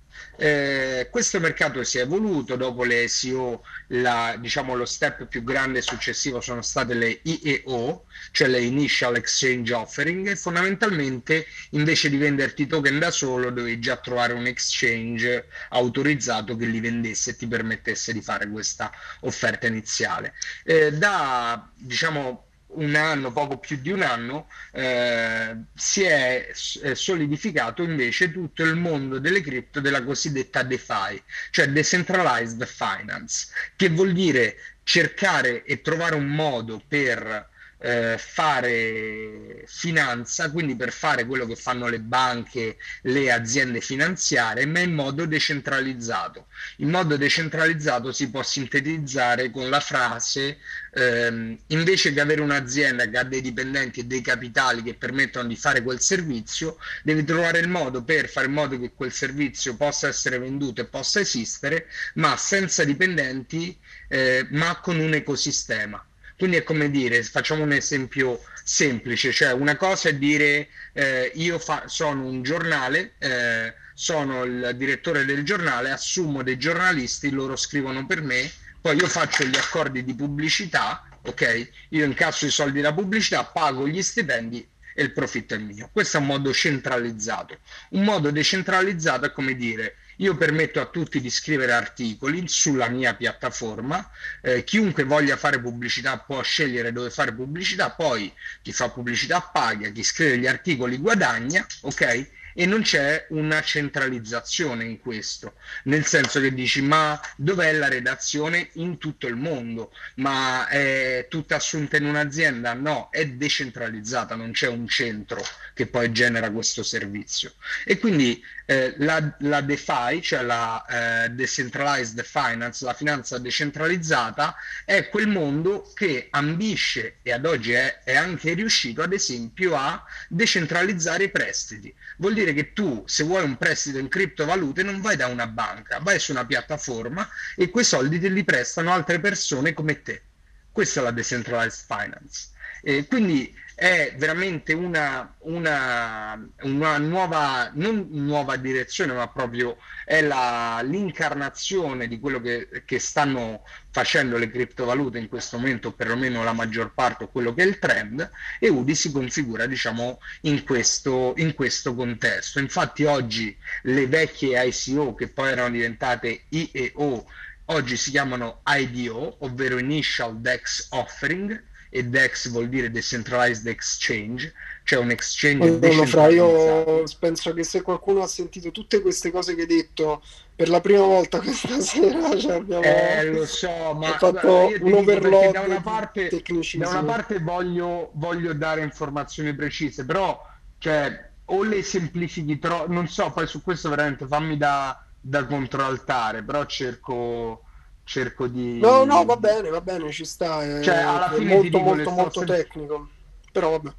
Eh, 0.42 1.06
questo 1.08 1.38
mercato 1.38 1.84
si 1.84 1.98
è 1.98 2.00
evoluto, 2.00 2.56
dopo 2.56 2.82
le 2.82 3.06
SEO 3.06 3.62
la, 3.90 4.34
diciamo, 4.40 4.74
lo 4.74 4.84
step 4.84 5.26
più 5.26 5.44
grande 5.44 5.80
successivo 5.82 6.40
sono 6.40 6.62
state 6.62 6.94
le 6.94 7.20
IEO, 7.22 8.06
cioè 8.32 8.48
le 8.48 8.60
Initial 8.60 9.14
Exchange 9.14 9.72
Offering, 9.72 10.26
e 10.26 10.34
fondamentalmente 10.34 11.46
invece 11.70 12.10
di 12.10 12.16
venderti 12.16 12.66
token 12.66 12.98
da 12.98 13.12
solo 13.12 13.50
dovevi 13.50 13.78
già 13.78 13.98
trovare 13.98 14.32
un 14.32 14.46
exchange 14.46 15.46
autorizzato 15.68 16.56
che 16.56 16.66
li 16.66 16.80
vendesse 16.80 17.30
e 17.30 17.36
ti 17.36 17.46
permettesse 17.46 18.12
di 18.12 18.20
fare 18.20 18.50
questa 18.50 18.90
offerta 19.20 19.68
iniziale. 19.68 20.34
Eh, 20.64 20.90
da 20.90 21.70
diciamo 21.76 22.46
un 22.74 22.94
anno, 22.94 23.32
poco 23.32 23.58
più 23.58 23.78
di 23.80 23.90
un 23.90 24.02
anno, 24.02 24.48
eh, 24.72 25.56
si 25.74 26.02
è 26.02 26.50
solidificato 26.52 27.82
invece 27.82 28.30
tutto 28.32 28.62
il 28.62 28.76
mondo 28.76 29.18
delle 29.18 29.40
cripto 29.40 29.80
della 29.80 30.02
cosiddetta 30.02 30.62
DeFi, 30.62 31.22
cioè 31.50 31.68
Decentralized 31.68 32.64
Finance, 32.66 33.48
che 33.76 33.88
vuol 33.88 34.12
dire 34.12 34.56
cercare 34.84 35.64
e 35.64 35.80
trovare 35.80 36.14
un 36.14 36.26
modo 36.26 36.82
per 36.86 37.50
eh, 37.82 38.16
fare 38.16 39.64
finanza, 39.66 40.50
quindi 40.50 40.76
per 40.76 40.92
fare 40.92 41.26
quello 41.26 41.46
che 41.46 41.56
fanno 41.56 41.88
le 41.88 41.98
banche, 42.00 42.76
le 43.02 43.32
aziende 43.32 43.80
finanziarie, 43.80 44.66
ma 44.66 44.80
in 44.80 44.94
modo 44.94 45.26
decentralizzato. 45.26 46.46
In 46.76 46.90
modo 46.90 47.16
decentralizzato 47.16 48.12
si 48.12 48.30
può 48.30 48.42
sintetizzare 48.42 49.50
con 49.50 49.68
la 49.68 49.80
frase 49.80 50.58
ehm, 50.94 51.58
invece 51.68 52.12
che 52.12 52.20
avere 52.20 52.40
un'azienda 52.40 53.08
che 53.08 53.18
ha 53.18 53.24
dei 53.24 53.40
dipendenti 53.40 54.00
e 54.00 54.04
dei 54.04 54.20
capitali 54.20 54.82
che 54.82 54.94
permettono 54.94 55.48
di 55.48 55.56
fare 55.56 55.82
quel 55.82 56.00
servizio, 56.00 56.76
devi 57.02 57.24
trovare 57.24 57.58
il 57.60 57.68
modo 57.68 58.02
per 58.02 58.28
fare 58.28 58.46
in 58.46 58.52
modo 58.52 58.78
che 58.78 58.92
quel 58.94 59.12
servizio 59.12 59.76
possa 59.76 60.08
essere 60.08 60.38
venduto 60.38 60.80
e 60.80 60.86
possa 60.86 61.20
esistere, 61.20 61.86
ma 62.14 62.36
senza 62.36 62.84
dipendenti, 62.84 63.76
eh, 64.08 64.46
ma 64.50 64.78
con 64.80 64.98
un 64.98 65.14
ecosistema. 65.14 66.04
Quindi 66.36 66.56
è 66.56 66.62
come 66.64 66.90
dire, 66.90 67.22
facciamo 67.22 67.62
un 67.62 67.72
esempio 67.72 68.40
semplice, 68.64 69.32
cioè 69.32 69.52
una 69.52 69.76
cosa 69.76 70.08
è 70.08 70.14
dire 70.14 70.68
eh, 70.92 71.30
io 71.34 71.58
fa- 71.58 71.84
sono 71.86 72.26
un 72.26 72.42
giornale, 72.42 73.12
eh, 73.18 73.74
sono 73.94 74.44
il 74.44 74.72
direttore 74.76 75.24
del 75.24 75.44
giornale, 75.44 75.90
assumo 75.90 76.42
dei 76.42 76.58
giornalisti, 76.58 77.30
loro 77.30 77.56
scrivono 77.56 78.06
per 78.06 78.22
me, 78.22 78.50
poi 78.82 78.96
io 78.96 79.06
faccio 79.06 79.44
gli 79.44 79.56
accordi 79.56 80.04
di 80.04 80.14
pubblicità, 80.14 81.08
ok? 81.24 81.70
Io 81.90 82.04
incasso 82.04 82.46
i 82.46 82.50
soldi 82.50 82.80
da 82.80 82.92
pubblicità, 82.92 83.44
pago 83.44 83.86
gli 83.86 84.02
stipendi 84.02 84.68
e 84.94 85.02
il 85.02 85.12
profitto 85.12 85.54
è 85.54 85.58
mio. 85.58 85.88
Questo 85.92 86.16
è 86.16 86.20
un 86.20 86.26
modo 86.26 86.52
centralizzato. 86.52 87.58
Un 87.90 88.02
modo 88.02 88.32
decentralizzato 88.32 89.26
è 89.26 89.32
come 89.32 89.54
dire 89.54 89.96
io 90.16 90.36
permetto 90.36 90.80
a 90.80 90.86
tutti 90.86 91.20
di 91.20 91.30
scrivere 91.30 91.72
articoli 91.72 92.46
sulla 92.46 92.88
mia 92.88 93.14
piattaforma, 93.14 94.10
eh, 94.42 94.62
chiunque 94.64 95.04
voglia 95.04 95.36
fare 95.36 95.60
pubblicità 95.60 96.18
può 96.18 96.42
scegliere 96.42 96.92
dove 96.92 97.10
fare 97.10 97.32
pubblicità, 97.32 97.90
poi 97.90 98.32
chi 98.62 98.72
fa 98.72 98.90
pubblicità 98.90 99.40
paga, 99.40 99.88
chi 99.90 100.02
scrive 100.02 100.38
gli 100.38 100.46
articoli 100.46 100.98
guadagna, 100.98 101.64
ok? 101.82 102.30
E 102.54 102.66
non 102.66 102.82
c'è 102.82 103.26
una 103.30 103.62
centralizzazione 103.62 104.84
in 104.84 105.00
questo, 105.00 105.54
nel 105.84 106.04
senso 106.04 106.40
che 106.40 106.52
dici 106.52 106.82
ma 106.82 107.20
dov'è 107.36 107.72
la 107.72 107.88
redazione 107.88 108.70
in 108.74 108.98
tutto 108.98 109.26
il 109.26 109.36
mondo? 109.36 109.92
Ma 110.16 110.68
è 110.68 111.26
tutta 111.28 111.56
assunta 111.56 111.96
in 111.96 112.04
un'azienda? 112.06 112.74
No, 112.74 113.08
è 113.10 113.26
decentralizzata, 113.26 114.34
non 114.34 114.52
c'è 114.52 114.68
un 114.68 114.86
centro 114.88 115.42
che 115.74 115.86
poi 115.86 116.12
genera 116.12 116.50
questo 116.50 116.82
servizio. 116.82 117.54
E 117.84 117.98
quindi 117.98 118.42
eh, 118.66 118.94
la, 118.98 119.34
la, 119.40 119.60
DeFi, 119.60 120.22
cioè 120.22 120.42
la 120.42 120.84
eh, 121.24 121.28
Decentralized 121.30 122.22
Finance, 122.24 122.84
la 122.84 122.94
finanza 122.94 123.38
decentralizzata, 123.38 124.54
è 124.84 125.08
quel 125.08 125.28
mondo 125.28 125.90
che 125.94 126.28
ambisce 126.30 127.16
e 127.22 127.32
ad 127.32 127.46
oggi 127.46 127.72
è, 127.72 128.00
è 128.04 128.16
anche 128.16 128.52
riuscito 128.54 129.02
ad 129.02 129.12
esempio 129.12 129.76
a 129.76 130.04
decentralizzare 130.28 131.24
i 131.24 131.30
prestiti. 131.30 131.94
Vuol 132.18 132.34
dire 132.34 132.52
che 132.52 132.72
tu 132.72 133.02
se 133.06 133.24
vuoi 133.24 133.44
un 133.44 133.56
prestito 133.56 133.98
in 133.98 134.08
criptovalute 134.08 134.82
non 134.82 135.00
vai 135.00 135.16
da 135.16 135.26
una 135.26 135.46
banca, 135.46 135.98
vai 136.00 136.18
su 136.18 136.32
una 136.32 136.46
piattaforma 136.46 137.28
e 137.56 137.70
quei 137.70 137.84
soldi 137.84 138.20
te 138.20 138.28
li 138.28 138.44
prestano 138.44 138.92
altre 138.92 139.20
persone 139.20 139.72
come 139.72 140.02
te. 140.02 140.22
Questa 140.70 141.00
è 141.00 141.02
la 141.02 141.10
Decentralized 141.10 141.84
Finance. 141.86 142.50
E 142.82 143.06
quindi 143.06 143.54
è 143.82 144.14
veramente 144.16 144.74
una, 144.74 145.34
una, 145.40 146.40
una, 146.60 146.98
nuova, 146.98 147.68
non 147.74 148.06
nuova 148.10 148.54
direzione, 148.54 149.12
ma 149.12 149.26
proprio 149.26 149.76
è 150.04 150.20
la, 150.20 150.80
l'incarnazione 150.84 152.06
di 152.06 152.20
quello 152.20 152.40
che, 152.40 152.84
che, 152.84 153.00
stanno 153.00 153.64
facendo 153.90 154.38
le 154.38 154.52
criptovalute 154.52 155.18
in 155.18 155.26
questo 155.26 155.58
momento, 155.58 155.90
perlomeno 155.90 156.44
la 156.44 156.52
maggior 156.52 156.92
parte, 156.94 157.24
o 157.24 157.28
quello 157.28 157.52
che 157.54 157.64
è 157.64 157.66
il 157.66 157.80
trend, 157.80 158.30
e 158.60 158.68
UDI 158.68 158.94
si 158.94 159.10
configura 159.10 159.66
diciamo, 159.66 160.20
in, 160.42 160.62
questo, 160.62 161.34
in 161.38 161.52
questo 161.54 161.96
contesto. 161.96 162.60
Infatti 162.60 163.02
oggi 163.02 163.56
le 163.82 164.06
vecchie 164.06 164.64
ICO, 164.64 165.16
che 165.16 165.26
poi 165.26 165.50
erano 165.50 165.70
diventate 165.70 166.44
IEO, 166.50 167.26
oggi 167.64 167.96
si 167.96 168.12
chiamano 168.12 168.60
IDO, 168.64 169.38
ovvero 169.40 169.76
Initial 169.78 170.38
Dex 170.38 170.86
Offering, 170.90 171.70
e 171.94 172.04
DEX 172.04 172.48
vuol 172.48 172.70
dire 172.70 172.90
Decentralized 172.90 173.66
Exchange, 173.66 174.50
cioè 174.82 174.98
un 174.98 175.10
exchange 175.10 175.94
no, 175.94 176.06
fra, 176.06 176.28
io 176.28 177.04
penso 177.18 177.52
che 177.52 177.64
se 177.64 177.82
qualcuno 177.82 178.22
ha 178.22 178.26
sentito 178.26 178.70
tutte 178.70 179.02
queste 179.02 179.30
cose 179.30 179.54
che 179.54 179.60
hai 179.60 179.66
detto 179.66 180.22
per 180.56 180.70
la 180.70 180.80
prima 180.80 181.02
volta 181.02 181.38
questa 181.40 181.78
sera 181.84 182.34
cioè 182.38 182.54
abbiamo 182.54 182.82
eh, 182.82 183.30
lo 183.32 183.44
so, 183.44 183.92
ma 183.92 184.16
fatto 184.16 184.72
un 184.80 184.92
overload 184.94 185.52
da 185.52 185.60
una 185.60 185.82
parte, 185.82 186.30
da 186.76 186.88
una 186.88 187.04
parte 187.04 187.40
voglio, 187.40 188.08
voglio, 188.14 188.54
dare 188.54 188.80
informazioni 188.80 189.54
precise, 189.54 190.06
però 190.06 190.42
cioè, 190.78 191.28
o 191.44 191.62
le 191.62 191.82
semplifichi 191.82 192.58
troppo, 192.58 192.90
non 192.90 193.06
so, 193.06 193.30
poi 193.32 193.46
su 193.46 193.62
questo 193.62 193.90
veramente 193.90 194.26
fammi 194.26 194.56
da, 194.56 195.04
da 195.20 195.44
controaltare, 195.44 196.42
però 196.42 196.64
cerco 196.64 197.64
cerco 198.04 198.46
di... 198.46 198.78
No, 198.78 199.04
no, 199.04 199.24
va 199.24 199.36
bene, 199.36 199.68
va 199.68 199.80
bene, 199.80 200.10
ci 200.10 200.24
sta. 200.24 200.62
È, 200.62 200.82
Cioè, 200.82 200.96
alla 200.96 201.30
è 201.30 201.36
fine 201.36 201.60
ti 201.60 201.70
molto, 201.70 201.78
molto, 201.78 202.10
molto 202.10 202.40
forze- 202.40 202.54
tecnico. 202.56 203.08
Però 203.50 203.70
vabbè. 203.70 203.94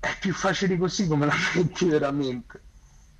È 0.00 0.16
più 0.18 0.32
facile 0.32 0.78
così 0.78 1.06
come 1.06 1.26
la 1.26 1.34
metti 1.54 1.84
veramente. 1.86 2.62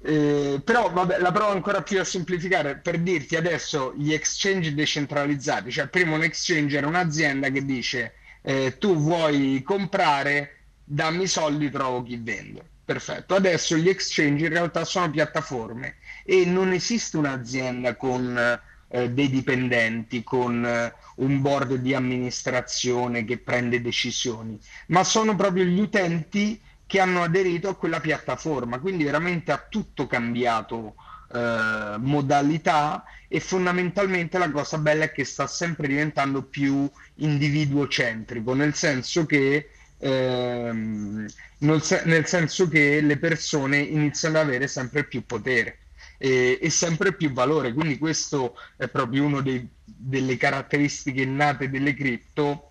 Eh, 0.03 0.63
però 0.65 0.91
vabbè, 0.91 1.19
la 1.19 1.31
provo 1.31 1.51
ancora 1.53 1.83
più 1.83 2.01
a 2.01 2.05
semplificare 2.05 2.77
per 2.79 3.01
dirti 3.01 3.37
adesso 3.37 3.93
gli 3.95 4.15
exchange 4.15 4.73
decentralizzati, 4.73 5.71
cioè 5.71 5.89
prima 5.89 6.15
un 6.15 6.23
exchange 6.23 6.79
era 6.79 6.87
un'azienda 6.87 7.51
che 7.51 7.67
dice 7.67 8.15
eh, 8.41 8.79
tu 8.79 8.97
vuoi 8.97 9.63
comprare, 9.63 10.57
dammi 10.85 11.25
i 11.25 11.29
soldi, 11.29 11.71
trovo 11.71 12.03
chi 12.03 12.17
vende. 12.17 12.65
Perfetto. 12.83 13.35
Adesso 13.35 13.77
gli 13.77 13.89
exchange 13.89 14.47
in 14.47 14.53
realtà 14.53 14.85
sono 14.85 15.11
piattaforme 15.11 15.97
e 16.25 16.45
non 16.47 16.73
esiste 16.73 17.19
un'azienda 17.19 17.95
con 17.95 18.61
eh, 18.91 19.11
dei 19.11 19.31
dipendenti, 19.31 20.23
con 20.23 20.65
eh, 20.65 20.93
un 21.17 21.41
board 21.41 21.75
di 21.77 21.95
amministrazione 21.95 23.25
che 23.25 23.39
prende 23.39 23.81
decisioni, 23.81 24.59
ma 24.89 25.05
sono 25.05 25.37
proprio 25.37 25.65
gli 25.65 25.81
utenti 25.81 26.61
che 26.87 26.99
hanno 27.01 27.23
aderito 27.23 27.69
a 27.69 27.77
quella 27.77 28.01
piattaforma, 28.01 28.81
quindi 28.81 29.05
veramente 29.05 29.53
ha 29.53 29.65
tutto 29.69 30.07
cambiato 30.09 30.97
eh, 31.33 31.97
modalità 31.99 33.05
e 33.29 33.39
fondamentalmente 33.39 34.39
la 34.39 34.51
cosa 34.51 34.79
bella 34.79 35.05
è 35.05 35.13
che 35.13 35.25
sta 35.25 35.47
sempre 35.47 35.87
diventando 35.87 36.43
più 36.43 36.91
individuocentrico, 37.17 38.55
nel 38.55 38.75
senso 38.75 39.25
che, 39.27 39.71
ehm, 39.99 41.27
nel, 41.59 41.83
se- 41.83 42.03
nel 42.07 42.27
senso 42.27 42.67
che 42.69 43.01
le 43.01 43.19
persone 43.19 43.79
iniziano 43.79 44.41
ad 44.41 44.47
avere 44.47 44.67
sempre 44.67 45.05
più 45.05 45.25
potere 45.25 45.80
e, 46.23 46.59
e 46.61 46.69
sempre 46.69 47.15
più 47.15 47.33
valore, 47.33 47.73
quindi 47.73 47.97
questo 47.97 48.55
è 48.77 48.89
proprio 48.89 49.25
una 49.25 49.43
delle 49.83 50.37
caratteristiche 50.37 51.25
nate 51.25 51.71
delle 51.71 51.95
cripto 51.95 52.69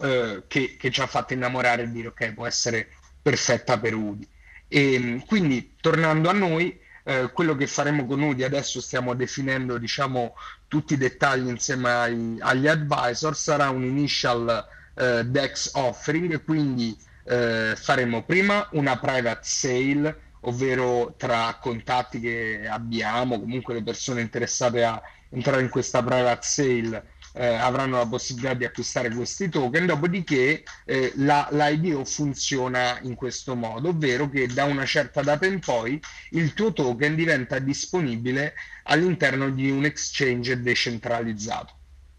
eh, 0.00 0.44
che, 0.48 0.76
che 0.78 0.90
ci 0.90 1.02
ha 1.02 1.06
fatto 1.06 1.34
innamorare 1.34 1.82
e 1.82 1.90
dire 1.90 2.08
ok, 2.08 2.32
può 2.32 2.46
essere 2.46 2.88
perfetta 3.20 3.78
per 3.78 3.94
Udi. 3.94 4.26
E 4.66 5.22
quindi 5.26 5.74
tornando 5.78 6.30
a 6.30 6.32
noi, 6.32 6.80
eh, 7.04 7.30
quello 7.34 7.54
che 7.54 7.66
faremo 7.66 8.06
con 8.06 8.22
Udi 8.22 8.44
adesso 8.44 8.80
stiamo 8.80 9.12
definendo 9.12 9.76
diciamo 9.76 10.34
tutti 10.66 10.94
i 10.94 10.96
dettagli 10.96 11.48
insieme 11.48 11.90
ai- 11.90 12.36
agli 12.40 12.66
advisor, 12.66 13.36
sarà 13.36 13.68
un 13.68 13.84
initial 13.84 14.66
eh, 14.94 15.22
DEX 15.26 15.72
offering, 15.74 16.42
quindi 16.42 16.96
eh, 17.24 17.74
faremo 17.76 18.22
prima 18.24 18.66
una 18.72 18.98
private 18.98 19.40
sale, 19.42 20.22
ovvero 20.44 21.14
tra 21.16 21.58
contatti 21.60 22.20
che 22.20 22.66
abbiamo, 22.68 23.40
comunque 23.40 23.74
le 23.74 23.82
persone 23.82 24.20
interessate 24.20 24.84
a 24.84 25.02
entrare 25.30 25.62
in 25.62 25.68
questa 25.68 26.02
private 26.02 26.46
sale 26.46 27.12
eh, 27.36 27.46
avranno 27.46 27.98
la 27.98 28.06
possibilità 28.06 28.54
di 28.54 28.64
acquistare 28.64 29.10
questi 29.10 29.48
token, 29.48 29.86
dopodiché 29.86 30.62
eh, 30.84 31.12
la, 31.16 31.48
l'IDO 31.50 32.04
funziona 32.04 32.98
in 33.02 33.14
questo 33.16 33.56
modo, 33.56 33.88
ovvero 33.88 34.30
che 34.30 34.46
da 34.46 34.64
una 34.64 34.84
certa 34.86 35.20
data 35.20 35.44
in 35.44 35.58
poi 35.58 36.00
il 36.30 36.54
tuo 36.54 36.72
token 36.72 37.16
diventa 37.16 37.58
disponibile 37.58 38.54
all'interno 38.84 39.50
di 39.50 39.68
un 39.68 39.84
exchange 39.84 40.60
decentralizzato. 40.60 41.74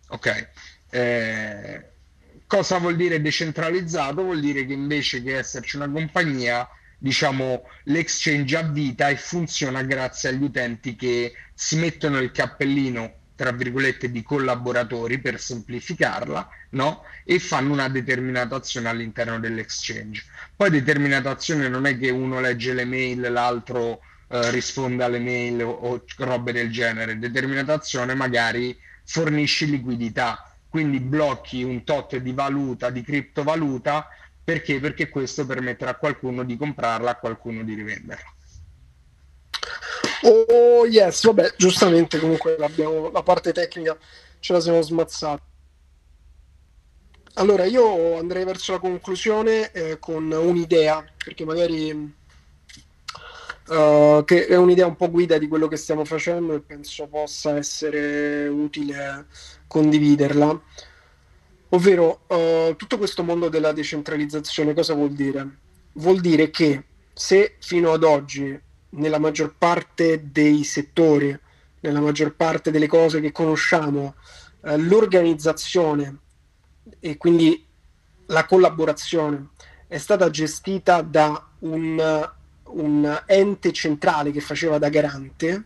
Ok? 0.10 0.49
Eh, 0.89 1.85
cosa 2.45 2.77
vuol 2.80 2.97
dire 2.97 3.22
decentralizzato? 3.22 4.22
Vuol 4.22 4.41
dire 4.41 4.65
che 4.65 4.73
invece 4.73 5.23
che 5.23 5.38
esserci 5.38 5.77
una 5.77 5.89
compagnia, 5.89 6.68
diciamo, 6.97 7.63
l'exchange 7.84 8.57
ha 8.57 8.63
vita 8.63 9.09
e 9.09 9.17
funziona 9.17 9.84
grazie 9.84 10.30
agli 10.30 10.43
utenti 10.43 10.95
che 10.95 11.34
si 11.53 11.77
mettono 11.77 12.19
il 12.19 12.31
cappellino 12.31 13.23
tra 13.35 13.51
virgolette, 13.51 14.09
di 14.09 14.23
collaboratori 14.23 15.19
per 15.19 15.39
semplificarla, 15.39 16.47
no? 16.69 17.03
E 17.26 17.38
fanno 17.39 17.73
una 17.73 17.89
determinata 17.89 18.55
azione 18.55 18.88
all'interno 18.88 19.39
dell'exchange. 19.39 20.23
Poi 20.55 20.69
determinata 20.69 21.31
azione 21.31 21.67
non 21.67 21.85
è 21.85 21.97
che 21.97 22.09
uno 22.09 22.39
legge 22.39 22.73
le 22.73 22.85
mail, 22.85 23.19
l'altro 23.19 23.99
eh, 24.30 24.51
risponde 24.51 25.03
alle 25.03 25.19
mail 25.19 25.63
o, 25.63 25.69
o 25.69 26.05
robe 26.17 26.53
del 26.53 26.72
genere. 26.72 27.19
Determinata 27.19 27.73
azione 27.73 28.13
magari 28.15 28.77
fornisci 29.03 29.69
liquidità, 29.69 30.55
quindi 30.69 31.01
blocchi 31.01 31.61
un 31.61 31.84
tot 31.84 32.15
di 32.15 32.31
valuta, 32.31 32.89
di 32.89 33.03
criptovaluta, 33.03 34.07
perché? 34.45 34.80
Perché 34.80 35.09
questo 35.09 35.45
permetterà 35.45 35.91
a 35.91 35.95
qualcuno 35.95 36.43
di 36.43 36.55
comprarla, 36.55 37.11
a 37.11 37.17
qualcuno 37.17 37.63
di 37.63 37.73
rivenderla. 37.73 38.34
Oh 40.22 40.85
yes, 40.85 41.26
vabbè, 41.26 41.55
giustamente 41.57 42.19
comunque 42.19 42.55
la 42.57 43.23
parte 43.23 43.51
tecnica 43.51 43.97
ce 44.39 44.53
la 44.53 44.59
siamo 44.59 44.81
smazzata. 44.81 45.41
Allora, 47.38 47.65
io 47.65 48.17
andrei 48.17 48.45
verso 48.45 48.72
la 48.72 48.80
conclusione 48.80 49.72
eh, 49.72 49.99
con 49.99 50.31
un'idea, 50.31 51.03
perché 51.17 51.43
magari 51.43 52.13
eh, 53.67 54.23
che 54.26 54.45
è 54.45 54.55
un'idea 54.55 54.85
un 54.85 54.95
po' 54.95 55.09
guida 55.09 55.38
di 55.38 55.47
quello 55.47 55.67
che 55.67 55.76
stiamo 55.76 56.05
facendo 56.05 56.53
e 56.53 56.61
penso 56.61 57.07
possa 57.07 57.57
essere 57.57 58.47
utile 58.47 59.26
condividerla. 59.67 60.61
Ovvero, 61.76 62.22
eh, 62.27 62.76
tutto 62.77 62.97
questo 62.97 63.22
mondo 63.22 63.49
della 63.49 63.73
decentralizzazione 63.73 64.73
cosa 64.73 64.93
vuol 64.93 65.11
dire? 65.11 65.57
Vuol 65.95 66.22
dire 66.22 66.49
che 66.49 66.85
se 67.14 67.57
fino 67.60 67.91
ad 67.91 68.03
oggi 68.03 68.57
nella 68.91 69.19
maggior 69.19 69.56
parte 69.57 70.31
dei 70.31 70.64
settori, 70.64 71.38
nella 71.81 71.99
maggior 71.99 72.34
parte 72.34 72.72
delle 72.72 72.88
cose 72.88 73.19
che 73.19 73.34
conosciamo, 73.34 74.15
eh, 74.64 74.77
l'organizzazione 74.77 76.19
e 77.02 77.18
quindi 77.18 77.65
la 78.27 78.45
collaborazione 78.45 79.49
è 79.88 79.97
stata 79.97 80.30
gestita 80.30 81.02
da 81.02 81.45
un, 81.60 82.31
un 82.68 83.23
ente 83.26 83.73
centrale 83.73 84.31
che 84.31 84.39
faceva 84.39 84.77
da 84.77 84.88
garante, 84.88 85.64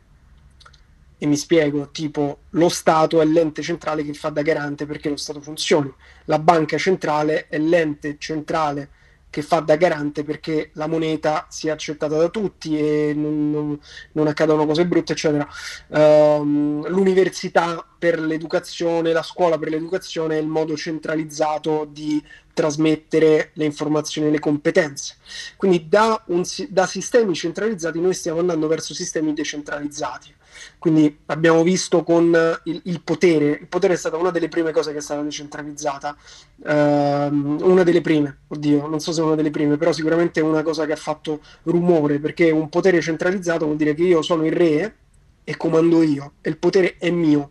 e 1.20 1.26
mi 1.28 1.36
spiego, 1.36 1.90
tipo 1.92 2.40
lo 2.52 2.70
Stato 2.70 3.22
è 3.22 3.26
l'ente 3.26 3.62
centrale 3.62 4.04
che 4.04 4.14
fa 4.14 4.30
da 4.30 4.42
garante 4.42 4.86
perché 4.86 5.10
lo 5.10 5.18
Stato 5.18 5.42
funzioni, 5.42 5.94
la 6.26 6.40
banca 6.40 6.78
centrale 6.78 7.48
è 7.50 7.60
l'ente 7.60 8.16
centrale 8.18 8.90
che 9.30 9.42
fa 9.44 9.60
da 9.60 9.76
garante 9.76 10.24
perché 10.24 10.72
la 10.74 10.88
moneta 10.88 11.46
sia 11.50 11.74
accettata 11.74 12.18
da 12.18 12.30
tutti 12.30 12.78
e 12.78 13.14
non, 13.16 13.52
non, 13.52 13.80
non 14.14 14.28
accadano 14.28 14.66
cose 14.66 14.88
brutte, 14.88 15.14
eccetera. 15.14 15.48
Um, 15.90 16.88
l'università 16.88 17.86
per 17.98 18.20
l'educazione, 18.20 19.12
la 19.12 19.22
scuola 19.22 19.60
per 19.60 19.70
l'educazione 19.70 20.38
è 20.38 20.42
il 20.42 20.48
modo 20.48 20.76
centralizzato 20.76 21.88
di 21.92 22.24
trasmettere 22.54 23.52
le 23.54 23.66
informazioni 23.66 24.30
e 24.30 24.32
le 24.32 24.40
competenze. 24.40 25.18
Quindi 25.58 25.88
da, 25.88 26.24
un, 26.28 26.44
da 26.70 26.88
sistemi 26.88 27.36
centralizzati 27.36 28.00
noi 28.00 28.14
stiamo 28.16 28.40
andando 28.40 28.68
verso 28.68 28.96
sistemi 28.96 29.34
decentralizzati. 29.34 30.38
Quindi 30.78 31.20
abbiamo 31.28 31.64
visto 31.64 32.04
con 32.04 32.60
il, 32.64 32.82
il, 32.86 33.02
potere, 33.02 33.58
il 33.62 33.68
potere 33.68 33.94
è 33.94 33.98
stata 33.98 34.18
una 34.18 34.32
delle 34.32 34.50
prime 34.50 34.72
cose 34.72 34.92
che 34.92 35.00
è 35.00 35.02
stata 35.02 35.22
decentralizzata, 35.22 36.16
uh, 36.56 36.70
una 36.72 37.84
delle 37.84 38.02
prime, 38.02 38.40
oddio, 38.48 38.88
non 38.88 39.00
so 39.00 39.12
se 39.12 39.22
una 39.22 39.36
delle 39.36 39.52
prime, 39.52 39.78
però 39.78 39.92
sicuramente 39.92 40.40
è 40.40 40.44
una 40.44 40.64
cosa 40.64 40.86
che 40.86 40.94
ha 40.94 40.98
fatto 40.98 41.42
rumore, 41.64 42.20
perché 42.20 42.52
un 42.52 42.70
potere 42.70 43.02
centralizzato 43.02 43.66
vuol 43.66 43.78
dire 43.78 43.94
che 43.94 44.04
io 44.04 44.22
sono 44.22 44.46
il 44.46 44.52
re 44.52 44.96
e 45.44 45.58
comando 45.58 46.02
io, 46.04 46.34
e 46.42 46.50
il 46.50 46.58
potere 46.58 46.96
è 46.98 47.10
mio. 47.10 47.50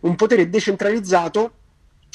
Un 0.00 0.16
potere 0.16 0.48
decentralizzato, 0.48 1.52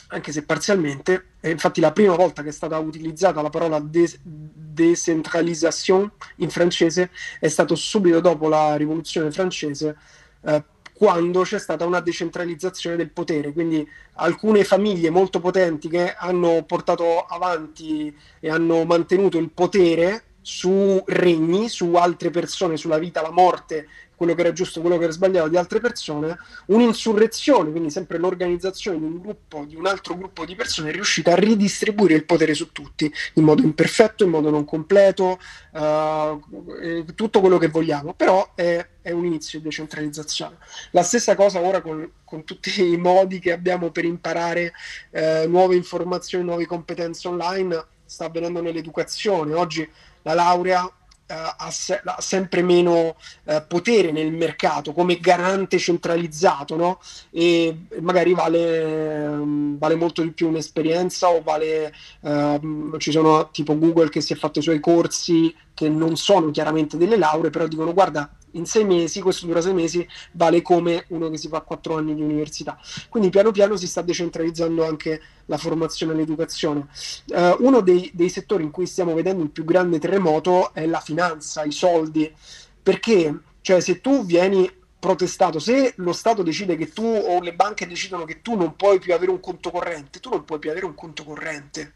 anche 0.08 0.32
se 0.32 0.44
parzialmente, 0.44 1.32
è 1.40 1.50
infatti 1.50 1.82
la 1.82 1.92
prima 1.92 2.16
volta 2.16 2.44
che 2.44 2.50
è 2.50 2.54
stata 2.54 2.78
utilizzata 2.78 3.42
la 3.42 3.50
parola 3.50 3.82
decentralisation 3.82 6.12
in 6.38 6.50
francese 6.50 7.12
è 7.40 7.48
stato 7.48 7.76
subito 7.76 8.20
dopo 8.20 8.48
la 8.48 8.76
rivoluzione 8.76 9.32
francese 9.32 9.96
eh, 10.42 10.64
quando 10.94 11.44
c'è 11.44 11.60
stata 11.60 11.86
una 11.86 12.00
decentralizzazione 12.00 12.96
del 12.96 13.12
potere, 13.12 13.54
quindi 13.54 13.88
alcune 14.14 14.64
famiglie 14.64 15.12
molto 15.12 15.40
potenti 15.40 15.90
che 15.90 16.16
hanno 16.16 16.64
portato 16.66 17.22
avanti 17.22 18.12
e 18.40 18.50
hanno 18.50 18.84
mantenuto 18.84 19.38
il 19.38 19.52
potere 19.52 20.24
su 20.42 21.04
regni, 21.06 21.70
su 21.70 21.94
altre 21.94 22.32
persone, 22.32 22.78
sulla 22.78 22.98
vita, 22.98 23.22
la 23.22 23.32
morte 23.32 23.88
quello 24.18 24.34
che 24.34 24.42
era 24.42 24.52
giusto, 24.52 24.82
quello 24.82 24.98
che 24.98 25.04
era 25.04 25.14
sbagliato 25.14 25.48
di 25.48 25.58
altre 25.58 25.80
persone, 25.80 26.40
un'insurrezione, 26.66 27.70
quindi 27.70 27.92
sempre 27.92 28.18
l'organizzazione 28.18 28.98
di 28.98 29.06
un 29.06 29.20
gruppo, 29.20 29.64
di 29.64 29.76
un 29.76 29.86
altro 29.86 30.18
gruppo 30.18 30.44
di 30.44 30.56
persone 30.56 30.90
è 30.90 30.92
riuscita 30.92 31.34
a 31.34 31.36
ridistribuire 31.36 32.16
il 32.16 32.26
potere 32.26 32.56
su 32.56 32.72
tutti 32.72 33.14
in 33.36 33.44
modo 33.44 33.62
imperfetto, 33.62 34.24
in 34.24 34.32
modo 34.32 34.50
non 34.50 34.66
completo, 34.66 35.40
uh, 35.74 37.14
tutto 37.14 37.40
quello 37.42 37.60
che 37.60 37.68
vogliamo, 37.68 38.16
però 38.16 38.54
è, 38.56 38.84
è, 39.04 39.12
un 39.12 39.24
inizio 39.24 39.60
di 39.60 39.66
decentralizzazione. 39.66 40.58
La 40.92 41.04
stessa 41.04 41.36
cosa 41.36 41.62
ora 41.62 41.82
con, 41.82 42.10
con 42.24 42.44
tutti 42.44 42.92
i 42.92 42.98
modi 42.98 43.38
che 43.38 43.52
abbiamo 43.52 43.92
per 43.92 44.04
imparare 44.04 44.74
eh, 45.12 45.46
nuove 45.48 45.76
informazioni, 45.76 46.44
nuove 46.44 46.66
competenze 46.66 47.28
online, 47.28 47.86
sta 48.04 48.26
avvenendo 48.26 48.64
nell'educazione. 48.64 49.54
Oggi 49.54 49.88
la 50.24 50.34
laurea 50.34 50.92
ha, 51.28 51.70
se- 51.72 52.02
ha, 52.04 52.22
sempre 52.22 52.62
meno 52.62 53.16
uh, 53.44 53.64
potere 53.68 54.12
nel 54.12 54.32
mercato 54.32 54.94
come 54.94 55.20
garante 55.20 55.78
centralizzato, 55.78 56.76
no? 56.76 57.00
E 57.32 57.86
magari 58.00 58.34
vale, 58.34 59.28
um, 59.28 59.78
vale 59.78 59.96
molto 59.96 60.22
di 60.22 60.32
più 60.32 60.48
un'esperienza 60.48 61.30
o 61.30 61.42
vale, 61.42 61.94
uh, 62.22 62.98
ci 62.98 63.12
sono 63.12 63.50
tipo 63.52 63.78
Google 63.78 64.10
che 64.10 64.22
si 64.22 64.34
è 64.34 64.36
fatto 64.36 64.60
i 64.60 64.64
suoi 64.64 64.80
corsi 64.80 65.54
che 65.74 65.90
non 65.90 66.16
sono 66.16 66.50
chiaramente 66.52 66.98
delle 66.98 67.18
lauree, 67.18 67.52
però 67.52 67.68
dicono 67.68 67.94
guarda 67.94 68.30
in 68.52 68.66
sei 68.66 68.86
mesi, 68.86 69.22
questo 69.22 69.46
dura 69.46 69.62
sei 69.62 69.74
mesi, 69.74 70.08
vale 70.34 70.62
come 70.62 71.06
uno 71.10 71.30
che 71.30 71.38
si 71.38 71.48
fa 71.48 71.62
quattro 71.62 71.98
anni 71.98 72.16
di 72.16 72.22
università. 72.22 72.80
Quindi 73.10 73.30
piano 73.30 73.52
piano 73.52 73.76
si 73.76 73.88
sta 73.88 74.02
decentralizzando 74.02 74.86
anche 74.86 75.22
la 75.46 75.58
formazione 75.58 76.14
e 76.14 76.16
l'educazione. 76.16 76.88
Uh, 77.28 77.56
uno 77.60 77.82
dei, 77.82 78.10
dei 78.14 78.30
settori 78.30 78.64
in 78.64 78.72
cui 78.72 78.86
stiamo 78.86 79.14
vedendo 79.14 79.44
il 79.44 79.50
più 79.50 79.64
grande 79.64 80.00
terremoto 80.00 80.74
è 80.74 80.86
la 80.86 81.00
finanza, 81.00 81.64
i 81.64 81.72
soldi, 81.72 82.34
perché 82.82 83.42
cioè, 83.68 83.82
se 83.82 84.00
tu 84.00 84.26
vieni 84.26 84.72
protestato, 84.98 85.60
se 85.60 85.94
lo 85.98 86.14
Stato 86.14 86.42
decide 86.42 86.78
che 86.78 86.92
tu 86.94 87.04
o 87.04 87.42
le 87.42 87.54
banche 87.54 87.86
decidono 87.86 88.24
che 88.24 88.42
tu 88.42 88.56
non 88.56 88.78
puoi 88.78 88.98
più 88.98 89.14
avere 89.14 89.30
un 89.30 89.42
conto 89.42 89.72
corrente, 89.72 90.22
tu 90.22 90.30
non 90.30 90.46
puoi 90.46 90.58
più 90.58 90.70
avere 90.70 90.86
un 90.86 90.96
conto 90.96 91.26
corrente. 91.26 91.96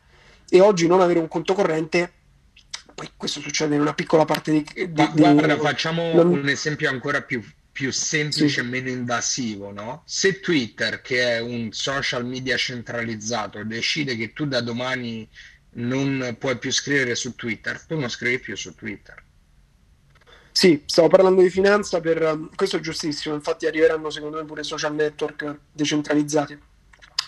E 0.50 0.60
oggi 0.60 0.86
non 0.86 1.00
avere 1.00 1.20
un 1.20 1.30
conto 1.30 1.54
corrente 1.54 2.12
poi 3.02 3.10
questo 3.18 3.40
succede 3.40 3.74
in 3.74 3.82
una 3.82 3.96
piccola 3.96 4.26
parte 4.26 4.52
di... 4.52 4.64
di, 4.74 4.92
Ma, 4.94 5.08
di 5.08 5.22
guarda, 5.22 5.58
facciamo 5.58 6.14
non... 6.14 6.28
un 6.28 6.48
esempio 6.48 6.88
ancora 6.88 7.24
più, 7.24 7.44
più 7.72 7.92
semplice 7.92 8.60
e 8.60 8.64
sì. 8.64 8.70
meno 8.70 8.90
invasivo, 8.90 9.72
no? 9.72 10.04
Se 10.06 10.40
Twitter, 10.40 11.02
che 11.02 11.38
è 11.38 11.40
un 11.40 11.72
social 11.72 12.24
media 12.28 12.56
centralizzato, 12.58 13.64
decide 13.64 14.16
che 14.16 14.34
tu 14.34 14.46
da 14.46 14.62
domani 14.62 15.28
non 15.74 16.36
puoi 16.38 16.60
più 16.60 16.72
scrivere 16.72 17.16
su 17.16 17.34
Twitter, 17.34 17.82
tu 17.82 17.98
non 17.98 18.08
scrivi 18.08 18.38
più 18.38 18.56
su 18.56 18.76
Twitter. 18.76 19.24
Sì, 20.52 20.84
stavo 20.86 21.08
parlando 21.08 21.42
di 21.42 21.50
finanza 21.50 22.02
per 22.02 22.22
um, 22.22 22.50
questo 22.54 22.78
è 22.78 22.82
giustissimo, 22.82 23.34
infatti 23.34 23.66
arriveranno 23.66 24.12
secondo 24.12 24.38
me 24.38 24.46
pure 24.46 24.62
social 24.62 24.94
network 24.94 25.58
decentralizzati. 25.72 26.60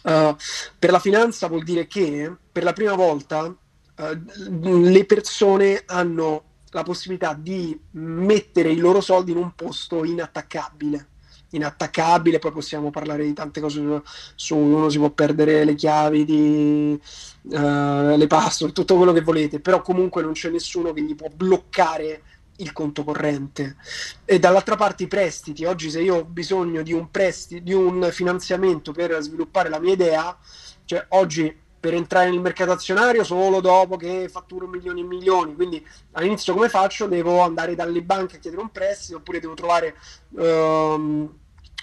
Uh, 0.04 0.36
per 0.78 0.92
la 0.92 1.00
finanza 1.00 1.48
vuol 1.48 1.64
dire 1.64 1.88
che 1.88 2.32
per 2.52 2.64
la 2.64 2.74
prima 2.74 2.94
volta 2.94 3.56
le 3.96 5.06
persone 5.06 5.84
hanno 5.86 6.44
la 6.72 6.84
possibilità 6.84 7.34
di 7.34 7.80
mettere 7.92 8.72
i 8.72 8.78
loro 8.78 9.02
soldi 9.02 9.32
in 9.32 9.38
un 9.38 9.54
posto 9.56 10.04
inattaccabile. 10.04 11.10
Inattaccabile, 11.52 12.40
poi 12.40 12.52
possiamo 12.52 12.90
parlare 12.90 13.26
di 13.26 13.34
tante 13.34 13.62
cose 13.62 14.02
su 14.36 14.58
uno 14.58 14.90
si 14.90 14.98
può 14.98 15.12
perdere 15.12 15.64
le 15.64 15.76
chiavi, 15.76 16.26
di, 16.26 17.00
uh, 17.44 18.16
le 18.18 18.28
password, 18.28 18.74
tutto 18.74 18.96
quello 18.96 19.14
che 19.14 19.22
volete, 19.22 19.60
però 19.60 19.84
comunque 19.84 20.24
non 20.24 20.32
c'è 20.32 20.50
nessuno 20.50 20.94
che 20.94 21.04
gli 21.04 21.14
può 21.14 21.28
bloccare 21.32 22.24
il 22.58 22.72
conto 22.72 23.04
corrente. 23.04 23.76
E 24.26 24.40
dall'altra 24.40 24.76
parte 24.76 25.04
i 25.04 25.08
prestiti, 25.08 25.64
oggi 25.66 25.92
se 25.92 26.02
io 26.02 26.16
ho 26.16 26.26
bisogno 26.26 26.82
di 26.82 26.92
un 26.92 27.12
prestito, 27.12 27.64
di 27.64 27.74
un 27.74 28.10
finanziamento 28.12 28.92
per 28.92 29.16
sviluppare 29.22 29.70
la 29.70 29.80
mia 29.80 29.94
idea, 29.94 30.36
cioè 30.86 31.06
oggi 31.10 31.56
per 31.84 31.96
entrare 31.96 32.30
nel 32.30 32.40
mercato 32.40 32.72
azionario 32.72 33.26
solo 33.26 33.60
dopo 33.60 33.98
che 33.98 34.30
fatturo 34.30 34.68
milioni 34.68 35.02
e 35.02 35.04
milioni. 35.04 35.54
Quindi 35.54 35.86
all'inizio 36.14 36.54
come 36.54 36.70
faccio? 36.70 37.08
Devo 37.08 37.42
andare 37.42 37.76
dalle 37.76 38.02
banche 38.02 38.38
a 38.38 38.40
chiedere 38.40 38.62
un 38.62 38.72
prestito 38.72 39.18
oppure 39.18 39.42
devo 39.42 39.54
trovare 39.54 39.98
um, 40.30 41.30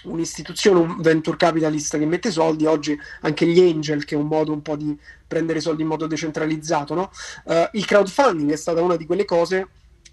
un'istituzione, 0.05 0.79
un 0.79 1.01
venture 1.01 1.37
capitalist 1.37 1.99
che 1.99 2.05
mette 2.07 2.31
soldi. 2.31 2.65
Oggi 2.65 2.97
anche 3.21 3.45
gli 3.45 3.59
angel, 3.59 4.03
che 4.03 4.15
è 4.15 4.17
un 4.17 4.25
modo 4.25 4.51
un 4.51 4.63
po' 4.63 4.75
di 4.75 4.99
prendere 5.27 5.59
soldi 5.59 5.83
in 5.83 5.89
modo 5.89 6.07
decentralizzato. 6.07 6.95
No? 6.95 7.11
Uh, 7.43 7.69
il 7.73 7.85
crowdfunding 7.85 8.51
è 8.51 8.57
stata 8.57 8.81
una 8.81 8.95
di 8.95 9.05
quelle 9.05 9.25
cose 9.25 9.67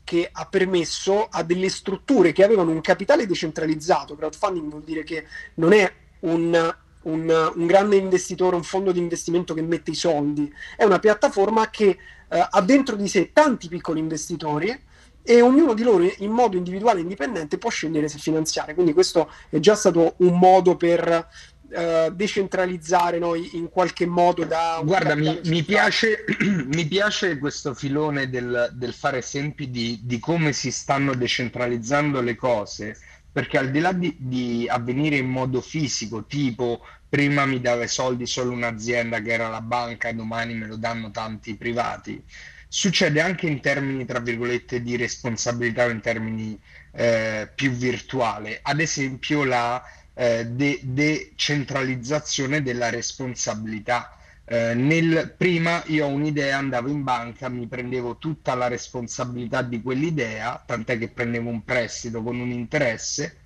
che 0.04 0.28
ha 0.30 0.44
permesso 0.44 1.28
a 1.30 1.42
delle 1.42 1.70
strutture 1.70 2.32
che 2.32 2.44
avevano 2.44 2.72
un 2.72 2.82
capitale 2.82 3.24
decentralizzato. 3.24 4.16
Crowdfunding 4.16 4.68
vuol 4.68 4.82
dire 4.82 5.02
che 5.02 5.24
non 5.54 5.72
è 5.72 5.90
un 6.20 6.76
un, 7.02 7.52
un, 7.54 7.66
grande 7.66 7.96
investitore, 7.96 8.56
un 8.56 8.62
fondo 8.62 8.92
di 8.92 8.98
investimento 8.98 9.54
che 9.54 9.62
mette 9.62 9.90
i 9.90 9.94
soldi, 9.94 10.52
è 10.76 10.84
una 10.84 10.98
piattaforma 10.98 11.70
che 11.70 11.86
eh, 11.86 12.48
ha 12.50 12.60
dentro 12.60 12.96
di 12.96 13.08
sé 13.08 13.32
tanti 13.32 13.68
piccoli 13.68 14.00
investitori 14.00 14.86
e 15.22 15.42
ognuno 15.42 15.74
di 15.74 15.82
loro 15.82 16.10
in 16.18 16.30
modo 16.30 16.56
individuale 16.56 17.00
e 17.00 17.02
indipendente 17.02 17.58
può 17.58 17.68
scegliere 17.68 18.08
se 18.08 18.18
finanziare. 18.18 18.72
Quindi 18.72 18.94
questo 18.94 19.30
è 19.50 19.58
già 19.58 19.74
stato 19.74 20.14
un 20.18 20.38
modo 20.38 20.76
per 20.76 21.28
uh, 21.68 22.10
decentralizzare 22.12 23.18
noi 23.18 23.50
in 23.58 23.68
qualche 23.68 24.06
modo 24.06 24.44
da... 24.44 24.80
Guarda, 24.82 25.14
mi, 25.14 25.38
mi, 25.44 25.62
piace, 25.64 26.24
mi, 26.72 26.86
piace, 26.86 27.38
questo 27.38 27.74
filone 27.74 28.30
del, 28.30 28.70
del 28.72 28.94
fare 28.94 29.18
esempi 29.18 29.70
di, 29.70 30.00
di, 30.02 30.18
come 30.18 30.54
si 30.54 30.70
stanno 30.70 31.14
decentralizzando 31.14 32.22
le 32.22 32.34
cose, 32.34 32.96
perché 33.30 33.58
al 33.58 33.70
di 33.70 33.78
là 33.80 33.92
di, 33.92 34.14
di 34.18 34.66
avvenire 34.68 35.16
in 35.16 35.28
modo 35.28 35.60
fisico, 35.60 36.26
tipo 36.26 36.82
prima 37.08 37.46
mi 37.46 37.60
dava 37.60 37.84
i 37.84 37.88
soldi 37.88 38.26
solo 38.26 38.52
un'azienda 38.52 39.20
che 39.20 39.32
era 39.32 39.48
la 39.48 39.60
banca, 39.60 40.12
domani 40.12 40.54
me 40.54 40.66
lo 40.66 40.76
danno 40.76 41.10
tanti 41.10 41.56
privati. 41.56 42.22
Succede 42.70 43.20
anche 43.20 43.46
in 43.46 43.60
termini, 43.60 44.04
tra 44.04 44.20
virgolette, 44.20 44.82
di 44.82 44.96
responsabilità 44.96 45.86
o 45.86 45.90
in 45.90 46.00
termini 46.00 46.58
eh, 46.92 47.50
più 47.54 47.70
virtuale. 47.70 48.58
Ad 48.62 48.80
esempio 48.80 49.44
la 49.44 49.82
eh, 50.14 50.44
de- 50.46 50.80
decentralizzazione 50.82 52.62
della 52.62 52.90
responsabilità. 52.90 54.17
Eh, 54.50 54.72
nel, 54.72 55.34
prima 55.36 55.82
io 55.88 56.06
ho 56.06 56.08
un'idea, 56.08 56.56
andavo 56.56 56.88
in 56.88 57.02
banca, 57.02 57.50
mi 57.50 57.68
prendevo 57.68 58.16
tutta 58.16 58.54
la 58.54 58.66
responsabilità 58.66 59.60
di 59.60 59.82
quell'idea, 59.82 60.62
tant'è 60.66 60.96
che 60.96 61.10
prendevo 61.10 61.50
un 61.50 61.64
prestito 61.64 62.22
con 62.22 62.40
un 62.40 62.50
interesse 62.50 63.42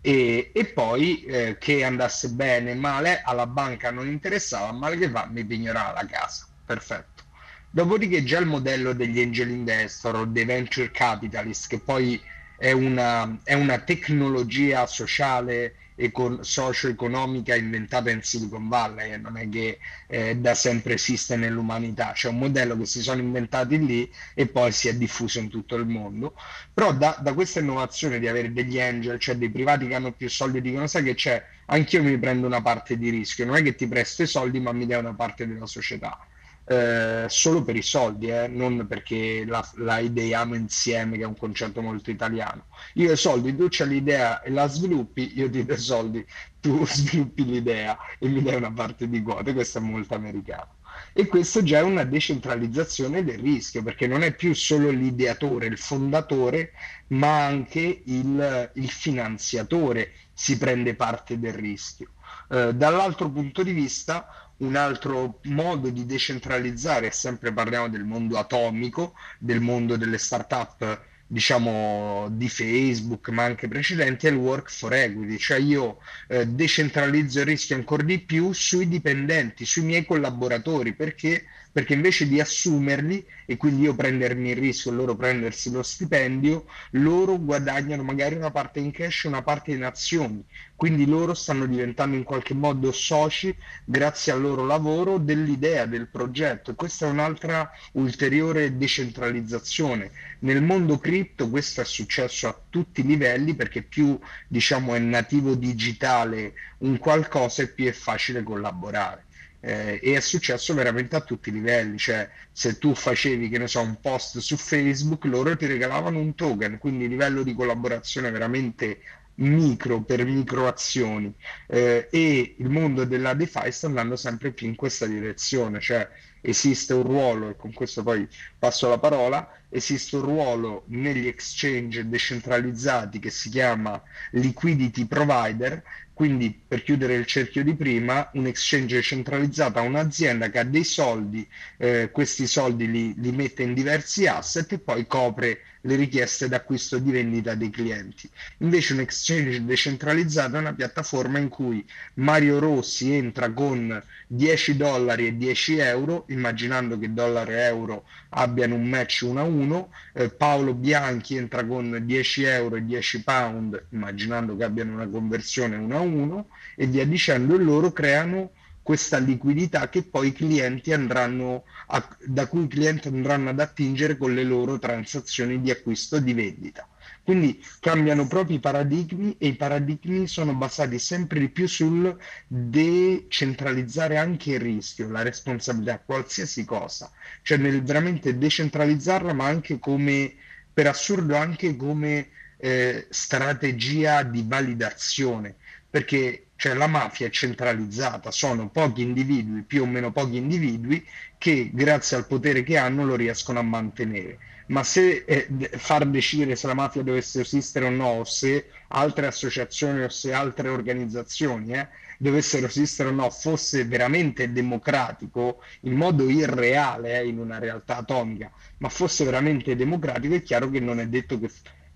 e, 0.00 0.52
e 0.54 0.66
poi 0.66 1.24
eh, 1.24 1.56
che 1.58 1.82
andasse 1.82 2.30
bene, 2.30 2.74
male, 2.74 3.22
alla 3.24 3.46
banca 3.48 3.90
non 3.90 4.06
interessava, 4.06 4.70
male 4.70 4.96
che 4.98 5.10
va, 5.10 5.26
mi 5.28 5.44
pignorava 5.44 5.92
la 6.00 6.06
casa. 6.06 6.46
Perfetto. 6.64 7.24
Dopodiché 7.68 8.22
già 8.22 8.38
il 8.38 8.46
modello 8.46 8.92
degli 8.92 9.20
angel 9.20 9.50
investor 9.50 10.14
o 10.14 10.24
dei 10.26 10.44
venture 10.44 10.92
capitalist, 10.92 11.66
che 11.68 11.80
poi 11.80 12.20
è 12.56 12.70
una, 12.70 13.40
è 13.42 13.54
una 13.54 13.80
tecnologia 13.80 14.86
sociale 14.86 15.74
econ- 15.96 16.44
socio-economica 16.44 17.54
inventata 17.56 18.10
in 18.10 18.22
Silicon 18.22 18.68
Valley 18.68 19.12
e 19.12 19.16
non 19.16 19.36
è 19.36 19.48
che 19.48 19.78
eh, 20.06 20.36
da 20.36 20.54
sempre 20.54 20.94
esiste 20.94 21.36
nell'umanità, 21.36 22.12
c'è 22.12 22.28
un 22.28 22.38
modello 22.38 22.76
che 22.76 22.86
si 22.86 23.02
sono 23.02 23.20
inventati 23.20 23.84
lì 23.84 24.10
e 24.34 24.46
poi 24.46 24.70
si 24.72 24.88
è 24.88 24.94
diffuso 24.94 25.38
in 25.38 25.48
tutto 25.48 25.76
il 25.76 25.86
mondo. 25.86 26.34
Però 26.72 26.92
da, 26.92 27.18
da 27.20 27.32
questa 27.34 27.60
innovazione 27.60 28.18
di 28.18 28.28
avere 28.28 28.52
degli 28.52 28.80
angel, 28.80 29.18
cioè 29.18 29.36
dei 29.36 29.50
privati 29.50 29.86
che 29.88 29.94
hanno 29.94 30.12
più 30.12 30.28
soldi, 30.28 30.60
dicono 30.60 30.86
sai 30.86 31.02
che 31.02 31.14
c'è, 31.14 31.42
anch'io 31.66 32.02
mi 32.02 32.16
prendo 32.18 32.46
una 32.46 32.62
parte 32.62 32.96
di 32.98 33.10
rischio, 33.10 33.46
non 33.46 33.56
è 33.56 33.62
che 33.62 33.74
ti 33.74 33.88
presto 33.88 34.22
i 34.22 34.26
soldi 34.26 34.60
ma 34.60 34.72
mi 34.72 34.86
dai 34.86 34.98
una 34.98 35.14
parte 35.14 35.46
della 35.46 35.66
società 35.66 36.25
eh, 36.68 37.26
solo 37.28 37.62
per 37.62 37.76
i 37.76 37.82
soldi, 37.82 38.28
eh, 38.28 38.48
non 38.48 38.86
perché 38.88 39.44
la, 39.46 39.66
la, 39.76 39.98
ideiamo 39.98 40.54
insieme, 40.54 41.16
che 41.16 41.22
è 41.22 41.26
un 41.26 41.36
concetto 41.36 41.80
molto 41.80 42.10
italiano. 42.10 42.66
Io 42.94 43.12
i 43.12 43.16
soldi, 43.16 43.54
tu 43.54 43.68
c'hai 43.70 43.88
l'idea 43.88 44.42
e 44.42 44.50
la 44.50 44.66
sviluppi, 44.66 45.32
io 45.36 45.48
ti 45.48 45.64
do 45.64 45.74
i 45.74 45.78
soldi, 45.78 46.26
tu 46.60 46.84
sviluppi 46.86 47.44
l'idea 47.44 47.96
e 48.18 48.28
mi 48.28 48.42
dai 48.42 48.56
una 48.56 48.72
parte 48.72 49.08
di 49.08 49.22
quote, 49.22 49.52
questo 49.52 49.78
è 49.78 49.80
molto 49.80 50.14
americano. 50.14 50.74
E 51.12 51.26
questo 51.26 51.62
già 51.62 51.78
è 51.78 51.82
una 51.82 52.04
decentralizzazione 52.04 53.22
del 53.22 53.38
rischio, 53.38 53.82
perché 53.82 54.06
non 54.06 54.22
è 54.22 54.34
più 54.34 54.54
solo 54.54 54.90
l'ideatore, 54.90 55.66
il 55.66 55.78
fondatore, 55.78 56.72
ma 57.08 57.44
anche 57.44 58.02
il, 58.06 58.70
il 58.74 58.90
finanziatore 58.90 60.12
si 60.32 60.58
prende 60.58 60.94
parte 60.94 61.38
del 61.38 61.54
rischio. 61.54 62.08
Eh, 62.48 62.74
dall'altro 62.74 63.30
punto 63.30 63.62
di 63.62 63.72
vista, 63.72 64.45
un 64.58 64.76
altro 64.76 65.40
modo 65.44 65.90
di 65.90 66.06
decentralizzare, 66.06 67.10
sempre 67.10 67.52
parliamo 67.52 67.88
del 67.88 68.04
mondo 68.04 68.38
atomico, 68.38 69.14
del 69.38 69.60
mondo 69.60 69.96
delle 69.96 70.18
start-up, 70.18 71.02
diciamo 71.26 72.28
di 72.30 72.48
Facebook, 72.48 73.28
ma 73.30 73.44
anche 73.44 73.68
precedenti, 73.68 74.26
è 74.26 74.30
il 74.30 74.36
work 74.36 74.70
for 74.70 74.94
equity, 74.94 75.36
cioè 75.38 75.58
io 75.58 75.98
eh, 76.28 76.46
decentralizzo 76.46 77.40
il 77.40 77.46
rischio 77.46 77.76
ancora 77.76 78.02
di 78.02 78.20
più 78.20 78.52
sui 78.52 78.88
dipendenti, 78.88 79.64
sui 79.64 79.82
miei 79.82 80.06
collaboratori, 80.06 80.94
perché 80.94 81.44
perché 81.76 81.92
invece 81.92 82.26
di 82.26 82.40
assumerli 82.40 83.22
e 83.44 83.58
quindi 83.58 83.82
io 83.82 83.94
prendermi 83.94 84.48
il 84.48 84.56
rischio 84.56 84.90
e 84.90 84.94
loro 84.94 85.14
prendersi 85.14 85.70
lo 85.70 85.82
stipendio, 85.82 86.64
loro 86.92 87.38
guadagnano 87.38 88.02
magari 88.02 88.34
una 88.34 88.50
parte 88.50 88.80
in 88.80 88.90
cash 88.90 89.24
e 89.24 89.28
una 89.28 89.42
parte 89.42 89.72
in 89.72 89.84
azioni, 89.84 90.42
quindi 90.74 91.04
loro 91.04 91.34
stanno 91.34 91.66
diventando 91.66 92.16
in 92.16 92.22
qualche 92.22 92.54
modo 92.54 92.92
soci 92.92 93.54
grazie 93.84 94.32
al 94.32 94.40
loro 94.40 94.64
lavoro 94.64 95.18
dell'idea, 95.18 95.84
del 95.84 96.08
progetto. 96.08 96.74
Questa 96.74 97.08
è 97.08 97.10
un'altra 97.10 97.70
ulteriore 97.92 98.78
decentralizzazione. 98.78 100.12
Nel 100.38 100.62
mondo 100.62 100.96
cripto 100.96 101.50
questo 101.50 101.82
è 101.82 101.84
successo 101.84 102.48
a 102.48 102.58
tutti 102.70 103.02
i 103.02 103.06
livelli 103.06 103.54
perché 103.54 103.82
più 103.82 104.18
diciamo 104.48 104.94
è 104.94 104.98
nativo 104.98 105.54
digitale 105.54 106.54
un 106.78 106.96
qualcosa 106.96 107.60
e 107.60 107.68
più 107.68 107.84
è 107.84 107.92
facile 107.92 108.42
collaborare 108.42 109.25
eh, 109.66 109.98
e 110.00 110.14
è 110.14 110.20
successo 110.20 110.74
veramente 110.74 111.16
a 111.16 111.20
tutti 111.20 111.48
i 111.48 111.52
livelli, 111.52 111.98
cioè 111.98 112.30
se 112.52 112.78
tu 112.78 112.94
facevi, 112.94 113.48
che 113.48 113.58
ne 113.58 113.66
so, 113.66 113.80
un 113.80 114.00
post 114.00 114.38
su 114.38 114.56
Facebook, 114.56 115.24
loro 115.24 115.56
ti 115.56 115.66
regalavano 115.66 116.20
un 116.20 116.36
token, 116.36 116.78
quindi 116.78 117.08
livello 117.08 117.42
di 117.42 117.52
collaborazione 117.52 118.30
veramente 118.30 119.00
micro 119.38 120.02
per 120.02 120.24
micro 120.24 120.68
azioni. 120.68 121.34
Eh, 121.66 122.06
e 122.12 122.54
il 122.56 122.70
mondo 122.70 123.04
della 123.04 123.34
DeFi 123.34 123.72
sta 123.72 123.88
andando 123.88 124.14
sempre 124.14 124.52
più 124.52 124.68
in 124.68 124.76
questa 124.76 125.06
direzione, 125.06 125.80
cioè 125.80 126.08
esiste 126.40 126.94
un 126.94 127.02
ruolo, 127.02 127.50
e 127.50 127.56
con 127.56 127.72
questo 127.72 128.04
poi 128.04 128.24
passo 128.56 128.88
la 128.88 128.98
parola, 128.98 129.50
esiste 129.68 130.14
un 130.14 130.22
ruolo 130.22 130.84
negli 130.88 131.26
exchange 131.26 132.08
decentralizzati 132.08 133.18
che 133.18 133.30
si 133.30 133.50
chiama 133.50 134.00
liquidity 134.30 135.06
provider, 135.06 135.82
quindi 136.16 136.50
per 136.66 136.82
chiudere 136.82 137.12
il 137.12 137.26
cerchio 137.26 137.62
di 137.62 137.74
prima, 137.74 138.30
un 138.32 138.46
exchange 138.46 139.02
centralizzato 139.02 139.78
a 139.78 139.82
un'azienda 139.82 140.48
che 140.48 140.60
ha 140.60 140.64
dei 140.64 140.82
soldi, 140.82 141.46
eh, 141.76 142.08
questi 142.10 142.46
soldi 142.46 142.90
li, 142.90 143.14
li 143.18 143.32
mette 143.32 143.62
in 143.62 143.74
diversi 143.74 144.26
asset 144.26 144.72
e 144.72 144.78
poi 144.78 145.06
copre 145.06 145.58
le 145.86 145.94
richieste 145.94 146.48
d'acquisto 146.48 146.98
di 146.98 147.10
vendita 147.10 147.54
dei 147.54 147.70
clienti. 147.70 148.28
Invece 148.58 148.92
un 148.92 149.00
exchange 149.00 149.64
decentralizzato 149.64 150.56
è 150.56 150.58
una 150.58 150.74
piattaforma 150.74 151.38
in 151.38 151.48
cui 151.48 151.86
Mario 152.14 152.58
Rossi 152.58 153.14
entra 153.14 153.50
con 153.52 154.02
10 154.26 154.76
dollari 154.76 155.28
e 155.28 155.36
10 155.36 155.78
euro, 155.78 156.24
immaginando 156.28 156.98
che 156.98 157.12
dollaro 157.12 157.50
e 157.50 157.60
euro 157.60 158.04
abbiano 158.30 158.74
un 158.74 158.88
match 158.88 159.20
1 159.22 159.40
a 159.40 159.44
1, 159.44 159.92
eh, 160.14 160.28
Paolo 160.28 160.74
Bianchi 160.74 161.36
entra 161.36 161.64
con 161.64 161.98
10 162.02 162.42
euro 162.42 162.76
e 162.76 162.84
10 162.84 163.22
pound, 163.22 163.86
immaginando 163.90 164.56
che 164.56 164.64
abbiano 164.64 164.92
una 164.92 165.08
conversione 165.08 165.76
1 165.76 165.96
a 165.96 166.00
1, 166.00 166.48
e 166.74 166.86
via 166.86 167.06
dicendo, 167.06 167.54
e 167.54 167.58
loro 167.58 167.92
creano 167.92 168.50
questa 168.86 169.18
liquidità 169.18 169.88
che 169.88 170.04
poi 170.04 170.28
i 170.28 170.32
clienti 170.32 170.92
andranno 170.92 171.64
a, 171.88 172.16
da 172.24 172.46
cui 172.46 172.62
i 172.62 172.68
clienti 172.68 173.08
andranno 173.08 173.48
ad 173.50 173.58
attingere 173.58 174.16
con 174.16 174.32
le 174.32 174.44
loro 174.44 174.78
transazioni 174.78 175.60
di 175.60 175.72
acquisto 175.72 176.14
e 176.14 176.22
di 176.22 176.32
vendita. 176.32 176.88
Quindi 177.24 177.60
cambiano 177.80 178.28
proprio 178.28 178.58
i 178.58 178.60
paradigmi 178.60 179.34
e 179.40 179.48
i 179.48 179.56
paradigmi 179.56 180.28
sono 180.28 180.54
basati 180.54 181.00
sempre 181.00 181.40
di 181.40 181.48
più 181.48 181.66
sul 181.66 182.16
decentralizzare 182.46 184.18
anche 184.18 184.52
il 184.52 184.60
rischio, 184.60 185.10
la 185.10 185.22
responsabilità, 185.22 185.98
qualsiasi 185.98 186.64
cosa, 186.64 187.10
cioè 187.42 187.58
nel 187.58 187.82
veramente 187.82 188.38
decentralizzarla, 188.38 189.32
ma 189.32 189.46
anche 189.46 189.80
come, 189.80 190.32
per 190.72 190.86
assurdo, 190.86 191.34
anche 191.34 191.74
come 191.74 192.28
eh, 192.56 193.08
strategia 193.10 194.22
di 194.22 194.44
validazione, 194.46 195.56
perché 195.90 196.45
cioè 196.56 196.74
la 196.74 196.86
mafia 196.86 197.26
è 197.26 197.30
centralizzata, 197.30 198.30
sono 198.30 198.68
pochi 198.70 199.02
individui, 199.02 199.62
più 199.62 199.82
o 199.82 199.86
meno 199.86 200.10
pochi 200.10 200.38
individui, 200.38 201.06
che 201.38 201.70
grazie 201.72 202.16
al 202.16 202.26
potere 202.26 202.62
che 202.62 202.78
hanno 202.78 203.04
lo 203.04 203.14
riescono 203.14 203.58
a 203.58 203.62
mantenere. 203.62 204.38
Ma 204.68 204.82
se 204.82 205.24
eh, 205.26 205.48
far 205.76 206.06
decidere 206.06 206.56
se 206.56 206.66
la 206.66 206.74
mafia 206.74 207.02
dovesse 207.02 207.42
esistere 207.42 207.86
o 207.86 207.90
no, 207.90 208.06
o 208.06 208.24
se 208.24 208.70
altre 208.88 209.26
associazioni 209.26 210.02
o 210.02 210.08
se 210.08 210.32
altre 210.32 210.68
organizzazioni 210.68 211.72
eh, 211.74 211.88
dovessero 212.18 212.66
esistere 212.66 213.10
o 213.10 213.12
no, 213.12 213.30
fosse 213.30 213.84
veramente 213.84 214.50
democratico, 214.50 215.62
in 215.82 215.92
modo 215.92 216.28
irreale, 216.28 217.20
eh, 217.20 217.28
in 217.28 217.38
una 217.38 217.58
realtà 217.58 217.98
atomica, 217.98 218.50
ma 218.78 218.88
fosse 218.88 219.24
veramente 219.24 219.76
democratico, 219.76 220.34
è 220.34 220.42
chiaro 220.42 220.70
che 220.70 220.80
non 220.80 220.98
è 221.00 221.06
detto 221.06 221.38
che, 221.38 221.50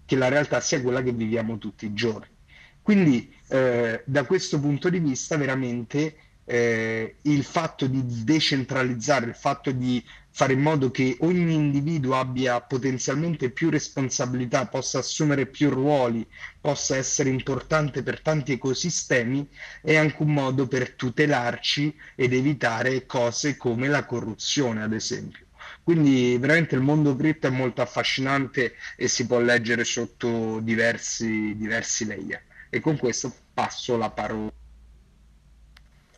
che 0.04 0.16
la 0.16 0.28
realtà 0.28 0.60
sia 0.60 0.80
quella 0.80 1.02
che 1.02 1.12
viviamo 1.12 1.58
tutti 1.58 1.86
i 1.86 1.92
giorni. 1.92 2.38
Quindi 2.82 3.32
eh, 3.48 4.02
da 4.04 4.24
questo 4.24 4.58
punto 4.60 4.88
di 4.88 4.98
vista 4.98 5.36
veramente 5.36 6.16
eh, 6.44 7.16
il 7.22 7.44
fatto 7.44 7.86
di 7.86 8.02
decentralizzare, 8.24 9.26
il 9.26 9.34
fatto 9.36 9.70
di 9.70 10.04
fare 10.32 10.52
in 10.54 10.60
modo 10.60 10.90
che 10.90 11.16
ogni 11.20 11.54
individuo 11.54 12.16
abbia 12.16 12.60
potenzialmente 12.60 13.50
più 13.50 13.70
responsabilità, 13.70 14.66
possa 14.66 14.98
assumere 14.98 15.46
più 15.46 15.70
ruoli, 15.70 16.26
possa 16.60 16.96
essere 16.96 17.28
importante 17.30 18.02
per 18.02 18.20
tanti 18.20 18.52
ecosistemi, 18.52 19.48
è 19.82 19.96
anche 19.96 20.22
un 20.22 20.32
modo 20.32 20.66
per 20.66 20.94
tutelarci 20.94 21.94
ed 22.16 22.32
evitare 22.32 23.06
cose 23.06 23.56
come 23.56 23.86
la 23.88 24.04
corruzione, 24.04 24.82
ad 24.82 24.92
esempio. 24.92 25.46
Quindi 25.84 26.36
veramente 26.38 26.74
il 26.74 26.80
mondo 26.80 27.14
cripto 27.16 27.46
è 27.46 27.50
molto 27.50 27.82
affascinante 27.82 28.74
e 28.96 29.08
si 29.08 29.26
può 29.26 29.38
leggere 29.40 29.84
sotto 29.84 30.60
diversi, 30.60 31.54
diversi 31.56 32.06
layer. 32.06 32.42
E 32.70 32.80
con 32.80 32.96
questo 32.96 33.32
passo 33.52 33.96
la 33.96 34.10
parola 34.10 34.50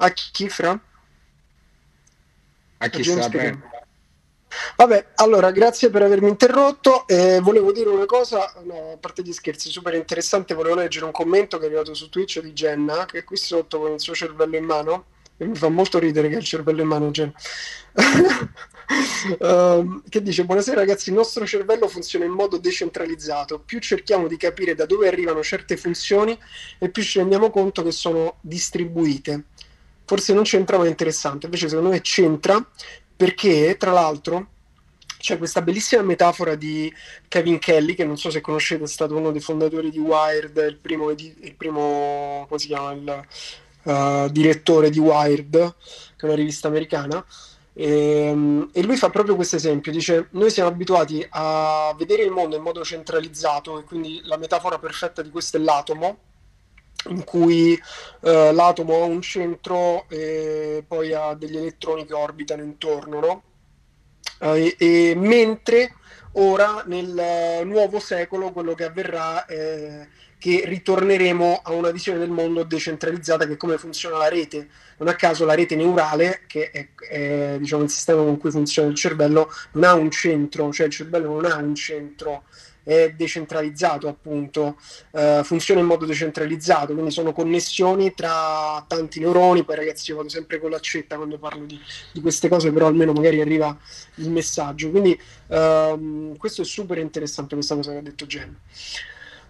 a 0.04 0.10
chi 0.10 0.48
fra? 0.48 0.78
A 2.78 2.88
chi 2.88 3.04
sta. 3.04 3.30
Vabbè, 4.76 5.12
allora 5.14 5.52
grazie 5.52 5.90
per 5.90 6.02
avermi 6.02 6.28
interrotto. 6.28 7.06
Eh, 7.06 7.38
volevo 7.40 7.70
dire 7.70 7.88
una 7.88 8.04
cosa, 8.04 8.52
no, 8.64 8.92
a 8.94 8.96
parte 8.96 9.22
gli 9.22 9.32
scherzi, 9.32 9.70
super 9.70 9.94
interessante. 9.94 10.54
Volevo 10.54 10.74
leggere 10.74 11.04
un 11.04 11.12
commento 11.12 11.56
che 11.56 11.64
è 11.64 11.66
arrivato 11.66 11.94
su 11.94 12.08
Twitch 12.08 12.40
di 12.40 12.52
Jenna, 12.52 13.06
che 13.06 13.18
è 13.18 13.24
qui 13.24 13.36
sotto 13.36 13.78
con 13.78 13.92
il 13.92 14.00
suo 14.00 14.14
cervello 14.14 14.56
in 14.56 14.64
mano. 14.64 15.04
E 15.36 15.44
mi 15.44 15.54
fa 15.54 15.68
molto 15.68 16.00
ridere 16.00 16.28
che 16.28 16.34
ha 16.34 16.38
il 16.38 16.44
cervello 16.44 16.82
in 16.82 16.88
mano, 16.88 17.10
Jenna. 17.12 17.32
uh, 19.38 20.02
che 20.08 20.22
dice: 20.22 20.44
Buonasera 20.44 20.80
ragazzi, 20.80 21.10
il 21.10 21.14
nostro 21.14 21.46
cervello 21.46 21.88
funziona 21.88 22.24
in 22.24 22.32
modo 22.32 22.58
decentralizzato. 22.58 23.60
Più 23.60 23.78
cerchiamo 23.80 24.26
di 24.26 24.36
capire 24.36 24.74
da 24.74 24.86
dove 24.86 25.08
arrivano 25.08 25.42
certe 25.42 25.76
funzioni, 25.76 26.38
e 26.78 26.88
più 26.90 27.02
ci 27.02 27.18
rendiamo 27.18 27.50
conto 27.50 27.82
che 27.82 27.92
sono 27.92 28.36
distribuite. 28.40 29.44
Forse 30.04 30.32
non 30.34 30.42
c'entra, 30.42 30.78
ma 30.78 30.84
è 30.84 30.88
interessante. 30.88 31.46
Invece, 31.46 31.68
secondo 31.68 31.90
me, 31.90 32.00
c'entra 32.00 32.64
perché, 33.14 33.76
tra 33.78 33.92
l'altro, 33.92 34.48
c'è 35.18 35.38
questa 35.38 35.62
bellissima 35.62 36.02
metafora 36.02 36.56
di 36.56 36.92
Kevin 37.28 37.60
Kelly, 37.60 37.94
che 37.94 38.04
non 38.04 38.16
so 38.16 38.28
se 38.28 38.40
conoscete, 38.40 38.82
è 38.82 38.88
stato 38.88 39.16
uno 39.16 39.30
dei 39.30 39.40
fondatori 39.40 39.90
di 39.90 40.00
Wired, 40.00 40.56
il 40.56 40.78
primo, 40.78 41.10
il 41.10 41.54
primo 41.56 42.44
come 42.48 42.58
si 42.60 42.66
chiama, 42.66 42.92
il 42.92 43.26
uh, 43.84 44.28
direttore 44.30 44.90
di 44.90 44.98
Wired, 44.98 45.52
che 46.16 46.22
è 46.22 46.24
una 46.24 46.34
rivista 46.34 46.66
americana. 46.66 47.24
E, 47.74 48.26
ehm, 48.26 48.70
e, 48.72 48.82
lui 48.82 48.96
fa 48.96 49.08
proprio 49.10 49.34
questo 49.34 49.56
esempio, 49.56 49.92
dice 49.92 50.28
noi 50.32 50.50
siamo 50.50 50.68
abituati 50.68 51.24
a 51.30 51.94
vedere 51.96 52.22
il 52.22 52.30
mondo 52.30 52.56
in 52.56 52.62
modo 52.62 52.84
centralizzato 52.84 53.78
e 53.78 53.84
quindi 53.84 54.20
la 54.24 54.36
metafora 54.36 54.78
perfetta 54.78 55.22
di 55.22 55.30
questo 55.30 55.56
è 55.56 55.60
l'atomo, 55.60 56.18
in 57.08 57.24
cui 57.24 57.80
eh, 58.20 58.52
l'atomo 58.52 59.02
ha 59.02 59.06
un 59.06 59.22
centro 59.22 60.06
e 60.08 60.84
poi 60.86 61.12
ha 61.12 61.34
degli 61.34 61.56
elettroni 61.56 62.04
che 62.04 62.14
orbitano 62.14 62.62
intorno, 62.62 63.20
no? 63.20 63.42
eh, 64.40 64.76
e, 64.78 65.14
mentre 65.16 65.94
ora 66.32 66.82
nel 66.86 67.62
nuovo 67.64 67.98
secolo 67.98 68.52
quello 68.52 68.74
che 68.74 68.84
avverrà 68.84 69.44
è 69.44 70.06
che 70.42 70.64
ritorneremo 70.64 71.60
a 71.62 71.70
una 71.70 71.92
visione 71.92 72.18
del 72.18 72.28
mondo 72.28 72.64
decentralizzata 72.64 73.46
che 73.46 73.52
è 73.52 73.56
come 73.56 73.78
funziona 73.78 74.16
la 74.16 74.28
rete. 74.28 74.66
Non 74.98 75.06
a 75.06 75.14
caso 75.14 75.44
la 75.44 75.54
rete 75.54 75.76
neurale, 75.76 76.40
che 76.48 76.72
è, 76.72 76.88
è 77.08 77.56
diciamo, 77.60 77.84
il 77.84 77.90
sistema 77.90 78.24
con 78.24 78.38
cui 78.38 78.50
funziona 78.50 78.88
il 78.88 78.96
cervello, 78.96 79.48
non 79.74 79.84
ha 79.84 79.94
un 79.94 80.10
centro, 80.10 80.72
cioè 80.72 80.86
il 80.86 80.92
cervello 80.92 81.28
non 81.28 81.44
ha 81.44 81.54
un 81.58 81.76
centro 81.76 82.42
è 82.82 83.12
decentralizzato 83.16 84.08
appunto, 84.08 84.76
uh, 85.12 85.44
funziona 85.44 85.78
in 85.78 85.86
modo 85.86 86.06
decentralizzato, 86.06 86.92
quindi 86.92 87.12
sono 87.12 87.32
connessioni 87.32 88.12
tra 88.12 88.84
tanti 88.88 89.20
neuroni, 89.20 89.62
poi 89.62 89.76
ragazzi 89.76 90.10
io 90.10 90.16
vado 90.16 90.28
sempre 90.28 90.58
con 90.58 90.70
l'accetta 90.70 91.14
quando 91.14 91.38
parlo 91.38 91.64
di, 91.64 91.78
di 92.12 92.20
queste 92.20 92.48
cose, 92.48 92.72
però 92.72 92.88
almeno 92.88 93.12
magari 93.12 93.40
arriva 93.40 93.78
il 94.16 94.30
messaggio, 94.30 94.90
quindi 94.90 95.16
uh, 95.46 96.36
questo 96.36 96.62
è 96.62 96.64
super 96.64 96.98
interessante 96.98 97.54
questa 97.54 97.76
cosa 97.76 97.92
che 97.92 97.98
ha 97.98 98.02
detto 98.02 98.26
Jen. 98.26 98.58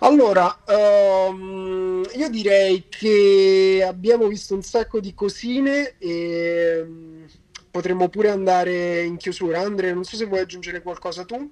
Allora, 0.05 0.63
um, 0.67 2.05
io 2.15 2.29
direi 2.29 2.87
che 2.89 3.85
abbiamo 3.87 4.27
visto 4.27 4.55
un 4.55 4.63
sacco 4.63 5.01
di 5.01 5.15
cosine 5.15 5.95
e 5.99 6.85
um, 6.85 7.27
potremmo 7.71 8.09
pure 8.09 8.31
andare 8.31 9.03
in 9.03 9.17
chiusura. 9.17 9.61
Andre, 9.61 9.93
non 9.93 10.05
so 10.05 10.17
se 10.17 10.27
vuoi 10.27 10.41
aggiungere 10.41 10.83
qualcosa 10.83 11.25
tu 11.25 11.51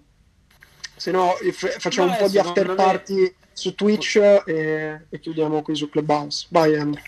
se 1.00 1.10
no 1.12 1.34
facciamo 1.78 2.08
no, 2.08 2.12
un 2.12 2.18
po' 2.18 2.28
di 2.28 2.38
after 2.38 2.74
party 2.74 3.24
è... 3.24 3.34
su 3.54 3.74
Twitch 3.74 4.16
e, 4.16 5.06
e, 5.08 5.18
chiudiamo 5.18 5.62
qui 5.62 5.74
su 5.74 5.88
Clubhouse. 5.88 6.46
Vai 6.50 6.76
Andrea. 6.76 7.02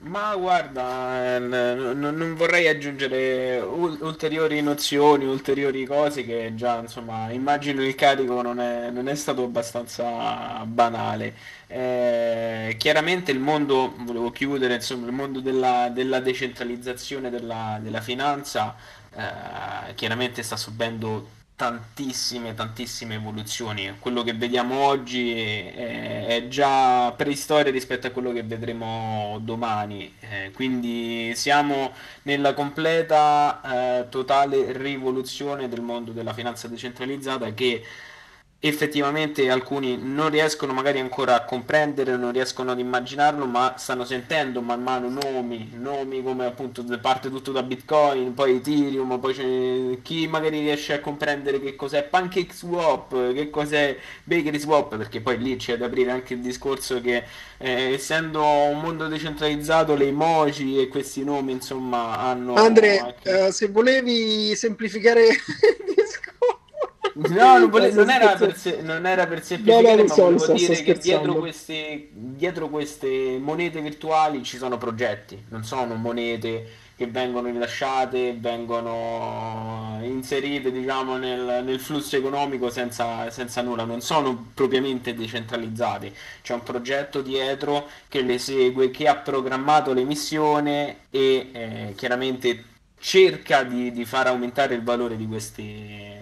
Ma 0.00 0.34
guarda, 0.36 1.34
eh, 1.34 1.38
non 1.40 2.34
vorrei 2.36 2.68
aggiungere 2.68 3.58
ulteriori 3.58 4.60
nozioni, 4.62 5.24
ulteriori 5.24 5.84
cose 5.86 6.24
che 6.24 6.52
già, 6.54 6.78
insomma, 6.78 7.30
immagino 7.32 7.82
il 7.84 7.96
carico 7.96 8.40
non 8.40 8.60
è, 8.60 8.90
non 8.90 9.08
è 9.08 9.14
stato 9.16 9.42
abbastanza 9.42 10.64
banale. 10.64 11.34
Eh, 11.66 12.76
chiaramente 12.78 13.32
il 13.32 13.40
mondo, 13.40 13.92
volevo 13.98 14.30
chiudere, 14.30 14.74
insomma, 14.74 15.06
il 15.06 15.12
mondo 15.12 15.40
della, 15.40 15.90
della 15.92 16.20
decentralizzazione 16.20 17.28
della, 17.28 17.78
della 17.82 18.00
finanza 18.00 18.76
eh, 19.18 19.94
chiaramente 19.94 20.42
sta 20.42 20.56
subendo 20.56 21.36
tantissime, 21.58 22.54
tantissime 22.54 23.16
evoluzioni. 23.16 23.96
Quello 23.98 24.22
che 24.22 24.32
vediamo 24.32 24.76
oggi 24.86 25.32
è, 25.32 26.26
è 26.26 26.46
già 26.46 27.10
preistoria 27.16 27.72
rispetto 27.72 28.06
a 28.06 28.10
quello 28.10 28.30
che 28.30 28.44
vedremo 28.44 29.40
domani. 29.42 30.14
Eh, 30.20 30.52
quindi 30.54 31.32
siamo 31.34 31.92
nella 32.22 32.54
completa, 32.54 33.60
eh, 34.04 34.08
totale 34.08 34.70
rivoluzione 34.70 35.68
del 35.68 35.80
mondo 35.80 36.12
della 36.12 36.32
finanza 36.32 36.68
decentralizzata 36.68 37.52
che 37.52 37.82
effettivamente 38.60 39.48
alcuni 39.50 39.96
non 40.02 40.30
riescono 40.30 40.72
magari 40.72 40.98
ancora 40.98 41.36
a 41.36 41.44
comprendere, 41.44 42.16
non 42.16 42.32
riescono 42.32 42.72
ad 42.72 42.80
immaginarlo, 42.80 43.46
ma 43.46 43.74
stanno 43.78 44.04
sentendo 44.04 44.60
man 44.62 44.82
mano 44.82 45.08
nomi, 45.08 45.70
nomi 45.74 46.22
come 46.24 46.46
appunto 46.46 46.84
parte 47.00 47.30
tutto 47.30 47.52
da 47.52 47.62
Bitcoin, 47.62 48.34
poi 48.34 48.56
Ethereum, 48.56 49.20
poi 49.20 49.34
c'è 49.34 50.02
chi 50.02 50.26
magari 50.26 50.58
riesce 50.58 50.94
a 50.94 51.00
comprendere 51.00 51.60
che 51.60 51.76
cos'è 51.76 52.02
Pancake 52.02 52.52
Swap, 52.52 53.32
che 53.32 53.48
cos'è 53.48 53.96
Bakery 54.24 54.58
Swap, 54.58 54.96
perché 54.96 55.20
poi 55.20 55.38
lì 55.38 55.54
c'è 55.54 55.76
da 55.76 55.86
aprire 55.86 56.10
anche 56.10 56.34
il 56.34 56.40
discorso 56.40 57.00
che 57.00 57.22
eh, 57.58 57.92
essendo 57.92 58.42
un 58.44 58.80
mondo 58.80 59.06
decentralizzato 59.06 59.94
le 59.94 60.06
emoji 60.06 60.80
e 60.80 60.88
questi 60.88 61.22
nomi 61.22 61.52
insomma 61.52 62.18
hanno... 62.18 62.54
Andre, 62.54 62.98
anche... 62.98 63.30
uh, 63.30 63.50
se 63.52 63.68
volevi 63.68 64.56
semplificare 64.56 65.26
il 65.30 65.94
discorso 65.94 66.27
No, 67.18 67.58
non, 67.58 67.68
vole- 67.68 67.90
non, 67.92 68.10
era 68.10 68.36
per 68.36 68.56
se- 68.56 68.80
non, 68.80 69.04
era 69.04 69.26
per 69.26 69.42
semplificare, 69.42 69.96
no, 69.96 70.02
no, 70.02 70.08
ma 70.08 70.14
so, 70.14 70.22
volevo 70.22 70.38
so, 70.44 70.52
dire 70.52 70.82
che 70.82 70.94
dietro 70.94 71.34
queste, 71.34 72.08
dietro 72.12 72.68
queste 72.68 73.38
monete 73.40 73.80
virtuali 73.80 74.44
ci 74.44 74.56
sono 74.56 74.78
progetti, 74.78 75.42
non 75.48 75.64
sono 75.64 75.94
monete 75.94 76.86
che 76.94 77.06
vengono 77.06 77.48
rilasciate, 77.48 78.36
vengono 78.38 80.00
inserite 80.02 80.72
diciamo, 80.72 81.16
nel, 81.16 81.62
nel 81.64 81.80
flusso 81.80 82.16
economico 82.16 82.70
senza, 82.70 83.30
senza, 83.30 83.62
nulla, 83.62 83.84
non 83.84 84.00
sono 84.00 84.50
propriamente 84.54 85.14
decentralizzate, 85.14 86.12
c'è 86.42 86.54
un 86.54 86.62
progetto 86.62 87.20
dietro 87.20 87.88
che 88.08 88.22
le 88.22 88.38
segue, 88.38 88.90
che 88.90 89.06
ha 89.06 89.16
programmato 89.16 89.92
l'emissione 89.92 91.02
e 91.10 91.50
eh, 91.52 91.92
chiaramente 91.96 92.64
cerca 92.98 93.62
di, 93.62 93.92
di, 93.92 94.04
far 94.04 94.26
aumentare 94.26 94.74
il 94.74 94.82
valore 94.82 95.16
di 95.16 95.26
di 95.26 96.17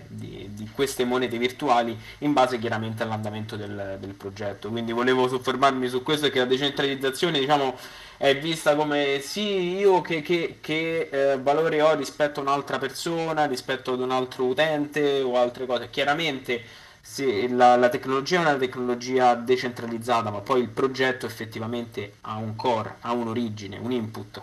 queste 0.77 1.05
monete 1.05 1.39
virtuali 1.39 1.98
in 2.19 2.32
base 2.32 2.59
chiaramente 2.61 3.03
all'andamento 3.03 3.57
del, 3.57 3.97
del, 3.98 4.15
progetto. 4.15 4.69
Quindi 4.69 4.93
volevo 4.93 5.27
soffermarmi 5.27 5.89
su 5.89 6.03
questo 6.03 6.31
che 6.31 6.39
la 6.39 6.44
decentralizzazione 6.44 7.40
diciamo, 7.40 7.77
è 8.19 8.39
vista 8.39 8.77
come 8.77 9.20
sì, 9.20 9.77
io 9.78 10.01
che, 10.03 10.23
che, 10.23 10.59
che 10.61 11.09
eh, 11.11 11.39
valore 11.40 11.82
ho 11.82 11.94
rispetto 11.94 12.40
a 12.40 12.43
un'altra 12.44 12.78
persona, 12.78 13.47
rispetto 13.47 13.94
ad 13.94 14.01
un 14.01 14.12
altro 14.12 14.44
utente 14.44 15.23
o 15.23 15.36
altre 15.36 15.66
cose. 15.66 15.90
Chiaramente 15.90 16.62
sì, 17.01 17.48
la, 17.48 17.77
la, 17.77 17.89
tecnologia 17.89 18.39
è 18.39 18.40
una 18.40 18.57
tecnologia 18.57 19.35
decentralizzata, 19.35 20.31
ma 20.31 20.40
poi 20.40 20.61
il 20.61 20.69
progetto 20.69 21.24
effettivamente 21.24 22.16
ha 22.23 22.36
un 22.36 22.55
core, 22.57 22.97
ha 23.01 23.12
un'origine, 23.12 23.78
un 23.78 23.93
input. 23.93 24.43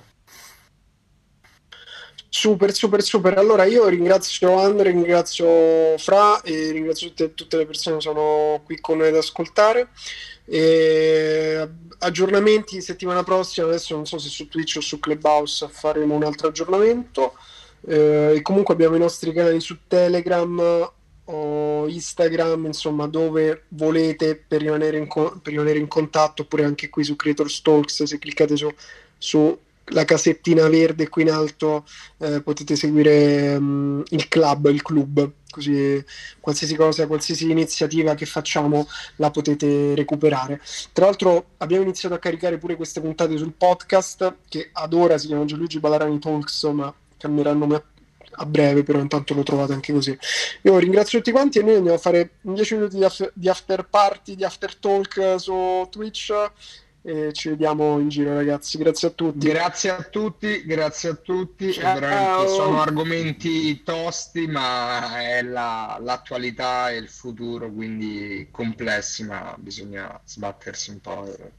Super, 2.35 2.73
super, 2.73 3.03
super. 3.03 3.38
Allora 3.38 3.65
io 3.65 3.88
ringrazio 3.88 4.57
Andre, 4.57 4.89
ringrazio 4.89 5.95
Fra 5.99 6.41
e 6.41 6.72
ringrazio 6.72 7.10
tutte, 7.10 7.35
tutte 7.35 7.57
le 7.57 7.68
persone 7.68 7.97
che 7.97 8.01
sono 8.01 8.60
qui 8.65 8.80
con 8.81 8.97
noi 8.97 9.10
ad 9.10 9.15
ascoltare. 9.15 9.89
E 10.45 11.69
aggiornamenti 11.99 12.81
settimana 12.81 13.22
prossima, 13.22 13.68
adesso 13.68 13.93
non 13.93 14.07
so 14.07 14.18
se 14.18 14.30
su 14.30 14.47
Twitch 14.47 14.77
o 14.77 14.81
su 14.81 14.99
Clubhouse 14.99 15.68
faremo 15.69 16.15
un 16.15 16.23
altro 16.23 16.47
aggiornamento. 16.47 17.35
Eh, 17.88 18.34
e 18.38 18.41
comunque 18.41 18.73
abbiamo 18.73 18.95
i 18.95 18.99
nostri 18.99 19.31
canali 19.31 19.60
su 19.61 19.81
Telegram 19.88 20.91
o 21.26 21.88
Instagram, 21.88 22.65
insomma, 22.65 23.05
dove 23.05 23.65
volete 23.69 24.35
per 24.35 24.61
rimanere 24.61 24.97
in, 24.97 25.05
co- 25.05 25.39
per 25.39 25.51
rimanere 25.51 25.77
in 25.77 25.88
contatto, 25.88 26.41
oppure 26.41 26.64
anche 26.64 26.89
qui 26.89 27.03
su 27.03 27.15
Creator 27.15 27.61
Talks, 27.61 28.03
se 28.03 28.18
cliccate 28.18 28.57
su, 28.57 28.73
su 29.19 29.55
la 29.88 30.05
casettina 30.05 30.68
verde 30.69 31.10
qui 31.10 31.23
in 31.23 31.31
alto 31.31 31.85
eh, 32.19 32.41
potete 32.41 32.76
seguire 32.76 33.55
um, 33.55 34.03
il 34.10 34.27
club, 34.27 34.68
il 34.68 34.81
club, 34.81 35.30
così 35.49 36.03
qualsiasi 36.39 36.76
cosa, 36.76 37.05
qualsiasi 37.05 37.49
iniziativa 37.51 38.15
che 38.15 38.26
facciamo 38.26 38.88
la 39.18 39.30
potete 39.30 39.93
recuperare. 39.95 40.61
Tra 40.93 41.05
l'altro 41.05 41.47
abbiamo 41.57 41.84
iniziato 41.84 42.15
a 42.15 42.19
caricare 42.19 42.57
pure 42.57 42.76
queste 42.76 43.01
puntate 43.01 43.38
sul 43.38 43.53
podcast 43.53 44.35
che 44.47 44.69
ad 44.72 44.93
ora 44.93 45.18
si 45.18 45.27
chiama 45.27 45.45
Gianluigi 45.45 45.80
Balarani 45.80 46.19
Talks, 46.19 46.64
ma 46.64 46.93
cambierà 47.18 47.53
nome 47.53 47.76
a, 47.76 47.84
a 48.31 48.45
breve, 48.45 48.84
però 48.84 48.99
intanto 48.99 49.34
lo 49.34 49.43
trovate 49.43 49.73
anche 49.73 49.91
così. 49.91 50.18
Io 50.61 50.77
ringrazio 50.77 51.19
tutti 51.19 51.31
quanti 51.31 51.60
e 51.60 51.64
noi 51.64 51.76
andiamo 51.76 51.97
a 51.97 52.01
fare 52.01 52.31
10 52.41 52.76
minuti 52.76 52.97
di 52.97 53.03
after, 53.03 53.31
di 53.35 53.49
after 53.49 53.85
party, 53.88 54.35
di 54.35 54.45
after 54.45 54.76
talk 54.76 55.35
su 55.38 55.88
Twitch 55.91 56.31
e 57.05 57.34
ci 57.34 57.49
vediamo 57.49 57.99
in 57.99 58.07
giro 58.07 58.34
ragazzi. 58.34 58.77
Grazie 58.77 59.09
a 59.09 59.11
tutti. 59.11 59.47
Grazie 59.47 59.89
a 59.89 60.01
tutti 60.03 60.63
grazie 60.65 61.09
a 61.09 61.15
tutti. 61.15 61.71
Sono 61.73 62.81
argomenti 62.81 63.84
tosti 63.84 64.47
ma 64.47 65.21
è 65.21 65.41
la, 65.41 65.97
l'attualità 66.01 66.89
e 66.89 66.97
il 66.97 67.09
futuro 67.09 67.71
quindi 67.71 68.47
complessi 68.51 69.25
ma 69.25 69.55
bisogna 69.59 70.19
sbattersi 70.23 70.91
un 70.91 71.01
po' 71.01 71.51